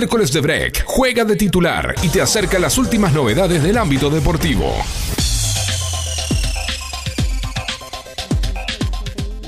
Miércoles 0.06 0.32
de 0.32 0.40
Break. 0.40 0.84
Juega 0.86 1.24
de 1.24 1.34
titular 1.34 1.92
y 2.00 2.08
te 2.10 2.20
acerca 2.20 2.60
las 2.60 2.78
últimas 2.78 3.12
novedades 3.12 3.60
del 3.60 3.76
ámbito 3.76 4.08
deportivo. 4.08 4.72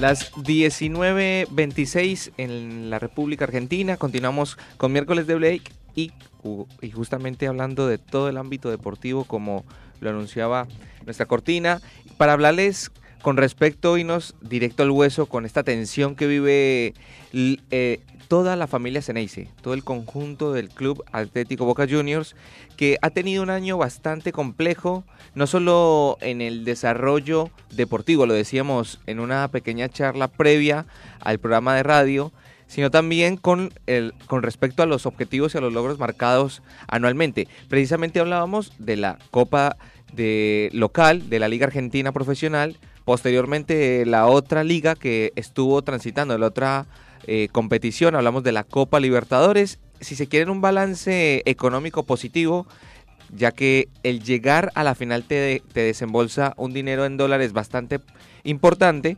Las 0.01 0.32
19.26 0.32 2.32
en 2.39 2.90
la 2.90 2.98
República 2.98 3.44
Argentina. 3.44 3.97
Continuamos 3.98 4.59
con 4.78 4.90
miércoles 4.90 5.28
de 5.28 5.36
Blake 5.36 5.70
y, 5.94 6.10
y 6.82 6.90
justamente 6.90 7.47
hablando 7.47 7.86
de 7.86 7.98
todo 7.98 8.28
el 8.28 8.36
ámbito 8.36 8.68
deportivo 8.68 9.22
como 9.22 9.64
lo 10.01 10.10
anunciaba 10.10 10.66
nuestra 11.05 11.26
cortina. 11.26 11.80
Para 12.16 12.32
hablarles 12.32 12.90
con 13.23 13.36
respecto 13.36 13.97
nos 13.99 14.35
directo 14.40 14.82
al 14.82 14.90
hueso 14.90 15.27
con 15.27 15.45
esta 15.45 15.62
tensión 15.62 16.15
que 16.15 16.27
vive 16.27 16.95
eh, 17.32 18.01
toda 18.28 18.57
la 18.57 18.66
familia 18.66 19.03
Ceneice, 19.03 19.49
todo 19.62 19.74
el 19.74 19.82
conjunto 19.82 20.53
del 20.53 20.69
Club 20.69 21.03
Atlético 21.12 21.65
Boca 21.65 21.86
Juniors, 21.89 22.36
que 22.77 22.99
ha 23.03 23.11
tenido 23.11 23.43
un 23.43 23.51
año 23.51 23.78
bastante 23.78 24.32
complejo, 24.32 25.05
no 25.35 25.47
solo 25.47 26.19
en 26.20 26.40
el 26.40 26.65
desarrollo 26.65 27.51
deportivo, 27.70 28.27
lo 28.27 28.35
decíamos 28.35 29.01
en 29.07 29.19
una 29.19 29.49
pequeña 29.49 29.89
charla 29.89 30.28
previa 30.28 30.86
al 31.20 31.39
programa 31.39 31.74
de 31.74 31.82
radio, 31.82 32.32
sino 32.66 32.90
también 32.90 33.39
con, 33.39 33.73
el, 33.86 34.12
con 34.27 34.43
respecto 34.43 34.82
a 34.82 34.86
los 34.86 35.07
objetivos 35.07 35.55
y 35.55 35.59
a 35.59 35.62
los 35.62 35.73
logros 35.73 35.99
marcados 35.99 36.62
anualmente. 36.86 37.49
Precisamente 37.69 38.20
hablábamos 38.20 38.73
de 38.78 38.97
la 38.97 39.19
Copa 39.31 39.77
de 40.12 40.69
local 40.73 41.31
de 41.31 41.39
la 41.39 41.49
Liga 41.49 41.66
Argentina 41.66 42.12
Profesional, 42.12 42.77
posteriormente 43.09 44.05
la 44.05 44.26
otra 44.26 44.64
liga 44.64 44.94
que 44.94 45.32
estuvo 45.35 45.80
transitando, 45.80 46.36
la 46.36 46.48
otra 46.48 46.85
eh, 47.26 47.48
competición, 47.51 48.14
hablamos 48.14 48.43
de 48.43 48.52
la 48.52 48.64
Copa 48.64 49.01
Libertadores, 49.01 49.78
si 49.98 50.14
se 50.14 50.26
quieren 50.26 50.51
un 50.51 50.60
balance 50.60 51.43
económico 51.47 52.02
positivo, 52.02 52.66
ya 53.35 53.51
que 53.51 53.89
el 54.02 54.22
llegar 54.22 54.72
a 54.74 54.85
la 54.85 54.94
final 54.94 55.24
te, 55.24 55.62
desembolsa 55.72 56.52
un 56.59 56.74
dinero 56.74 57.06
en 57.06 57.16
dólares 57.16 57.55
bastante 57.55 58.01
importante, 58.44 59.16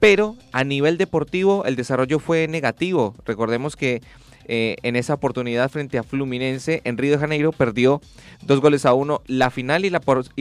pero 0.00 0.36
a 0.52 0.62
nivel 0.62 0.98
deportivo 0.98 1.64
el 1.64 1.76
desarrollo 1.76 2.18
fue 2.18 2.46
negativo. 2.46 3.14
Recordemos 3.24 3.74
que 3.74 4.02
eh, 4.48 4.76
en 4.82 4.96
esa 4.96 5.14
oportunidad 5.14 5.70
frente 5.70 5.96
a 5.96 6.02
Fluminense 6.02 6.82
en 6.84 6.98
Río 6.98 7.12
de 7.12 7.18
Janeiro 7.18 7.52
perdió 7.52 8.02
dos 8.42 8.60
goles 8.60 8.84
a 8.84 8.92
uno 8.92 9.22
la 9.26 9.48
final 9.48 9.86
y 9.86 9.88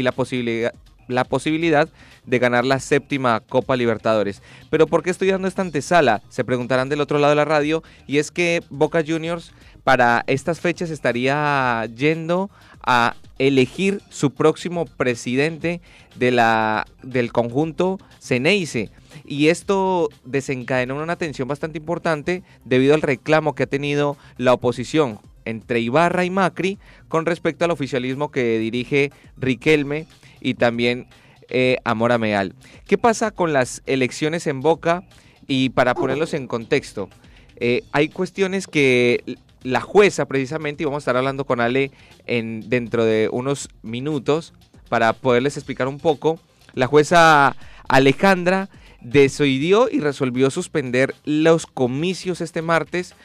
la 0.04 0.12
posibilidad 0.12 0.74
la 1.10 1.26
posibilidad 1.26 1.90
de 2.26 2.40
ganar 2.40 2.64
la 2.64 2.80
séptima 2.80 3.42
Copa 3.42 3.76
Libertadores. 3.76 4.42
Pero 4.70 4.88
¿por 4.88 5.04
qué 5.04 5.10
estoy 5.10 5.30
dando 5.30 5.48
esta 5.48 5.62
antesala? 5.62 6.22
Se 6.30 6.46
preguntarán 6.46 6.88
del 6.88 7.02
otro 7.02 7.20
lado 7.20 7.32
de 7.32 7.36
la 7.36 7.46
radio 7.46 7.84
y 8.08 8.20
es 8.20 8.32
que 8.32 8.64
Boca 8.70 9.04
Juniors 9.06 9.52
para 9.84 10.24
estas 10.28 10.60
fechas 10.60 10.90
estaría 10.90 11.86
yendo 11.96 12.50
a 12.86 13.16
elegir 13.40 14.02
su 14.10 14.32
próximo 14.32 14.86
presidente 14.86 15.82
de 16.16 16.32
la, 16.32 16.86
del 17.02 17.32
conjunto 17.32 17.98
Ceneice. 18.20 18.92
Y 19.26 19.48
esto 19.48 20.10
desencadenó 20.26 20.96
una 21.02 21.16
tensión 21.16 21.48
bastante 21.48 21.80
importante 21.80 22.44
debido 22.66 22.94
al 22.94 23.02
reclamo 23.02 23.56
que 23.56 23.64
ha 23.64 23.68
tenido 23.68 24.18
la 24.38 24.54
oposición 24.54 25.20
entre 25.46 25.80
Ibarra 25.80 26.26
y 26.26 26.30
Macri 26.30 26.78
con 27.08 27.26
respecto 27.26 27.66
al 27.66 27.72
oficialismo 27.72 28.30
que 28.30 28.60
dirige 28.60 29.12
Riquelme 29.38 30.06
y 30.42 30.56
también 30.56 31.08
eh, 31.50 31.78
Amora 31.84 32.18
Meal. 32.18 32.54
¿Qué 32.88 32.98
pasa 32.98 33.32
con 33.32 33.54
las 33.54 33.82
elecciones 33.86 34.48
en 34.48 34.62
Boca? 34.62 35.04
Y 35.48 35.70
para 35.70 35.96
ponerlos 35.96 36.34
en 36.34 36.48
contexto, 36.48 37.10
eh, 37.56 37.84
hay 37.92 38.10
cuestiones 38.10 38.68
que 38.68 39.38
la 39.64 39.82
jueza 39.82 40.26
precisamente, 40.28 40.84
y 40.84 40.86
vamos 40.86 41.02
a 41.02 41.04
estar 41.04 41.18
hablando 41.18 41.46
con 41.46 41.60
Ale 41.60 41.92
en, 42.28 42.70
dentro 42.70 43.04
de 43.04 43.30
unos 43.32 43.70
minutos 43.82 44.54
para 44.90 45.14
poderles 45.14 45.58
explicar 45.58 45.88
un 45.88 46.00
poco, 46.00 46.40
la 46.74 46.88
jueza 46.88 47.56
Alejandra 47.88 48.70
decidió 49.02 49.90
y 49.90 50.00
resolvió 50.00 50.50
suspender 50.52 51.16
los 51.26 51.66
comicios 51.66 52.42
este 52.42 52.62
martes 52.62 53.16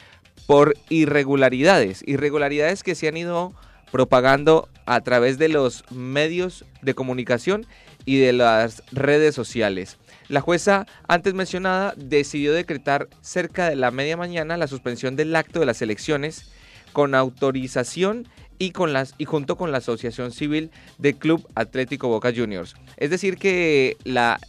por 0.47 0.75
irregularidades, 0.89 2.03
irregularidades 2.05 2.83
que 2.83 2.95
se 2.95 3.07
han 3.07 3.17
ido 3.17 3.53
propagando 3.91 4.69
a 4.85 5.01
través 5.01 5.37
de 5.37 5.49
los 5.49 5.83
medios 5.91 6.65
de 6.81 6.93
comunicación 6.93 7.65
y 8.05 8.17
de 8.19 8.33
las 8.33 8.83
redes 8.91 9.33
sociales. 9.33 9.97
La 10.27 10.41
jueza 10.41 10.85
antes 11.07 11.33
mencionada 11.33 11.93
decidió 11.97 12.53
decretar 12.53 13.09
cerca 13.21 13.69
de 13.69 13.75
la 13.75 13.91
media 13.91 14.17
mañana 14.17 14.57
la 14.57 14.67
suspensión 14.67 15.15
del 15.15 15.35
acto 15.35 15.59
de 15.59 15.65
las 15.65 15.81
elecciones 15.81 16.51
con 16.93 17.15
autorización 17.15 18.27
y, 18.57 18.71
con 18.71 18.93
las, 18.93 19.15
y 19.17 19.25
junto 19.25 19.57
con 19.57 19.71
la 19.71 19.79
Asociación 19.79 20.31
Civil 20.31 20.71
del 20.97 21.15
Club 21.17 21.47
Atlético 21.55 22.07
Boca 22.07 22.31
Juniors. 22.35 22.75
Es 22.97 23.09
decir, 23.09 23.37
que 23.37 23.97
la, 24.03 24.39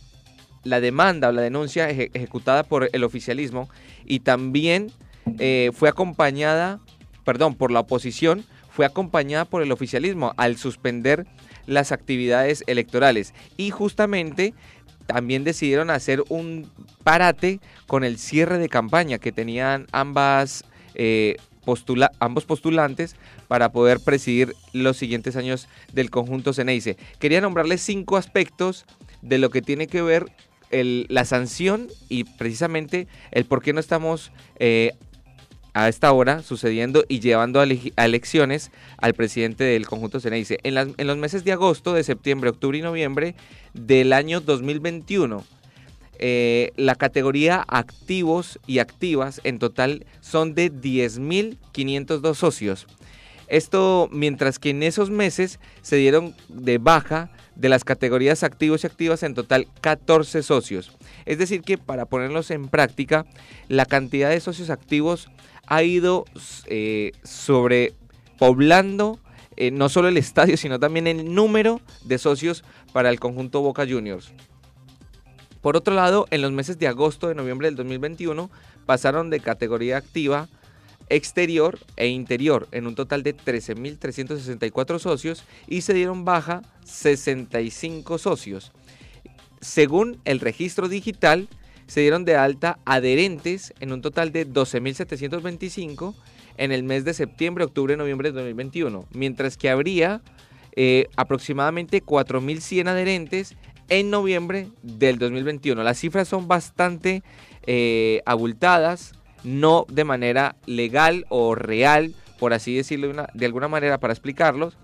la 0.64 0.80
demanda 0.80 1.28
o 1.28 1.32
la 1.32 1.42
denuncia 1.42 1.90
eje- 1.90 2.10
ejecutada 2.14 2.62
por 2.62 2.88
el 2.92 3.04
oficialismo 3.04 3.68
y 4.04 4.20
también 4.20 4.92
eh, 5.38 5.70
fue 5.74 5.88
acompañada, 5.88 6.78
perdón, 7.24 7.56
por 7.56 7.72
la 7.72 7.80
oposición, 7.80 8.44
fue 8.76 8.84
acompañada 8.84 9.46
por 9.46 9.62
el 9.62 9.72
oficialismo 9.72 10.34
al 10.36 10.58
suspender 10.58 11.26
las 11.64 11.92
actividades 11.92 12.62
electorales. 12.66 13.32
Y 13.56 13.70
justamente 13.70 14.52
también 15.06 15.44
decidieron 15.44 15.88
hacer 15.88 16.22
un 16.28 16.70
parate 17.02 17.60
con 17.86 18.04
el 18.04 18.18
cierre 18.18 18.58
de 18.58 18.68
campaña 18.68 19.16
que 19.16 19.32
tenían 19.32 19.86
ambas, 19.92 20.64
eh, 20.94 21.36
postula- 21.64 22.12
ambos 22.20 22.44
postulantes 22.44 23.16
para 23.48 23.72
poder 23.72 23.98
presidir 24.00 24.54
los 24.74 24.98
siguientes 24.98 25.36
años 25.36 25.68
del 25.94 26.10
conjunto 26.10 26.52
Ceneice. 26.52 26.98
Quería 27.18 27.40
nombrarles 27.40 27.80
cinco 27.80 28.18
aspectos 28.18 28.84
de 29.22 29.38
lo 29.38 29.48
que 29.48 29.62
tiene 29.62 29.86
que 29.86 30.02
ver 30.02 30.26
la 30.70 31.24
sanción 31.24 31.86
y 32.10 32.24
precisamente 32.24 33.06
el 33.30 33.46
por 33.46 33.62
qué 33.62 33.72
no 33.72 33.80
estamos 33.80 34.32
eh, 34.58 34.92
a 35.76 35.90
esta 35.90 36.10
hora 36.10 36.42
sucediendo 36.42 37.04
y 37.06 37.20
llevando 37.20 37.60
a, 37.60 37.66
elecciones 38.04 38.70
al 38.96 39.12
presidente 39.12 39.62
del 39.62 39.86
conjunto 39.86 40.20
Ceneice. 40.20 40.58
En, 40.62 40.72
las- 40.74 40.88
en 40.96 41.06
los 41.06 41.18
meses 41.18 41.44
de 41.44 41.52
agosto, 41.52 41.92
de 41.92 42.02
septiembre, 42.02 42.48
octubre 42.48 42.78
y 42.78 42.80
noviembre 42.80 43.34
del 43.74 44.14
año 44.14 44.40
2021, 44.40 45.44
eh, 46.18 46.72
la 46.76 46.94
categoría 46.94 47.62
activos 47.68 48.58
y 48.66 48.78
activas 48.78 49.42
en 49.44 49.58
total 49.58 50.06
son 50.22 50.54
de 50.54 50.72
10.502 50.72 52.34
socios. 52.34 52.86
Esto 53.48 54.08
mientras 54.10 54.58
que 54.58 54.70
en 54.70 54.82
esos 54.82 55.10
meses 55.10 55.60
se 55.82 55.96
dieron 55.96 56.34
de 56.48 56.78
baja 56.78 57.30
de 57.54 57.68
las 57.68 57.84
categorías 57.84 58.42
activos 58.42 58.82
y 58.82 58.86
activas 58.86 59.22
en 59.22 59.34
total 59.34 59.66
14 59.82 60.42
socios. 60.42 60.90
Es 61.26 61.36
decir 61.38 61.60
que 61.60 61.76
para 61.76 62.06
ponerlos 62.06 62.50
en 62.50 62.68
práctica, 62.68 63.26
la 63.68 63.84
cantidad 63.84 64.30
de 64.30 64.40
socios 64.40 64.70
activos 64.70 65.28
ha 65.66 65.82
ido 65.82 66.24
eh, 66.66 67.12
sobrepoblando 67.22 69.18
eh, 69.56 69.70
no 69.70 69.88
solo 69.88 70.08
el 70.08 70.16
estadio, 70.16 70.56
sino 70.56 70.78
también 70.78 71.06
el 71.06 71.34
número 71.34 71.80
de 72.04 72.18
socios 72.18 72.62
para 72.92 73.10
el 73.10 73.18
conjunto 73.18 73.62
Boca 73.62 73.86
Juniors. 73.88 74.32
Por 75.62 75.76
otro 75.76 75.94
lado, 75.94 76.26
en 76.30 76.42
los 76.42 76.52
meses 76.52 76.78
de 76.78 76.86
agosto 76.86 77.28
de 77.28 77.34
noviembre 77.34 77.68
del 77.68 77.76
2021 77.76 78.50
pasaron 78.84 79.30
de 79.30 79.40
categoría 79.40 79.96
activa 79.96 80.48
exterior 81.08 81.78
e 81.96 82.08
interior 82.08 82.68
en 82.72 82.86
un 82.86 82.94
total 82.94 83.22
de 83.22 83.36
13.364 83.36 84.98
socios 84.98 85.44
y 85.66 85.80
se 85.82 85.94
dieron 85.94 86.24
baja 86.24 86.62
65 86.84 88.18
socios. 88.18 88.72
Según 89.60 90.20
el 90.24 90.40
registro 90.40 90.88
digital, 90.88 91.48
se 91.86 92.00
dieron 92.00 92.24
de 92.24 92.36
alta 92.36 92.78
adherentes 92.84 93.72
en 93.80 93.92
un 93.92 94.02
total 94.02 94.32
de 94.32 94.46
12.725 94.46 96.14
en 96.58 96.72
el 96.72 96.82
mes 96.82 97.04
de 97.04 97.14
septiembre, 97.14 97.64
octubre, 97.64 97.96
noviembre 97.96 98.30
de 98.30 98.34
2021, 98.36 99.06
mientras 99.12 99.56
que 99.56 99.70
habría 99.70 100.22
eh, 100.74 101.06
aproximadamente 101.16 102.02
4.100 102.02 102.88
adherentes 102.88 103.54
en 103.88 104.10
noviembre 104.10 104.68
del 104.82 105.18
2021. 105.18 105.82
Las 105.82 105.98
cifras 105.98 106.28
son 106.28 106.48
bastante 106.48 107.22
eh, 107.66 108.22
abultadas, 108.26 109.12
no 109.44 109.86
de 109.88 110.04
manera 110.04 110.56
legal 110.66 111.24
o 111.28 111.54
real, 111.54 112.14
por 112.38 112.52
así 112.52 112.74
decirlo 112.74 113.06
de, 113.06 113.12
una- 113.14 113.28
de 113.32 113.46
alguna 113.46 113.68
manera 113.68 113.98
para 113.98 114.12
explicarlos, 114.12 114.76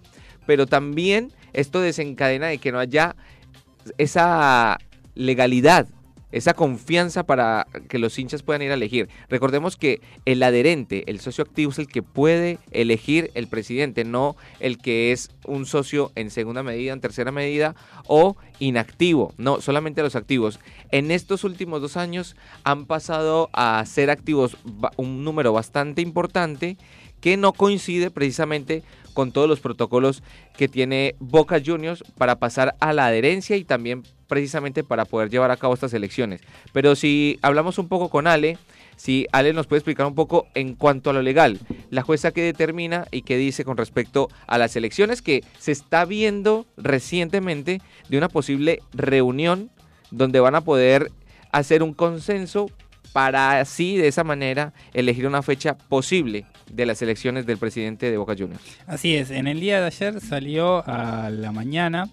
pero 0.46 0.66
también 0.66 1.32
esto 1.52 1.80
desencadena 1.80 2.46
de 2.48 2.58
que 2.58 2.70
no 2.72 2.78
haya 2.78 3.16
esa 3.98 4.78
legalidad, 5.14 5.86
esa 6.32 6.54
confianza 6.54 7.22
para 7.24 7.66
que 7.88 7.98
los 7.98 8.18
hinchas 8.18 8.42
puedan 8.42 8.62
ir 8.62 8.70
a 8.70 8.74
elegir. 8.74 9.08
Recordemos 9.28 9.76
que 9.76 10.00
el 10.24 10.42
adherente, 10.42 11.04
el 11.06 11.20
socio 11.20 11.44
activo 11.44 11.70
es 11.70 11.78
el 11.78 11.86
que 11.86 12.02
puede 12.02 12.58
elegir 12.70 13.30
el 13.34 13.46
presidente, 13.46 14.04
no 14.04 14.36
el 14.60 14.78
que 14.78 15.12
es 15.12 15.30
un 15.46 15.66
socio 15.66 16.10
en 16.14 16.30
segunda 16.30 16.62
medida, 16.62 16.92
en 16.92 17.00
tercera 17.00 17.30
medida 17.30 17.74
o 18.06 18.36
inactivo, 18.58 19.34
no, 19.36 19.60
solamente 19.60 20.02
los 20.02 20.16
activos. 20.16 20.60
En 20.90 21.10
estos 21.10 21.44
últimos 21.44 21.80
dos 21.80 21.96
años 21.96 22.36
han 22.64 22.86
pasado 22.86 23.50
a 23.52 23.84
ser 23.86 24.10
activos 24.10 24.56
un 24.96 25.24
número 25.24 25.52
bastante 25.52 26.02
importante 26.02 26.76
que 27.20 27.36
no 27.36 27.52
coincide 27.52 28.10
precisamente 28.10 28.82
con 29.14 29.32
todos 29.32 29.48
los 29.48 29.60
protocolos 29.60 30.22
que 30.56 30.68
tiene 30.68 31.14
Boca 31.18 31.60
Juniors 31.64 32.02
para 32.18 32.38
pasar 32.38 32.74
a 32.80 32.92
la 32.92 33.06
adherencia 33.06 33.56
y 33.56 33.64
también 33.64 34.02
precisamente 34.32 34.82
para 34.82 35.04
poder 35.04 35.28
llevar 35.28 35.50
a 35.50 35.58
cabo 35.58 35.74
estas 35.74 35.92
elecciones. 35.92 36.40
Pero 36.72 36.96
si 36.96 37.38
hablamos 37.42 37.76
un 37.76 37.88
poco 37.88 38.08
con 38.08 38.26
Ale, 38.26 38.56
si 38.96 39.26
Ale 39.30 39.52
nos 39.52 39.66
puede 39.66 39.80
explicar 39.80 40.06
un 40.06 40.14
poco 40.14 40.46
en 40.54 40.74
cuanto 40.74 41.10
a 41.10 41.12
lo 41.12 41.20
legal, 41.20 41.60
la 41.90 42.00
jueza 42.00 42.30
que 42.30 42.40
determina 42.40 43.06
y 43.10 43.22
qué 43.22 43.36
dice 43.36 43.62
con 43.62 43.76
respecto 43.76 44.30
a 44.46 44.56
las 44.56 44.74
elecciones 44.74 45.20
que 45.20 45.44
se 45.58 45.70
está 45.70 46.06
viendo 46.06 46.64
recientemente 46.78 47.82
de 48.08 48.16
una 48.16 48.30
posible 48.30 48.80
reunión 48.94 49.70
donde 50.10 50.40
van 50.40 50.54
a 50.54 50.62
poder 50.62 51.12
hacer 51.50 51.82
un 51.82 51.92
consenso 51.92 52.70
para 53.12 53.60
así 53.60 53.98
de 53.98 54.08
esa 54.08 54.24
manera 54.24 54.72
elegir 54.94 55.26
una 55.26 55.42
fecha 55.42 55.76
posible 55.76 56.46
de 56.72 56.86
las 56.86 57.02
elecciones 57.02 57.44
del 57.44 57.58
presidente 57.58 58.10
de 58.10 58.16
Boca 58.16 58.34
Juniors. 58.34 58.62
Así 58.86 59.14
es, 59.14 59.30
en 59.30 59.46
el 59.46 59.60
día 59.60 59.80
de 59.80 59.88
ayer 59.88 60.22
salió 60.22 60.82
a 60.88 61.28
la 61.28 61.52
mañana, 61.52 62.08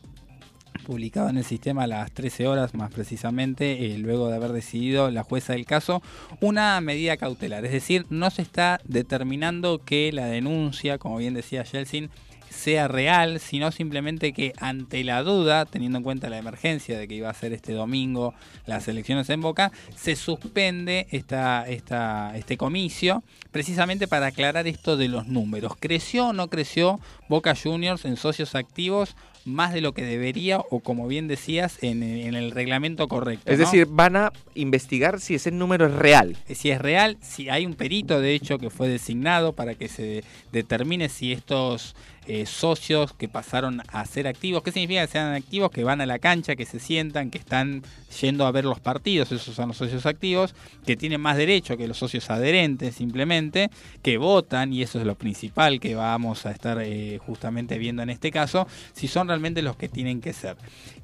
publicado 0.85 1.29
en 1.29 1.37
el 1.37 1.43
sistema 1.43 1.83
a 1.83 1.87
las 1.87 2.11
13 2.11 2.47
horas 2.47 2.73
más 2.73 2.91
precisamente, 2.91 3.93
eh, 3.93 3.97
luego 3.97 4.29
de 4.29 4.35
haber 4.35 4.51
decidido 4.51 5.11
la 5.11 5.23
jueza 5.23 5.53
del 5.53 5.65
caso, 5.65 6.01
una 6.41 6.79
medida 6.81 7.17
cautelar. 7.17 7.65
Es 7.65 7.71
decir, 7.71 8.05
no 8.09 8.29
se 8.29 8.41
está 8.41 8.79
determinando 8.85 9.79
que 9.83 10.11
la 10.11 10.25
denuncia, 10.25 10.97
como 10.97 11.17
bien 11.17 11.33
decía 11.33 11.63
Yeltsin, 11.63 12.09
sea 12.49 12.87
real, 12.87 13.39
sino 13.39 13.71
simplemente 13.71 14.33
que 14.33 14.53
ante 14.57 15.03
la 15.03 15.23
duda, 15.23 15.65
teniendo 15.65 15.99
en 15.99 16.03
cuenta 16.03 16.29
la 16.29 16.37
emergencia 16.37 16.97
de 16.97 17.07
que 17.07 17.15
iba 17.15 17.29
a 17.29 17.33
ser 17.33 17.53
este 17.53 17.73
domingo 17.73 18.33
las 18.65 18.87
elecciones 18.87 19.29
en 19.29 19.41
Boca, 19.41 19.71
se 19.95 20.15
suspende 20.15 21.07
esta, 21.11 21.67
esta, 21.67 22.35
este 22.35 22.57
comicio 22.57 23.23
precisamente 23.51 24.07
para 24.07 24.27
aclarar 24.27 24.67
esto 24.67 24.97
de 24.97 25.07
los 25.07 25.27
números. 25.27 25.73
¿Creció 25.79 26.27
o 26.27 26.33
no 26.33 26.49
creció 26.49 26.99
Boca 27.27 27.55
Juniors 27.55 28.05
en 28.05 28.17
socios 28.17 28.55
activos 28.55 29.15
más 29.45 29.73
de 29.73 29.81
lo 29.81 29.93
que 29.93 30.03
debería 30.03 30.59
o 30.69 30.79
como 30.79 31.07
bien 31.07 31.27
decías 31.27 31.77
en, 31.81 32.03
en 32.03 32.35
el 32.35 32.51
reglamento 32.51 33.07
correcto? 33.07 33.51
Es 33.51 33.59
¿no? 33.59 33.65
decir, 33.65 33.87
van 33.89 34.15
a 34.15 34.33
investigar 34.55 35.19
si 35.19 35.35
ese 35.35 35.51
número 35.51 35.87
es 35.87 35.93
real. 35.93 36.37
si 36.53 36.71
es 36.71 36.79
real, 36.79 37.17
si 37.21 37.49
hay 37.49 37.65
un 37.65 37.73
perito 37.73 38.19
de 38.19 38.33
hecho 38.33 38.57
que 38.57 38.69
fue 38.69 38.87
designado 38.87 39.53
para 39.53 39.75
que 39.75 39.87
se 39.87 40.23
determine 40.51 41.09
si 41.09 41.31
estos 41.31 41.95
eh, 42.27 42.45
socios 42.45 43.13
que 43.13 43.27
pasaron 43.27 43.81
a 43.87 44.05
ser 44.05 44.27
activos, 44.27 44.63
¿qué 44.63 44.71
significa 44.71 45.05
que 45.05 45.11
sean 45.11 45.33
activos? 45.33 45.71
Que 45.71 45.83
van 45.83 46.01
a 46.01 46.05
la 46.05 46.19
cancha, 46.19 46.55
que 46.55 46.65
se 46.65 46.79
sientan, 46.79 47.31
que 47.31 47.37
están 47.37 47.83
yendo 48.21 48.45
a 48.45 48.51
ver 48.51 48.65
los 48.65 48.79
partidos, 48.79 49.31
esos 49.31 49.55
son 49.55 49.69
los 49.69 49.77
socios 49.77 50.05
activos, 50.05 50.55
que 50.85 50.95
tienen 50.95 51.21
más 51.21 51.37
derecho 51.37 51.77
que 51.77 51.87
los 51.87 51.97
socios 51.97 52.29
adherentes 52.29 52.95
simplemente, 52.95 53.69
que 54.01 54.17
votan, 54.17 54.73
y 54.73 54.81
eso 54.81 54.99
es 54.99 55.05
lo 55.05 55.15
principal 55.15 55.79
que 55.79 55.95
vamos 55.95 56.45
a 56.45 56.51
estar 56.51 56.79
eh, 56.81 57.19
justamente 57.25 57.77
viendo 57.77 58.03
en 58.03 58.09
este 58.09 58.31
caso, 58.31 58.67
si 58.93 59.07
son 59.07 59.27
realmente 59.27 59.61
los 59.61 59.75
que 59.75 59.89
tienen 59.89 60.21
que 60.21 60.33
ser. 60.33 60.57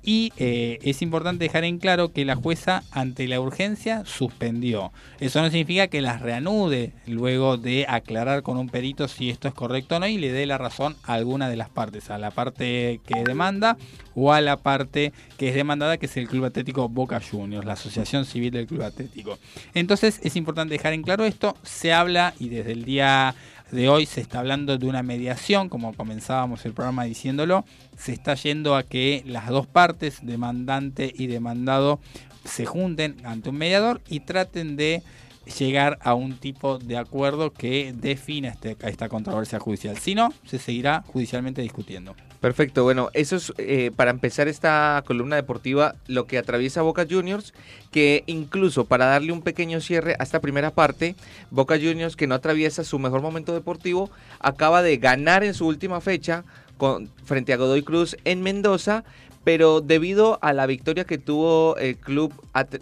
Y 0.08 0.32
eh, 0.38 0.78
es 0.84 1.02
importante 1.02 1.46
dejar 1.46 1.64
en 1.64 1.80
claro 1.80 2.14
que 2.14 2.26
la 2.26 2.36
jueza 2.36 2.84
ante 2.92 3.28
la 3.28 3.42
urgencia 3.42 4.04
suspendió. 4.06 4.94
Eso 5.20 5.42
no 5.42 5.50
significa 5.50 5.88
que 5.88 6.02
las 6.02 6.22
reanude 6.22 6.94
luego 7.08 7.58
de 7.58 7.88
aclarar 7.90 8.44
con 8.44 8.58
un 8.58 8.70
perito 8.70 9.08
si 9.08 9.32
esto 9.32 9.48
es 9.48 9.56
correcto 9.56 9.96
o 9.96 10.00
no 10.00 10.08
y 10.08 10.20
le 10.20 10.32
dé 10.32 10.46
la 10.46 10.60
razón 10.60 10.96
a 11.04 11.14
alguna 11.14 11.50
de 11.50 11.56
las 11.56 11.70
partes, 11.70 12.12
a 12.12 12.20
la 12.20 12.30
parte 12.30 13.02
que 13.06 13.24
demanda 13.24 13.78
o 14.14 14.32
a 14.32 14.42
la 14.42 14.58
parte 14.58 15.12
que 15.38 15.50
es 15.50 15.56
demandada, 15.56 15.98
que 15.98 16.06
es 16.06 16.18
el 16.18 16.28
Club 16.28 16.46
Atlético 16.46 16.88
Boca 16.88 17.20
Juniors, 17.20 17.66
la 17.66 17.74
Asociación 17.74 18.26
Civil 18.26 18.52
del 18.52 18.68
Club 18.68 18.84
Atlético. 18.84 19.40
Entonces 19.74 20.20
es 20.24 20.36
importante 20.36 20.76
dejar 20.76 20.94
en 20.94 21.02
claro 21.02 21.26
esto, 21.26 21.58
se 21.64 21.94
habla 21.94 22.36
y 22.40 22.50
desde 22.50 22.74
el 22.74 22.86
día 22.86 23.34
de 23.72 23.90
hoy 23.90 24.06
se 24.06 24.22
está 24.22 24.40
hablando 24.40 24.78
de 24.78 24.86
una 24.86 25.04
mediación, 25.04 25.70
como 25.70 25.94
comenzábamos 25.94 26.66
el 26.66 26.74
programa 26.74 27.06
diciéndolo, 27.06 27.66
se 27.98 28.14
está 28.14 28.36
yendo 28.36 28.76
a 28.76 28.84
que 28.84 29.24
las 29.26 29.48
dos 29.48 29.68
partes, 29.68 30.20
demandante 30.22 31.12
y 31.16 31.28
demandado, 31.28 32.00
se 32.44 32.66
junten 32.66 33.18
ante 33.26 33.50
un 33.50 33.58
mediador 33.58 34.02
y 34.08 34.22
traten 34.22 34.76
de 34.76 35.02
llegar 35.46 35.98
a 36.02 36.14
un 36.14 36.38
tipo 36.38 36.78
de 36.80 36.98
acuerdo 36.98 37.52
que 37.52 37.94
defina 37.96 38.50
este, 38.50 38.76
esta 38.82 39.10
controversia 39.10 39.60
judicial. 39.60 39.98
Si 39.98 40.16
no, 40.16 40.34
se 40.46 40.60
seguirá 40.60 41.04
judicialmente 41.08 41.62
discutiendo. 41.62 42.16
Perfecto, 42.42 42.84
bueno, 42.84 43.10
eso 43.14 43.38
es 43.38 43.54
eh, 43.58 43.92
para 43.96 44.12
empezar 44.12 44.48
esta 44.48 45.04
columna 45.08 45.36
deportiva 45.36 45.96
lo 46.06 46.28
que 46.28 46.38
atraviesa 46.38 46.84
Boca 46.84 47.08
Juniors, 47.10 47.56
que 47.92 48.24
incluso 48.28 48.86
para 48.86 49.06
darle 49.06 49.32
un 49.32 49.42
pequeño 49.42 49.82
cierre 49.82 50.16
a 50.20 50.24
esta 50.24 50.42
primera 50.42 50.70
parte, 50.70 51.16
Boca 51.50 51.76
Juniors 51.76 52.16
que 52.16 52.28
no 52.28 52.36
atraviesa 52.36 52.84
su 52.84 53.00
mejor 53.00 53.22
momento 53.22 53.54
deportivo, 53.54 54.12
acaba 54.40 54.84
de 54.84 54.98
ganar 54.98 55.44
en 55.44 55.56
su 55.56 55.66
última 55.66 56.02
fecha 56.02 56.44
con, 56.78 57.10
frente 57.24 57.52
a 57.52 57.58
Godoy 57.58 57.82
Cruz 57.82 58.16
en 58.26 58.44
Mendoza, 58.44 59.06
pero 59.44 59.82
debido 59.82 60.38
a 60.42 60.54
la 60.54 60.68
victoria 60.68 61.06
que 61.06 61.18
tuvo 61.18 61.78
el 61.78 61.98
club 61.98 62.34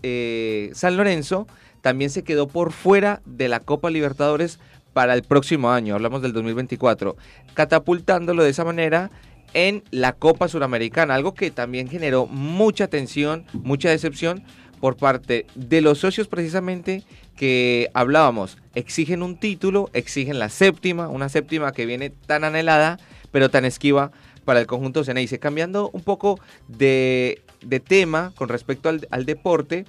eh, 0.02 0.72
San 0.73 0.98
Lorenzo, 0.98 1.48
también 1.84 2.10
se 2.10 2.23
quedó 2.23 2.47
por 2.47 2.72
fuera 2.72 3.22
de 3.26 3.49
la 3.49 3.60
Copa 3.60 3.89
Libertadores 3.89 4.57
para 4.93 5.14
el 5.15 5.23
próximo 5.23 5.69
año, 5.69 5.95
hablamos 5.95 6.22
del 6.22 6.31
2024, 6.31 7.18
catapultándolo 7.55 8.41
de 8.41 8.51
esa 8.51 8.64
manera 8.64 9.11
en 9.53 9.84
la 9.91 10.14
Copa 10.14 10.47
Suramericana, 10.47 11.14
algo 11.14 11.34
que 11.34 11.51
también 11.51 11.89
generó 11.89 12.26
mucha 12.26 12.88
tensión, 12.88 13.43
mucha 13.51 13.89
decepción 13.89 14.43
por 14.80 14.95
parte 14.95 15.45
de 15.55 15.81
los 15.81 15.99
socios 15.99 16.30
precisamente 16.30 17.03
que 17.35 17.89
hablábamos, 17.93 18.57
exigen 18.76 19.22
un 19.22 19.35
título, 19.35 19.89
exigen 19.91 20.39
la 20.39 20.47
séptima, 20.47 21.10
una 21.10 21.27
séptima 21.27 21.73
que 21.73 21.85
viene 21.85 22.11
tan 22.11 22.45
anhelada, 22.45 22.97
pero 23.34 23.49
tan 23.49 23.65
esquiva 23.65 24.11
para 24.45 24.61
el 24.61 24.68
conjunto 24.68 25.03
Ceneice. 25.03 25.38
Cambiando 25.38 25.89
un 25.91 26.01
poco 26.01 26.39
de, 26.69 27.41
tema 27.85 28.31
con 28.38 28.47
respecto 28.47 28.88
al 28.88 29.26
deporte, 29.26 29.85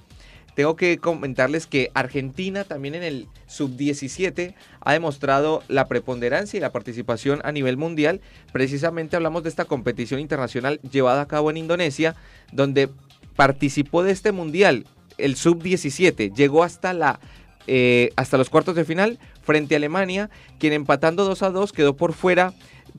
tengo 0.55 0.75
que 0.75 0.97
comentarles 0.97 1.67
que 1.67 1.91
Argentina 1.93 2.63
también 2.63 2.95
en 2.95 3.03
el 3.03 3.27
sub-17 3.45 4.55
ha 4.79 4.93
demostrado 4.93 5.61
la 5.67 5.87
preponderancia 5.87 6.57
y 6.57 6.61
la 6.61 6.71
participación 6.71 7.41
a 7.43 7.51
nivel 7.51 7.77
mundial. 7.77 8.21
Precisamente 8.53 9.17
hablamos 9.17 9.43
de 9.43 9.49
esta 9.49 9.65
competición 9.65 10.19
internacional 10.21 10.79
llevada 10.89 11.21
a 11.21 11.27
cabo 11.27 11.51
en 11.51 11.57
Indonesia, 11.57 12.15
donde 12.53 12.89
participó 13.35 14.01
de 14.01 14.11
este 14.11 14.31
mundial 14.31 14.85
el 15.17 15.35
sub-17, 15.35 16.33
llegó 16.33 16.63
hasta 16.63 16.93
la 16.93 17.19
eh, 17.67 18.11
hasta 18.15 18.37
los 18.37 18.51
cuartos 18.51 18.75
de 18.75 18.85
final 18.85 19.17
frente 19.41 19.73
a 19.73 19.77
Alemania, 19.77 20.29
quien 20.59 20.71
empatando 20.71 21.25
2 21.25 21.41
a 21.41 21.49
2 21.49 21.73
quedó 21.73 21.95
por 21.95 22.13
fuera 22.13 22.53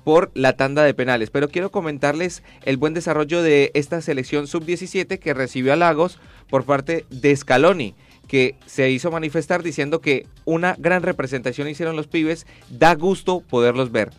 por 0.05 0.31
la 0.35 0.55
tanda 0.55 0.82
de 0.85 0.94
penales. 0.94 1.31
Pero 1.31 1.48
quiero 1.48 1.70
comentarles 1.70 2.43
el 2.64 2.77
buen 2.77 2.94
desarrollo 2.94 3.43
de 3.43 3.70
esta 3.74 4.01
selección 4.01 4.47
sub-17 4.47 5.18
que 5.18 5.35
recibió 5.35 5.73
a 5.73 5.77
Lagos 5.77 6.18
por 6.48 6.64
parte 6.64 7.05
de 7.10 7.35
Scaloni, 7.35 7.94
que 8.28 8.56
se 8.66 8.90
hizo 8.90 9.10
manifestar 9.10 9.62
diciendo 9.62 10.01
que 10.01 10.27
una 10.44 10.74
gran 10.78 11.02
representación 11.02 11.68
hicieron 11.68 11.97
los 11.97 12.06
pibes, 12.06 12.47
da 12.70 12.94
gusto 12.94 13.40
poderlos 13.40 13.93
ver. 13.93 14.10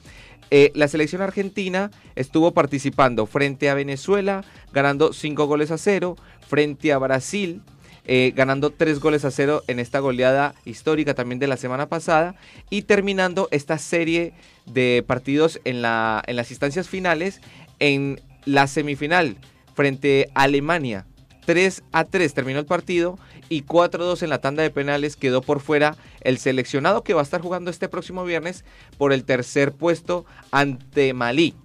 Eh, 0.49 0.71
la 0.75 0.87
selección 0.87 1.21
argentina 1.21 1.91
estuvo 2.15 2.53
participando 2.53 3.25
frente 3.25 3.69
a 3.69 3.73
Venezuela, 3.73 4.45
ganando 4.71 5.11
5 5.11 5.45
goles 5.45 5.71
a 5.71 5.77
0, 5.77 6.15
frente 6.47 6.93
a 6.93 6.97
Brasil, 6.97 7.61
eh, 8.09 8.31
ganando 8.33 8.69
3 8.69 8.99
goles 9.01 9.25
a 9.25 9.31
0 9.31 9.63
en 9.67 9.79
esta 9.79 9.99
goleada 9.99 10.55
histórica 10.63 11.13
también 11.13 11.39
de 11.39 11.47
la 11.47 11.57
semana 11.57 11.87
pasada, 11.87 12.35
y 12.69 12.83
terminando 12.83 13.49
esta 13.51 13.77
serie 13.77 14.33
de 14.65 15.03
partidos 15.05 15.59
en, 15.65 15.81
la, 15.81 16.23
en 16.25 16.37
las 16.37 16.49
instancias 16.49 16.87
finales 16.87 17.41
en 17.79 18.21
la 18.45 18.67
semifinal 18.67 19.37
frente 19.75 20.29
a 20.33 20.43
Alemania. 20.43 21.05
3 21.45 21.83
a 21.91 22.05
3 22.05 22.33
terminó 22.33 22.59
el 22.59 22.65
partido 22.65 23.19
y 23.49 23.61
4 23.61 24.03
a 24.03 24.07
2 24.07 24.23
en 24.23 24.29
la 24.29 24.41
tanda 24.41 24.63
de 24.63 24.69
penales 24.69 25.15
quedó 25.15 25.41
por 25.41 25.59
fuera 25.59 25.95
el 26.21 26.37
seleccionado 26.37 27.03
que 27.03 27.13
va 27.13 27.21
a 27.21 27.23
estar 27.23 27.41
jugando 27.41 27.71
este 27.71 27.87
próximo 27.87 28.25
viernes 28.25 28.65
por 28.97 29.13
el 29.13 29.23
tercer 29.23 29.71
puesto 29.71 30.25
ante 30.51 31.13
Malí. 31.13 31.55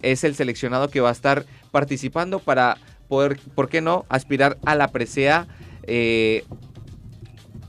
Es 0.00 0.24
el 0.24 0.34
seleccionado 0.34 0.88
que 0.88 1.00
va 1.00 1.08
a 1.08 1.12
estar 1.12 1.44
participando 1.70 2.38
para 2.38 2.76
poder, 3.08 3.38
¿por 3.54 3.68
qué 3.68 3.80
no?, 3.80 4.04
aspirar 4.08 4.58
a 4.64 4.74
la 4.74 4.88
presea 4.88 5.46
eh, 5.84 6.44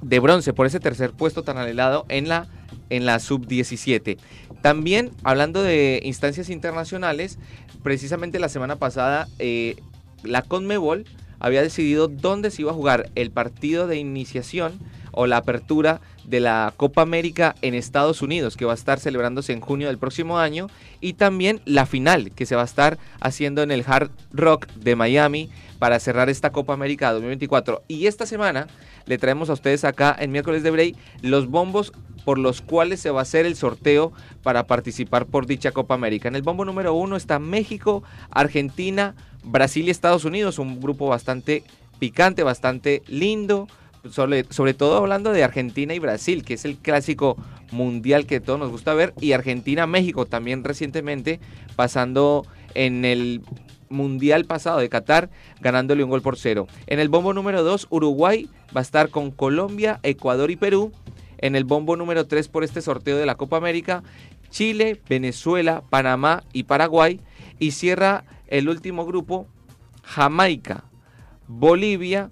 de 0.02 0.19
bronce 0.19 0.53
por 0.53 0.65
ese 0.65 0.80
tercer 0.80 1.11
puesto 1.11 1.44
tan 1.44 1.57
anhelado 1.57 2.06
en 2.10 2.27
la, 2.27 2.48
en 2.90 3.06
la 3.06 3.19
sub-17. 3.19 4.18
También, 4.61 5.11
hablando 5.23 5.61
de 5.61 6.02
instancias 6.03 6.49
internacionales, 6.49 7.38
precisamente 7.84 8.40
la 8.40 8.49
semana 8.49 8.77
pasada 8.77 9.27
eh, 9.40 9.76
la 10.23 10.41
Conmebol 10.41 11.06
había 11.40 11.61
decidido 11.61 12.07
dónde 12.07 12.52
se 12.52 12.61
iba 12.61 12.72
a 12.72 12.76
jugar 12.76 13.10
el 13.15 13.31
partido 13.31 13.88
de 13.88 13.98
iniciación 13.98 14.80
o 15.14 15.27
la 15.27 15.38
apertura 15.38 16.02
de 16.26 16.40
la 16.40 16.73
Copa 16.76 17.02
América 17.02 17.56
en 17.61 17.73
Estados 17.73 18.22
Unidos, 18.22 18.57
que 18.57 18.65
va 18.65 18.73
a 18.73 18.76
estar 18.76 18.99
celebrándose 18.99 19.53
en 19.53 19.61
junio 19.61 19.88
del 19.88 19.98
próximo 19.98 20.38
año, 20.38 20.68
y 21.02 21.14
también 21.14 21.61
la 21.65 21.85
final, 21.85 22.31
que 22.31 22.45
se 22.45 22.56
va 22.56 22.61
a 22.64 22.65
estar 22.65 22.98
haciendo 23.19 23.64
en 23.64 23.72
el 23.72 23.84
Hard 23.88 24.11
Rock 24.31 24.68
de 24.73 24.95
Miami 24.95 25.49
para 25.80 25.99
cerrar 25.99 26.30
esta 26.30 26.52
Copa 26.52 26.73
América 26.73 27.11
2024. 27.11 27.84
Y 27.88 28.07
esta 28.07 28.26
semana 28.26 28.68
le 29.06 29.18
traemos 29.18 29.49
a 29.49 29.53
ustedes 29.53 29.84
acá 29.84 30.15
en 30.18 30.31
miércoles 30.31 30.64
de 30.64 30.72
Bray 30.72 30.95
los 31.22 31.48
bombos 31.48 31.91
por 32.23 32.40
los 32.40 32.61
cuales 32.61 33.02
se 33.02 33.10
va 33.10 33.19
a 33.19 33.23
hacer 33.23 33.45
el 33.45 33.56
sorteo 33.56 34.14
para 34.44 34.65
participar 34.65 35.26
por 35.26 35.45
dicha 35.45 35.72
Copa 35.72 35.94
América. 35.94 36.30
En 36.30 36.35
el 36.35 36.41
bombo 36.41 36.64
número 36.65 36.94
uno 36.94 37.15
está 37.15 37.38
México, 37.40 38.03
Argentina, 38.31 39.15
Brasil 39.44 39.88
y 39.88 39.91
Estados 39.91 40.26
Unidos, 40.26 40.57
un 40.57 40.80
grupo 40.80 41.07
bastante 41.07 41.64
picante, 41.99 42.44
bastante 42.44 43.02
lindo, 43.07 43.68
sobre, 44.09 44.73
todo 44.73 44.97
hablando 44.97 45.31
de 45.31 45.43
Argentina 45.43 45.93
y 45.93 45.99
Brasil, 45.99 46.43
que 46.43 46.55
es 46.55 46.65
el 46.65 46.77
clásico 46.77 47.38
mundial 47.71 48.25
que 48.25 48.39
todos 48.39 48.59
nos 48.59 48.69
gusta 48.69 48.93
ver, 48.93 49.13
y 49.19 49.31
Argentina-México 49.31 50.25
también 50.25 50.63
recientemente, 50.63 51.39
pasando 51.75 52.45
en 52.75 53.05
el 53.05 53.41
mundial 53.89 54.45
pasado 54.45 54.80
de 54.80 54.89
Qatar, 54.89 55.30
ganándole 55.61 56.03
un 56.03 56.09
gol 56.09 56.21
por 56.21 56.38
cero. 56.38 56.67
En 56.88 56.99
el 56.99 57.09
bombo 57.09 57.34
número 57.34 57.63
2, 57.63 57.88
Uruguay 57.89 58.49
va 58.75 58.80
a 58.80 58.84
estar 58.84 59.09
con 59.09 59.31
Colombia, 59.31 59.99
Ecuador 60.03 60.51
y 60.51 60.55
Perú. 60.55 60.91
En 61.38 61.55
el 61.55 61.63
bombo 61.63 61.95
número 61.95 62.25
3 62.25 62.47
por 62.47 62.63
este 62.63 62.81
sorteo 62.81 63.17
de 63.17 63.25
la 63.25 63.35
Copa 63.35 63.57
América, 63.57 64.03
Chile, 64.49 64.99
Venezuela, 65.07 65.84
Panamá 65.89 66.43
y 66.53 66.63
Paraguay. 66.63 67.21
Y 67.59 67.71
cierra 67.71 68.23
el 68.47 68.67
último 68.67 69.05
grupo, 69.05 69.47
Jamaica, 70.03 70.85
Bolivia, 71.47 72.30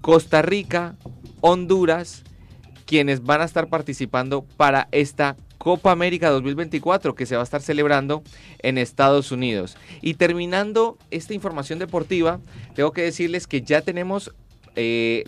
Costa 0.00 0.42
Rica, 0.42 0.96
Honduras, 1.40 2.24
quienes 2.86 3.22
van 3.22 3.40
a 3.40 3.44
estar 3.44 3.68
participando 3.68 4.42
para 4.42 4.88
esta 4.92 5.36
Copa 5.58 5.92
América 5.92 6.30
2024 6.30 7.14
que 7.14 7.26
se 7.26 7.36
va 7.36 7.42
a 7.42 7.44
estar 7.44 7.60
celebrando 7.60 8.22
en 8.60 8.78
Estados 8.78 9.30
Unidos. 9.30 9.76
Y 10.00 10.14
terminando 10.14 10.96
esta 11.10 11.34
información 11.34 11.78
deportiva, 11.78 12.40
tengo 12.74 12.92
que 12.92 13.02
decirles 13.02 13.46
que 13.46 13.60
ya 13.60 13.82
tenemos 13.82 14.32
eh, 14.74 15.24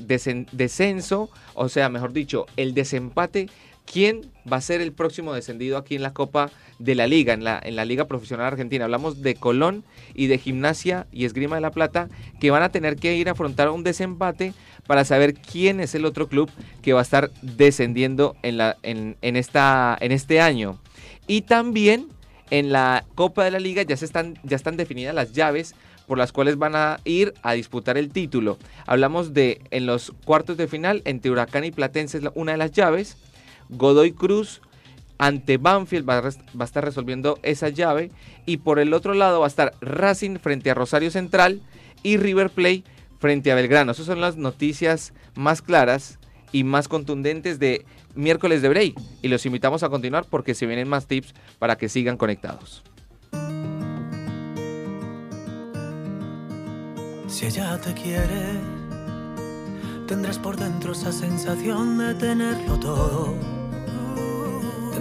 descenso, 0.53 1.29
o 1.55 1.69
sea, 1.69 1.89
mejor 1.89 2.13
dicho, 2.13 2.47
el 2.57 2.75
desempate. 2.75 3.49
¿Quién 3.85 4.31
va 4.51 4.57
a 4.57 4.61
ser 4.61 4.81
el 4.81 4.93
próximo 4.93 5.35
descendido 5.35 5.77
aquí 5.77 5.97
en 5.97 6.03
la 6.03 6.13
Copa 6.13 6.51
de 6.79 6.95
la 6.95 7.07
Liga, 7.07 7.35
en 7.35 7.45
la, 7.45 7.61
en 7.63 7.77
la 7.77 7.85
Liga 7.85 8.07
Profesional 8.07 8.47
Argentina? 8.47 8.85
Hablamos 8.85 9.23
de 9.23 9.35
Colón 9.35 9.85
y 10.15 10.29
de 10.29 10.39
Gimnasia 10.39 11.07
y 11.13 11.25
Esgrima 11.25 11.57
de 11.57 11.63
la 11.63 11.71
Plata, 11.71 12.09
que 12.41 12.51
van 12.51 12.63
a 12.63 12.71
tener 12.71 12.97
que 12.97 13.17
ir 13.17 13.29
a 13.29 13.33
afrontar 13.33 13.69
un 13.71 13.85
desempate 13.85 14.55
para 14.87 15.05
saber 15.05 15.35
quién 15.35 15.81
es 15.81 15.95
el 15.95 16.05
otro 16.05 16.29
club 16.29 16.51
que 16.81 16.93
va 16.93 17.01
a 17.01 17.03
estar 17.03 17.31
descendiendo 17.43 18.37
en, 18.43 18.57
la, 18.57 18.77
en, 18.83 19.17
en 19.21 19.37
esta, 19.37 19.97
en 20.01 20.13
este 20.13 20.41
año. 20.41 20.79
Y 21.27 21.43
también 21.43 22.09
en 22.51 22.73
la 22.73 23.05
Copa 23.15 23.45
de 23.45 23.51
la 23.51 23.59
Liga 23.61 23.83
ya, 23.83 23.97
se 23.97 24.05
están, 24.05 24.39
ya 24.43 24.57
están 24.57 24.77
definidas 24.77 25.15
las 25.15 25.33
llaves 25.33 25.75
por 26.07 26.19
las 26.19 26.33
cuales 26.33 26.59
van 26.59 26.77
a 26.77 27.01
ir 27.05 27.33
a 27.43 27.53
disputar 27.55 27.97
el 27.97 28.11
título. 28.11 28.59
Hablamos 28.87 29.33
de 29.33 29.61
en 29.71 29.87
los 29.87 30.13
cuartos 30.25 30.57
de 30.57 30.67
final 30.69 31.01
entre 31.05 31.31
Huracán 31.31 31.65
y 31.65 31.71
Platense 31.71 32.19
es 32.19 32.25
una 32.35 32.53
de 32.53 32.59
las 32.59 32.73
llaves. 32.73 33.17
Godoy 33.73 34.13
Cruz 34.13 34.61
ante 35.23 35.57
Banfield 35.57 36.09
va 36.09 36.19
a, 36.19 36.65
estar 36.65 36.85
resolviendo 36.85 37.39
esa 37.43 37.69
llave. 37.69 38.11
Y 38.45 38.57
por 38.57 38.81
el 38.81 38.93
otro 38.93 39.15
lado 39.15 39.39
va 39.39 39.47
a 39.47 39.49
estar 39.49 39.73
Racing 39.81 40.39
frente 40.39 40.71
a 40.71 40.75
Rosario 40.75 41.13
Central 41.13 41.63
y 42.03 42.17
River 42.17 42.51
Plate 42.51 42.83
frente 43.21 43.53
a 43.53 43.55
Belgrano. 43.55 43.93
Esas 43.93 44.07
son 44.07 44.21
las 44.21 44.37
noticias 44.37 45.13
más 45.37 45.63
claras 45.63 46.19
y 46.51 46.65
más 46.65 46.89
contundentes 46.89 47.61
de 47.61 47.87
miércoles 48.17 48.63
de 48.63 48.69
break. 48.69 49.01
Y 49.23 49.29
los 49.29 49.47
invitamos 49.47 49.85
a 49.85 49.89
continuar 49.89 50.27
porque 50.29 50.55
se 50.55 50.67
vienen 50.67 50.89
más 50.89 51.07
tips 51.07 51.35
para 51.61 51.77
que 51.77 51.89
sigan 51.89 52.17
conectados. 52.17 52.83
Si 57.29 57.47
ella 57.47 57.81
te 57.81 57.95
quiere, 57.95 58.59
tendrás 60.09 60.39
por 60.39 60.57
dentro 60.57 60.93
esa 60.93 61.13
sensación 61.13 61.97
de 61.97 62.15
tenerlo 62.15 62.79
todo. 62.81 63.62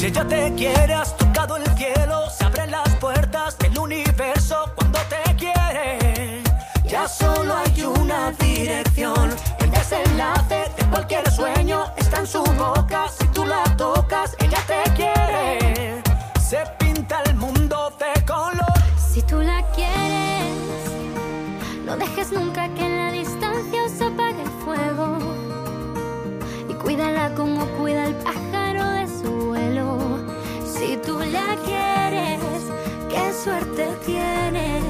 Si 0.00 0.06
ella 0.06 0.26
te 0.26 0.54
quiere, 0.54 0.94
has 0.94 1.14
tocado 1.14 1.58
el 1.58 1.76
cielo. 1.76 2.30
Se 2.30 2.44
abren 2.44 2.70
las 2.70 2.88
puertas 2.96 3.58
del 3.58 3.78
universo 3.78 4.72
cuando 4.74 4.98
te 5.10 5.34
quiere. 5.36 6.42
Ya 6.86 7.06
solo 7.06 7.54
hay 7.54 7.82
una 7.82 8.32
dirección. 8.32 9.30
El 9.58 9.70
desenlace 9.70 10.70
de 10.78 10.86
cualquier 10.90 11.30
sueño 11.30 11.84
está 11.98 12.20
en 12.20 12.26
su 12.26 12.42
boca. 12.42 13.08
Si 13.08 13.26
tú 13.28 13.44
la 13.44 13.62
tocas, 13.76 14.34
ella 14.38 14.58
te 14.66 14.90
quiere. 14.94 16.02
Se 16.48 16.64
pinta 16.78 17.20
el 17.26 17.34
mundo 17.34 17.92
de 17.98 18.24
color. 18.24 18.80
Si 18.96 19.20
tú 19.20 19.42
la 19.42 19.62
quieres, 19.72 20.56
no 21.84 21.98
dejes 21.98 22.32
nunca 22.32 22.72
que 22.74 22.86
en 22.86 22.96
la 22.96 23.12
distancia 23.12 23.82
se 23.94 24.04
apague 24.04 24.40
el 24.40 24.50
fuego. 24.64 25.18
Y 26.70 26.72
cuídala 26.72 27.34
como 27.34 27.66
cuida 27.76 28.06
el 28.06 28.14
pájaro 28.14 28.49
Si 30.64 30.96
tú 30.96 31.18
la 31.18 31.56
quieres, 31.64 32.40
qué 33.10 33.32
suerte 33.32 33.88
tienes. 34.06 34.89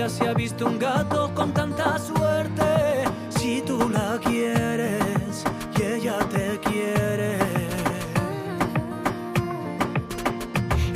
Vidas 0.00 0.12
se 0.12 0.28
ha 0.28 0.34
visto 0.34 0.66
un 0.66 0.78
gato 0.78 1.30
con 1.34 1.52
tanta 1.52 1.98
suerte. 1.98 3.04
Si 3.38 3.62
tú 3.62 3.88
la 3.88 4.18
quieres 4.22 5.44
y 5.76 5.82
ella 5.82 6.18
te 6.30 6.58
quiere. 6.60 7.38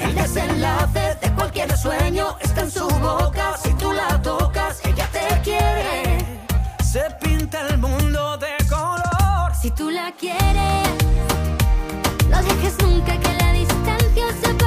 El 0.01 0.15
desenlace 0.15 1.17
de 1.21 1.33
cualquier 1.35 1.77
sueño 1.77 2.37
está 2.41 2.63
en 2.63 2.71
su 2.71 2.89
boca. 2.89 3.57
Si 3.63 3.73
tú 3.75 3.93
la 3.93 4.21
tocas, 4.23 4.81
ella 4.85 5.09
te 5.13 5.41
quiere. 5.43 6.19
Se 6.83 7.03
pinta 7.21 7.61
el 7.69 7.79
mundo 7.79 8.39
de 8.39 8.55
color. 8.69 9.55
si 9.61 9.71
tú 9.71 9.91
la 9.91 10.13
quieres, 10.13 10.89
no 12.31 12.43
dejes 12.43 12.77
nunca 12.83 13.19
que 13.19 13.33
la 13.43 13.53
distancia 13.53 14.27
se 14.43 14.64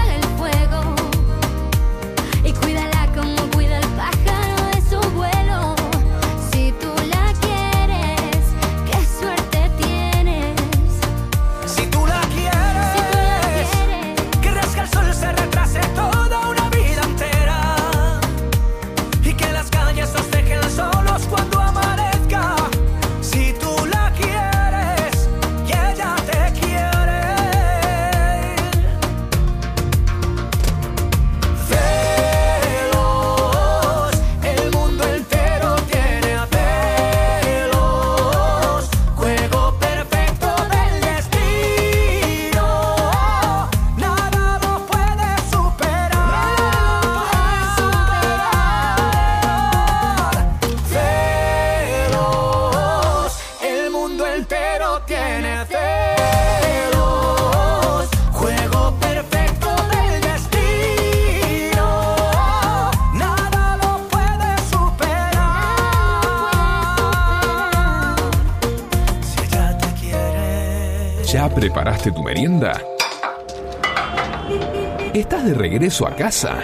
¿Estás 75.11 75.43
de 75.43 75.55
regreso 75.55 76.05
a 76.05 76.15
casa? 76.15 76.59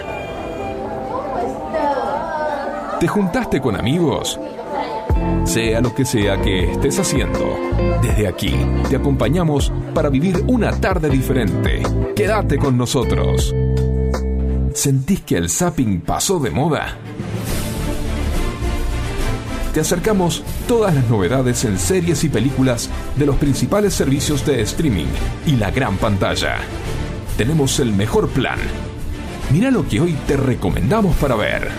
¿Te 3.00 3.08
juntaste 3.08 3.60
con 3.60 3.76
amigos? 3.76 4.40
Sea 5.46 5.82
lo 5.82 5.96
que 5.96 6.06
sea 6.06 6.40
que 6.40 6.74
estés 6.74 7.00
haciendo, 7.00 7.58
desde 8.04 8.28
aquí 8.28 8.54
te 8.88 8.98
acompañamos 8.98 9.72
para 9.96 10.10
vivir 10.10 10.44
una 10.46 10.80
tarde 10.80 11.10
diferente. 11.10 11.82
Quédate 12.16 12.60
con 12.60 12.78
nosotros. 12.78 13.56
¿Sentís 14.76 15.22
que 15.22 15.38
el 15.38 15.50
zapping 15.50 16.02
pasó 16.02 16.38
de 16.38 16.52
moda? 16.52 16.98
Te 19.74 19.80
acercamos 19.80 20.44
todas 20.68 20.96
las 20.96 21.10
novedades 21.10 21.66
en 21.66 21.78
series 21.78 22.24
y 22.24 22.30
películas 22.30 22.90
de 23.16 23.26
los 23.26 23.36
principales 23.36 23.94
servicios 23.94 24.46
de 24.46 24.62
streaming 24.62 25.08
y 25.46 25.56
la 25.58 25.72
gran 25.72 25.98
pantalla. 25.98 26.58
Tenemos 27.38 27.80
el 27.80 27.92
mejor 27.92 28.30
plan. 28.30 28.60
Mira 29.52 29.72
lo 29.72 29.88
que 29.88 30.00
hoy 30.00 30.14
te 30.28 30.38
recomendamos 30.38 31.16
para 31.18 31.36
ver. 31.36 31.70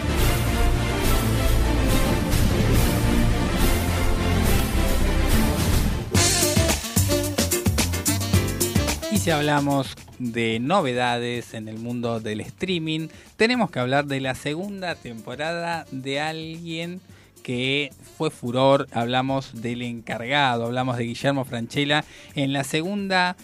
Y 9.11 9.19
si 9.19 9.31
hablamos 9.31 9.95
de 10.19 10.59
novedades 10.61 11.55
en 11.55 11.69
el 11.69 11.79
mundo 11.79 12.21
del 12.21 12.41
streaming, 12.41 13.09
tenemos 13.37 13.71
que 13.71 13.81
hablar 13.81 14.07
de 14.07 14.21
la 14.21 14.35
segunda 14.35 14.95
temporada 14.95 15.87
de 15.91 16.21
alguien 16.21 17.01
que 17.45 17.93
fue 18.17 18.31
furor. 18.31 18.89
Hablamos 18.91 19.63
del 19.63 19.83
encargado, 19.83 20.65
hablamos 20.65 20.97
de 20.97 21.05
Guillermo 21.05 21.45
Franchella 21.45 22.05
en 22.35 22.53
la 22.53 22.65
segunda 22.65 23.37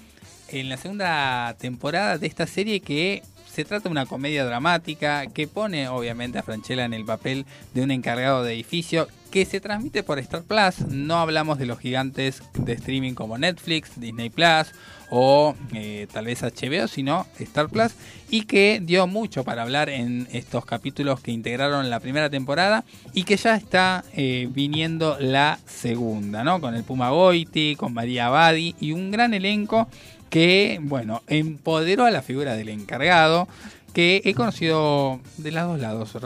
en 0.48 0.68
la 0.68 0.76
segunda 0.76 1.54
temporada 1.60 2.18
de 2.18 2.26
esta 2.26 2.48
serie 2.48 2.80
que 2.80 3.22
se 3.46 3.64
trata 3.64 3.84
de 3.84 3.92
una 3.92 4.06
comedia 4.06 4.44
dramática 4.44 5.26
que 5.28 5.46
pone 5.46 5.88
obviamente 5.88 6.38
a 6.38 6.42
Franchella 6.42 6.84
en 6.84 6.94
el 6.94 7.04
papel 7.04 7.46
de 7.74 7.82
un 7.82 7.92
encargado 7.92 8.42
de 8.42 8.54
edificio 8.54 9.06
que 9.30 9.44
se 9.44 9.60
transmite 9.60 10.02
por 10.02 10.18
Star 10.18 10.42
Plus. 10.42 10.88
No 10.88 11.18
hablamos 11.18 11.58
de 11.58 11.66
los 11.66 11.78
gigantes 11.78 12.42
de 12.54 12.72
streaming 12.72 13.14
como 13.14 13.38
Netflix, 13.38 14.00
Disney 14.00 14.30
Plus 14.30 14.72
o 15.10 15.54
eh, 15.74 16.06
tal 16.12 16.26
vez 16.26 16.42
HBO, 16.42 16.88
sino 16.88 17.26
Star 17.38 17.68
Plus 17.68 17.92
y 18.30 18.42
que 18.42 18.80
dio 18.82 19.06
mucho 19.06 19.44
para 19.44 19.62
hablar 19.62 19.90
en 19.90 20.28
estos 20.32 20.64
capítulos 20.64 21.20
que 21.20 21.32
integraron 21.32 21.90
la 21.90 22.00
primera 22.00 22.30
temporada 22.30 22.84
y 23.12 23.24
que 23.24 23.36
ya 23.36 23.56
está 23.56 24.04
eh, 24.14 24.48
viniendo 24.50 25.16
la 25.18 25.58
segunda, 25.66 26.44
¿no? 26.44 26.60
Con 26.60 26.74
el 26.74 26.84
Puma 26.84 27.10
Goiti, 27.10 27.74
con 27.76 27.92
María 27.92 28.26
Abadi 28.26 28.76
y 28.80 28.92
un 28.92 29.10
gran 29.10 29.34
elenco 29.34 29.88
que, 30.30 30.78
bueno, 30.80 31.22
empoderó 31.26 32.04
a 32.04 32.10
la 32.10 32.22
figura 32.22 32.54
del 32.54 32.68
encargado, 32.68 33.48
que 33.92 34.22
he 34.24 34.34
conocido 34.34 35.20
de 35.36 35.50
los 35.50 35.66
dos 35.66 35.80
lados 35.80 36.16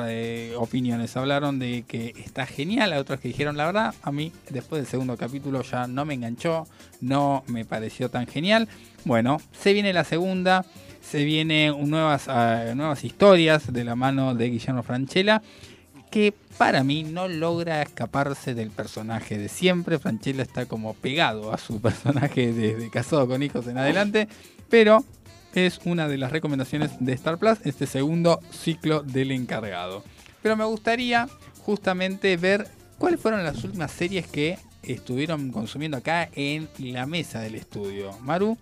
opiniones. 0.57 1.17
Hablaron 1.17 1.59
de 1.59 1.85
que 1.87 2.15
está 2.25 2.47
genial, 2.47 2.93
a 2.93 2.99
otros 2.99 3.21
que 3.21 3.29
dijeron 3.29 3.57
la 3.57 3.67
verdad, 3.67 3.95
a 4.03 4.13
mí 4.13 4.33
después 4.51 4.83
del 4.83 4.91
segundo 4.91 5.17
capítulo 5.17 5.63
ya 5.63 5.87
no 5.87 6.05
me 6.05 6.15
enganchó, 6.15 6.67
no 7.01 7.45
me 7.47 7.65
pareció 7.65 8.11
tan 8.11 8.27
genial. 8.27 8.69
Bueno, 9.05 9.41
se 9.53 9.73
viene 9.73 9.93
la 9.93 10.05
segunda, 10.05 10.65
se 11.01 11.25
vienen 11.25 11.89
nuevas, 11.89 12.29
ah, 12.29 12.73
nuevas 12.75 13.05
historias 13.05 13.73
de 13.73 13.85
la 13.85 13.97
mano 13.97 14.35
de 14.35 14.51
Guillermo 14.51 14.83
Franchella 14.83 15.43
que 16.15 16.33
para 16.59 16.85
mí 16.85 17.03
no 17.03 17.27
logra 17.27 17.83
escaparse 17.83 18.55
del 18.55 18.71
personaje 18.71 19.37
de 19.37 19.49
siempre. 19.49 19.99
Franchella 19.99 20.45
está 20.45 20.67
como 20.67 20.95
pegado 20.95 21.53
a 21.53 21.59
su 21.59 21.81
personaje 21.83 22.53
desde 22.53 22.89
casado 22.89 23.27
con 23.27 23.43
hijos 23.43 23.67
en 23.67 23.79
adelante, 23.79 24.29
pero 24.71 25.05
es 25.55 25.81
una 25.85 26.09
de 26.09 26.19
las 26.19 26.33
recomendaciones 26.33 26.91
de 27.01 27.13
Star 27.13 27.39
Plus, 27.39 27.59
este 27.65 27.87
segundo 27.87 28.41
ciclo 28.51 29.03
del 29.03 29.31
encargado. 29.31 30.03
Pero 30.43 30.57
me 30.57 30.65
gustaría 30.65 31.29
justamente 31.63 32.37
ver 32.37 32.67
cuáles 32.99 33.21
fueron 33.21 33.43
las 33.45 33.63
últimas 33.65 33.91
series 33.91 34.27
que 34.27 34.59
estuvieron 34.83 35.51
consumiendo 35.51 35.97
acá 35.97 36.29
en 36.35 36.69
la 36.79 37.07
mesa 37.07 37.41
del 37.41 37.55
estudio. 37.55 38.13
Maru, 38.21 38.59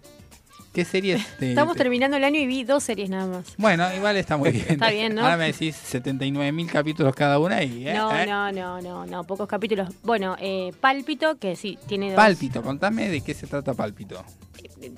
¿qué 0.73 0.85
series? 0.85 1.21
te- 1.39 1.51
Estamos 1.51 1.75
te- 1.75 1.79
terminando 1.83 2.17
el 2.17 2.23
año 2.25 2.39
y 2.39 2.47
vi 2.47 2.63
dos 2.63 2.85
series 2.85 3.11
nada 3.11 3.27
más. 3.27 3.55
Bueno, 3.59 3.93
igual 3.97 4.17
está 4.17 4.37
muy 4.37 4.51
bien. 4.53 4.67
Está 4.69 4.91
bien, 4.91 5.15
¿no? 5.17 5.23
Ahora 5.23 5.37
me 5.37 5.47
decís 5.47 5.77
79.000 5.93 6.67
capítulos 6.71 7.15
cada 7.17 7.39
una 7.41 7.63
y... 7.65 7.89
¿eh? 7.89 7.95
No, 7.95 8.15
¿eh? 8.17 8.27
no, 8.27 8.53
no, 8.53 8.81
no, 8.81 9.05
no, 9.07 9.25
pocos 9.25 9.49
capítulos. 9.49 9.89
Bueno, 10.05 10.37
eh, 10.41 10.73
Pálpito, 10.81 11.37
que 11.39 11.57
sí, 11.57 11.77
tiene 11.89 12.09
dos. 12.11 12.17
Pálpito, 12.17 12.63
contame 12.63 13.09
de 13.09 13.21
qué 13.23 13.35
se 13.35 13.49
trata 13.49 13.75
Pálpito. 13.75 14.25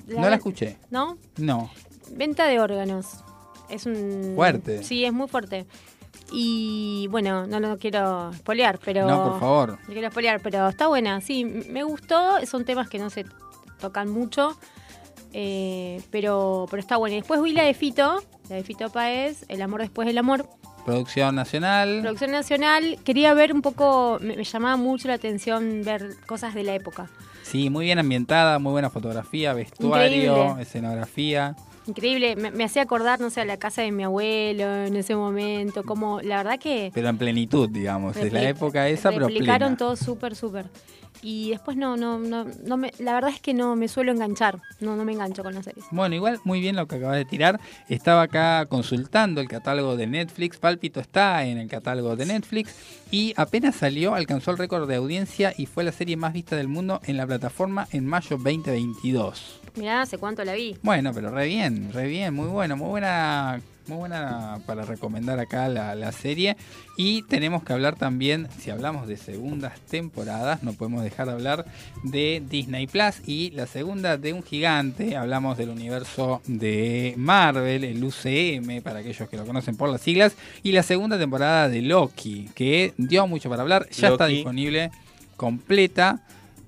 No 0.07 0.29
la 0.29 0.35
escuché. 0.35 0.77
¿No? 0.89 1.17
No. 1.37 1.69
Venta 2.11 2.45
de 2.45 2.59
órganos. 2.59 3.23
Es 3.69 3.85
un... 3.85 4.33
Fuerte. 4.35 4.83
Sí, 4.83 5.05
es 5.05 5.13
muy 5.13 5.27
fuerte. 5.27 5.65
Y 6.31 7.07
bueno, 7.11 7.45
no 7.47 7.59
lo 7.59 7.77
quiero 7.77 8.31
spoilear, 8.33 8.79
pero... 8.83 9.07
No, 9.07 9.31
por 9.31 9.39
favor. 9.39 9.69
No 9.87 9.93
quiero 9.93 10.09
spoilear, 10.09 10.41
pero 10.41 10.67
está 10.69 10.87
buena. 10.87 11.21
Sí, 11.21 11.45
me 11.45 11.83
gustó. 11.83 12.43
Son 12.45 12.65
temas 12.65 12.89
que 12.89 12.99
no 12.99 13.09
se 13.09 13.25
tocan 13.79 14.09
mucho. 14.09 14.57
eh, 15.33 16.01
pero, 16.11 16.65
pero 16.69 16.79
está 16.79 16.97
buena. 16.97 17.15
Y 17.15 17.19
después 17.19 17.41
vi 17.41 17.51
la 17.53 17.63
de 17.63 17.73
Fito, 17.73 18.23
la 18.49 18.55
de 18.55 18.63
Fito 18.63 18.89
Paez, 18.91 19.45
El 19.49 19.61
amor 19.61 19.81
después 19.81 20.07
del 20.07 20.17
amor. 20.17 20.47
Producción 20.85 21.35
nacional. 21.35 21.99
Producción 22.01 22.31
nacional. 22.31 22.99
Quería 23.03 23.33
ver 23.33 23.51
un 23.53 23.61
poco, 23.61 24.17
me, 24.21 24.35
me 24.37 24.43
llamaba 24.43 24.77
mucho 24.77 25.07
la 25.07 25.15
atención 25.15 25.81
ver 25.83 26.15
cosas 26.27 26.53
de 26.53 26.63
la 26.63 26.75
época. 26.75 27.09
Sí, 27.45 27.69
muy 27.69 27.85
bien 27.85 27.99
ambientada, 27.99 28.57
muy 28.57 28.71
buena 28.71 28.89
fotografía, 28.89 29.53
vestuario, 29.53 30.35
Increíble. 30.37 30.61
escenografía. 30.63 31.55
Increíble, 31.87 32.35
me, 32.35 32.51
me 32.51 32.63
hacía 32.63 32.81
acordar, 32.81 33.19
no 33.19 33.29
sé, 33.29 33.41
a 33.41 33.45
la 33.45 33.57
casa 33.57 33.81
de 33.81 33.91
mi 33.91 34.03
abuelo 34.03 34.85
en 34.85 34.95
ese 34.95 35.15
momento, 35.15 35.83
como 35.83 36.19
la 36.21 36.37
verdad 36.37 36.59
que... 36.59 36.91
Pero 36.93 37.09
en 37.09 37.17
plenitud, 37.17 37.69
digamos. 37.69 38.17
Es 38.17 38.33
la 38.33 38.43
época 38.43 38.87
esa, 38.87 39.11
pero 39.11 39.27
plena. 39.27 39.77
todo 39.77 39.95
súper, 39.95 40.35
súper. 40.35 40.65
Y 41.21 41.51
después 41.51 41.77
no, 41.77 41.97
no, 41.97 42.19
no, 42.19 42.45
no 42.65 42.77
me, 42.77 42.91
la 42.99 43.13
verdad 43.13 43.31
es 43.31 43.39
que 43.39 43.53
no 43.53 43.75
me 43.75 43.87
suelo 43.87 44.11
enganchar, 44.11 44.61
no, 44.79 44.95
no 44.95 45.05
me 45.05 45.13
engancho 45.13 45.43
con 45.43 45.53
las 45.53 45.65
series. 45.65 45.85
Bueno, 45.91 46.13
igual 46.13 46.39
muy 46.43 46.59
bien 46.59 46.75
lo 46.75 46.87
que 46.87 46.95
acabas 46.97 47.17
de 47.17 47.25
tirar. 47.25 47.59
Estaba 47.87 48.23
acá 48.23 48.65
consultando 48.67 49.41
el 49.41 49.47
catálogo 49.47 49.95
de 49.95 50.07
Netflix. 50.07 50.57
Pálpito 50.57 50.99
está 50.99 51.45
en 51.45 51.57
el 51.57 51.67
catálogo 51.67 52.15
de 52.15 52.25
Netflix. 52.25 52.75
Y 53.11 53.33
apenas 53.37 53.75
salió, 53.75 54.13
alcanzó 54.13 54.51
el 54.51 54.57
récord 54.57 54.87
de 54.87 54.95
audiencia 54.95 55.53
y 55.57 55.65
fue 55.65 55.83
la 55.83 55.91
serie 55.91 56.17
más 56.17 56.33
vista 56.33 56.55
del 56.55 56.67
mundo 56.67 56.99
en 57.05 57.17
la 57.17 57.25
plataforma 57.25 57.87
en 57.91 58.05
mayo 58.05 58.37
2022. 58.37 59.61
Mirá, 59.75 60.01
hace 60.01 60.17
cuánto 60.17 60.43
la 60.45 60.53
vi. 60.53 60.77
Bueno, 60.83 61.11
pero 61.13 61.31
re 61.31 61.47
bien, 61.47 61.91
re 61.93 62.07
bien, 62.07 62.33
muy 62.33 62.47
bueno, 62.47 62.77
muy 62.77 62.87
buena, 62.87 63.61
muy 63.87 63.97
buena 63.97 64.59
para 64.65 64.85
recomendar 64.85 65.39
acá 65.39 65.67
la, 65.67 65.95
la 65.95 66.13
serie. 66.13 66.55
Y 66.95 67.23
tenemos 67.23 67.63
que 67.63 67.73
hablar 67.73 67.97
también, 67.97 68.47
si 68.57 68.69
hablamos 68.69 69.07
de 69.07 69.17
segundas 69.17 69.79
temporadas, 69.81 70.63
no 70.63 70.73
podemos 70.73 71.03
dejar 71.03 71.27
de 71.27 71.33
hablar 71.33 71.65
de 72.03 72.41
Disney 72.49 72.87
Plus 72.87 73.15
y 73.27 73.51
la 73.51 73.67
segunda 73.67 74.17
de 74.17 74.31
un 74.31 74.43
gigante. 74.43 75.17
Hablamos 75.17 75.57
del 75.57 75.69
universo 75.69 76.41
de 76.47 77.13
Marvel, 77.17 77.83
el 77.83 78.01
UCM, 78.01 78.81
para 78.81 78.99
aquellos 78.99 79.27
que 79.27 79.35
lo 79.35 79.45
conocen 79.45 79.75
por 79.75 79.89
las 79.89 80.01
siglas. 80.01 80.35
Y 80.63 80.71
la 80.71 80.83
segunda 80.83 81.19
temporada 81.19 81.67
de 81.67 81.81
Loki, 81.81 82.49
que 82.55 82.93
dio 82.97 83.27
mucho 83.27 83.49
para 83.49 83.63
hablar, 83.63 83.89
ya 83.89 84.09
está 84.09 84.27
disponible 84.27 84.91
completa 85.35 86.21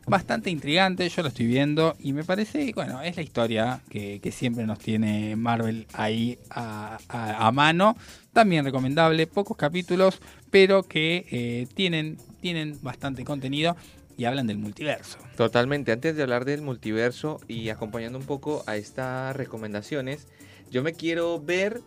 bastante 0.07 0.49
intrigante, 0.49 1.07
yo 1.09 1.21
lo 1.21 1.27
estoy 1.27 1.47
viendo 1.47 1.95
y 1.99 2.13
me 2.13 2.23
parece, 2.23 2.71
bueno, 2.73 3.01
es 3.01 3.17
la 3.17 3.21
historia 3.21 3.81
que, 3.89 4.21
siempre 4.31 4.65
nos 4.65 4.79
tiene 4.79 5.35
Marvel 5.35 5.87
ahí 5.93 6.39
a, 6.49 7.51
mano. 7.53 7.95
También 8.33 8.63
recomendable, 8.63 9.27
pocos 9.27 9.57
capítulos, 9.57 10.19
pero 10.49 10.83
que 10.83 11.25
eh, 11.31 11.67
tienen, 11.73 12.17
tienen 12.39 12.77
bastante 12.81 13.25
contenido 13.25 13.75
y 14.15 14.25
hablan 14.25 14.47
del 14.47 14.57
multiverso. 14.57 15.17
Totalmente. 15.35 15.91
Antes 15.91 16.15
de 16.15 16.23
hablar 16.23 16.45
del 16.45 16.61
multiverso 16.61 17.39
y 17.47 17.69
acompañando 17.69 18.17
un 18.17 18.25
poco 18.25 18.63
a 18.65 18.77
estas 18.77 19.35
recomendaciones, 19.35 20.27
yo 20.71 20.83
me 20.83 20.93
quiero 20.93 21.41
ver, 21.41 21.81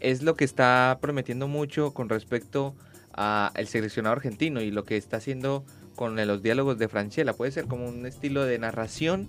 es 0.00 0.22
lo 0.22 0.34
que 0.34 0.44
está 0.44 0.98
prometiendo 1.00 1.48
mucho 1.48 1.92
con 1.92 2.08
respecto 2.08 2.74
a 3.12 3.52
el 3.54 3.68
seleccionado 3.68 4.14
argentino 4.14 4.60
y 4.60 4.70
lo 4.70 4.84
que 4.84 4.96
está 4.96 5.18
haciendo 5.18 5.64
con 6.00 6.16
los 6.16 6.42
diálogos 6.42 6.78
de 6.78 6.88
Franchella. 6.88 7.34
Puede 7.34 7.52
ser 7.52 7.66
como 7.66 7.86
un 7.86 8.06
estilo 8.06 8.46
de 8.46 8.58
narración 8.58 9.28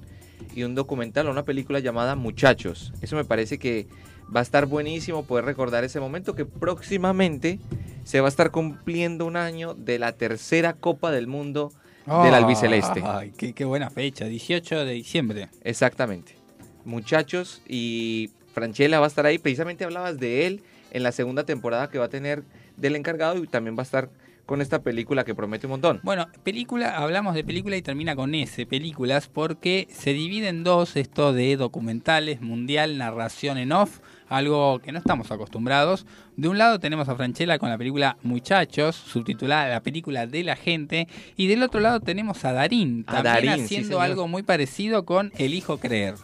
y 0.56 0.64
un 0.64 0.74
documental 0.74 1.28
o 1.28 1.32
una 1.32 1.44
película 1.44 1.80
llamada 1.80 2.16
Muchachos. 2.16 2.94
Eso 3.02 3.18
me 3.18 3.26
parece 3.26 3.60
que 3.60 3.88
va 4.34 4.40
a 4.40 4.44
estar 4.44 4.68
buenísimo 4.68 5.26
poder 5.26 5.44
recordar 5.44 5.84
ese 5.84 6.00
momento 6.00 6.34
que 6.34 6.46
próximamente 6.46 7.60
se 8.06 8.22
va 8.22 8.28
a 8.28 8.30
estar 8.30 8.52
cumpliendo 8.52 9.26
un 9.26 9.36
año 9.36 9.74
de 9.74 10.00
la 10.00 10.14
tercera 10.14 10.72
Copa 10.72 11.12
del 11.12 11.28
Mundo 11.28 11.74
del 12.06 12.34
albiceleste. 12.34 13.04
Ay, 13.06 13.34
qué, 13.38 13.52
qué 13.52 13.66
buena 13.66 13.90
fecha, 13.90 14.24
18 14.24 14.86
de 14.86 14.94
diciembre. 14.94 15.50
Exactamente. 15.66 16.38
Muchachos, 16.86 17.62
y 17.68 18.30
Franchella 18.54 19.02
va 19.02 19.08
a 19.08 19.10
estar 19.10 19.26
ahí. 19.26 19.40
Precisamente 19.40 19.84
hablabas 19.84 20.18
de 20.20 20.48
él 20.48 20.64
en 20.92 21.04
la 21.04 21.12
segunda 21.12 21.44
temporada 21.44 21.90
que 21.90 22.00
va 22.00 22.06
a 22.06 22.10
tener 22.10 22.44
del 22.78 22.96
encargado 22.96 23.44
y 23.44 23.48
también 23.48 23.76
va 23.76 23.82
a 23.82 23.84
estar 23.84 24.10
con 24.52 24.62
esta 24.62 24.80
película 24.84 25.24
que 25.24 25.34
promete 25.34 25.66
un 25.66 25.72
montón. 25.72 26.02
Bueno, 26.04 26.28
película, 26.44 26.98
hablamos 26.98 27.36
de 27.36 27.44
película 27.46 27.78
y 27.78 27.82
termina 27.82 28.18
con 28.18 28.36
S, 28.36 28.66
películas, 28.66 29.30
porque 29.30 29.88
se 29.90 30.12
divide 30.12 30.50
en 30.50 30.66
dos 30.66 30.98
esto 30.98 31.32
de 31.32 31.56
documentales, 31.56 32.42
mundial, 32.42 32.98
narración 32.98 33.58
en 33.58 33.72
off. 33.72 34.00
algo 34.28 34.80
que 34.80 34.92
no 34.94 35.00
estamos 35.00 35.30
acostumbrados. 35.32 36.06
De 36.38 36.48
un 36.48 36.58
lado 36.58 36.80
tenemos 36.80 37.10
a 37.10 37.16
Franchella 37.16 37.60
con 37.60 37.70
la 37.70 37.78
película 37.78 38.18
Muchachos, 38.24 38.96
subtitulada 38.96 39.68
La 39.70 39.82
película 39.84 40.26
de 40.28 40.44
la 40.46 40.56
gente, 40.56 41.08
y 41.36 41.48
del 41.48 41.64
otro 41.64 41.80
lado 41.82 42.00
tenemos 42.00 42.44
a 42.46 42.54
Darín, 42.54 43.04
A 43.08 43.22
también 43.24 43.46
Darín, 43.48 43.66
haciendo 43.66 44.00
algo 44.00 44.28
muy 44.30 44.44
parecido 44.44 45.04
con 45.06 45.32
El 45.38 45.54
Hijo 45.54 45.78
Creer. 45.80 46.16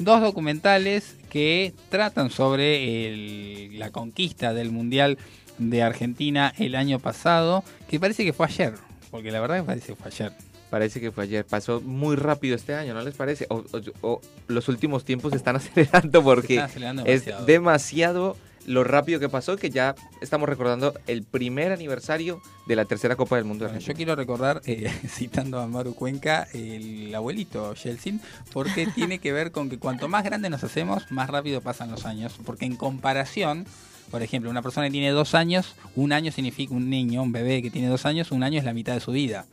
Dos 0.00 0.20
documentales 0.20 1.16
que 1.30 1.74
tratan 1.88 2.30
sobre 2.30 3.08
el- 3.08 3.78
la 3.78 3.90
conquista 3.90 4.54
del 4.54 4.70
Mundial 4.70 5.18
de 5.60 5.82
Argentina 5.84 6.52
el 6.58 6.74
año 6.74 6.98
pasado, 6.98 7.62
que 7.88 8.00
parece 8.00 8.24
que 8.24 8.32
fue 8.32 8.46
ayer, 8.46 8.74
porque 9.12 9.30
la 9.30 9.40
verdad 9.40 9.58
que 9.58 9.62
parece 9.62 9.86
que 9.88 9.94
fue 9.96 10.08
ayer. 10.08 10.32
Parece 10.70 11.00
que 11.00 11.10
fue 11.10 11.24
ayer. 11.24 11.44
Pasó 11.44 11.80
muy 11.80 12.14
rápido 12.14 12.54
este 12.54 12.74
año, 12.74 12.94
¿no 12.94 13.02
les 13.02 13.14
parece? 13.14 13.44
O, 13.50 13.56
o- 13.72 13.80
o 14.02 14.20
los 14.46 14.68
últimos 14.68 15.04
tiempos 15.04 15.32
se 15.32 15.36
están 15.36 15.56
acelerando 15.56 16.22
porque 16.22 16.54
están 16.54 16.70
acelerando 16.70 17.02
es 17.06 17.24
demasiado. 17.44 18.36
lo 18.66 18.84
rápido 18.84 19.18
que 19.18 19.28
pasó 19.28 19.56
que 19.56 19.70
ya 19.70 19.96
estamos 20.20 20.48
recordando 20.48 20.94
el 21.08 21.24
primer 21.24 21.72
aniversario 21.72 22.40
de 22.68 22.76
la 22.76 22.84
tercera 22.84 23.16
Copa 23.16 23.34
del 23.34 23.46
Mundo. 23.46 23.64
de 23.64 23.72
Bueno, 23.72 23.84
yo 23.84 23.94
quiero 23.94 24.14
recordar, 24.14 24.60
eh, 24.64 24.88
citando 25.08 25.58
a 25.58 25.66
Maru 25.66 25.94
Cuenca, 25.94 26.46
el 26.54 27.12
abuelito 27.16 27.74
Yeltsin, 27.74 28.20
porque 28.52 28.86
tiene 28.94 29.18
que 29.18 29.32
ver 29.32 29.50
con 29.50 29.70
que 29.70 29.78
cuanto 29.78 30.06
más 30.08 30.22
grande 30.22 30.50
nos 30.50 30.62
hacemos, 30.62 31.10
más 31.10 31.28
rápido 31.30 31.60
pasan 31.62 31.90
los 31.90 32.06
años. 32.06 32.38
Porque 32.46 32.64
en 32.66 32.76
comparación, 32.76 33.66
por 34.10 34.22
ejemplo, 34.22 34.50
una 34.50 34.62
persona 34.62 34.86
que 34.86 34.92
tiene 34.92 35.10
dos 35.10 35.34
años, 35.34 35.74
un 35.96 36.12
año 36.12 36.32
significa 36.32 36.74
un 36.74 36.90
niño, 36.90 37.22
un 37.22 37.32
bebé 37.32 37.62
que 37.62 37.70
tiene 37.70 37.88
dos 37.88 38.06
años, 38.06 38.30
un 38.32 38.42
año 38.42 38.58
es 38.58 38.64
la 38.64 38.72
mitad 38.72 38.94
de 38.94 39.00
su 39.00 39.12
vida. 39.12 39.46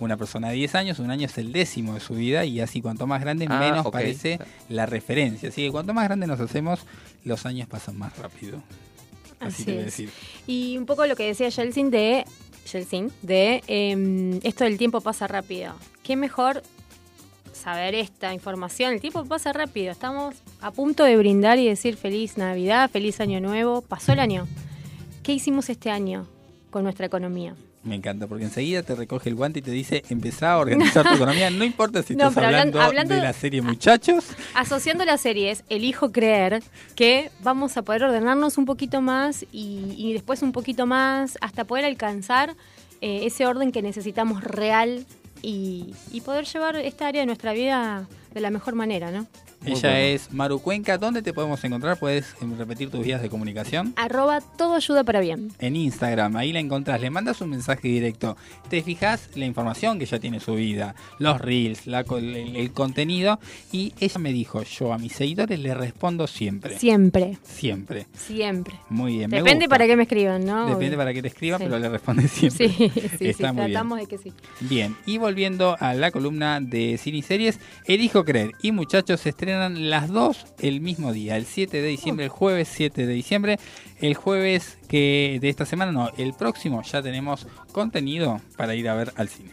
Una 0.00 0.16
persona 0.16 0.48
de 0.48 0.54
10 0.56 0.74
años, 0.74 0.98
un 0.98 1.10
año 1.10 1.26
es 1.26 1.38
el 1.38 1.52
décimo 1.52 1.94
de 1.94 2.00
su 2.00 2.14
vida 2.14 2.44
y 2.44 2.60
así 2.60 2.80
cuanto 2.80 3.06
más 3.06 3.20
grande, 3.20 3.46
Ah, 3.48 3.60
menos 3.60 3.86
parece 3.90 4.38
la 4.68 4.84
referencia. 4.86 5.50
Así 5.50 5.64
que 5.64 5.70
cuanto 5.70 5.94
más 5.94 6.04
grande 6.04 6.26
nos 6.26 6.40
hacemos, 6.40 6.80
los 7.24 7.46
años 7.46 7.68
pasan 7.68 7.98
más 7.98 8.16
rápido. 8.18 8.62
Así, 9.38 9.62
Así 9.62 9.64
te 9.64 9.70
voy 9.72 9.78
a 9.78 9.80
es. 9.80 9.86
decir. 9.86 10.10
Y 10.46 10.76
un 10.78 10.86
poco 10.86 11.06
lo 11.06 11.14
que 11.14 11.24
decía 11.26 11.48
Yeltsin 11.50 11.90
de, 11.90 12.24
Yeltsin, 12.72 13.12
de 13.22 13.62
em, 13.68 14.40
esto 14.42 14.64
del 14.64 14.76
tiempo 14.78 15.00
pasa 15.02 15.28
rápido. 15.28 15.74
Qué 16.02 16.16
mejor 16.16 16.62
saber 17.62 17.94
esta 17.94 18.34
información. 18.34 18.92
El 18.92 19.00
tiempo 19.00 19.24
pasa 19.24 19.52
rápido. 19.52 19.92
Estamos 19.92 20.34
a 20.60 20.70
punto 20.72 21.04
de 21.04 21.16
brindar 21.16 21.58
y 21.58 21.68
decir 21.68 21.96
feliz 21.96 22.36
Navidad, 22.36 22.90
feliz 22.90 23.20
Año 23.20 23.40
Nuevo. 23.40 23.82
Pasó 23.82 24.12
el 24.12 24.18
año. 24.20 24.46
¿Qué 25.22 25.32
hicimos 25.32 25.70
este 25.70 25.90
año 25.90 26.26
con 26.70 26.82
nuestra 26.82 27.06
economía? 27.06 27.54
Me 27.84 27.96
encanta, 27.96 28.28
porque 28.28 28.44
enseguida 28.44 28.82
te 28.84 28.94
recoge 28.94 29.28
el 29.28 29.34
guante 29.34 29.58
y 29.58 29.62
te 29.62 29.70
dice, 29.72 30.04
empezá 30.08 30.52
a 30.52 30.58
organizar 30.58 31.04
tu 31.08 31.14
economía. 31.14 31.50
No 31.50 31.64
importa 31.64 32.02
si 32.02 32.14
No, 32.14 32.28
estás 32.28 32.44
hablando, 32.44 32.80
hablando 32.80 33.14
de 33.14 33.20
de- 33.20 33.26
la 33.26 33.32
serie 33.32 33.60
Muchachos. 33.62 34.24
Asociando 34.54 35.04
las 35.04 35.20
series, 35.20 35.64
elijo 35.68 36.12
creer 36.12 36.62
que 36.94 37.30
vamos 37.42 37.76
a 37.76 37.82
poder 37.82 38.04
ordenarnos 38.04 38.56
un 38.58 38.66
poquito 38.66 39.00
más 39.00 39.44
y, 39.52 39.94
y 39.96 40.12
después 40.12 40.42
un 40.42 40.52
poquito 40.52 40.86
más 40.86 41.38
hasta 41.40 41.64
poder 41.64 41.84
alcanzar 41.84 42.54
eh, 43.00 43.20
ese 43.24 43.46
orden 43.46 43.72
que 43.72 43.82
necesitamos 43.82 44.44
real 44.44 45.04
y, 45.42 45.94
poder 46.24 46.44
llevar 46.46 46.76
esta 46.76 47.08
área 47.08 47.22
de 47.22 47.26
nuestra 47.26 47.52
vida 47.52 48.06
de 48.34 48.40
la 48.40 48.50
mejor 48.50 48.74
manera, 48.74 49.10
¿no? 49.10 49.26
Ella 49.64 49.80
bueno. 49.80 49.96
es 49.96 50.32
Maru 50.32 50.60
Cuenca. 50.60 50.98
¿Dónde 50.98 51.22
te 51.22 51.32
podemos 51.32 51.62
encontrar? 51.62 51.96
¿Puedes 51.98 52.34
em, 52.40 52.58
repetir 52.58 52.90
tus 52.90 53.04
vías 53.04 53.22
de 53.22 53.28
comunicación? 53.30 53.92
Arroba 53.96 54.40
todo 54.40 54.74
ayuda 54.74 55.04
para 55.04 55.20
bien. 55.20 55.52
En 55.60 55.76
Instagram, 55.76 56.34
ahí 56.36 56.52
la 56.52 56.58
encontrás, 56.58 57.00
le 57.00 57.10
mandas 57.10 57.40
un 57.40 57.50
mensaje 57.50 57.86
directo, 57.86 58.36
te 58.68 58.82
fijas 58.82 59.28
la 59.36 59.44
información 59.46 59.98
que 60.00 60.06
ya 60.06 60.18
tiene 60.18 60.40
subida, 60.40 60.96
los 61.20 61.40
reels, 61.40 61.86
la 61.86 62.00
el, 62.00 62.56
el 62.56 62.72
contenido, 62.72 63.38
y 63.70 63.92
ella 64.00 64.18
me 64.18 64.32
dijo, 64.32 64.62
yo 64.64 64.92
a 64.92 64.98
mis 64.98 65.12
seguidores 65.12 65.60
le 65.60 65.74
respondo 65.74 66.26
siempre. 66.26 66.78
Siempre, 66.78 67.38
Siempre. 67.44 68.06
siempre. 68.16 68.74
Muy 68.88 69.18
bien. 69.18 69.30
Depende 69.30 69.68
para 69.68 69.86
qué 69.86 69.96
me 69.96 70.02
escriban, 70.02 70.44
¿no? 70.44 70.66
Depende 70.66 70.88
Obvio. 70.88 70.98
para 70.98 71.14
qué 71.14 71.22
te 71.22 71.28
escriba, 71.28 71.58
Sí. 71.58 71.64
pero 71.64 71.78
le 71.78 71.88
responde 71.88 72.26
siempre. 72.28 72.68
Sí, 72.68 72.90
sí, 72.92 73.00
sí, 73.18 73.28
Está 73.28 73.52
muy 73.52 73.62
bien. 73.62 73.72
tratamos 73.72 73.98
de 74.00 74.06
que 74.06 74.18
sí. 74.18 74.32
Bien, 74.60 74.96
y 75.06 75.18
volviendo 75.18 75.76
a 75.78 75.94
la 75.94 76.10
columna 76.10 76.60
de 76.60 76.98
cine 76.98 77.18
y 77.18 77.22
series, 77.22 77.60
Elijo 77.86 78.21
Creer 78.24 78.52
y 78.62 78.72
Muchachos 78.72 79.20
se 79.20 79.30
estrenan 79.30 79.90
las 79.90 80.08
dos 80.08 80.46
el 80.60 80.80
mismo 80.80 81.12
día, 81.12 81.36
el 81.36 81.46
7 81.46 81.80
de 81.80 81.88
diciembre, 81.88 82.24
el 82.26 82.30
jueves 82.30 82.68
7 82.72 83.06
de 83.06 83.12
diciembre. 83.12 83.58
El 84.00 84.14
jueves 84.14 84.78
que 84.88 85.38
de 85.40 85.48
esta 85.48 85.64
semana, 85.64 85.92
no, 85.92 86.10
el 86.16 86.34
próximo 86.34 86.82
ya 86.82 87.02
tenemos 87.02 87.46
contenido 87.72 88.40
para 88.56 88.74
ir 88.74 88.88
a 88.88 88.94
ver 88.94 89.12
al 89.16 89.28
cine. 89.28 89.52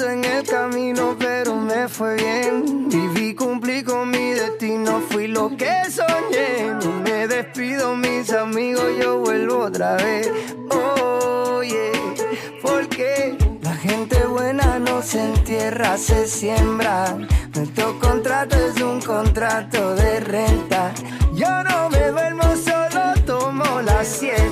En 0.00 0.24
el 0.24 0.42
camino, 0.46 1.16
pero 1.18 1.54
me 1.56 1.86
fue 1.86 2.14
bien. 2.16 2.88
Viví, 2.88 3.34
cumplí 3.34 3.82
con 3.82 4.10
mi 4.10 4.32
destino, 4.32 5.02
fui 5.10 5.26
lo 5.26 5.50
que 5.56 5.70
soñé. 5.90 6.74
Me 7.04 7.28
despido, 7.28 7.94
mis 7.94 8.32
amigos, 8.32 8.86
yo 8.98 9.18
vuelvo 9.18 9.58
otra 9.64 9.96
vez. 9.96 10.30
Oye, 10.70 11.92
porque 12.62 13.36
la 13.60 13.74
gente 13.74 14.24
buena 14.26 14.78
no 14.78 15.02
se 15.02 15.22
entierra, 15.22 15.98
se 15.98 16.26
siembra. 16.26 17.16
Nuestro 17.54 17.98
contrato 17.98 18.56
es 18.56 18.80
un 18.80 19.00
contrato 19.00 19.94
de 19.94 20.20
renta. 20.20 20.92
Yo 21.34 21.62
no 21.64 21.90
me 21.90 22.08
duermo, 22.08 22.44
solo 22.56 23.12
tomo 23.26 23.82
la 23.82 24.02
siesta. 24.04 24.51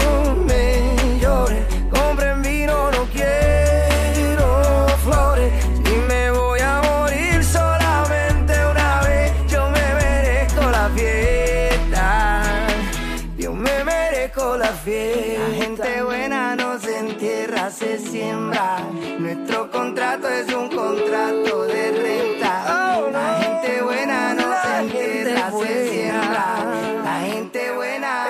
la. 14.85 14.91
La 14.91 15.55
gente 15.55 16.03
buena 16.03 16.55
no 16.55 16.79
se 16.79 16.97
entierra, 16.97 17.69
se 17.69 17.99
siembra. 17.99 18.79
Nuestro 19.19 19.69
contrato 19.69 20.27
es 20.27 20.51
un 20.53 20.69
contrato 20.69 21.63
de 21.63 21.91
renta. 21.91 23.01
La 23.11 23.39
gente 23.41 23.81
buena 23.83 24.33
no 24.33 24.53
se 24.63 24.79
entierra, 24.79 25.51
se 25.51 25.89
siembra. 25.89 27.01
La 27.03 27.19
gente 27.21 27.71
buena. 27.73 28.27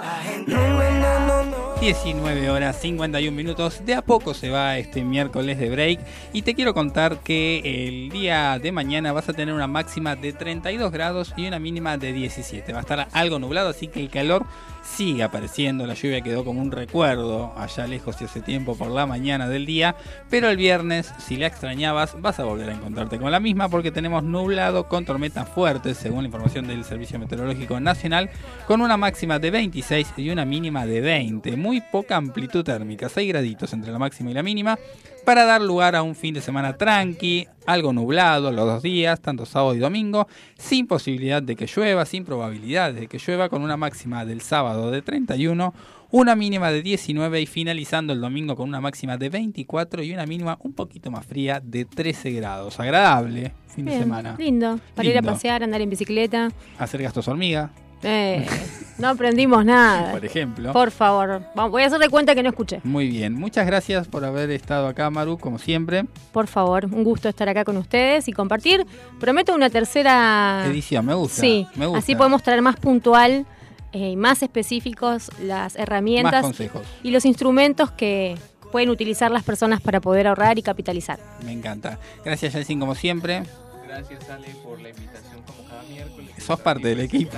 La 0.00 0.22
gente 0.24 0.54
buena. 0.54 0.84
19 1.80 2.48
horas 2.48 2.80
51 2.80 3.36
minutos. 3.36 3.84
De 3.84 3.94
a 3.94 4.00
poco 4.00 4.32
se 4.32 4.48
va 4.48 4.78
este 4.78 5.04
miércoles 5.04 5.58
de 5.58 5.68
break. 5.68 6.00
Y 6.32 6.40
te 6.42 6.54
quiero 6.54 6.72
contar 6.72 7.18
que 7.18 7.58
el 7.58 8.08
día 8.08 8.58
de 8.58 8.72
mañana 8.72 9.12
vas 9.12 9.28
a 9.28 9.34
tener 9.34 9.54
una 9.54 9.66
máxima 9.66 10.16
de 10.16 10.32
32 10.32 10.90
grados 10.90 11.34
y 11.36 11.46
una 11.46 11.58
mínima 11.58 11.98
de 11.98 12.14
17. 12.14 12.72
Va 12.72 12.78
a 12.78 12.82
estar 12.82 13.08
algo 13.12 13.38
nublado, 13.38 13.68
así 13.68 13.88
que 13.88 14.00
el 14.00 14.08
calor 14.08 14.46
sigue 14.84 15.22
apareciendo. 15.22 15.86
La 15.86 15.94
lluvia 15.94 16.20
quedó 16.20 16.44
como 16.44 16.60
un 16.60 16.70
recuerdo 16.70 17.52
allá 17.56 17.86
lejos 17.86 18.20
y 18.20 18.24
hace 18.24 18.40
tiempo 18.40 18.76
por 18.76 18.90
la 18.90 19.06
mañana 19.06 19.48
del 19.48 19.66
día. 19.66 19.96
Pero 20.30 20.48
el 20.48 20.56
viernes, 20.56 21.12
si 21.18 21.36
la 21.36 21.46
extrañabas, 21.46 22.20
vas 22.20 22.38
a 22.38 22.44
volver 22.44 22.68
a 22.70 22.74
encontrarte 22.74 23.18
con 23.18 23.30
la 23.30 23.40
misma 23.40 23.68
porque 23.68 23.90
tenemos 23.90 24.22
nublado 24.22 24.88
con 24.88 25.04
tormentas 25.04 25.48
fuertes, 25.48 25.96
según 25.96 26.22
la 26.22 26.26
información 26.26 26.66
del 26.66 26.84
Servicio 26.84 27.18
Meteorológico 27.18 27.80
Nacional, 27.80 28.30
con 28.66 28.80
una 28.80 28.96
máxima 28.96 29.38
de 29.38 29.50
26 29.50 30.14
y 30.18 30.30
una 30.30 30.44
mínima 30.44 30.86
de 30.86 31.00
20. 31.00 31.56
Muy 31.56 31.80
poca 31.80 32.16
amplitud 32.16 32.64
térmica, 32.64 33.08
6 33.08 33.28
graditos 33.28 33.72
entre 33.72 33.92
la 33.92 33.98
máxima 33.98 34.30
y 34.30 34.34
la 34.34 34.42
mínima 34.42 34.78
para 35.24 35.44
dar 35.44 35.62
lugar 35.62 35.96
a 35.96 36.02
un 36.02 36.14
fin 36.14 36.34
de 36.34 36.40
semana 36.40 36.76
tranqui, 36.76 37.46
algo 37.66 37.92
nublado 37.92 38.52
los 38.52 38.66
dos 38.66 38.82
días, 38.82 39.20
tanto 39.20 39.46
sábado 39.46 39.74
y 39.74 39.78
domingo, 39.78 40.28
sin 40.58 40.86
posibilidad 40.86 41.42
de 41.42 41.56
que 41.56 41.66
llueva, 41.66 42.04
sin 42.04 42.24
probabilidades 42.24 43.00
de 43.00 43.06
que 43.06 43.18
llueva, 43.18 43.48
con 43.48 43.62
una 43.62 43.76
máxima 43.76 44.24
del 44.24 44.40
sábado 44.40 44.90
de 44.90 45.02
31, 45.02 45.74
una 46.10 46.36
mínima 46.36 46.70
de 46.70 46.82
19 46.82 47.40
y 47.40 47.46
finalizando 47.46 48.12
el 48.12 48.20
domingo 48.20 48.54
con 48.54 48.68
una 48.68 48.80
máxima 48.80 49.16
de 49.16 49.30
24 49.30 50.02
y 50.02 50.12
una 50.12 50.26
mínima 50.26 50.58
un 50.60 50.72
poquito 50.72 51.10
más 51.10 51.26
fría 51.26 51.60
de 51.60 51.84
13 51.84 52.30
grados. 52.32 52.78
Agradable 52.78 53.52
fin 53.74 53.84
de 53.86 53.98
semana. 53.98 54.36
Lindo. 54.38 54.78
Para 54.94 55.08
ir 55.08 55.18
a 55.18 55.22
pasear, 55.22 55.62
andar 55.62 55.80
en 55.80 55.90
bicicleta. 55.90 56.50
Hacer 56.78 57.02
gastos 57.02 57.26
hormiga, 57.28 57.70
Eh, 58.04 58.46
no 58.98 59.08
aprendimos 59.08 59.64
nada. 59.64 60.12
por 60.12 60.24
ejemplo. 60.24 60.72
Por 60.72 60.90
favor. 60.90 61.42
Vamos, 61.54 61.70
voy 61.72 61.82
a 61.82 61.86
hacer 61.86 61.98
de 61.98 62.08
cuenta 62.08 62.34
que 62.34 62.42
no 62.42 62.50
escuché. 62.50 62.80
Muy 62.84 63.08
bien, 63.08 63.34
muchas 63.34 63.66
gracias 63.66 64.06
por 64.06 64.24
haber 64.24 64.50
estado 64.50 64.86
acá, 64.86 65.10
Maru, 65.10 65.38
como 65.38 65.58
siempre. 65.58 66.04
Por 66.32 66.46
favor, 66.46 66.84
un 66.86 67.02
gusto 67.04 67.28
estar 67.28 67.48
acá 67.48 67.64
con 67.64 67.76
ustedes 67.76 68.28
y 68.28 68.32
compartir. 68.32 68.86
Prometo 69.18 69.54
una 69.54 69.70
tercera 69.70 70.64
Edición, 70.66 71.06
me 71.06 71.14
gusta. 71.14 71.40
Sí, 71.40 71.66
me 71.74 71.86
gusta. 71.86 71.98
así 71.98 72.14
podemos 72.14 72.42
traer 72.42 72.62
más 72.62 72.76
puntual 72.76 73.46
eh, 73.92 74.10
y 74.10 74.16
más 74.16 74.42
específicos 74.42 75.30
las 75.42 75.76
herramientas 75.76 76.32
Más 76.32 76.42
consejos. 76.42 76.82
y 77.02 77.10
los 77.10 77.24
instrumentos 77.24 77.90
que 77.92 78.36
pueden 78.72 78.90
utilizar 78.90 79.30
las 79.30 79.44
personas 79.44 79.80
para 79.80 80.00
poder 80.00 80.26
ahorrar 80.26 80.58
y 80.58 80.62
capitalizar. 80.62 81.18
Me 81.44 81.52
encanta. 81.52 81.98
Gracias, 82.24 82.52
Jelsin, 82.54 82.80
como 82.80 82.94
siempre. 82.96 83.44
Gracias, 83.86 84.28
Ale, 84.30 84.48
por 84.64 84.80
la 84.80 84.88
invitación 84.88 85.42
como 85.46 85.68
cada 85.68 85.82
miércoles. 85.84 86.30
Sos 86.44 86.58
parte 86.60 86.88
del 86.88 87.00
equipo. 87.00 87.36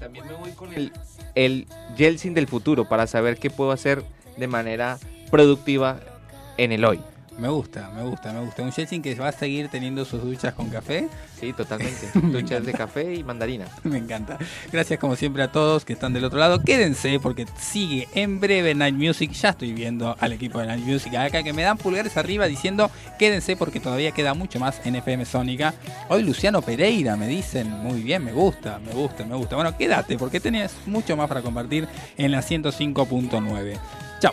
También 0.00 0.26
me 0.26 0.32
voy 0.32 0.50
con 0.52 0.72
el, 0.72 0.92
el 1.34 1.66
Yeltsin 1.96 2.34
del 2.34 2.48
futuro 2.48 2.88
para 2.88 3.06
saber 3.06 3.38
qué 3.38 3.50
puedo 3.50 3.70
hacer 3.70 4.02
de 4.36 4.46
manera 4.48 4.98
productiva 5.30 6.00
en 6.56 6.72
el 6.72 6.84
hoy. 6.84 7.00
Me 7.38 7.48
gusta, 7.48 7.90
me 7.94 8.02
gusta, 8.02 8.32
me 8.32 8.40
gusta. 8.40 8.62
Un 8.62 8.72
Jelsin 8.72 9.00
que 9.00 9.14
va 9.14 9.28
a 9.28 9.32
seguir 9.32 9.68
teniendo 9.68 10.04
sus 10.04 10.22
duchas 10.22 10.52
con 10.54 10.68
café. 10.68 11.08
Sí, 11.38 11.52
totalmente. 11.52 12.10
Duchas 12.14 12.66
de 12.66 12.72
café 12.72 13.14
y 13.14 13.24
mandarina. 13.24 13.66
Me 13.84 13.96
encanta. 13.96 14.36
Gracias 14.70 14.98
como 14.98 15.16
siempre 15.16 15.42
a 15.42 15.50
todos 15.50 15.84
que 15.84 15.94
están 15.94 16.12
del 16.12 16.24
otro 16.24 16.38
lado. 16.38 16.62
Quédense 16.62 17.18
porque 17.18 17.46
sigue 17.58 18.08
en 18.14 18.40
breve 18.40 18.74
Night 18.74 18.94
Music. 18.94 19.32
Ya 19.32 19.50
estoy 19.50 19.72
viendo 19.72 20.16
al 20.20 20.32
equipo 20.32 20.58
de 20.58 20.66
Night 20.66 20.84
Music 20.84 21.14
acá 21.14 21.42
que 21.42 21.52
me 21.52 21.62
dan 21.62 21.78
pulgares 21.78 22.16
arriba 22.16 22.46
diciendo 22.46 22.90
quédense 23.18 23.56
porque 23.56 23.80
todavía 23.80 24.12
queda 24.12 24.34
mucho 24.34 24.60
más 24.60 24.84
en 24.84 24.96
FM 24.96 25.24
Sónica. 25.24 25.74
Hoy 26.08 26.22
Luciano 26.22 26.60
Pereira 26.60 27.16
me 27.16 27.26
dicen 27.26 27.70
muy 27.70 28.02
bien, 28.02 28.24
me 28.24 28.32
gusta, 28.32 28.78
me 28.78 28.92
gusta, 28.92 29.24
me 29.24 29.36
gusta. 29.36 29.56
Bueno, 29.56 29.76
quédate 29.76 30.18
porque 30.18 30.40
tenés 30.40 30.74
mucho 30.86 31.16
más 31.16 31.28
para 31.28 31.42
compartir 31.42 31.88
en 32.18 32.32
la 32.32 32.40
105.9. 32.40 33.78
Chao. 34.20 34.32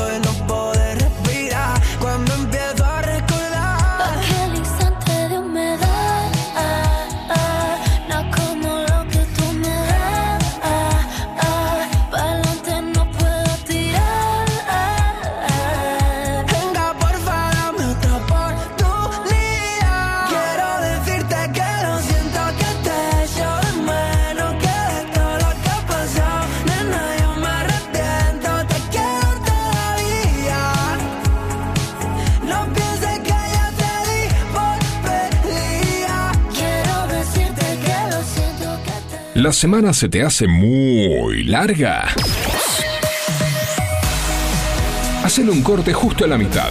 La 39.41 39.51
semana 39.51 39.91
se 39.91 40.07
te 40.07 40.21
hace 40.21 40.47
muy 40.47 41.43
larga. 41.45 42.09
Hacen 45.23 45.49
un 45.49 45.63
corte 45.63 45.93
justo 45.93 46.25
a 46.25 46.27
la 46.27 46.37
mitad. 46.37 46.69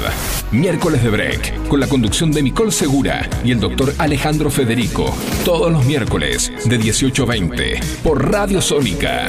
Miércoles 0.53 1.03
de 1.03 1.11
Break, 1.11 1.67
con 1.67 1.81
la 1.81 1.89
conducción 1.89 2.31
de 2.31 2.45
Nicole 2.45 2.71
Segura 2.71 3.29
y 3.45 3.51
el 3.51 3.59
doctor 3.59 3.93
Alejandro 3.99 4.53
Federico. 4.53 5.13
Todos 5.45 5.73
los 5.73 5.85
miércoles 5.85 6.53
de 6.65 6.79
18 6.79 7.25
a 7.25 7.27
20 7.27 7.81
por 8.05 8.31
Radio 8.31 8.63
Sónica. 8.63 9.29